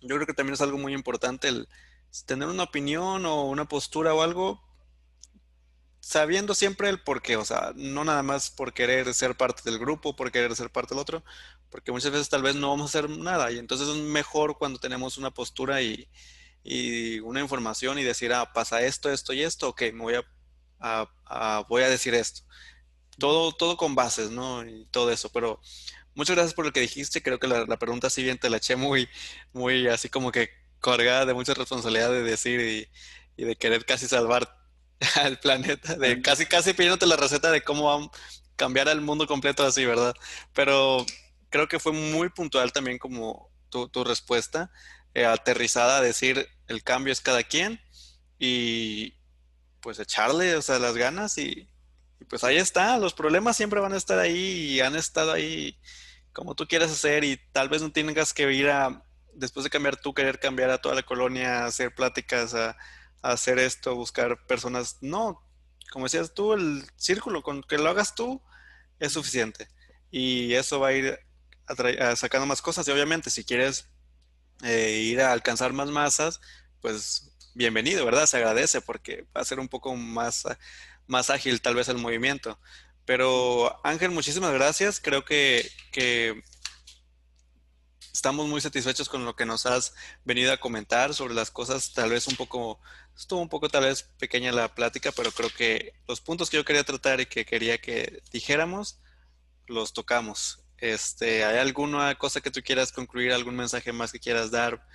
yo 0.00 0.14
creo 0.16 0.26
que 0.26 0.34
también 0.34 0.54
es 0.54 0.60
algo 0.60 0.78
muy 0.78 0.92
importante 0.92 1.48
el 1.48 1.68
tener 2.26 2.48
una 2.48 2.64
opinión 2.64 3.26
o 3.26 3.44
una 3.46 3.66
postura 3.66 4.14
o 4.14 4.22
algo, 4.22 4.62
sabiendo 6.00 6.54
siempre 6.54 6.88
el 6.88 7.00
por 7.00 7.22
qué, 7.22 7.36
o 7.36 7.44
sea, 7.44 7.72
no 7.74 8.04
nada 8.04 8.22
más 8.22 8.50
por 8.50 8.74
querer 8.74 9.12
ser 9.14 9.36
parte 9.36 9.62
del 9.64 9.78
grupo, 9.78 10.14
por 10.14 10.30
querer 10.30 10.54
ser 10.54 10.70
parte 10.70 10.94
del 10.94 11.00
otro, 11.00 11.24
porque 11.70 11.92
muchas 11.92 12.12
veces 12.12 12.28
tal 12.28 12.42
vez 12.42 12.54
no 12.54 12.68
vamos 12.68 12.94
a 12.94 12.98
hacer 12.98 13.10
nada 13.10 13.50
y 13.50 13.58
entonces 13.58 13.88
es 13.88 13.96
mejor 13.96 14.58
cuando 14.58 14.78
tenemos 14.78 15.18
una 15.18 15.32
postura 15.32 15.82
y, 15.82 16.08
una 17.24 17.40
información 17.40 17.98
y 17.98 18.04
decir, 18.04 18.32
ah, 18.32 18.52
pasa 18.52 18.82
esto, 18.82 19.10
esto 19.10 19.32
y 19.32 19.42
esto, 19.42 19.68
ok, 19.70 19.82
me 19.92 20.02
voy 20.02 20.14
a, 20.14 20.24
voy 21.68 21.82
a 21.82 21.88
decir 21.88 22.14
esto. 22.14 22.42
Todo, 23.18 23.52
todo 23.52 23.76
con 23.76 23.94
bases, 23.94 24.30
¿no? 24.30 24.66
Y 24.66 24.86
todo 24.90 25.10
eso, 25.10 25.30
pero 25.30 25.60
muchas 26.14 26.36
gracias 26.36 26.54
por 26.54 26.66
lo 26.66 26.72
que 26.72 26.80
dijiste. 26.80 27.22
Creo 27.22 27.38
que 27.38 27.46
la, 27.46 27.78
pregunta 27.78 28.10
siguiente 28.10 28.50
la 28.50 28.58
eché 28.58 28.76
muy, 28.76 29.08
muy 29.52 29.88
así 29.88 30.08
como 30.08 30.32
que 30.32 30.50
cargada 30.80 31.26
de 31.26 31.34
mucha 31.34 31.54
responsabilidad 31.54 32.10
de 32.10 32.22
decir 32.22 32.88
y, 33.36 33.44
de 33.44 33.56
querer 33.56 33.84
casi 33.84 34.06
salvar 34.06 34.48
al 35.16 35.38
planeta, 35.40 35.96
de 35.96 36.22
casi, 36.22 36.46
casi 36.46 36.72
pidiéndote 36.72 37.06
la 37.06 37.16
receta 37.16 37.50
de 37.50 37.62
cómo 37.62 38.10
cambiar 38.56 38.88
al 38.88 39.00
mundo 39.00 39.26
completo 39.26 39.64
así, 39.64 39.84
¿verdad? 39.84 40.14
Pero 40.52 41.04
creo 41.50 41.68
que 41.68 41.78
fue 41.78 41.92
muy 41.92 42.28
puntual 42.28 42.72
también 42.72 42.98
como 42.98 43.50
tu, 43.70 44.04
respuesta, 44.04 44.70
eh, 45.14 45.24
aterrizada 45.24 45.98
a 45.98 46.00
decir 46.00 46.48
el 46.68 46.82
cambio 46.84 47.12
es 47.12 47.20
cada 47.20 47.42
quien 47.42 47.80
y 48.38 49.14
pues 49.84 49.98
echarle, 49.98 50.56
o 50.56 50.62
sea, 50.62 50.78
las 50.78 50.96
ganas 50.96 51.36
y, 51.36 51.68
pues 52.30 52.42
ahí 52.42 52.56
está, 52.56 52.96
los 52.98 53.12
problemas 53.12 53.54
siempre 53.54 53.80
van 53.80 53.92
a 53.92 53.98
estar 53.98 54.18
ahí 54.18 54.72
y 54.72 54.80
han 54.80 54.96
estado 54.96 55.30
ahí 55.30 55.78
como 56.32 56.54
tú 56.54 56.66
quieras 56.66 56.90
hacer 56.90 57.22
y 57.22 57.38
tal 57.52 57.68
vez 57.68 57.82
no 57.82 57.92
tengas 57.92 58.32
que 58.32 58.50
ir 58.50 58.70
a, 58.70 59.04
después 59.34 59.62
de 59.62 59.68
cambiar 59.68 59.96
tú, 59.96 60.14
querer 60.14 60.40
cambiar 60.40 60.70
a 60.70 60.80
toda 60.80 60.94
la 60.94 61.02
colonia, 61.02 61.66
hacer 61.66 61.94
pláticas, 61.94 62.54
a, 62.54 62.78
hacer 63.20 63.58
esto, 63.58 63.94
buscar 63.94 64.46
personas. 64.46 64.96
No, 65.02 65.42
como 65.92 66.06
decías 66.06 66.32
tú, 66.32 66.54
el 66.54 66.84
círculo, 66.96 67.42
con 67.42 67.62
que 67.62 67.76
lo 67.76 67.90
hagas 67.90 68.14
tú 68.14 68.42
es 68.98 69.12
suficiente. 69.12 69.68
Y 70.10 70.54
eso 70.54 70.80
va 70.80 70.88
a 70.88 70.92
ir 70.94 71.18
sacando 72.16 72.46
más 72.46 72.62
cosas. 72.62 72.88
Y 72.88 72.90
obviamente, 72.90 73.30
si 73.30 73.44
quieres 73.44 73.90
eh, 74.62 74.92
ir 74.92 75.20
a 75.20 75.32
alcanzar 75.32 75.72
más 75.74 75.88
masas, 75.88 76.40
pues 76.80 77.33
bienvenido, 77.54 78.04
¿verdad? 78.04 78.26
Se 78.26 78.36
agradece 78.36 78.80
porque 78.80 79.26
va 79.36 79.40
a 79.40 79.44
ser 79.44 79.60
un 79.60 79.68
poco 79.68 79.94
más, 79.96 80.44
más 81.06 81.30
ágil 81.30 81.60
tal 81.60 81.74
vez 81.74 81.88
el 81.88 81.98
movimiento. 81.98 82.58
Pero 83.04 83.80
Ángel, 83.86 84.10
muchísimas 84.10 84.52
gracias. 84.52 85.00
Creo 85.00 85.24
que, 85.24 85.70
estamos 88.12 88.48
muy 88.48 88.60
satisfechos 88.60 89.08
con 89.08 89.24
lo 89.24 89.36
que 89.36 89.44
nos 89.44 89.66
has 89.66 89.94
venido 90.24 90.52
a 90.52 90.58
comentar 90.58 91.14
sobre 91.14 91.34
las 91.34 91.50
cosas. 91.50 91.92
Tal 91.92 92.10
vez 92.10 92.26
un 92.26 92.36
poco, 92.36 92.80
estuvo 93.16 93.40
un 93.40 93.48
poco 93.48 93.68
tal 93.68 93.84
vez 93.84 94.04
pequeña 94.18 94.52
la 94.52 94.74
plática, 94.74 95.12
pero 95.12 95.30
creo 95.32 95.50
que 95.50 95.92
los 96.08 96.20
puntos 96.20 96.50
que 96.50 96.56
yo 96.56 96.64
quería 96.64 96.84
tratar 96.84 97.20
y 97.20 97.26
que 97.26 97.44
quería 97.44 97.78
que 97.78 98.22
dijéramos, 98.32 99.00
los 99.66 99.92
tocamos. 99.92 100.64
Este, 100.78 101.44
¿Hay 101.44 101.58
alguna 101.58 102.14
cosa 102.16 102.40
que 102.40 102.50
tú 102.50 102.62
quieras 102.62 102.92
concluir, 102.92 103.32
algún 103.32 103.56
mensaje 103.56 103.92
más 103.92 104.12
que 104.12 104.20
quieras 104.20 104.50
dar 104.50 104.86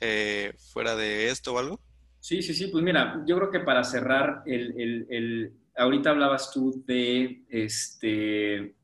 eh, 0.00 0.54
fuera 0.72 0.96
de 0.96 1.30
esto 1.30 1.54
o 1.54 1.58
algo? 1.58 1.80
Sí, 2.26 2.42
sí, 2.42 2.54
sí. 2.54 2.66
Pues 2.66 2.82
mira, 2.82 3.22
yo 3.24 3.36
creo 3.36 3.50
que 3.52 3.60
para 3.60 3.84
cerrar 3.84 4.42
el 4.46 5.52
ahorita 5.76 6.10
hablabas 6.10 6.50
tú 6.50 6.82
de, 6.84 7.44
este, 7.48 8.74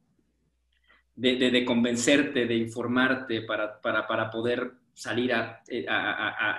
de, 1.17 1.65
convencerte, 1.65 2.47
de 2.47 2.55
informarte 2.55 3.43
para, 3.43 3.81
para, 3.81 4.31
poder 4.31 4.75
salir 4.95 5.33
eh, 5.67 5.87
a, 5.89 6.57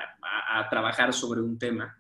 a, 0.60 0.70
trabajar 0.70 1.14
sobre 1.14 1.40
un 1.40 1.58
tema. 1.58 1.98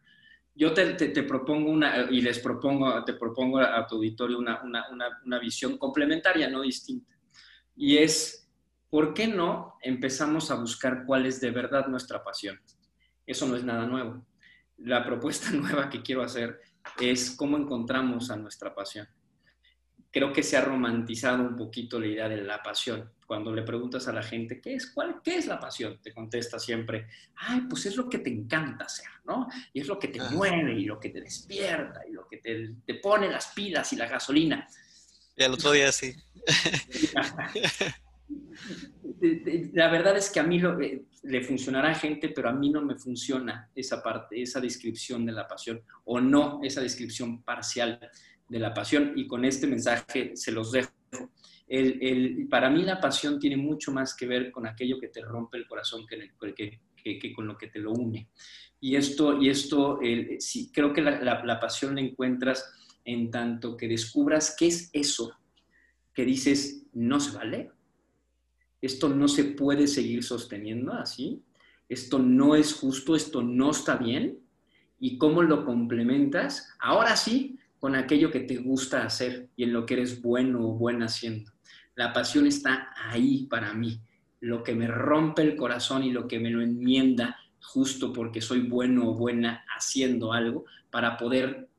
Yo 0.54 0.74
te, 0.74 0.96
te, 0.96 1.24
propongo 1.24 1.72
una, 1.72 2.12
y 2.12 2.20
les 2.20 2.40
propongo, 2.40 3.06
te 3.06 3.14
propongo 3.14 3.60
a 3.60 3.88
tu 3.88 3.96
auditorio 3.96 4.38
una, 4.38 4.62
una, 4.64 4.84
una 5.26 5.40
visión 5.40 5.78
complementaria, 5.78 6.50
no 6.50 6.62
distinta. 6.62 7.16
Y 7.78 8.00
es, 8.00 8.52
¿por 8.90 9.14
qué 9.14 9.28
no 9.28 9.78
empezamos 9.82 10.52
a 10.52 10.56
buscar 10.56 11.06
cuál 11.06 11.26
es 11.26 11.40
de 11.40 11.52
verdad 11.52 11.88
nuestra 11.88 12.22
pasión? 12.22 12.60
Eso 13.26 13.48
no 13.48 13.56
es 13.56 13.64
nada 13.64 13.88
nuevo. 13.88 14.26
La 14.78 15.04
propuesta 15.04 15.52
nueva 15.54 15.90
que 15.90 16.02
quiero 16.02 16.24
hacer 16.24 16.62
es 17.00 17.32
cómo 17.32 17.58
encontramos 17.58 18.30
a 18.30 18.36
nuestra 18.36 18.74
pasión. 18.74 19.08
Creo 20.12 20.32
que 20.32 20.44
se 20.44 20.56
ha 20.56 20.62
romantizado 20.62 21.42
un 21.42 21.56
poquito 21.56 22.00
la 22.00 22.06
idea 22.06 22.30
de 22.30 22.38
la 22.38 22.62
pasión. 22.62 23.12
Cuando 23.26 23.52
le 23.52 23.64
preguntas 23.64 24.08
a 24.08 24.14
la 24.14 24.22
gente, 24.22 24.62
¿qué 24.62 24.76
es, 24.76 24.92
cuál, 24.92 25.22
qué 25.24 25.38
es 25.38 25.48
la 25.48 25.60
pasión? 25.60 26.00
Te 26.04 26.14
contesta 26.14 26.60
siempre, 26.60 27.08
ay, 27.36 27.62
pues 27.68 27.88
es 27.88 27.96
lo 27.96 28.08
que 28.08 28.20
te 28.20 28.30
encanta 28.30 28.86
hacer, 28.86 29.10
¿no? 29.26 29.48
Y 29.74 29.82
es 29.82 29.88
lo 29.88 29.98
que 29.98 30.10
te 30.10 30.22
mueve 30.30 30.74
y 30.74 30.86
lo 30.86 31.00
que 31.00 31.10
te 31.10 31.20
despierta 31.20 32.02
y 32.08 32.12
lo 32.12 32.28
que 32.28 32.38
te, 32.38 32.76
te 32.86 32.96
pone 32.96 33.28
las 33.28 33.48
pilas 33.56 33.92
y 33.94 33.96
la 33.96 34.08
gasolina. 34.08 34.68
Y 35.36 35.44
al 35.44 35.54
otro 35.54 35.72
día 35.72 35.92
sí. 35.92 36.14
la 39.74 39.90
verdad 39.90 40.18
es 40.18 40.30
que 40.30 40.40
a 40.40 40.44
mí 40.44 40.62
eh, 40.82 41.06
le 41.24 41.42
funcionará 41.42 41.92
a 41.92 41.96
gente, 41.96 42.30
pero 42.30 42.50
a 42.50 42.54
mí 42.54 42.70
no 42.70 42.82
me 42.82 42.96
funciona 42.96 43.70
esa 43.74 44.04
parte, 44.04 44.42
esa 44.42 44.60
descripción 44.60 45.26
de 45.26 45.32
la 45.32 45.48
pasión, 45.48 45.82
o 46.06 46.20
no 46.20 46.60
esa 46.64 46.82
descripción 46.82 47.42
parcial 47.44 48.00
de 48.48 48.60
la 48.60 48.74
pasión. 48.74 49.14
Y 49.16 49.28
con 49.28 49.46
este 49.46 49.68
mensaje 49.68 50.36
se 50.36 50.52
los 50.52 50.72
dejo. 50.72 50.92
El, 51.68 52.48
para 52.50 52.70
mí 52.70 52.84
la 52.84 53.00
pasión 53.00 53.40
tiene 53.40 53.58
mucho 53.58 53.92
más 53.92 54.16
que 54.16 54.28
ver 54.28 54.52
con 54.52 54.68
aquello 54.68 55.00
que 55.00 55.08
te 55.08 55.22
rompe 55.22 55.58
el 55.58 55.66
corazón 55.66 56.06
que, 56.06 56.32
que, 57.04 57.34
con 57.34 57.48
lo 57.48 57.58
que 57.58 57.68
te 57.68 57.80
lo 57.80 57.92
une. 57.94 58.30
Y 58.80 58.96
esto, 58.96 59.42
y 59.42 59.50
esto 59.50 60.00
sí, 60.40 60.70
creo 60.74 60.92
que 60.92 61.02
la, 61.02 61.44
la 61.44 61.60
pasión 61.60 61.96
la 61.96 62.02
encuentras 62.02 62.70
en 63.06 63.32
tanto 63.32 63.78
que 63.78 63.88
descubras 63.88 64.56
qué 64.60 64.68
es 64.68 64.90
eso 64.94 65.34
que 66.14 66.26
dices, 66.26 66.86
no 66.94 67.20
se 67.20 67.36
vale, 67.36 67.72
esto 68.84 69.08
no 69.08 69.30
se 69.30 69.46
puede 69.46 69.88
seguir 69.88 70.26
sosteniendo 70.26 70.92
así, 70.92 71.42
esto 71.88 72.20
no 72.20 72.54
es 72.54 72.74
justo, 72.74 73.16
esto 73.16 73.42
no 73.42 73.72
está 73.72 73.96
bien, 73.96 74.40
y 75.00 75.18
cómo 75.18 75.42
lo 75.42 75.64
complementas, 75.64 76.76
ahora 76.80 77.16
sí, 77.16 77.58
con 77.80 77.96
aquello 77.96 78.30
que 78.30 78.42
te 78.42 78.58
gusta 78.58 79.06
hacer 79.06 79.48
y 79.56 79.64
en 79.64 79.72
lo 79.72 79.86
que 79.86 79.94
eres 79.94 80.22
bueno 80.22 80.68
o 80.68 80.74
buena 80.74 81.06
haciendo. 81.06 81.54
La 81.96 82.12
pasión 82.12 82.46
está 82.46 82.90
ahí 82.98 83.48
para 83.50 83.74
mí, 83.74 84.02
lo 84.42 84.64
que 84.64 84.76
me 84.76 84.88
rompe 84.88 85.44
el 85.44 85.56
corazón 85.56 86.04
y 86.04 86.12
lo 86.12 86.28
que 86.28 86.40
me 86.40 86.50
lo 86.50 86.62
enmienda 86.62 87.38
justo 87.62 88.12
porque 88.12 88.42
soy 88.42 88.68
bueno 88.68 89.10
o 89.10 89.14
buena 89.14 89.64
haciendo 89.78 90.34
algo 90.34 90.66
para 90.92 91.16
poder 91.16 91.70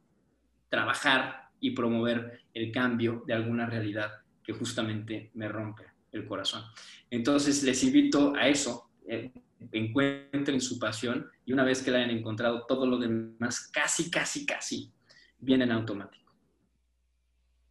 trabajar 0.71 1.51
y 1.61 1.73
promover 1.73 2.41
el 2.55 2.73
cambio 2.73 3.23
de 3.27 3.35
alguna 3.35 3.67
realidad 3.67 4.11
que 4.43 4.55
justamente 4.55 5.31
me 5.35 5.49
rompe 5.49 5.94
el 6.15 6.27
corazón. 6.27 6.65
Entonces 7.11 7.63
les 7.63 7.83
invito 7.83 8.35
a 8.35 8.49
eso, 8.49 8.91
eh, 9.09 9.33
encuentren 9.73 10.61
su 10.61 10.79
pasión 10.79 11.31
y 11.45 11.53
una 11.53 11.65
vez 11.65 11.83
que 11.83 11.91
la 11.91 11.99
hayan 11.99 12.11
encontrado, 12.11 12.65
todo 12.67 12.87
lo 12.87 12.99
demás 12.99 13.69
casi, 13.73 14.11
casi, 14.11 14.47
casi 14.47 14.93
viene 15.39 15.65
en 15.65 15.73
automático. 15.73 16.33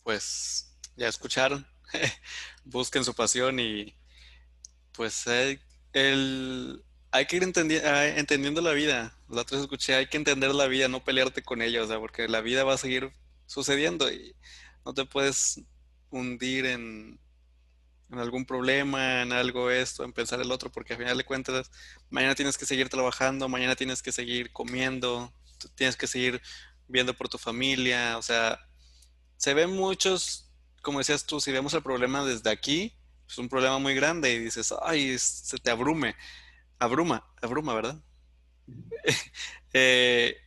Pues 0.04 0.78
ya 0.96 1.08
escucharon, 1.08 1.66
busquen 2.64 3.04
su 3.04 3.14
pasión 3.14 3.60
y 3.60 3.96
pues 4.92 5.26
eh, 5.28 5.60
el, 5.94 6.84
hay 7.12 7.26
que 7.26 7.38
ir 7.38 7.44
eh, 7.44 8.14
entendiendo 8.18 8.62
la 8.62 8.74
vida. 8.74 9.18
La 9.30 9.42
otra 9.42 9.58
vez 9.58 9.64
escuché, 9.64 9.96
hay 9.96 10.08
que 10.08 10.18
entender 10.18 10.54
la 10.54 10.68
vida, 10.68 10.88
no 10.88 11.04
pelearte 11.04 11.44
con 11.44 11.62
ella, 11.62 11.84
o 11.84 11.88
sea, 11.88 12.00
porque 12.00 12.28
la 12.28 12.42
vida 12.42 12.64
va 12.64 12.74
a 12.74 12.78
seguir 12.78 13.12
sucediendo 13.46 14.12
y 14.12 14.36
no 14.86 14.94
te 14.94 15.06
puedes 15.06 15.62
hundir 16.10 16.66
en, 16.66 17.20
en 18.12 18.20
algún 18.20 18.46
problema, 18.46 19.22
en 19.22 19.34
algo 19.34 19.72
esto, 19.72 20.04
en 20.04 20.14
pensar 20.14 20.40
el 20.42 20.52
otro, 20.52 20.72
porque 20.72 20.94
al 20.94 21.00
final 21.00 21.18
de 21.18 21.24
cuentas, 21.24 21.72
mañana 22.10 22.36
tienes 22.36 22.58
que 22.58 22.66
seguir 22.66 22.90
trabajando, 22.90 23.50
mañana 23.50 23.76
tienes 23.76 24.02
que 24.04 24.12
seguir 24.12 24.52
comiendo, 24.52 25.34
tienes 25.76 25.96
que 25.96 26.08
seguir 26.08 26.42
viendo 26.88 27.14
por 27.14 27.30
tu 27.30 27.38
familia, 27.38 28.18
o 28.18 28.22
sea, 28.22 28.60
se 29.38 29.54
ven 29.54 29.72
muchos, 29.72 30.52
como 30.82 31.00
decías 31.00 31.26
tú, 31.26 31.40
si 31.40 31.52
vemos 31.52 31.74
el 31.74 31.84
problema 31.84 32.24
desde 32.24 32.50
aquí, 32.50 32.96
es 33.28 33.38
un 33.38 33.50
problema 33.50 33.80
muy 33.80 33.96
grande 33.96 34.34
y 34.34 34.40
dices, 34.40 34.74
ay, 34.84 35.18
se 35.18 35.58
te 35.58 35.72
abrume, 35.72 36.16
abruma, 36.80 37.26
abruma, 37.42 37.74
¿verdad? 37.74 38.02
eh, 39.74 40.38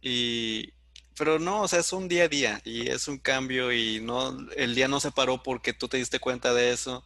y, 0.00 0.72
pero 1.18 1.40
no, 1.40 1.62
o 1.62 1.68
sea, 1.68 1.80
es 1.80 1.92
un 1.92 2.06
día 2.06 2.24
a 2.24 2.28
día 2.28 2.62
y 2.64 2.88
es 2.88 3.08
un 3.08 3.18
cambio 3.18 3.72
y 3.72 4.00
no, 4.00 4.36
el 4.56 4.76
día 4.76 4.86
no 4.86 5.00
se 5.00 5.10
paró 5.10 5.42
porque 5.42 5.72
tú 5.72 5.88
te 5.88 5.96
diste 5.96 6.20
cuenta 6.20 6.54
de 6.54 6.70
eso. 6.72 7.04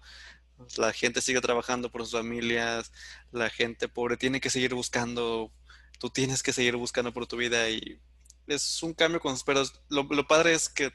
La 0.76 0.92
gente 0.92 1.22
sigue 1.22 1.40
trabajando 1.40 1.90
por 1.90 2.02
sus 2.02 2.12
familias, 2.12 2.92
la 3.32 3.48
gente 3.48 3.88
pobre 3.88 4.18
tiene 4.18 4.40
que 4.40 4.50
seguir 4.50 4.74
buscando, 4.74 5.50
tú 5.98 6.10
tienes 6.10 6.42
que 6.42 6.52
seguir 6.52 6.76
buscando 6.76 7.12
por 7.14 7.26
tu 7.26 7.38
vida 7.38 7.70
y 7.70 8.00
es 8.46 8.82
un 8.82 8.92
cambio 8.92 9.18
con 9.18 9.36
pero 9.46 9.62
lo, 9.88 10.02
lo 10.02 10.26
padre 10.26 10.52
es 10.52 10.68
que 10.68 10.92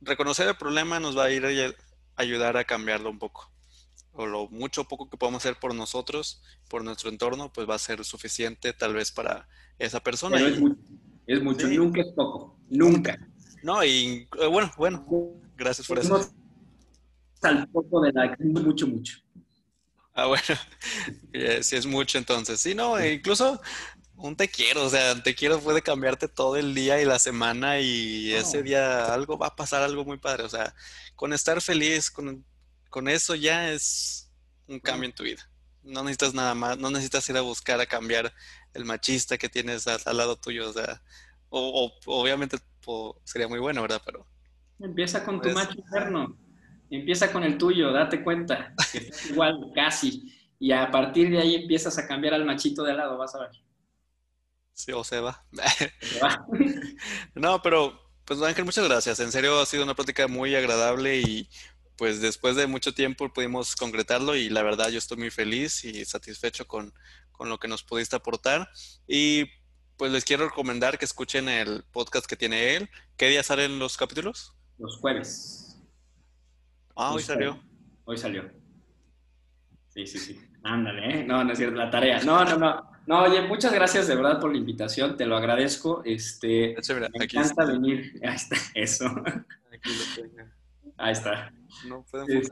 reconocer 0.00 0.46
el 0.46 0.56
problema 0.56 1.00
nos 1.00 1.18
va 1.18 1.24
a 1.24 1.30
ir 1.30 1.76
ayudar 2.14 2.56
a 2.56 2.64
cambiarlo 2.64 3.10
un 3.10 3.18
poco. 3.18 3.50
O 4.12 4.26
lo 4.26 4.46
mucho 4.46 4.82
o 4.82 4.88
poco 4.88 5.10
que 5.10 5.16
podamos 5.16 5.42
hacer 5.42 5.58
por 5.58 5.74
nosotros, 5.74 6.40
por 6.68 6.84
nuestro 6.84 7.10
entorno, 7.10 7.52
pues 7.52 7.68
va 7.68 7.74
a 7.74 7.80
ser 7.80 8.04
suficiente 8.04 8.72
tal 8.72 8.94
vez 8.94 9.10
para 9.10 9.48
esa 9.80 10.00
persona. 10.00 10.38
es, 10.38 10.60
es 11.26 11.42
mucho, 11.42 11.66
nunca 11.68 12.00
es 12.00 12.08
poco, 12.14 12.58
nunca. 12.68 13.18
No, 13.62 13.82
y 13.84 14.28
eh, 14.40 14.46
bueno, 14.50 14.70
bueno, 14.76 15.06
gracias 15.56 15.86
por 15.86 15.98
eso. 15.98 16.30
Al 17.42 17.68
poco 17.68 18.00
de 18.00 18.12
la 18.12 18.36
mucho, 18.40 18.86
mucho. 18.86 19.18
Ah, 20.14 20.26
bueno, 20.26 20.42
si 21.62 21.76
es 21.76 21.86
mucho 21.86 22.18
entonces. 22.18 22.60
Sí, 22.60 22.74
no, 22.74 22.98
e 22.98 23.14
incluso 23.14 23.60
un 24.16 24.36
te 24.36 24.48
quiero, 24.48 24.84
o 24.84 24.90
sea, 24.90 25.20
te 25.22 25.34
quiero 25.34 25.60
puede 25.60 25.82
cambiarte 25.82 26.28
todo 26.28 26.56
el 26.56 26.74
día 26.74 27.00
y 27.00 27.04
la 27.04 27.18
semana 27.18 27.80
y 27.80 28.32
ese 28.32 28.62
día 28.62 29.12
algo 29.12 29.36
va 29.36 29.48
a 29.48 29.56
pasar, 29.56 29.82
algo 29.82 30.04
muy 30.04 30.18
padre. 30.18 30.44
O 30.44 30.48
sea, 30.48 30.74
con 31.16 31.32
estar 31.32 31.60
feliz, 31.60 32.10
con, 32.10 32.44
con 32.90 33.08
eso 33.08 33.34
ya 33.34 33.72
es 33.72 34.30
un 34.68 34.78
cambio 34.78 35.08
en 35.08 35.14
tu 35.14 35.24
vida. 35.24 35.50
No 35.84 36.02
necesitas 36.02 36.34
nada 36.34 36.54
más, 36.54 36.78
no 36.78 36.90
necesitas 36.90 37.28
ir 37.28 37.36
a 37.36 37.42
buscar 37.42 37.80
a 37.80 37.86
cambiar 37.86 38.32
el 38.72 38.84
machista 38.84 39.38
que 39.38 39.48
tienes 39.48 39.86
al, 39.86 40.16
lado 40.16 40.36
tuyo, 40.36 40.68
o 40.68 40.72
sea, 40.72 41.02
o, 41.50 41.92
obviamente 42.06 42.58
sería 43.24 43.48
muy 43.48 43.58
bueno, 43.58 43.82
¿verdad? 43.82 44.02
Pero... 44.04 44.26
Empieza 44.80 45.24
con 45.24 45.36
tu 45.36 45.52
pues 45.52 45.54
macho 45.54 45.78
interno, 45.78 46.36
empieza 46.90 47.30
con 47.30 47.44
el 47.44 47.58
tuyo, 47.58 47.92
date 47.92 48.22
cuenta, 48.24 48.74
que 48.92 48.98
es 49.08 49.30
igual, 49.30 49.72
casi, 49.74 50.34
y 50.58 50.72
a 50.72 50.90
partir 50.90 51.30
de 51.30 51.38
ahí 51.38 51.54
empiezas 51.54 51.98
a 51.98 52.06
cambiar 52.06 52.34
al 52.34 52.44
machito 52.44 52.82
de 52.82 52.92
al 52.92 52.96
lado, 52.96 53.18
vas 53.18 53.34
a 53.34 53.40
ver. 53.40 53.50
Sí, 54.72 54.90
o 54.92 55.04
se 55.04 55.20
va. 55.20 55.44
no, 57.34 57.62
pero 57.62 58.04
pues 58.24 58.40
Ángel, 58.42 58.64
muchas 58.64 58.88
gracias. 58.88 59.20
En 59.20 59.30
serio, 59.30 59.60
ha 59.60 59.66
sido 59.66 59.84
una 59.84 59.94
práctica 59.94 60.26
muy 60.26 60.54
agradable 60.54 61.20
y 61.20 61.48
pues 61.96 62.20
después 62.20 62.56
de 62.56 62.66
mucho 62.66 62.92
tiempo 62.92 63.32
pudimos 63.32 63.76
concretarlo 63.76 64.34
y 64.36 64.48
la 64.48 64.62
verdad 64.62 64.88
yo 64.88 64.98
estoy 64.98 65.16
muy 65.16 65.30
feliz 65.30 65.84
y 65.84 66.04
satisfecho 66.04 66.66
con, 66.66 66.92
con 67.32 67.48
lo 67.48 67.58
que 67.58 67.68
nos 67.68 67.82
pudiste 67.82 68.16
aportar. 68.16 68.68
Y 69.06 69.44
pues 69.96 70.10
les 70.12 70.24
quiero 70.24 70.48
recomendar 70.48 70.98
que 70.98 71.04
escuchen 71.04 71.48
el 71.48 71.84
podcast 71.92 72.26
que 72.26 72.36
tiene 72.36 72.76
él. 72.76 72.90
¿Qué 73.16 73.28
día 73.28 73.42
salen 73.42 73.78
los 73.78 73.96
capítulos? 73.96 74.54
Los 74.78 74.96
jueves. 74.98 75.78
Ah, 76.96 77.12
hoy 77.12 77.22
salió. 77.22 77.62
Hoy 78.04 78.18
salió. 78.18 78.50
Sí, 79.88 80.06
sí, 80.06 80.18
sí. 80.18 80.40
Ándale, 80.64 81.20
¿eh? 81.20 81.24
No, 81.24 81.44
no 81.44 81.52
es 81.52 81.58
cierto, 81.58 81.76
la 81.76 81.90
tarea. 81.90 82.22
No, 82.24 82.44
no, 82.44 82.56
no. 82.56 82.94
No, 83.06 83.22
oye, 83.22 83.42
muchas 83.42 83.72
gracias 83.72 84.08
de 84.08 84.16
verdad 84.16 84.40
por 84.40 84.50
la 84.50 84.56
invitación, 84.56 85.16
te 85.16 85.26
lo 85.26 85.36
agradezco. 85.36 86.02
Este, 86.04 86.74
me 86.88 87.24
encanta 87.24 87.66
venir. 87.66 88.18
Ahí 88.24 88.34
está, 88.34 88.56
eso. 88.74 89.06
Aquí 89.06 89.90
lo 89.90 90.22
tengo. 90.22 90.50
Ahí 90.96 91.12
está. 91.12 91.52
No 91.88 92.04
pueden 92.10 92.42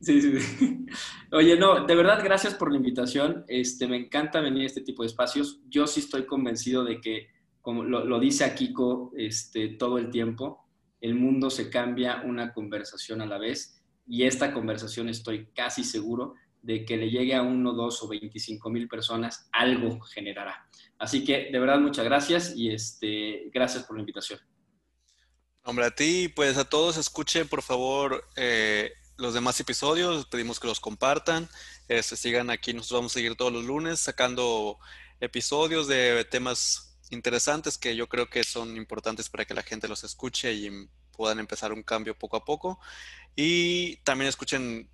Sí, 0.00 0.20
sí, 0.20 0.40
sí. 0.40 0.86
Oye, 1.32 1.56
no, 1.56 1.86
de 1.86 1.94
verdad, 1.94 2.22
gracias 2.24 2.54
por 2.54 2.72
la 2.72 2.76
invitación. 2.76 3.44
Este, 3.46 3.86
me 3.86 3.96
encanta 3.96 4.40
venir 4.40 4.64
a 4.64 4.66
este 4.66 4.80
tipo 4.80 5.04
de 5.04 5.06
espacios. 5.06 5.60
Yo 5.68 5.86
sí 5.86 6.00
estoy 6.00 6.26
convencido 6.26 6.82
de 6.82 7.00
que, 7.00 7.28
como 7.60 7.84
lo, 7.84 8.04
lo 8.04 8.18
dice 8.18 8.44
a 8.44 8.54
Kiko 8.54 9.12
este, 9.16 9.68
todo 9.68 9.98
el 9.98 10.10
tiempo, 10.10 10.66
el 11.00 11.14
mundo 11.14 11.50
se 11.50 11.70
cambia 11.70 12.22
una 12.24 12.52
conversación 12.52 13.20
a 13.22 13.26
la 13.26 13.38
vez 13.38 13.80
y 14.06 14.24
esta 14.24 14.52
conversación 14.52 15.08
estoy 15.08 15.46
casi 15.54 15.84
seguro 15.84 16.34
de 16.62 16.84
que 16.84 16.96
le 16.96 17.10
llegue 17.10 17.34
a 17.34 17.42
uno, 17.42 17.72
dos 17.72 18.02
o 18.02 18.08
25 18.08 18.70
mil 18.70 18.88
personas, 18.88 19.48
algo 19.52 20.00
generará. 20.00 20.68
Así 20.98 21.24
que 21.24 21.50
de 21.52 21.58
verdad 21.58 21.80
muchas 21.80 22.04
gracias 22.04 22.56
y 22.56 22.70
este, 22.70 23.50
gracias 23.52 23.84
por 23.84 23.96
la 23.96 24.02
invitación. 24.02 24.38
Hombre, 25.64 25.84
a 25.86 25.94
ti, 25.94 26.28
pues 26.28 26.56
a 26.56 26.64
todos 26.64 26.96
escuchen 26.96 27.46
por 27.46 27.62
favor 27.62 28.28
eh, 28.34 28.92
los 29.16 29.32
demás 29.32 29.60
episodios, 29.60 30.26
pedimos 30.26 30.58
que 30.58 30.66
los 30.66 30.80
compartan, 30.80 31.48
se 31.86 31.98
este, 31.98 32.16
sigan 32.16 32.50
aquí, 32.50 32.74
nosotros 32.74 32.98
vamos 32.98 33.12
a 33.12 33.14
seguir 33.14 33.36
todos 33.36 33.52
los 33.52 33.64
lunes 33.64 34.00
sacando 34.00 34.80
episodios 35.20 35.86
de 35.86 36.24
temas 36.24 36.96
interesantes 37.10 37.78
que 37.78 37.94
yo 37.94 38.08
creo 38.08 38.28
que 38.28 38.42
son 38.42 38.76
importantes 38.76 39.28
para 39.28 39.44
que 39.44 39.54
la 39.54 39.62
gente 39.62 39.86
los 39.86 40.02
escuche 40.02 40.52
y 40.52 40.88
puedan 41.12 41.38
empezar 41.38 41.72
un 41.72 41.84
cambio 41.84 42.18
poco 42.18 42.36
a 42.36 42.44
poco. 42.44 42.80
Y 43.36 43.98
también 43.98 44.28
escuchen 44.28 44.90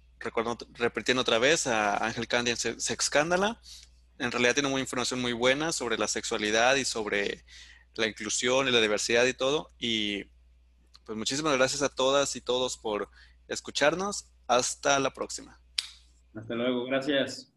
repitiendo 0.75 1.23
otra 1.23 1.39
vez 1.39 1.67
a 1.67 2.05
Ángel 2.05 2.29
Candy 2.29 2.51
en 2.51 2.81
Sexcándala. 2.81 3.59
En 4.19 4.31
realidad 4.33 4.55
tiene 4.55 4.69
una 4.69 4.81
información 4.81 5.21
muy 5.21 5.33
buena 5.33 5.73
sobre 5.73 5.97
la 5.97 6.09
sexualidad 6.09 6.77
y 6.77 6.85
sobre 6.85 7.45
la 7.95 8.07
inclusión 8.07 8.69
y 8.69 8.71
la 8.71 8.81
diversidad 8.81 9.25
y 9.25 9.33
todo. 9.33 9.71
Y 9.79 10.27
pues 11.09 11.17
muchísimas 11.17 11.57
gracias 11.57 11.81
a 11.81 11.89
todas 11.89 12.37
y 12.37 12.43
todos 12.43 12.77
por 12.77 13.09
escucharnos. 13.49 14.29
Hasta 14.47 14.99
la 14.99 15.15
próxima. 15.15 15.59
Hasta 16.35 16.55
luego, 16.55 16.85
gracias. 16.85 17.51